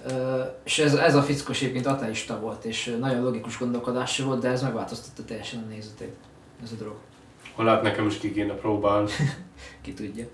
Ö, 0.06 0.42
és 0.64 0.78
ez, 0.78 0.94
ez 0.94 1.14
a 1.14 1.22
fickos 1.22 1.62
egyébként 1.62 1.86
ateista 1.86 2.40
volt, 2.40 2.64
és 2.64 2.96
nagyon 3.00 3.22
logikus 3.22 3.58
gondolkodású 3.58 4.24
volt, 4.24 4.40
de 4.40 4.48
ez 4.48 4.62
megváltoztatta 4.62 5.24
teljesen 5.24 5.62
a 5.66 5.68
nézetét, 5.68 6.14
ez 6.62 6.72
a 6.72 6.74
dolog. 6.78 6.96
Hol 7.54 7.66
hát 7.66 7.82
nekem 7.82 8.06
is 8.06 8.18
ki 8.18 8.32
kéne 8.32 8.52
próbálni. 8.52 9.10
ki 9.82 9.92
tudja. 9.92 10.26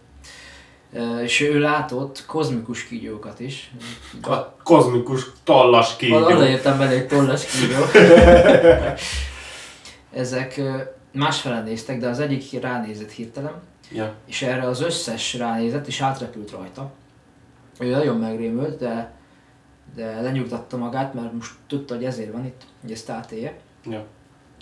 Ö, 0.93 1.20
És 1.20 1.40
ő 1.40 1.59
látott 1.59 2.24
kozmikus 2.27 2.85
kígyókat 2.85 3.40
is. 3.40 3.73
A 4.23 4.57
kozmikus 4.62 5.27
tallas 5.44 5.97
kígyó. 5.97 6.16
Oda 6.16 6.44
jöttem 6.44 6.78
bele 6.78 6.90
egy 6.90 7.07
tollas 7.07 7.44
kígyó. 7.44 7.82
Ezek 10.23 10.61
másfele 11.12 11.62
néztek, 11.62 11.98
de 11.98 12.09
az 12.09 12.20
egyik 12.20 12.60
ránézett 12.60 13.10
hirtelen, 13.10 13.60
Ja. 13.93 14.14
és 14.26 14.43
erre 14.43 14.62
az 14.66 14.80
összes 14.80 15.34
ránézett, 15.34 15.86
és 15.86 16.01
átrepült 16.01 16.51
rajta. 16.51 16.93
Ő 17.80 17.90
nagyon 17.90 18.18
megrémült, 18.18 18.78
de, 18.78 19.12
de 19.94 20.20
lenyugtatta 20.20 20.76
magát, 20.76 21.14
mert 21.14 21.32
most 21.32 21.52
tudta, 21.66 21.94
hogy 21.94 22.05
ezért 22.05 22.32
van 22.32 22.44
itt, 22.44 22.62
hogy 22.80 22.93
ezt 22.93 23.10
átélje. 23.10 23.59
Ja. 23.84 24.06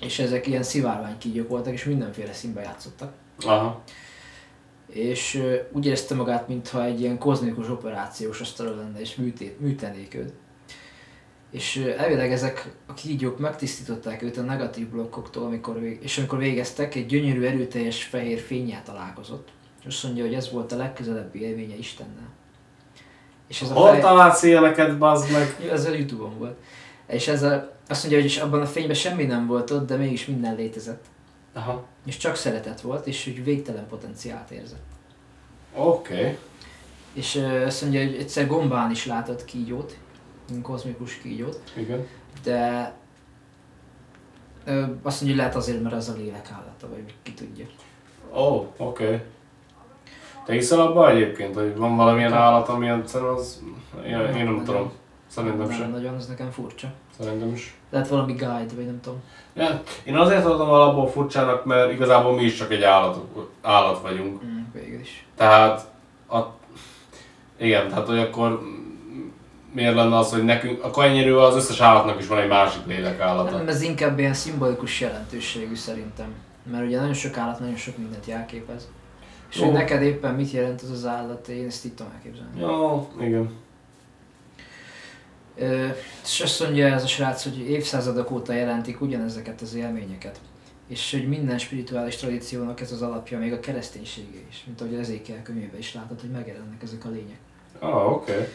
És 0.01 0.19
ezek 0.19 0.47
ilyen 0.47 0.63
szivárvány 0.63 1.19
kígyók 1.19 1.49
voltak, 1.49 1.73
és 1.73 1.85
mindenféle 1.85 2.33
színbe 2.33 2.61
játszottak. 2.61 3.13
Aha. 3.45 3.83
és 4.87 5.43
úgy 5.73 5.87
érezte 5.87 6.15
magát, 6.15 6.49
mintha 6.49 6.85
egy 6.85 7.01
ilyen 7.01 7.19
kozmikus 7.19 7.69
operációs 7.69 8.41
asztalon 8.41 8.77
lenne, 8.77 9.01
és 9.01 9.15
műtét, 9.15 9.61
műtenék 9.61 10.15
őt. 10.15 10.33
És 11.51 11.77
elvileg 11.77 12.33
ezek 12.33 12.73
a 12.87 12.95
kígyók 12.95 13.39
megtisztították 13.39 14.23
őt 14.23 14.37
a 14.37 14.43
negatív 14.43 14.89
blokkoktól, 14.89 15.45
amikor, 15.45 15.83
és 15.83 16.19
amikor 16.19 16.39
végeztek, 16.39 16.95
egy 16.95 17.07
gyönyörű, 17.07 17.45
erőteljes 17.45 18.05
fehér 18.05 18.39
fényjel 18.39 18.83
találkozott. 18.83 19.49
És 19.81 19.87
azt 19.87 20.03
mondja, 20.03 20.25
hogy 20.25 20.35
ez 20.35 20.51
volt 20.51 20.73
a 20.73 20.77
legközelebbi 20.77 21.43
élménye 21.43 21.75
Istennel. 21.75 22.29
És 23.49 23.63
ez 23.63 23.71
a 23.71 23.75
Hol 23.75 23.87
fehér- 23.87 24.03
találsz 24.05 24.43
ilyeneket, 24.43 24.99
bazd 24.99 25.33
meg? 25.33 25.71
Ez 25.71 25.87
a 25.87 25.93
Youtube-on 25.93 26.39
volt. 26.39 26.59
És 27.07 27.29
ez 27.29 27.43
a, 27.43 27.77
azt 27.89 28.01
mondja, 28.01 28.21
hogy 28.21 28.31
is 28.31 28.39
abban 28.39 28.61
a 28.61 28.67
fényben 28.67 28.95
semmi 28.95 29.25
nem 29.25 29.47
volt 29.47 29.71
ott, 29.71 29.87
de 29.87 29.97
mégis 29.97 30.27
minden 30.27 30.55
létezett. 30.55 31.05
Aha. 31.53 31.87
És 32.07 32.17
csak 32.17 32.37
szeretet 32.37 32.81
volt, 32.81 33.07
és 33.07 33.25
hogy 33.25 33.45
végtelen 33.45 33.87
potenciált 33.87 34.51
érzett. 34.51 34.87
Oké. 35.75 36.15
Okay. 36.15 36.39
És 37.13 37.43
azt 37.67 37.83
mondja, 37.83 38.05
hogy 38.05 38.15
egyszer 38.15 38.47
gombán 38.47 38.91
is 38.91 39.07
látott 39.07 39.45
kígyót, 39.45 39.97
kozmikus 40.63 41.19
kígyót, 41.19 41.63
Igen. 41.77 42.07
de 42.43 42.93
ö, 44.65 44.81
azt 44.81 44.91
mondja, 45.03 45.27
hogy 45.27 45.37
lehet 45.37 45.55
azért, 45.55 45.83
mert 45.83 45.95
az 45.95 46.09
a 46.09 46.13
lélek 46.17 46.51
állata, 46.53 46.89
vagy 46.89 47.15
ki 47.23 47.35
tudja. 47.35 47.67
Ó, 48.35 48.39
oh, 48.39 48.67
oké. 48.77 49.05
Okay. 49.05 49.21
Te 50.45 50.53
hiszel 50.53 50.81
abban 50.81 51.11
egyébként, 51.11 51.55
hogy 51.55 51.77
van 51.77 51.97
valamilyen 51.97 52.33
állat, 52.33 52.69
ami 52.69 52.89
egyszer 52.89 53.23
az... 53.23 53.63
Én, 54.07 54.13
én 54.13 54.19
nem 54.19 54.33
Nagyon. 54.33 54.65
tudom. 54.65 54.93
Szerintem 55.27 55.67
nem, 55.67 55.71
sem. 55.71 55.91
nagyon, 55.91 56.15
az 56.15 56.27
nekem 56.27 56.51
furcsa. 56.51 56.93
Szerintem 57.19 57.53
is. 57.53 57.75
Lehet 57.91 58.09
valami 58.09 58.33
guide, 58.33 58.75
vagy 58.75 58.87
nem 58.87 59.01
tudom. 59.01 59.23
Ja, 59.55 59.83
én 60.05 60.17
azért 60.17 60.43
tartom 60.43 60.69
alapból 60.69 61.09
furcsának, 61.09 61.65
mert 61.65 61.93
igazából 61.93 62.35
mi 62.35 62.43
is 62.43 62.55
csak 62.55 62.73
egy 62.73 62.83
állat, 62.83 63.19
állat 63.63 64.01
vagyunk. 64.01 64.45
Mm, 64.45 64.61
végül 64.73 65.01
is. 65.01 65.27
Tehát, 65.37 65.91
a, 66.29 66.39
igen, 67.57 67.89
tehát 67.89 68.07
hogy 68.07 68.19
akkor 68.19 68.61
miért 69.73 69.95
lenne 69.95 70.19
az, 70.19 70.33
hogy 70.33 70.45
nekünk, 70.45 70.83
akkor 70.85 71.05
ennyire 71.05 71.43
az 71.43 71.55
összes 71.55 71.81
állatnak 71.81 72.21
is 72.21 72.27
van 72.27 72.39
egy 72.39 72.49
másik 72.49 72.87
lélek 72.87 73.21
állata. 73.21 73.57
Nem, 73.57 73.69
ez 73.69 73.83
inkább 73.83 74.19
ilyen 74.19 74.35
szimbolikus 74.35 75.01
jelentőségű 75.01 75.75
szerintem. 75.75 76.35
Mert 76.71 76.87
ugye 76.87 76.99
nagyon 76.99 77.15
sok 77.15 77.37
állat 77.37 77.61
nagyon 77.61 77.77
sok 77.77 77.99
mindent 77.99 78.27
jelképez. 78.27 78.89
És 79.51 79.57
Jó. 79.57 79.65
hogy 79.65 79.73
neked 79.73 80.03
éppen 80.03 80.35
mit 80.35 80.51
jelent 80.51 80.81
az 80.81 80.91
az 80.91 81.07
állat, 81.07 81.49
én 81.49 81.67
ezt 81.67 81.85
így 81.85 81.95
tudom 81.95 82.13
elképzelni. 82.15 82.61
Jó, 82.61 83.09
igen. 83.21 83.51
Ö, 85.57 85.89
és 86.25 86.41
azt 86.41 86.61
mondja 86.61 86.87
ez 86.87 87.03
a 87.03 87.07
srác, 87.07 87.43
hogy 87.43 87.59
évszázadok 87.59 88.31
óta 88.31 88.53
jelentik 88.53 89.01
ugyanezeket 89.01 89.61
az 89.61 89.75
élményeket. 89.75 90.41
És 90.89 91.11
hogy 91.11 91.29
minden 91.29 91.59
spirituális 91.59 92.17
tradíciónak 92.17 92.81
ez 92.81 92.93
az 92.93 93.03
alapja, 93.03 93.39
még 93.39 93.53
a 93.53 93.61
kereszténységé 93.61 94.47
is. 94.51 94.63
Mint 94.67 94.81
ahogy 94.81 94.95
az 94.95 95.01
Ezékiel 95.01 95.43
könyvében 95.43 95.79
is 95.79 95.95
látod, 95.95 96.21
hogy 96.21 96.31
megjelennek 96.31 96.83
ezek 96.83 97.05
a 97.05 97.09
lények. 97.09 97.39
Ah, 97.79 98.13
oké. 98.13 98.33
Okay. 98.33 98.47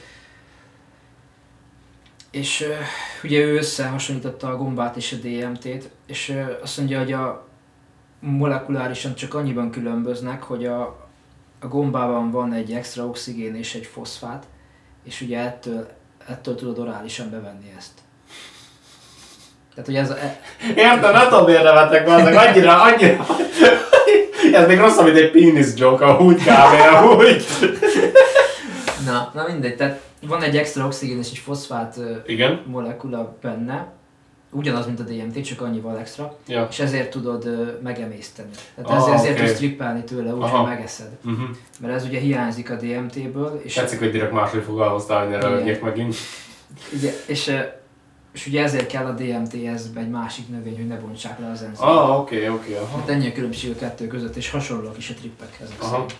És 2.36 2.62
ö, 2.62 2.74
ugye 3.24 3.40
ő 3.40 3.56
összehasonlította 3.56 4.48
a 4.48 4.58
gombát 4.58 4.96
és 4.96 5.12
a 5.12 5.28
DMT-t, 5.28 5.90
és 6.08 6.38
azt 6.62 6.78
mondja, 6.78 7.00
hogy 7.00 7.14
a 7.14 7.48
molekulárisan 8.20 9.16
csak 9.16 9.34
annyiban 9.34 9.72
különböznek, 9.72 10.44
hogy 10.44 10.66
a, 10.66 10.82
a 11.60 11.68
gombában 11.68 12.32
van 12.32 12.54
egy 12.54 12.72
extra 12.72 13.06
oxigén 13.06 13.56
és 13.56 13.76
egy 13.76 13.86
foszfát, 13.86 14.44
és 15.04 15.22
ugye 15.22 15.40
ettől, 15.40 15.88
ettől 16.28 16.56
tudod 16.56 16.80
orálisan 16.80 17.30
bevenni 17.30 17.74
ezt. 17.78 17.92
Tehát, 19.70 19.86
hogy 19.86 19.96
ez 19.96 20.10
a, 20.10 20.18
e, 20.18 20.40
Érted, 20.76 21.12
nem 21.14 21.30
tudom 21.30 21.52
mert 21.52 21.92
ezek 21.92 22.48
annyira, 22.48 22.82
annyira... 22.82 23.26
Ez 24.54 24.68
még 24.68 24.78
rosszabb, 24.78 25.06
mint 25.06 25.18
egy 25.18 25.32
penis 25.32 25.68
joke, 25.76 26.06
amúgy 26.06 26.42
kb. 26.42 26.96
amúgy. 26.96 27.46
na, 29.06 29.32
na 29.34 29.46
mindegy, 29.48 29.76
tehát 29.76 30.02
van 30.28 30.42
egy 30.44 30.58
extra 30.58 30.86
oxigén 30.86 31.18
és 31.18 31.30
egy 31.30 31.38
foszfát 31.38 32.00
Igen. 32.26 32.64
molekula 32.68 33.38
benne, 33.42 33.94
ugyanaz, 34.52 34.86
mint 34.86 35.00
a 35.00 35.04
DMT, 35.04 35.42
csak 35.44 35.62
annyival 35.62 35.98
extra, 36.00 36.38
Ja. 36.48 36.68
és 36.70 36.80
ezért 36.80 37.10
tudod 37.10 37.50
megemészteni. 37.84 38.50
Tehát 38.76 38.90
Ah, 38.92 38.98
ezért, 38.98 39.16
ezért 39.18 39.38
oké. 39.38 39.46
tudsz 39.46 39.58
trippelni 39.58 40.04
tőle, 40.04 40.32
Aha. 40.32 40.44
úgyhogy 40.46 40.68
megeszed. 40.76 41.10
Uh-huh. 41.26 41.50
Mert 41.80 41.94
ez 41.94 42.06
ugye 42.06 42.20
hiányzik 42.20 42.72
a 42.72 42.76
DMT-ből, 42.76 43.60
és, 43.64 43.74
Tetszik, 43.74 44.00
hogy 44.00 44.12
direkt 44.12 44.32
máshogy 44.32 44.64
fogalmaztál, 44.64 45.20
hogy 45.20 45.30
ne 45.30 45.38
Igen. 45.38 45.50
röhögjek 45.50 45.82
megint. 45.82 46.16
ugye, 46.94 47.14
és, 47.28 47.56
és 48.34 48.48
ugye 48.48 48.64
ezért 48.64 48.88
kell 48.88 49.06
a 49.06 49.12
DMT-hez 49.12 49.90
egy 49.96 50.10
másik 50.10 50.50
növény, 50.50 50.76
hogy 50.76 50.88
ne 50.88 50.96
bontsák 51.00 51.40
le 51.40 51.50
az 51.50 51.62
enzimot. 51.62 51.90
Ah, 51.96 52.20
oké, 52.20 52.48
oké, 52.48 52.76
aha. 52.76 52.98
Hát 52.98 53.10
ennyi 53.10 53.28
a 53.28 53.32
különbség 53.32 53.72
a 53.72 53.76
kettő 53.80 54.08
között, 54.08 54.36
és 54.36 54.50
hasonlóak 54.50 54.98
is 54.98 55.10
a 55.10 55.14
trippek 55.14 55.58
ezek 55.62 55.82
Aha. 55.82 55.92
szerint. 55.92 56.16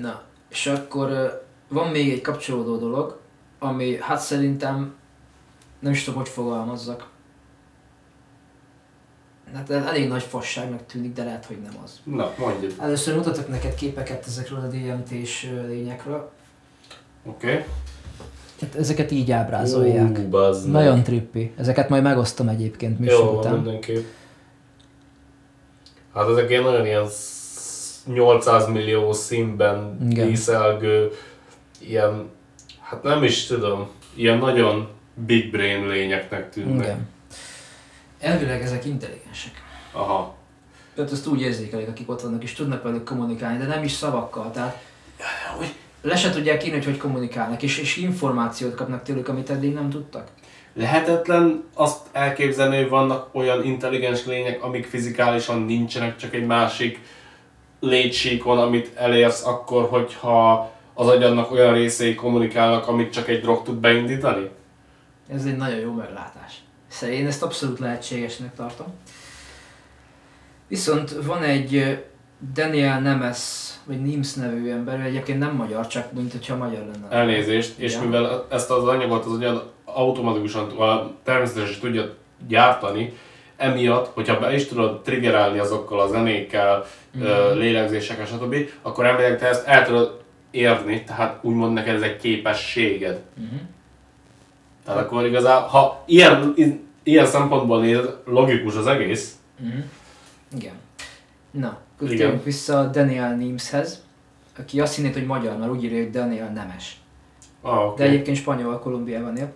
Na, 0.00 0.22
és 0.48 0.66
akkor 0.66 1.42
van 1.68 1.88
még 1.90 2.12
egy 2.12 2.20
kapcsolódó 2.20 2.76
dolog, 2.76 3.18
ami 3.58 3.96
hát 4.00 4.20
szerintem 4.20 4.94
nem 5.78 5.92
is 5.92 6.04
tudom, 6.04 6.20
hogy 6.20 6.28
fogalmazzak. 6.28 7.08
Hát 9.54 9.70
el- 9.70 9.86
elég 9.88 10.08
nagy 10.08 10.22
fasságnak 10.22 10.86
tűnik, 10.86 11.12
de 11.12 11.24
lehet, 11.24 11.44
hogy 11.44 11.58
nem 11.62 11.72
az. 11.84 12.00
Na, 12.04 12.30
mondjad. 12.38 12.72
Először 12.78 13.16
mutatok 13.16 13.48
neked 13.48 13.74
képeket 13.74 14.26
ezekről 14.26 14.58
a 14.58 14.66
DMT-s 14.66 15.50
lényekről. 15.66 16.30
Oké. 17.24 17.64
Hát 18.60 18.74
ezeket 18.74 19.10
így 19.10 19.30
ábrázolják. 19.30 20.18
Ú, 20.18 20.28
bazd. 20.28 20.70
Nagyon 20.70 21.02
trippi. 21.02 21.52
Ezeket 21.56 21.88
majd 21.88 22.02
megosztom 22.02 22.48
egyébként 22.48 22.98
műsor 22.98 23.18
Jó, 23.24 23.38
után. 23.38 23.54
mindenképp. 23.54 24.04
Hát 26.14 26.28
ezek 26.28 26.50
ilyen 26.50 26.62
nagyon 26.62 26.86
ilyen 26.86 27.06
sz- 27.08 28.06
800 28.06 28.66
millió 28.68 29.12
színben 29.12 29.98
Igen. 30.10 30.26
díszelgő, 30.28 31.10
ilyen, 31.78 32.30
hát 32.80 33.02
nem 33.02 33.22
is 33.22 33.46
tudom, 33.46 33.88
ilyen 34.14 34.38
nagyon 34.38 34.88
big 35.14 35.50
brain 35.50 35.86
lényeknek 35.86 36.50
tűnnek. 36.50 36.84
Igen. 36.84 37.08
Elvileg 38.20 38.62
ezek 38.62 38.84
intelligensek. 38.84 39.52
Aha. 39.92 40.36
Tehát 40.94 41.12
ezt 41.12 41.26
úgy 41.26 41.40
érzékelik, 41.40 41.88
akik 41.88 42.10
ott 42.10 42.20
vannak, 42.20 42.42
és 42.42 42.52
tudnak 42.52 42.82
velük 42.82 43.04
kommunikálni, 43.04 43.58
de 43.58 43.66
nem 43.66 43.84
is 43.84 43.92
szavakkal. 43.92 44.50
Tehát 44.50 44.82
Hogy? 45.56 45.74
le 46.02 46.16
se 46.16 46.30
tudják 46.30 46.64
írni, 46.64 46.76
hogy 46.76 46.84
hogy 46.84 46.96
kommunikálnak, 46.96 47.62
és, 47.62 47.78
és 47.78 47.96
információt 47.96 48.74
kapnak 48.74 49.02
tőlük, 49.02 49.28
amit 49.28 49.50
eddig 49.50 49.74
nem 49.74 49.90
tudtak. 49.90 50.28
Lehetetlen 50.74 51.64
azt 51.74 52.06
elképzelni, 52.12 52.76
hogy 52.76 52.88
vannak 52.88 53.28
olyan 53.32 53.64
intelligens 53.64 54.24
lények, 54.24 54.62
amik 54.62 54.86
fizikálisan 54.86 55.60
nincsenek, 55.60 56.16
csak 56.16 56.34
egy 56.34 56.46
másik 56.46 57.00
létsíkon, 57.80 58.58
amit 58.58 58.96
elérsz 58.96 59.46
akkor, 59.46 59.88
hogyha 59.88 60.70
az 60.98 61.08
agyadnak 61.08 61.50
olyan 61.50 61.74
részei 61.74 62.14
kommunikálnak, 62.14 62.88
amit 62.88 63.12
csak 63.12 63.28
egy 63.28 63.40
drog 63.40 63.62
tud 63.62 63.74
beindítani? 63.74 64.50
Ez 65.28 65.44
egy 65.44 65.56
nagyon 65.56 65.78
jó 65.78 65.92
meglátás. 65.92 66.54
Szóval 66.88 67.16
én 67.16 67.26
ezt 67.26 67.42
abszolút 67.42 67.78
lehetségesnek 67.78 68.54
tartom. 68.54 68.86
Viszont 70.68 71.10
van 71.24 71.42
egy 71.42 71.98
Daniel 72.52 73.00
Nemes, 73.00 73.70
vagy 73.84 74.02
Nims 74.02 74.34
nevű 74.34 74.70
ember, 74.70 75.00
egyébként 75.00 75.38
nem 75.38 75.54
magyar, 75.54 75.86
csak 75.86 76.12
mint 76.12 76.32
hogyha 76.32 76.56
magyar 76.56 76.80
lenne. 76.92 77.16
Elnézést, 77.16 77.78
és 77.78 77.92
Ja. 77.92 78.00
mivel 78.00 78.46
ezt 78.50 78.70
az 78.70 78.84
anyagot 78.84 79.24
az 79.24 79.32
anyag 79.32 79.70
automatikusan, 79.84 80.72
természetesen 81.24 81.80
tudja 81.80 82.14
gyártani, 82.48 83.12
emiatt, 83.56 84.14
hogyha 84.14 84.38
be 84.38 84.54
is 84.54 84.66
tudod 84.66 85.02
triggerálni 85.02 85.58
azokkal 85.58 86.00
a 86.00 86.08
zenékkel, 86.08 86.84
mm. 87.18 87.22
lélegzésekkel, 87.58 88.26
stb., 88.26 88.54
akkor 88.82 89.06
elméletileg 89.06 89.40
te 89.40 89.46
ezt 89.46 89.66
el 89.66 89.84
tudod 89.84 90.26
érni, 90.50 91.04
tehát 91.04 91.38
úgymond 91.44 91.72
neked 91.72 91.94
ez 91.94 92.02
egy 92.02 92.16
képességed. 92.16 93.22
Mhm. 93.34 93.56
Tehát 94.84 95.00
akkor 95.00 95.26
igazából, 95.26 95.68
ha 95.68 96.02
ilyen, 96.06 96.54
ilyen 97.02 97.26
szempontból 97.26 97.80
nézed, 97.80 98.16
logikus 98.24 98.74
az 98.76 98.86
egész, 98.86 99.32
Mhm. 99.60 99.78
Igen. 100.56 100.74
Na, 101.50 101.78
térjünk 101.98 102.44
vissza 102.44 102.86
Daniel 102.86 103.36
Nimshez, 103.36 104.02
aki 104.58 104.80
azt 104.80 104.94
hinné, 104.94 105.12
hogy 105.12 105.26
magyar, 105.26 105.56
mert 105.58 105.70
úgy 105.70 105.84
írja, 105.84 106.02
hogy 106.02 106.10
Daniel 106.10 106.52
Nemes. 106.52 107.00
ah, 107.60 107.74
De 107.76 107.80
okay. 107.84 108.06
egyébként 108.06 108.36
spanyol 108.36 108.78
Kolumbiában 108.78 109.36
él. 109.36 109.52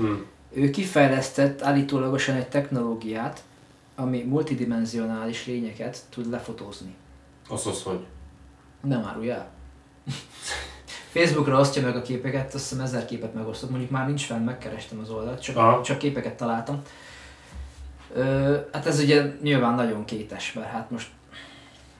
mm. 0.00 0.14
Ő 0.52 0.70
kifejlesztett 0.70 1.62
állítólagosan 1.62 2.34
egy 2.36 2.48
technológiát, 2.48 3.42
ami 3.96 4.22
multidimensionális 4.22 5.46
lényeket 5.46 5.98
tud 6.10 6.30
lefotózni. 6.30 6.94
Az 7.48 7.66
az, 7.66 7.82
hogy. 7.82 8.04
Nem 8.80 9.04
árulj 9.08 9.30
el. 9.30 9.48
Facebookra 11.14 11.58
osztja 11.58 11.82
meg 11.82 11.96
a 11.96 12.02
képeket, 12.02 12.54
azt 12.54 12.68
hiszem 12.68 12.84
ezer 12.84 13.04
képet 13.04 13.34
megosztott, 13.34 13.70
mondjuk 13.70 13.90
már 13.90 14.06
nincs 14.06 14.26
fenn, 14.26 14.44
megkerestem 14.44 14.98
az 15.02 15.10
oldalt, 15.10 15.42
csak, 15.42 15.56
Aha. 15.56 15.82
csak 15.82 15.98
képeket 15.98 16.34
találtam. 16.34 16.82
Ö, 18.14 18.56
hát 18.72 18.86
ez 18.86 19.00
ugye 19.00 19.22
nyilván 19.42 19.74
nagyon 19.74 20.04
kétes, 20.04 20.52
mert 20.52 20.70
hát 20.70 20.90
most 20.90 21.08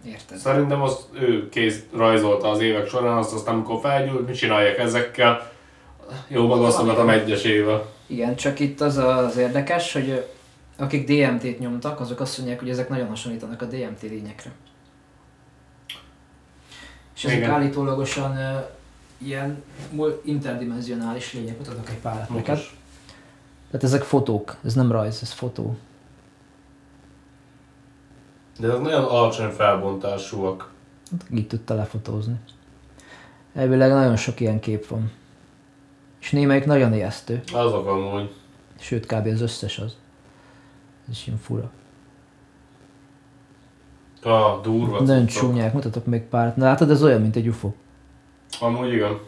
érted. 0.07 0.39
Szerintem 0.39 0.83
az 0.83 1.09
ő 1.13 1.49
kéz 1.49 1.83
rajzolta 1.97 2.51
az 2.51 2.61
évek 2.61 2.89
során, 2.89 3.17
azt 3.17 3.33
aztán 3.33 3.55
amikor 3.55 3.81
felgyűlt, 3.81 4.27
mit 4.27 4.37
csinálják 4.37 4.79
ezekkel, 4.79 5.53
jó 6.29 6.47
megosztogatom 6.47 7.09
egyesével. 7.09 7.87
Igen, 8.07 8.37
csak 8.37 8.61
itt 8.61 8.81
az 8.81 8.97
az 8.97 9.37
érdekes, 9.37 9.93
hogy 9.93 10.27
akik 10.79 11.07
DMT-t 11.07 11.59
nyomtak, 11.59 12.01
azok 12.01 12.21
azt 12.21 12.39
mondják, 12.39 12.61
hogy 12.61 12.71
ezek 12.71 12.89
nagyon 12.89 13.09
hasonlítanak 13.09 13.63
a 13.63 13.65
DMT 13.65 14.03
lényekre. 14.03 14.51
És 17.15 17.25
ezek 17.25 17.37
Igen. 17.37 17.51
állítólagosan 17.51 18.37
ö, 18.37 18.59
ilyen 19.19 19.63
interdimensionális 20.25 21.33
lények, 21.33 21.59
mutatok 21.59 21.89
egy 21.89 21.99
párat 21.99 22.29
neked. 22.29 22.35
Mutas. 22.35 22.77
Tehát 23.67 23.85
ezek 23.85 24.03
fotók, 24.03 24.57
ez 24.65 24.75
nem 24.75 24.93
rajz, 24.93 25.19
ez 25.23 25.33
fotó. 25.33 25.77
De 28.59 28.73
ez 28.73 28.79
nagyon 28.79 29.05
alacsony 29.05 29.51
felbontásúak. 29.51 30.73
Hát 31.11 31.27
Így 31.35 31.47
tudta 31.47 31.75
lefotózni. 31.75 32.35
Elvileg 33.55 33.91
nagyon 33.91 34.17
sok 34.17 34.41
ilyen 34.41 34.61
kép 34.61 34.87
van. 34.87 35.11
És 36.21 36.31
némelyik 36.31 36.65
nagyon 36.65 36.95
ijesztő. 36.95 37.43
Azok 37.53 37.87
amúgy. 37.87 38.35
Sőt, 38.81 39.07
kb. 39.07 39.27
az 39.27 39.41
összes 39.41 39.79
az. 39.79 39.97
Ez 41.09 41.13
is 41.13 41.27
ilyen 41.27 41.39
fura. 41.39 41.71
Ah, 44.25 44.61
durva 44.63 45.01
Nagyon 45.01 45.27
cuccok. 45.29 45.43
csúnyák, 45.43 45.73
mutatok 45.73 46.07
még 46.07 46.23
párat. 46.23 46.57
Na 46.57 46.65
látod, 46.65 46.91
ez 46.91 47.03
olyan, 47.03 47.21
mint 47.21 47.37
egy 47.37 47.49
UFO. 47.49 47.73
Amúgy 48.61 48.93
igen. 48.93 49.19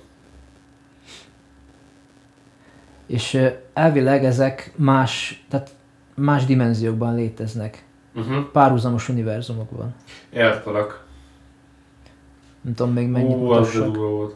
És 3.07 3.41
elvileg 3.73 4.25
ezek 4.25 4.73
más, 4.77 5.45
tehát 5.49 5.75
más 6.15 6.45
dimenziókban 6.45 7.15
léteznek. 7.15 7.85
Uh-huh. 8.15 8.45
Párhuzamos 8.53 9.09
univerzumokban. 9.09 9.95
Értelek. 10.31 11.05
Nem 12.61 12.75
tudom 12.75 12.93
még 12.93 13.09
mennyit 13.09 13.37
Ú, 13.37 13.51
az 13.51 13.85
volt. 13.95 14.35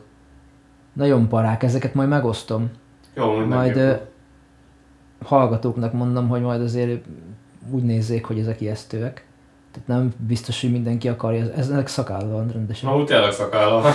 Nagyon 0.92 1.28
parák, 1.28 1.62
ezeket 1.62 1.94
majd 1.94 2.08
megosztom. 2.08 2.70
Jó, 3.14 3.44
Majd 3.46 3.76
ö, 3.76 3.94
hallgatóknak 5.24 5.92
mondom, 5.92 6.28
hogy 6.28 6.40
majd 6.40 6.60
azért 6.60 7.04
úgy 7.70 7.82
nézzék, 7.82 8.24
hogy 8.24 8.38
ezek 8.38 8.60
ijesztőek. 8.60 9.24
Tehát 9.72 9.88
nem 9.88 10.12
biztos, 10.26 10.60
hogy 10.60 10.70
mindenki 10.70 11.08
akarja. 11.08 11.52
Ezek 11.52 11.86
szakálla 11.86 12.28
van 12.32 12.48
rendesen. 12.52 12.90
Na, 12.90 12.96
úgy 12.96 13.04
tényleg 13.04 13.32
szakálla. 13.32 13.92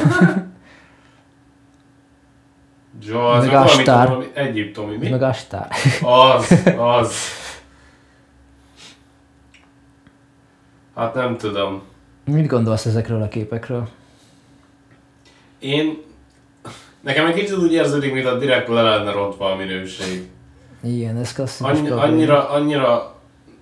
Jó, 3.02 3.20
az 3.26 3.46
Meg 3.46 3.54
meg 3.54 3.64
valami, 3.64 3.80
Astár. 3.80 4.08
valami 4.08 4.26
egyiptomi, 4.34 4.98
mi? 4.98 5.10
Meg 5.10 5.22
Astár. 5.22 5.68
Az, 6.02 6.64
az. 6.98 7.16
Hát 10.96 11.14
nem 11.14 11.38
tudom. 11.38 11.82
Mit 12.26 12.48
gondolsz 12.48 12.86
ezekről 12.86 13.22
a 13.22 13.28
képekről? 13.28 13.88
Én... 15.60 15.98
Nekem 17.02 17.26
egy 17.26 17.34
kicsit 17.34 17.58
úgy 17.58 17.74
érződik, 17.74 18.14
mint 18.14 18.26
a 18.26 18.38
direkt 18.38 18.68
le 18.68 18.82
lenne 18.82 19.12
rontva 19.12 19.52
a 19.52 19.56
minőség. 19.56 20.30
Igen, 20.84 21.18
ez 21.18 21.34
klasszikus 21.34 21.80
Annyi, 21.80 21.90
annyira, 21.90 22.50
annyira 22.50 23.16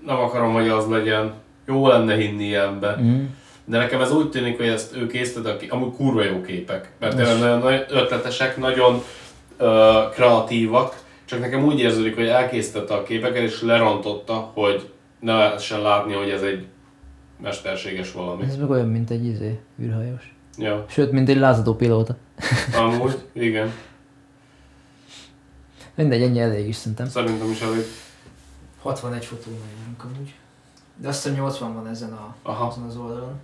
nem 0.05 0.17
akarom, 0.17 0.53
hogy 0.53 0.67
az 0.67 0.87
legyen. 0.87 1.33
Jó 1.65 1.87
lenne 1.87 2.15
hinni 2.15 2.43
ilyenbe. 2.43 2.97
Mm. 3.01 3.23
De 3.65 3.77
nekem 3.77 4.01
ez 4.01 4.11
úgy 4.11 4.29
tűnik, 4.29 4.57
hogy 4.57 4.67
ezt 4.67 4.95
ő 4.95 5.07
készített, 5.07 5.65
amúgy 5.69 5.93
kurva 5.95 6.23
jó 6.23 6.41
képek. 6.41 6.91
Mert 6.99 7.15
tényleg 7.15 7.39
nagyon, 7.39 7.81
ötletesek, 7.89 8.57
nagyon 8.57 9.03
ö, 9.57 10.01
kreatívak. 10.13 11.01
Csak 11.25 11.39
nekem 11.39 11.63
úgy 11.65 11.79
érződik, 11.79 12.15
hogy 12.15 12.27
elkészítette 12.27 12.93
a 12.93 13.03
képeket 13.03 13.41
és 13.43 13.61
lerontotta, 13.61 14.33
hogy 14.33 14.89
ne 15.19 15.33
lehessen 15.37 15.81
látni, 15.81 16.13
hogy 16.13 16.29
ez 16.29 16.41
egy 16.41 16.65
mesterséges 17.41 18.11
valami. 18.11 18.43
Ez 18.43 18.57
meg 18.57 18.69
olyan, 18.69 18.87
mint 18.87 19.09
egy 19.09 19.25
izé, 19.25 19.59
űrhajós. 19.81 20.35
Ja, 20.57 20.85
Sőt, 20.89 21.11
mint 21.11 21.29
egy 21.29 21.37
lázadó 21.37 21.75
pilóta. 21.75 22.15
amúgy, 22.77 23.17
igen. 23.33 23.71
Mindegy, 25.95 26.21
ennyi 26.21 26.39
elég 26.39 26.67
is 26.67 26.75
szerintem. 26.75 27.07
Szerintem 27.07 27.51
is 27.51 27.61
elég. 27.61 27.83
61 28.81 29.25
fotónál 29.25 29.59
járunk 29.79 30.03
amúgy. 30.03 30.33
De 30.95 31.07
azt 31.07 31.23
hiszem 31.23 31.37
80 31.37 31.73
van 31.73 31.87
ezen, 31.87 32.13
a, 32.13 32.35
Aha. 32.41 32.65
azon 32.65 32.83
az 32.83 32.97
oldalon, 32.97 33.39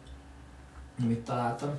amit 1.02 1.20
találtam. 1.20 1.70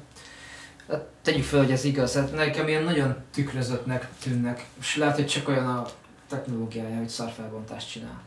Hát 0.88 1.04
tegyük 1.22 1.44
fel, 1.44 1.58
hogy 1.58 1.70
ez 1.70 1.84
igaz, 1.84 2.14
hát 2.14 2.32
nekem 2.32 2.68
ilyen 2.68 2.82
nagyon 2.82 3.16
tükrözöttnek 3.32 4.08
tűnnek, 4.22 4.66
és 4.80 4.96
lehet, 4.96 5.14
hogy 5.14 5.26
csak 5.26 5.48
olyan 5.48 5.66
a 5.66 5.86
technológiája, 6.28 6.96
hogy 6.96 7.08
szarfelbontást 7.08 7.90
csinál. 7.90 8.20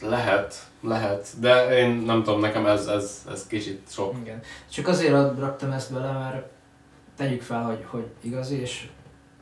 Lehet, 0.00 0.66
lehet. 0.80 1.28
De 1.40 1.78
én 1.78 1.90
nem 1.90 2.22
tudom, 2.22 2.40
nekem 2.40 2.66
ez, 2.66 2.86
ez, 2.86 3.26
ez 3.30 3.46
kicsit 3.46 3.86
sok. 3.90 4.16
Igen. 4.20 4.40
Csak 4.70 4.88
azért 4.88 5.38
raktam 5.38 5.72
ezt 5.72 5.92
bele, 5.92 6.12
mert 6.12 6.46
tegyük 7.16 7.42
fel, 7.42 7.62
hogy, 7.62 7.84
hogy 7.86 8.06
igazi, 8.20 8.60
és 8.60 8.88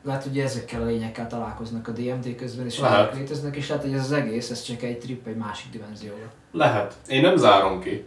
lehet, 0.05 0.23
hogy 0.23 0.39
ezekkel 0.39 0.83
a 0.83 0.85
lényekkel 0.85 1.27
találkoznak 1.27 1.89
a 1.89 1.93
DMT 1.93 2.37
közben, 2.37 2.67
és 2.67 2.79
Lehet. 2.79 3.15
léteznek, 3.15 3.57
és 3.57 3.69
lehet, 3.69 3.85
hogy 3.85 3.93
ez 3.93 4.01
az 4.01 4.13
egész, 4.13 4.51
ez 4.51 4.63
csak 4.63 4.83
egy 4.83 4.99
trip 4.99 5.27
egy 5.27 5.37
másik 5.37 5.71
dimenzióra. 5.71 6.33
Lehet. 6.53 6.95
Én 7.09 7.21
nem 7.21 7.37
zárom 7.37 7.81
ki. 7.81 8.05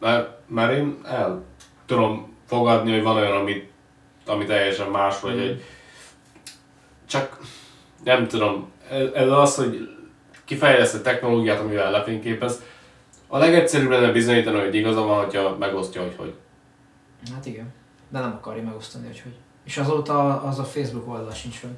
Mert, 0.00 0.30
mert 0.46 0.72
én 0.72 0.98
el 1.04 1.42
tudom 1.86 2.36
fogadni, 2.46 2.92
hogy 2.92 3.02
van 3.02 3.16
olyan, 3.16 3.36
amit, 3.36 3.70
ami 4.26 4.44
teljesen 4.44 4.90
más, 4.90 5.20
vagy 5.20 5.34
Mm. 5.34 5.38
hogy 5.38 5.62
csak 7.06 7.38
nem 8.04 8.28
tudom. 8.28 8.70
Ez, 9.14 9.28
az, 9.30 9.54
hogy 9.56 9.88
kifejleszt 10.44 10.94
egy 10.94 11.02
technológiát, 11.02 11.60
amivel 11.60 11.90
lefényképez. 11.90 12.62
A 13.26 13.38
legegyszerűbb 13.38 13.90
lenne 13.90 14.12
bizonyítani, 14.12 14.58
hogy 14.58 14.74
igaza 14.74 15.00
van, 15.02 15.24
hogyha 15.24 15.56
megosztja, 15.56 16.02
hogy 16.02 16.14
hogy. 16.16 16.34
Hát 17.32 17.46
igen. 17.46 17.72
De 18.08 18.20
nem 18.20 18.32
akarja 18.32 18.62
megosztani, 18.62 19.06
hogy 19.06 19.20
hogy. 19.20 19.34
És 19.68 19.76
azóta 19.76 20.42
az 20.42 20.58
a 20.58 20.64
Facebook 20.64 21.08
oldal 21.08 21.32
sincs 21.32 21.54
fönn. 21.54 21.76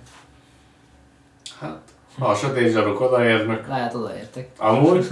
Hát, 1.59 1.81
ha 2.19 2.27
a 2.27 2.35
sötét 2.35 2.73
zsaruk 2.73 3.01
odaérnek. 3.01 3.69
Lehet 3.69 3.95
odaértek. 3.95 4.51
Amúgy, 4.57 5.07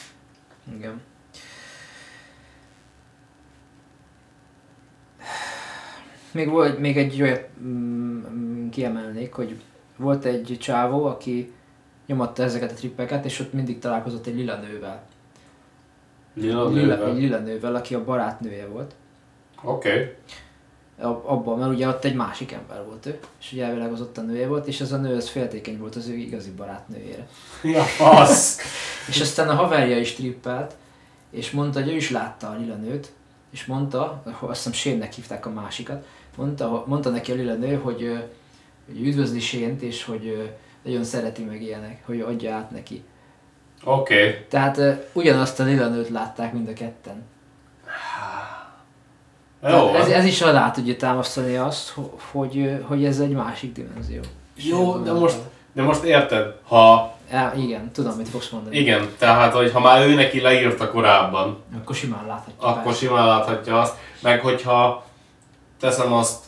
Igen. 0.76 1.00
Még 6.30 6.48
volt 6.48 6.78
még 6.78 6.96
egy 6.96 7.22
olyat 7.22 7.48
mm, 7.62 8.68
kiemelnék, 8.68 9.32
hogy 9.32 9.60
volt 9.96 10.24
egy 10.24 10.56
csávó, 10.60 11.04
aki 11.04 11.52
nyomatta 12.06 12.42
ezeket 12.42 12.70
a 12.70 12.74
trippeket, 12.74 13.24
és 13.24 13.40
ott 13.40 13.52
mindig 13.52 13.78
találkozott 13.78 14.26
egy 14.26 14.36
lila 14.36 14.56
nővel. 14.56 15.06
lila 16.34 16.68
Lila, 16.68 16.78
egy 16.78 16.86
nővel. 16.86 17.14
lila 17.14 17.38
nővel, 17.38 17.74
aki 17.74 17.94
a 17.94 18.04
barátnője 18.04 18.66
volt. 18.66 18.94
Oké. 19.62 19.90
Okay. 19.90 20.14
Abban, 21.00 21.58
mert 21.58 21.70
ugye 21.70 21.88
ott 21.88 22.04
egy 22.04 22.14
másik 22.14 22.52
ember 22.52 22.84
volt 22.86 23.06
ő, 23.06 23.18
és 23.40 23.52
ugye 23.52 23.64
elvileg 23.64 23.92
az 23.92 24.00
ott 24.00 24.18
a 24.18 24.20
nője 24.20 24.46
volt, 24.46 24.66
és 24.66 24.80
ez 24.80 24.92
a 24.92 24.96
nő 24.96 25.16
az 25.16 25.28
féltékeny 25.28 25.78
volt 25.78 25.96
az 25.96 26.08
ő 26.08 26.14
igazi 26.14 26.50
barátnőjére. 26.50 27.28
Ja, 27.62 27.84
az. 27.98 28.60
És 29.08 29.20
aztán 29.20 29.48
a 29.48 29.54
haverja 29.54 29.98
is 29.98 30.14
trippelt, 30.14 30.74
és 31.30 31.50
mondta, 31.50 31.82
hogy 31.82 31.92
ő 31.92 31.96
is 31.96 32.10
látta 32.10 32.48
a 32.48 32.56
lila 32.58 32.74
nőt, 32.74 33.12
és 33.50 33.66
mondta, 33.66 34.22
azt 34.40 34.56
hiszem 34.56 34.72
Shane-nek 34.72 35.12
hívták 35.12 35.46
a 35.46 35.50
másikat, 35.50 36.06
mondta, 36.36 36.84
mondta 36.86 37.10
neki 37.10 37.32
a 37.32 37.34
lila 37.34 37.54
nő, 37.54 37.74
hogy, 37.74 38.28
hogy 38.86 39.06
üdvözli 39.06 39.40
Shane-t, 39.40 39.82
és 39.82 40.04
hogy 40.04 40.52
nagyon 40.82 41.04
szereti 41.04 41.44
meg 41.44 41.62
ilyenek, 41.62 42.02
hogy 42.06 42.20
adja 42.20 42.54
át 42.54 42.70
neki. 42.70 43.02
Oké. 43.84 44.28
Okay. 44.28 44.44
Tehát 44.48 44.80
ugyanazt 45.12 45.60
a 45.60 45.64
lila 45.64 45.88
nőt 45.88 46.08
látták 46.08 46.52
mind 46.52 46.68
a 46.68 46.72
ketten. 46.72 47.22
Jó, 49.68 49.94
ez, 49.94 50.08
ez 50.08 50.24
is 50.24 50.42
alá 50.42 50.70
tudja 50.70 50.96
támasztani 50.96 51.56
azt, 51.56 51.88
ho- 51.90 52.20
hogy, 52.30 52.80
hogy 52.88 53.04
ez 53.04 53.20
egy 53.20 53.30
másik 53.32 53.72
dimenzió. 53.72 54.20
Jó, 54.56 54.96
de 54.98 55.12
most, 55.12 55.36
de 55.72 55.82
most 55.82 56.02
érted, 56.02 56.54
ha 56.68 57.14
Ja, 57.32 57.52
igen, 57.56 57.90
tudom, 57.92 58.16
mit 58.16 58.28
fogsz 58.28 58.48
mondani. 58.50 58.76
igen, 58.78 59.08
tehát, 59.18 59.52
hogy 59.52 59.72
ha 59.72 59.80
már 59.80 60.06
ő 60.06 60.14
neki 60.14 60.40
leírta 60.40 60.90
korábban, 60.90 61.58
Akkor 61.80 61.94
simán 61.94 62.26
láthatja. 62.26 62.68
akkor 62.68 62.82
persze. 62.82 62.98
simán 62.98 63.26
láthatja 63.26 63.80
azt, 63.80 63.94
meg 64.22 64.40
hogyha 64.40 65.04
teszem 65.80 66.12
azt, 66.12 66.44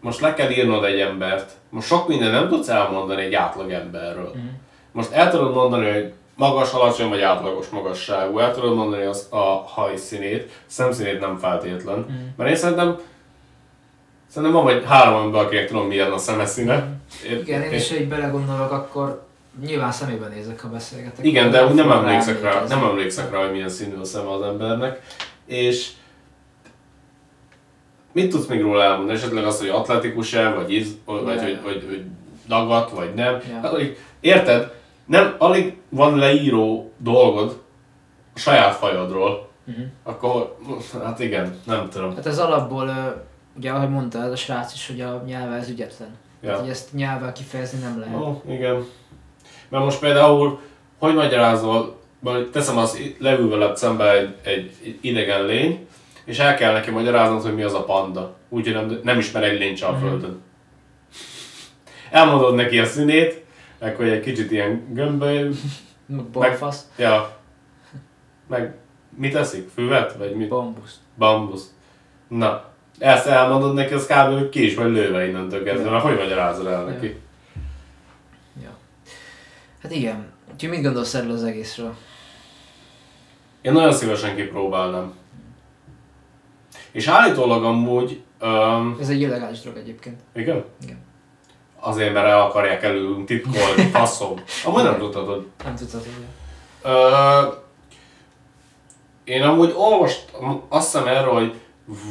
most 0.00 0.20
le 0.20 0.34
kell 0.34 0.50
írnod 0.50 0.84
egy 0.84 1.00
embert, 1.00 1.50
most 1.70 1.86
sok 1.86 2.08
minden 2.08 2.30
nem 2.30 2.48
tudsz 2.48 2.68
elmondani 2.68 3.22
egy 3.24 3.34
átlag 3.34 3.70
emberről. 3.70 4.30
Mhm. 4.34 4.46
Most 4.92 5.12
el 5.12 5.30
tudod 5.30 5.54
mondani, 5.54 5.90
hogy 5.90 6.12
magas, 6.38 6.72
alacsony 6.72 7.08
vagy 7.08 7.20
átlagos 7.20 7.68
magasságú, 7.68 8.38
el 8.38 8.54
tudod 8.54 8.74
mondani 8.74 9.04
az 9.04 9.26
a 9.30 9.44
hajszínét, 9.66 10.50
szemszínét 10.66 11.20
nem 11.20 11.36
feltétlen. 11.38 11.98
Mhm. 11.98 12.12
Mert 12.36 12.50
én 12.50 12.56
szerintem 12.56 12.98
Szerintem 14.30 14.52
van 14.62 14.64
vagy 14.64 14.84
három 14.86 15.22
ember, 15.22 15.44
akinek 15.44 15.68
tudom 15.68 15.86
milyen 15.86 16.12
a 16.12 16.18
szemeszíne. 16.18 16.86
Én- 17.30 17.38
Igen, 17.40 17.62
én 17.62 17.70
én- 17.70 17.78
is, 17.78 17.88
hogy 17.90 18.08
belegondolok, 18.08 18.72
akkor 18.72 19.26
nyilván 19.66 19.92
szemébe 19.92 20.26
nézek, 20.26 20.60
ha 20.60 20.68
beszélgetek. 20.68 21.24
Igen, 21.24 21.50
de 21.50 21.66
úgy 21.66 21.74
nem 21.74 21.90
emlékszek 21.90 22.42
rá, 22.42 22.64
nem 22.68 22.84
emlékszek 22.84 23.30
rá, 23.30 23.38
hogy 23.42 23.50
milyen 23.52 23.68
színű 23.68 23.96
a 24.00 24.04
szeme 24.04 24.30
az 24.32 24.42
embernek. 24.42 25.00
És 25.46 25.90
mit 28.12 28.30
tudsz 28.30 28.46
még 28.46 28.60
róla 28.60 28.82
elmondani? 28.82 29.18
Esetleg 29.18 29.44
azt, 29.44 29.60
hogy 29.60 29.68
atletikus-e, 29.68 30.48
vagy, 30.54 30.72
iz, 30.72 30.96
vagy, 31.04 31.36
Ja. 31.36 31.42
hogy, 31.42 31.58
hogy, 31.62 31.84
hogy 31.88 32.04
dagat, 32.48 32.90
vagy 32.90 33.14
nem. 33.14 33.40
Ja. 33.48 33.60
Hát, 33.62 33.70
hogy, 33.70 33.96
érted? 34.20 34.72
Nem, 35.08 35.34
alig 35.38 35.76
van 35.88 36.16
leíró 36.16 36.92
dolgod 36.98 37.62
a 38.34 38.38
saját 38.38 38.74
fajodról, 38.74 39.46
Mhm. 39.64 39.80
akkor 40.02 40.56
hát 41.02 41.18
igen, 41.20 41.56
nem 41.66 41.88
tudom. 41.88 42.14
Hát 42.14 42.26
ez 42.26 42.38
alapból, 42.38 42.90
ugye 43.56 43.70
ahogy 43.70 43.90
mondta 43.90 44.22
ez 44.22 44.30
a 44.30 44.36
srác 44.36 44.74
is, 44.74 44.86
hogy 44.86 45.00
a 45.00 45.22
nyelve 45.26 45.54
ez 45.56 45.68
ügyetlen. 45.68 46.08
Ja. 46.42 46.50
Hát, 46.50 46.60
hogy 46.60 46.68
ezt 46.68 46.92
nyelvvel 46.92 47.32
kifejezni 47.32 47.78
nem 47.80 47.98
lehet. 48.00 48.20
Ó, 48.20 48.42
igen. 48.48 48.84
Mert 49.68 49.84
most 49.84 49.98
például, 50.00 50.60
hogy 50.98 51.14
magyarázol, 51.14 51.98
vagy 52.20 52.50
teszem 52.50 52.76
az, 52.78 52.98
leül 53.18 53.48
veled 53.48 53.76
szembe 53.76 54.12
egy, 54.12 54.34
egy 54.42 54.98
idegen 55.00 55.44
lény, 55.44 55.86
és 56.24 56.38
el 56.38 56.54
kell 56.54 56.72
neki 56.72 56.90
magyaráznod, 56.90 57.42
hogy 57.42 57.54
mi 57.54 57.62
az 57.62 57.74
a 57.74 57.84
panda. 57.84 58.34
Úgyhogy 58.48 58.74
nem, 58.74 59.00
nem 59.02 59.18
ismer 59.18 59.42
egy 59.42 59.58
lényt 59.58 59.82
a 59.82 59.96
földön. 60.00 60.42
Elmondod 62.10 62.54
neki 62.54 62.78
a 62.78 62.84
színét, 62.84 63.44
meg 63.78 63.96
hogy 63.96 64.08
egy 64.08 64.20
kicsit 64.20 64.50
ilyen 64.50 64.92
gömböly, 64.92 65.48
Meg 66.06 66.24
Balfasz, 66.24 66.86
ja. 66.96 67.36
Meg 68.46 68.74
mit 69.16 69.34
eszik? 69.34 69.68
Füvet? 69.74 70.16
Vagy 70.16 70.34
mit? 70.34 70.48
bambusz. 70.48 71.00
Bambusz. 71.18 71.74
Na, 72.28 72.64
ezt 72.98 73.26
elmondod 73.26 73.74
neki, 73.74 73.94
az 73.94 74.06
kb. 74.06 74.32
hogy 74.38 74.48
ki 74.48 74.64
is 74.66 74.74
vagy 74.74 74.90
lőve 74.90 75.26
innentől 75.28 75.64
kezdve, 75.64 75.84
Ja. 75.84 75.90
mert 75.90 76.04
hogy 76.04 76.16
magyarázod 76.16 76.66
el 76.66 76.84
neki? 76.84 77.16
Ja. 78.62 78.70
Hát 79.82 79.92
igen. 79.92 80.26
Úgyhogy 80.52 80.70
mit 80.70 80.82
gondolsz 80.82 81.14
erről 81.14 81.30
az 81.32 81.44
egészről? 81.44 81.94
Én 83.60 83.72
nagyon 83.72 83.92
szívesen 83.92 84.36
kipróbálnám. 84.36 85.12
És 86.90 87.06
állítólag 87.06 87.64
amúgy, 87.64 88.22
um, 88.40 88.96
Ez 89.00 89.08
egy 89.08 89.20
illegális 89.20 89.60
drog 89.60 89.76
egyébként. 89.76 90.20
igen? 90.34 90.64
Igen. 90.82 90.98
Azért, 91.80 92.12
mert 92.12 92.26
el 92.26 92.40
akarják 92.40 92.82
előlünk 92.82 93.26
titkolni, 93.26 93.82
faszom. 93.92 94.34
Amúgy 94.64 94.82
nem 94.82 94.98
tudtad, 94.98 95.26
hogy... 95.26 95.46
Nem 95.64 95.74
tudtad, 95.76 96.00
hogy 96.00 96.24
Ö, 96.92 97.42
én 99.24 99.42
amúgy 99.42 99.74
olvastam, 99.76 100.62
azt 100.68 100.92
hiszem 100.92 101.06
erről, 101.06 101.32
hogy 101.32 101.54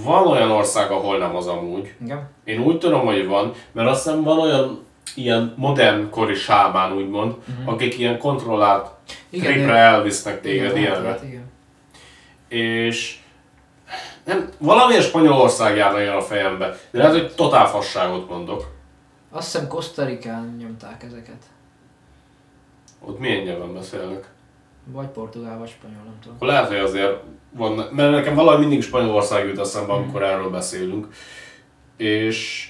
van 0.03 0.27
olyan 0.27 0.51
ország, 0.51 0.91
ahol 0.91 1.17
nem 1.17 1.35
az 1.35 1.47
amúgy. 1.47 1.93
Igen. 2.03 2.29
Én 2.43 2.59
úgy 2.61 2.77
tudom, 2.77 3.05
hogy 3.05 3.27
van, 3.27 3.51
mert 3.71 3.89
azt 3.89 4.03
hiszem 4.03 4.23
van 4.23 4.39
olyan 4.39 4.85
ilyen 5.15 5.53
modern 5.57 6.09
kori 6.09 6.33
sámán 6.33 6.93
úgymond, 6.93 7.33
Mhm. 7.59 7.67
akik 7.69 7.97
ilyen 7.99 8.17
kontrollált 8.19 8.89
Igen, 9.29 9.53
tripre 9.53 9.75
elvisznek 9.75 10.41
téged 10.41 10.63
Igen, 10.65 10.77
ilyenre. 10.77 10.99
lehet, 11.01 11.23
igen. 11.23 11.51
és 12.47 13.17
nem, 14.23 14.49
valamilyen 14.57 15.01
Spanyolország 15.01 15.75
járna 15.75 15.99
jön 15.99 16.15
a 16.15 16.21
fejembe, 16.21 16.77
de 16.91 16.97
lehet, 16.97 17.13
hogy 17.13 17.35
totál 17.35 17.67
fasságot 17.67 18.29
mondok. 18.29 18.75
Azt 19.37 19.51
hiszem 19.51 19.67
Kosztarikán 19.67 20.55
nyomták 20.59 21.03
ezeket. 21.03 21.43
Ott 23.05 23.19
milyen 23.19 23.43
nyelven 23.43 23.73
beszélnek? 23.73 24.29
Vagy 24.91 25.07
portugál, 25.07 25.57
vagy 25.57 25.69
spanyol, 25.69 26.01
nem 26.05 26.17
tudom. 26.21 26.35
Akkor 26.35 26.47
lehet, 26.47 26.67
hogy 26.67 26.77
azért 26.77 27.19
van, 27.51 27.71
mert 27.91 28.11
nekem 28.11 28.35
valahogy 28.35 28.59
mindig 28.59 28.81
Spanyolország 28.83 29.47
jut 29.47 29.59
eszembe, 29.59 29.93
amikor 29.93 30.23
erről 30.23 30.49
beszélünk. 30.49 31.07
És 31.97 32.69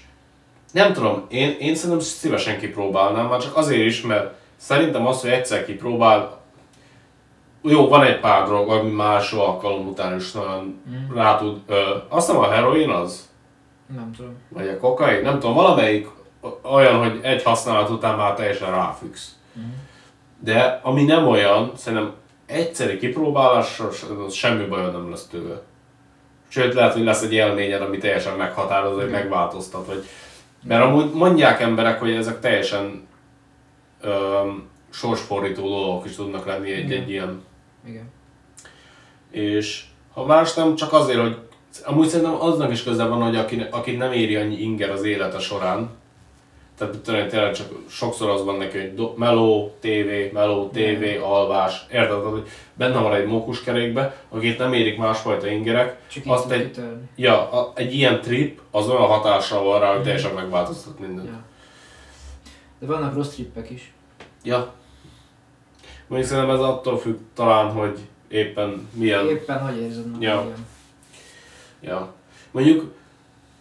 nem 0.72 0.94
tudom, 0.94 1.26
én, 1.30 1.56
én 1.60 1.76
szerintem 1.76 1.99
szívesen 2.06 2.60
kipróbálnám, 2.60 3.27
már 3.27 3.41
csak 3.41 3.56
azért 3.57 3.85
is, 3.85 4.02
mert 4.02 4.34
szerintem 4.56 5.06
az, 5.07 5.22
hogy 5.22 5.30
egyszer 5.30 5.65
kipróbál, 5.65 6.41
jó, 7.61 7.88
van 7.88 8.03
egy 8.03 8.19
pár 8.19 8.45
drog, 8.45 8.69
ami 8.69 8.89
más 8.89 9.31
alkalom 9.31 9.88
után 9.88 10.15
is 10.15 10.31
nagyon 10.31 10.81
Mm. 10.89 11.14
rá 11.15 11.38
tud, 11.38 11.61
ö, 11.68 11.98
azt 12.10 12.27
hiszem 12.27 12.41
a 12.41 12.49
heroin 12.52 12.89
az, 12.89 13.30
Nem 13.95 14.11
tudom. 14.11 14.34
vagy 14.49 14.68
a 14.68 14.77
kokain, 14.77 15.22
nem 15.22 15.39
tudom, 15.39 15.56
valamelyik 15.56 16.07
olyan, 16.61 17.10
hogy 17.10 17.19
egy 17.22 17.44
használat 17.44 17.90
után 17.90 18.18
már 18.18 18.34
teljesen 18.34 18.72
ráfüggsz. 18.72 19.36
De 20.40 20.80
ami 20.84 21.03
nem 21.03 21.28
olyan, 21.28 21.72
szerintem 21.76 22.14
egyszeri 22.45 22.98
kipróbálással 22.98 23.91
se- 23.91 24.30
semmi 24.32 24.65
bajod 24.65 24.91
nem 24.91 25.10
lesz 25.10 25.28
tőle. 25.28 25.61
Sőt, 26.48 26.74
lehet, 26.74 26.94
hogy 26.94 27.03
lesz 27.03 27.22
egy 27.22 27.34
élményed, 27.34 27.82
ami 27.82 27.98
teljesen 27.98 28.38
meghatároz, 28.38 28.95
vagy 28.95 29.10
megváltoztat. 29.10 29.86
Vagy... 29.86 30.06
Mert 30.64 30.84
amúgy 30.84 31.11
mondják 31.14 31.61
emberek, 31.61 31.99
hogy 31.99 32.11
ezek 32.11 32.40
teljesen 32.40 33.07
öm, 34.02 34.69
sorsfordító 34.90 35.69
dolgok 35.69 36.06
is 36.06 36.15
tudnak 36.15 36.45
lenni 36.45 36.72
egy, 36.72 36.91
egy 36.91 37.10
ilyen. 37.10 37.44
Igen. 37.88 38.11
És 39.32 39.86
ha 40.14 40.26
más 40.26 40.53
nem, 40.53 40.76
csak 40.76 40.94
azért, 40.94 41.19
hogy 41.19 41.38
amúgy 41.86 42.07
szerintem 42.07 42.41
aznak 42.41 42.72
is 42.72 42.84
köze 42.84 43.06
van, 43.06 43.22
hogy 43.22 43.36
aki, 43.36 43.65
aki 43.72 43.95
nem 43.95 44.11
éri 44.11 44.36
annyi 44.36 44.61
inger 44.61 44.90
az 44.90 45.03
élete 45.03 45.40
során, 45.40 45.90
tehát 46.78 47.30
tényleg 47.30 47.54
csak 47.54 47.68
sokszor 47.90 48.30
az 48.30 48.44
van 48.44 48.56
neki, 48.58 48.78
hogy 48.80 48.94
do, 48.94 49.14
meló, 49.18 49.76
tévé, 49.80 50.30
meló, 50.34 50.70
tévé, 50.70 51.18
alvás, 51.18 51.86
érted? 51.91 52.24
Hogy 52.24 52.48
benne 52.74 52.99
van 52.99 53.14
egy 53.14 53.26
mókuskerékbe, 53.26 54.16
akit 54.30 54.58
nem 54.58 54.74
érik 54.74 54.98
másfajta 54.98 55.48
ingerek, 55.48 55.99
Csak 56.08 56.24
azt 56.28 56.52
egy, 56.52 56.66
kitörni. 56.66 57.10
ja, 57.16 57.52
a, 57.52 57.72
egy 57.76 57.94
ilyen 57.94 58.22
trip 58.22 58.62
az 58.72 58.90
olyan 58.90 59.08
hatással 59.08 59.64
van 59.64 59.80
rá, 59.80 59.94
hogy 59.94 60.04
teljesen 60.04 60.34
megváltoztat 60.34 60.99
mindent. 60.99 61.28
Ja. 61.28 61.44
De 62.80 62.86
vannak 62.86 63.14
rossz 63.16 63.34
trippek 63.34 63.70
is. 63.70 63.94
Ja. 64.44 64.74
Mondjuk 66.08 66.32
szerintem 66.32 66.56
ez 66.56 66.62
attól 66.62 66.98
függ 66.98 67.18
talán, 67.34 67.72
hogy 67.72 67.99
éppen 68.28 68.88
milyen 68.94 69.28
Éppen 69.28 69.60
hogy 69.60 69.82
érzed 69.82 70.06
magad, 70.06 70.22
Ja. 70.22 70.44
igen. 70.45 70.66
Ja. 71.82 72.14
Mondjuk, 72.52 72.94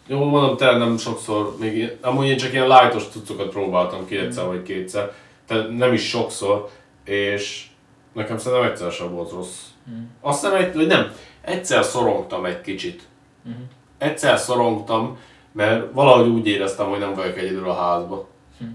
jó 0.07 0.23
mondom, 0.23 0.57
tényleg 0.57 0.77
nem 0.77 0.97
sokszor, 0.97 1.55
még 1.59 1.97
amúgy 2.01 2.27
én 2.27 2.37
csak 2.37 2.53
ilyen 2.53 2.67
lightos 2.67 3.07
cuccokat 3.07 3.49
próbáltam 3.49 4.05
ki 4.05 4.17
egyszer 4.17 4.45
vagy 4.45 4.63
kétszer, 4.63 5.11
tehát 5.47 5.77
nem 5.77 5.93
is 5.93 6.09
sokszor, 6.09 6.69
és 7.05 7.65
nekem 8.13 8.37
szerintem 8.37 8.69
egyszer 8.69 8.91
sem 8.91 9.13
volt 9.13 9.31
rossz. 9.31 9.59
Mm. 9.89 10.03
Azt 10.21 10.41
hiszem, 10.41 10.55
egy, 10.55 10.75
hogy 10.75 10.87
nem, 10.87 11.11
egyszer 11.41 11.83
szorongtam 11.83 12.45
egy 12.45 12.61
kicsit. 12.61 13.01
Mhm. 13.43 13.55
Egyszer 13.97 14.37
szorongtam, 14.37 15.17
mert 15.57 15.93
valahogy 15.93 16.27
úgy 16.27 16.47
éreztem, 16.47 16.89
hogy 16.89 16.99
nem 16.99 17.13
vagyok 17.13 17.37
egyedül 17.37 17.69
a 17.69 17.73
házba. 17.73 18.27
Hm. 18.59 18.65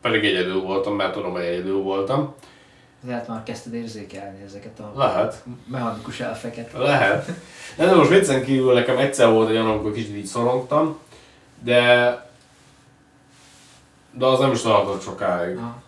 Pedig 0.00 0.24
egyedül 0.24 0.60
voltam, 0.60 0.94
mert 0.94 1.12
tudom, 1.12 1.32
hogy 1.32 1.42
egyedül 1.42 1.82
voltam. 1.82 2.34
Lehet 3.06 3.28
már 3.28 3.42
kezdted 3.42 3.74
érzékelni 3.74 4.42
ezeket 4.42 4.78
a 4.80 4.92
Lehet. 4.96 5.44
mechanikus 5.66 6.20
elfeket. 6.20 6.72
Lehet. 6.72 7.26
De, 7.76 7.86
de 7.86 7.94
most 7.94 8.10
viccen 8.10 8.44
kívül 8.44 8.72
nekem 8.74 8.98
egyszer 8.98 9.30
volt 9.30 9.48
egy 9.48 9.54
olyan, 9.54 9.68
amikor 9.70 9.92
kicsit 9.92 10.16
így 10.16 10.24
szorongtam, 10.26 10.98
de 11.62 12.26
de 14.12 14.26
az 14.26 14.38
nem 14.38 14.52
is 14.52 14.62
tartott 14.62 15.02
sokáig. 15.02 15.56
Aha. 15.56 15.82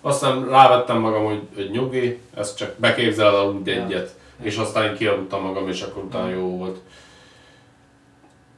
Aztán 0.00 0.48
rávettem 0.48 0.98
magam, 0.98 1.24
hogy, 1.24 1.48
hogy 1.54 1.70
nyugi, 1.70 2.20
ezt 2.34 2.56
csak 2.56 2.74
beképzeled 2.78 3.34
aludj 3.34 3.70
Ja. 3.70 3.84
egyet, 3.84 4.14
és 4.40 4.56
aztán 4.56 4.94
kialudtam 4.96 5.42
magam, 5.42 5.68
és 5.68 5.82
akkor 5.82 6.02
utána 6.02 6.28
jó 6.28 6.56
volt. 6.56 6.78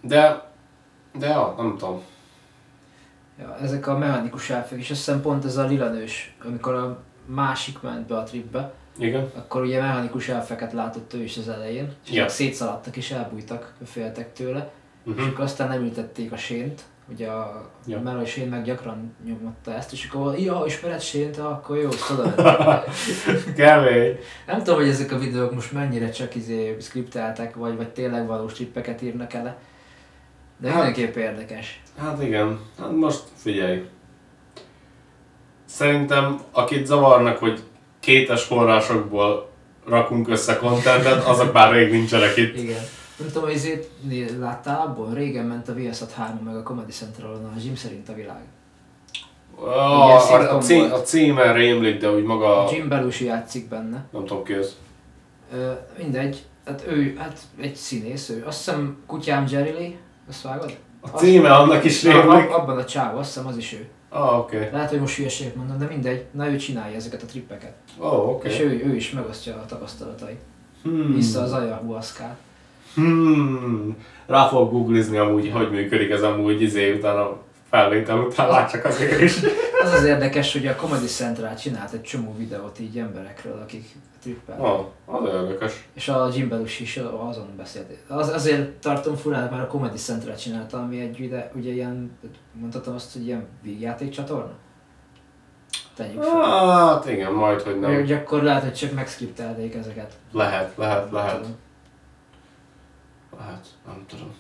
De, 0.01 0.51
de 1.19 1.27
ja, 1.27 1.55
nem 1.57 1.77
tudom. 1.79 2.03
Ja, 3.41 3.57
ezek 3.63 3.87
a 3.87 3.99
mechanikus 3.99 4.51
elfek, 4.51 4.79
és 4.79 4.91
azt 4.91 4.99
hiszem 5.05 5.21
pont 5.23 5.45
ez 5.45 5.57
a 5.57 5.65
lilanős, 5.65 6.37
amikor 6.45 6.75
a 6.75 7.03
másik 7.27 7.81
ment 7.81 8.07
be 8.07 8.17
a 8.17 8.23
tripbe, 8.23 8.73
Igen? 8.99 9.31
akkor 9.37 9.63
ugye 9.63 9.81
mechanikus 9.81 10.29
elfeket 10.29 10.73
látott 10.73 11.15
ő 11.15 11.23
is 11.23 11.37
az 11.37 11.49
elején, 11.49 11.93
és 12.07 12.13
Ja. 12.13 12.29
szétszaladtak 12.29 12.97
és 12.97 13.11
elbújtak, 13.11 13.75
féltek 13.85 14.33
tőle, 14.33 14.71
és 15.05 15.11
Uh-huh. 15.13 15.27
akkor 15.29 15.45
aztán 15.45 15.69
nem 15.69 15.83
ültették 15.83 16.33
a 16.33 16.37
sént, 16.37 16.83
ugye 17.13 17.29
a 17.29 17.71
Ja. 17.87 18.01
Meryl 18.01 18.25
Shane 18.25 18.49
meg 18.49 18.63
gyakran 18.65 19.15
nyomotta 19.25 19.75
ezt, 19.75 19.93
és 19.93 20.09
akkor 20.11 20.39
ja, 20.39 20.63
ismered 20.67 21.01
Shane-t, 21.01 21.39
akkor 21.39 21.77
jó, 21.77 21.89
tudod. 21.89 22.35
Kemény. 23.57 24.19
Nem 24.47 24.59
tudom, 24.59 24.75
hogy 24.79 24.89
ezek 24.89 25.13
a 25.13 25.19
videók 25.19 25.55
most 25.55 25.73
mennyire 25.73 26.11
csak 26.11 26.35
izé 26.35 26.77
skripteltek, 26.81 27.55
vagy, 27.55 27.77
vagy 27.77 27.89
tényleg 27.93 28.27
valós 28.27 28.53
trippeket 28.53 29.03
írnak 29.03 29.33
ele. 29.33 29.57
De 30.59 30.69
Hát- 30.71 30.77
mindenképp 30.77 31.17
érdekes. 31.17 31.83
Hát 31.97 32.23
igen, 32.23 32.59
hát 32.79 32.93
most 32.97 33.23
figyelj. 33.35 33.85
Szerintem 35.75 36.41
akit 36.53 36.87
zavarnak, 36.87 37.39
hogy 37.39 37.63
kétes 38.01 38.43
forrásokból 38.43 39.49
rakunk 39.87 40.29
össze 40.29 40.57
kontentet, 40.57 41.25
azok 41.25 41.53
már 41.53 41.73
rég 41.73 41.91
nincsenek 41.91 42.37
itt. 42.37 42.57
Igen. 42.57 42.83
Nem 43.17 43.29
tudom, 43.33 43.49
hogy 43.49 43.89
né- 44.09 44.39
láttál 44.39 44.81
abból? 44.87 45.15
Régen 45.15 45.45
ment 45.45 45.69
a 45.69 45.75
Viaszat 45.75 46.13
3 46.13 46.41
meg 46.45 46.57
a 46.57 46.63
Comedy 46.63 46.91
Centralon 46.91 47.45
a 47.45 47.61
Jim 47.65 47.77
szerint 47.77 48.09
a 48.09 48.15
világ. 48.15 48.43
A, 49.55 49.69
a, 49.69 50.15
a, 50.15 50.21
szitcom 50.21 50.61
cí, 50.61 50.79
volt. 50.79 50.93
a 50.93 51.03
címe 51.03 51.53
rémlik, 51.53 52.01
de 52.01 52.11
úgy 52.11 52.25
maga, 52.25 52.69
Jim 52.73 52.89
Belushi 52.89 53.25
játszik 53.25 53.69
benne. 53.69 54.05
nem 54.11 54.25
tudom 54.25 54.45
ki 54.45 54.53
az. 54.53 54.77
Ö, 55.55 55.71
mindegy, 55.99 56.43
hát 56.67 56.85
ő, 56.89 57.17
hát 57.19 57.39
egy 57.61 57.75
színész, 57.75 58.29
ő. 58.29 58.45
Azt 58.47 58.59
hiszem 58.65 59.03
Kutyám 59.07 59.47
Jerry 59.51 59.73
Lee, 59.73 59.93
azt 60.29 60.43
vágod? 60.43 60.77
A 61.01 61.09
címe 61.09 61.55
annak 61.55 61.85
is 61.85 62.03
rémlik. 62.03 62.25
ab- 62.31 62.51
abban 62.51 62.79
a 62.79 62.85
csávó, 62.85 63.19
azt 63.19 63.35
hiszem 63.35 63.47
az 63.47 63.57
is 63.57 63.73
ő. 63.73 63.89
Ah, 64.15 64.39
oké. 64.39 64.57
Okay. 64.57 64.69
Lehet, 64.73 64.91
hogy 64.91 65.01
most 65.01 65.17
hülyeséget 65.17 65.55
mondom, 65.55 65.79
de 65.79 65.87
mindegy, 65.87 66.25
na 66.31 66.51
ő 66.51 66.57
csinálja 66.57 66.97
ezeket 66.97 67.23
a 67.23 67.27
trippeket. 67.27 67.75
Oh, 67.99 68.29
oké. 68.29 68.49
És 68.49 68.55
Okay. 68.55 68.67
ő, 68.67 68.85
ő 68.85 68.95
is 68.95 69.11
megosztja 69.11 69.55
a 69.55 69.67
tapasztalatait. 69.67 70.41
Hmm. 70.83 71.15
Vissza 71.15 71.41
az 71.41 71.53
ayahuaszkát. 71.53 72.37
Hmm. 72.95 73.97
Rá 74.27 74.49
fogok 74.49 74.71
googlizni 74.71 75.17
amúgy, 75.17 75.51
hogy 75.51 75.71
működik 75.71 76.11
ez 76.11 76.23
amúgy 76.23 76.63
izé 76.63 76.93
utána 76.93 77.37
felvétel 77.75 78.19
után, 78.19 78.49
látsak 78.49 78.85
azért 78.85 79.21
is. 79.21 79.37
Az 79.83 79.93
az 79.93 80.05
érdekes, 80.05 80.53
hogy 80.53 80.67
a 80.67 80.75
Comedy 80.75 81.07
Central 81.07 81.55
csinált 81.55 81.93
egy 81.93 82.03
csomó 82.03 82.35
videót 82.37 82.79
így 82.79 82.99
emberekről, 82.99 83.59
akik 83.63 83.85
trippel. 84.23 84.61
Ah, 84.61 84.85
az 85.05 85.29
érdekes. 85.33 85.89
És 85.95 86.09
a 86.09 86.29
Jim 86.35 86.49
Belushi 86.49 86.83
is 86.83 86.97
azon 86.97 87.55
beszélt. 87.57 87.87
Az, 88.09 88.29
azért 88.29 88.71
tartom 88.71 89.17
furán, 89.17 89.51
mert 89.51 89.63
a 89.63 89.67
Comedy 89.67 89.97
Central 89.97 90.37
csinálta, 90.37 90.79
ami 90.79 91.01
egy 91.01 91.21
ide, 91.21 91.51
ugye 91.55 91.71
ilyen, 91.71 92.19
mondhatom 92.53 92.95
azt, 92.95 93.13
hogy 93.13 93.27
ilyen 93.27 93.47
vígjáték 93.63 94.11
csatorna? 94.11 94.53
Tegyük 95.97 96.23
fel. 96.23 96.43
Hát 96.43 97.11
igen, 97.11 97.33
majd, 97.33 97.61
hogy 97.61 97.81
Nem. 97.81 97.95
Hogy 97.95 98.13
akkor 98.13 98.43
lehet, 98.43 98.63
hogy 98.63 98.75
csak 98.75 98.93
megszkriptelték 98.93 99.75
ezeket. 99.75 100.13
Lehet, 100.33 100.77
lehet, 100.77 101.05
Nem 101.05 101.15
lehet. 101.15 101.37
tudom. 101.37 101.57
Lehet, 103.39 103.67
nem 103.87 104.05
tudom. 104.09 104.35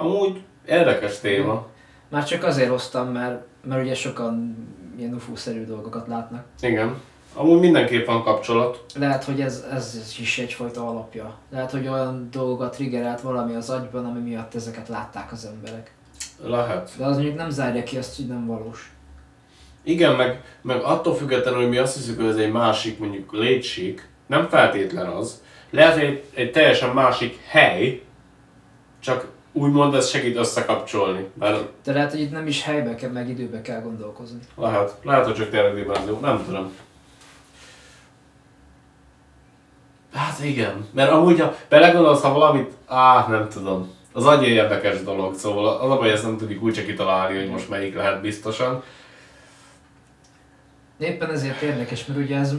Amúgy 0.00 0.40
érdekes 0.66 1.18
téma. 1.18 1.66
Már 2.08 2.24
csak 2.24 2.44
azért 2.44 2.70
hoztam, 2.70 3.08
mert, 3.08 3.42
mert 3.64 3.82
ugye 3.82 3.94
sokan 3.94 4.56
ilyen 4.98 5.14
UFO-szerű 5.14 5.64
dolgokat 5.64 6.06
látnak. 6.06 6.44
Igen. 6.60 7.00
Amúgy 7.34 7.60
mindenképp 7.60 8.06
van 8.06 8.22
kapcsolat. 8.22 8.84
Lehet, 8.94 9.24
hogy 9.24 9.40
ez, 9.40 9.66
ez 9.72 10.14
is 10.18 10.38
egyfajta 10.38 10.88
alapja. 10.88 11.34
Lehet, 11.50 11.70
hogy 11.70 11.88
olyan 11.88 12.28
dolgokat 12.30 12.74
triggerelt 12.74 13.20
valami 13.20 13.54
az 13.54 13.70
agyban, 13.70 14.04
ami 14.04 14.20
miatt 14.20 14.54
ezeket 14.54 14.88
látták 14.88 15.32
az 15.32 15.44
emberek. 15.44 15.94
Lehet. 16.42 16.90
De 16.96 17.04
az 17.04 17.14
mondjuk 17.16 17.36
nem 17.36 17.50
zárja 17.50 17.82
ki 17.82 17.96
azt, 17.96 18.16
hogy 18.16 18.26
nem 18.26 18.46
valós. 18.46 18.92
Igen, 19.82 20.16
meg, 20.16 20.42
meg 20.62 20.82
attól 20.82 21.14
függetlenül, 21.14 21.60
hogy 21.60 21.68
mi 21.68 21.78
azt 21.78 21.96
hiszük, 21.96 22.20
hogy 22.20 22.28
ez 22.28 22.36
egy 22.36 22.52
másik, 22.52 22.98
mondjuk 22.98 23.32
létsík, 23.32 24.08
nem 24.26 24.48
feltétlen 24.48 25.06
az. 25.06 25.42
Lehet, 25.70 25.94
hogy 25.94 26.04
egy, 26.04 26.24
egy 26.34 26.50
teljesen 26.50 26.90
másik 26.94 27.40
hely, 27.46 28.02
csak 29.00 29.38
úgymond 29.52 29.94
ez 29.94 30.08
segít 30.08 30.36
összekapcsolni. 30.36 31.26
Mert 31.38 31.64
De 31.84 31.92
lehet, 31.92 32.10
hogy 32.10 32.20
itt 32.20 32.32
nem 32.32 32.46
is 32.46 32.62
helybe 32.62 32.94
kell, 32.94 33.10
meg 33.10 33.28
időbe 33.28 33.60
kell 33.60 33.80
gondolkozni. 33.80 34.38
lehet, 34.56 34.94
lehet, 35.02 35.24
hogy 35.24 35.34
csak 35.34 35.50
tényleg 35.50 35.74
dimenzió, 35.74 36.18
nem 36.18 36.44
tudom. 36.44 36.72
Hát 40.12 40.44
igen, 40.44 40.86
mert 40.92 41.10
amúgy, 41.10 41.40
ha 41.40 41.54
belegondolsz, 41.68 42.22
ha 42.22 42.32
valamit, 42.32 42.72
á, 42.86 43.26
nem 43.28 43.48
tudom. 43.48 43.90
Az 44.12 44.26
agy 44.26 44.44
egy 44.44 44.50
érdekes 44.50 45.02
dolog, 45.02 45.34
szóval 45.34 45.66
az 45.78 45.90
a 45.90 45.96
baj, 45.96 46.10
ezt 46.10 46.22
nem 46.22 46.36
tudjuk 46.36 46.62
úgy 46.62 46.84
kitalálni, 46.84 47.38
hogy 47.38 47.48
most 47.48 47.68
melyik 47.68 47.94
lehet 47.94 48.20
biztosan. 48.20 48.82
Éppen 50.98 51.30
ezért 51.30 51.60
érdekes, 51.60 52.06
mert 52.06 52.20
ugye 52.20 52.36
ez 52.36 52.54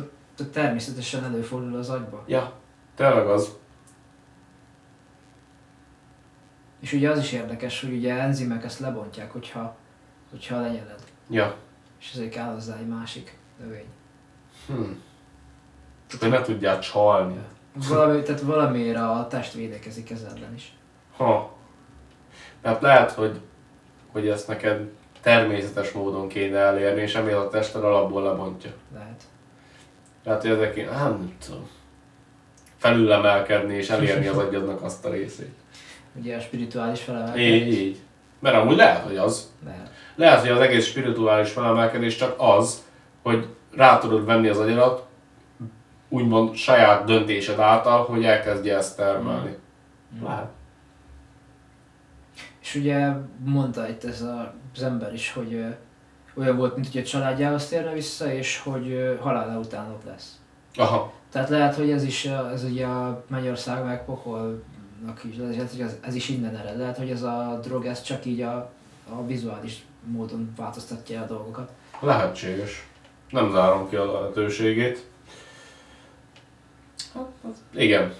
természetesen 0.54 1.24
előfordul 1.24 1.80
az 1.80 1.90
agyba. 1.90 2.24
Ja, 2.28 2.52
tényleg 2.96 3.28
az. 3.28 3.60
És 6.82 6.94
ugye 6.94 7.10
az 7.10 7.20
is 7.20 7.32
érdekes, 7.32 7.82
hogy 7.82 7.94
ugye 7.94 8.14
enzimek 8.14 8.64
ezt 8.64 8.80
lebontják, 8.80 9.32
hogyha, 9.32 9.76
hogyha 10.30 10.62
lenyeled. 10.62 11.04
Ja. 11.30 11.56
És 12.00 12.12
ezért 12.14 12.32
kell 12.32 12.54
hozzá 12.54 12.78
egy 12.78 12.88
másik 12.88 13.38
növény. 13.60 13.88
Hm. 14.68 14.92
Csak 16.08 16.30
ne 16.30 16.42
tudjál 16.42 16.80
csalni. 16.80 17.40
Valami, 17.74 18.22
tehát 18.22 18.42
valamiért 18.42 18.98
a 18.98 19.28
test 19.30 19.54
védekezik 19.54 20.12
ez 20.12 20.22
ellen 20.22 20.54
is. 20.54 20.74
Ha. 21.18 21.56
Mert 22.62 22.82
lehet, 22.82 23.12
hogy, 23.12 23.40
hogy 24.12 24.28
ezt 24.28 24.48
neked 24.48 24.90
természetes 25.22 25.92
módon 25.92 26.28
kéne 26.28 26.58
elérni, 26.58 27.02
és 27.02 27.16
emiatt 27.16 27.46
a 27.46 27.50
tested 27.50 27.84
alapból 27.84 28.24
lebontja. 28.24 28.72
Lehet. 28.94 29.24
Lehet, 30.24 30.42
hogy 30.42 30.52
ezek 30.52 30.74
kéne, 30.74 30.92
hát 30.92 31.10
nem 31.10 31.36
tudom. 31.46 31.70
Felülemelkedni 32.78 33.76
és 33.76 33.90
elérni 33.90 34.28
az 34.28 34.38
agyadnak 34.48 34.82
azt 34.82 35.06
a 35.06 35.10
részét. 35.10 35.61
Ugye 36.16 36.36
a 36.36 36.40
spirituális 36.40 37.02
felemelkedés. 37.02 37.66
Így, 37.66 37.74
így. 37.74 37.98
Mert 38.40 38.56
amúgy 38.56 38.76
lehet, 38.76 39.04
hogy 39.04 39.18
az. 39.18 39.52
Lehet. 39.66 39.90
Lehet, 40.16 40.40
hogy 40.40 40.50
az 40.50 40.60
egész 40.60 40.86
spirituális 40.86 41.52
felemelkedés 41.52 42.16
csak 42.16 42.36
az, 42.38 42.84
hogy 43.22 43.48
rá 43.76 43.98
tudod 43.98 44.26
venni 44.26 44.48
az 44.48 44.58
agyadat, 44.58 45.08
úgymond 46.10 46.56
saját 46.56 47.06
döntésed 47.06 47.60
által, 47.60 48.06
hogy 48.06 48.26
elkezdje 48.26 48.78
ezt 48.78 48.98
termelni. 48.98 49.56
Lehet. 50.24 50.50
És 52.62 52.76
ugye 52.76 53.10
mondta 53.44 53.90
itt 53.90 54.04
ez 54.04 54.22
a, 54.22 54.54
az 54.76 54.84
ember 54.84 55.14
is, 55.14 55.32
hogy 55.34 55.54
ö, 55.54 55.68
olyan 56.36 56.58
volt, 56.58 56.76
mint 56.76 56.92
hogy 56.92 57.02
a 57.02 57.04
családjához 57.04 57.68
térne 57.68 57.94
vissza, 57.94 58.34
és 58.34 58.60
hogy 58.60 58.92
ö, 58.92 59.16
halála 59.20 59.60
után 59.60 59.90
ott 59.92 60.04
lesz. 60.06 60.40
Aha. 60.76 61.14
Tehát 61.32 61.50
lehet, 61.50 61.76
hogy 61.76 61.92
ez 61.92 62.04
is, 62.04 62.26
ez 62.26 62.64
ugye 62.64 62.86
a 62.86 63.24
Mennyország 63.28 63.86
meg 63.86 64.06
pokolnak 64.06 64.64
is, 65.30 65.38
lehet, 65.38 65.72
hogy 65.72 65.82
ez, 65.82 65.96
ez 66.02 66.16
is 66.16 66.30
innen 66.30 66.56
ered. 66.56 66.78
Lehet, 66.78 66.98
hogy 66.98 67.10
ez 67.10 67.22
a 67.22 67.60
drog, 67.64 67.86
ez 67.86 68.02
csak 68.02 68.26
így 68.26 68.42
a, 68.42 68.72
a 69.10 69.26
vizuális 69.26 69.84
módon 70.04 70.54
változtatja 70.58 71.22
a 71.22 71.26
dolgokat. 71.26 71.72
Lehetséges. 72.00 72.88
Nem 73.30 73.52
zárom 73.52 73.90
ki 73.90 73.96
a 73.96 74.12
lehetőségét. 74.20 75.06
Hát, 77.14 77.26
az- 77.50 77.80
igen, 77.82 78.14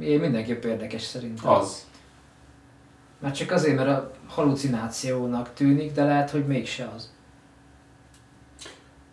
Én 0.00 0.20
mindenképp 0.20 0.64
érdekes 0.64 1.02
szerintem. 1.02 1.50
az. 1.50 1.86
Mert 3.18 3.34
csak 3.34 3.50
azért, 3.50 3.76
mert 3.76 3.88
a 3.88 4.10
halucinációnak 4.28 5.52
tűnik, 5.54 5.92
de 5.92 6.04
lehet, 6.04 6.30
hogy 6.30 6.46
mégse 6.46 6.90
az. 6.96 7.12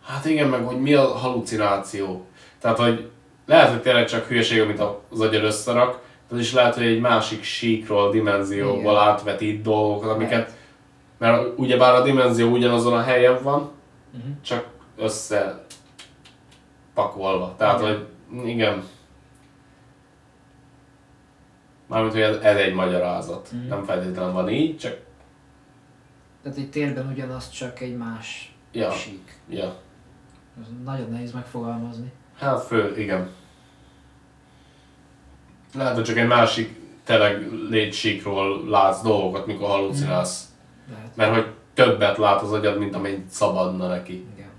Hát 0.02 0.24
igen, 0.24 0.48
meg 0.48 0.64
hogy 0.64 0.80
mi 0.80 0.94
a 0.94 1.06
halucináció. 1.06 2.26
Tehát, 2.58 2.78
hogy 2.78 3.10
lehet, 3.46 3.70
hogy 3.70 3.82
tényleg 3.82 4.06
csak 4.06 4.26
hülyeség, 4.26 4.60
amit 4.60 4.80
az 5.08 5.20
agyad 5.20 5.44
összerak, 5.44 6.00
az 6.32 6.38
is 6.38 6.52
lehet, 6.52 6.74
hogy 6.74 6.84
egy 6.86 7.00
másik 7.00 7.42
síkról, 7.42 8.10
dimenzióból 8.10 8.80
Igen. 8.92 8.96
átvetít 8.96 9.62
dolgokat, 9.62 10.10
amiket, 10.10 10.56
mert 11.18 11.58
ugyebár 11.58 11.94
a 11.94 12.02
dimenzió 12.02 12.50
ugyanazon 12.50 12.92
a 12.92 13.02
helyen 13.02 13.42
van, 13.42 13.70
Uh-huh. 14.16 14.32
csak 14.40 14.68
össze 14.96 15.64
pakolva. 16.94 17.54
Tehát, 17.58 17.80
Igen. 17.80 18.06
hogy 18.34 18.48
igen. 18.48 18.82
Mármint, 21.86 22.12
hogy 22.12 22.22
ez, 22.22 22.36
ez 22.36 22.56
egy 22.56 22.74
magyarázat. 22.74 23.48
Mhm. 23.52 23.68
Nem 23.68 23.84
feltétlenül 23.84 24.32
van 24.32 24.48
így, 24.48 24.76
csak 24.78 24.98
Tehát 26.42 26.58
egy 26.58 26.70
térben 26.70 27.08
ugyanaz, 27.12 27.50
csak 27.50 27.80
egy 27.80 27.96
más 27.96 28.56
ja, 28.72 28.90
sík. 28.90 29.40
ja. 29.48 29.74
Ez 30.60 30.66
nagyon 30.84 31.10
nehéz 31.10 31.32
megfogalmazni. 31.32 32.12
Hát 32.38 32.60
fő, 32.64 32.98
igen. 32.98 33.28
Lehet, 35.74 35.94
hogy 35.94 36.04
csak 36.04 36.16
egy 36.16 36.26
másik 36.26 36.80
tényleg 37.04 37.48
létsíkról 37.70 38.68
látsz 38.68 39.02
dolgokat, 39.02 39.46
mikor 39.46 39.68
halucinálsz. 39.68 40.44
Lehet. 40.90 41.16
Mert 41.16 41.34
hogy 41.34 41.46
többet 41.74 42.18
lát 42.18 42.42
az 42.42 42.52
agyad, 42.52 42.78
mint 42.78 42.94
amennyit 42.94 43.28
szabadna 43.30 43.86
neki. 43.86 44.26
Igen. 44.34 44.50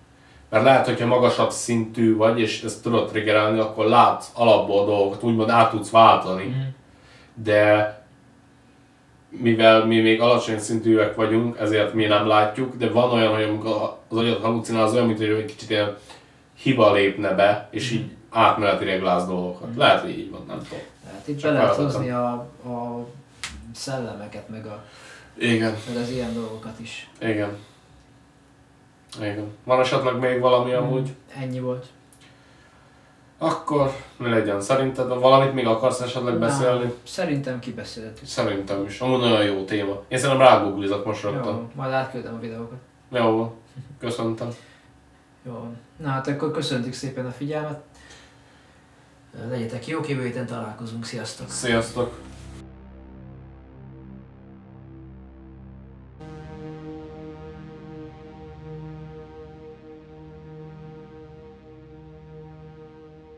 Mert 0.49 0.64
lehet, 0.64 0.85
hogyha 0.85 1.07
magasabb 1.07 1.52
szintű 1.52 2.15
vagy, 2.15 2.40
és 2.40 2.64
ezt 2.64 2.84
tudod 2.84 3.10
triggerelni, 3.10 3.60
akkor 3.60 3.85
látsz 3.85 4.31
alapból 4.34 4.85
dolgokat, 4.85 5.23
úgymond 5.23 5.49
át 5.49 5.69
tudsz 5.69 5.90
váltani. 5.90 6.44
Mhm. 6.44 6.60
De 7.44 8.02
mivel 9.30 9.85
mi 9.85 10.02
még 10.02 10.22
alacsony 10.22 10.60
szintűek 10.60 11.15
vagyunk, 11.15 11.57
ezért 11.60 11.94
mi 11.94 12.06
nem 12.06 12.27
látjuk, 12.27 12.76
de 12.76 12.90
van 12.90 13.11
olyan, 13.11 13.34
hogy 13.34 13.44
amikor 13.44 13.98
az 14.10 14.18
agyad 14.18 14.41
halucinál, 14.41 14.84
az 14.84 14.94
olyan, 14.94 15.06
mint 15.06 15.18
hogy 15.18 15.27
egy 15.27 15.45
kicsit 15.45 15.69
ilyen 15.69 15.98
hiba 16.57 16.94
lépne 16.94 17.34
be, 17.34 17.68
és 17.72 17.91
így 17.91 18.11
átmenetileg 18.30 19.02
látsz 19.02 19.27
dolgokat. 19.27 19.76
Lehet, 19.76 20.02
hogy 20.02 20.18
így 20.18 20.31
van, 20.31 20.44
nem 20.48 20.57
tudom. 20.57 20.84
Tehát 21.05 21.27
itt 21.27 21.38
Csak 21.39 21.51
be 21.53 21.57
lehet 21.57 21.75
hozni 21.75 22.09
a, 22.09 22.31
a 22.65 23.05
szellemeket, 23.73 24.49
meg, 24.49 24.65
a, 24.65 24.84
Igen, 25.38 25.75
meg 25.88 25.97
az 25.97 26.09
ilyen 26.09 26.34
dolgokat 26.34 26.80
is. 26.80 27.09
igen. 27.19 27.57
Igen. 29.19 29.47
Van 29.63 29.80
esetleg 29.80 30.19
még 30.19 30.39
valami 30.39 30.73
amúgy? 30.73 31.13
Ennyi 31.35 31.59
volt. 31.59 31.85
Akkor 33.38 33.91
mi 34.17 34.30
legyen? 34.30 34.61
Szerinted 34.61 35.07
valamit 35.07 35.53
még 35.53 35.65
akarsz 35.67 35.99
esetleg 35.99 36.39
beszélni? 36.39 36.84
Na, 36.84 36.91
szerintem 37.03 37.59
kibeszélhetünk. 37.59 38.27
Szerintem 38.27 38.85
is. 38.85 38.99
Amúgy 38.99 39.19
nagyon 39.19 39.43
jó 39.43 39.63
téma. 39.63 40.01
Én 40.07 40.17
szerintem 40.17 40.47
rágooglizok 40.47 41.05
most 41.05 41.23
rögtön. 41.23 41.53
Jó, 41.53 41.69
majd 41.75 41.91
átküldöm 41.91 42.34
a 42.34 42.39
videókat. 42.39 42.77
Jó. 43.11 43.38
van. 43.38 43.53
Köszöntem. 43.99 44.47
Jó. 45.45 45.67
Na 45.97 46.09
hát 46.09 46.27
akkor 46.27 46.51
köszöntük 46.51 46.93
szépen 46.93 47.25
a 47.25 47.31
figyelmet. 47.31 47.81
Legyetek 49.49 49.88
jók, 49.88 50.10
jövő 50.10 50.23
héten 50.23 50.45
találkozunk. 50.45 51.05
Sziasztok! 51.05 51.49
Sziasztok. 51.49 52.19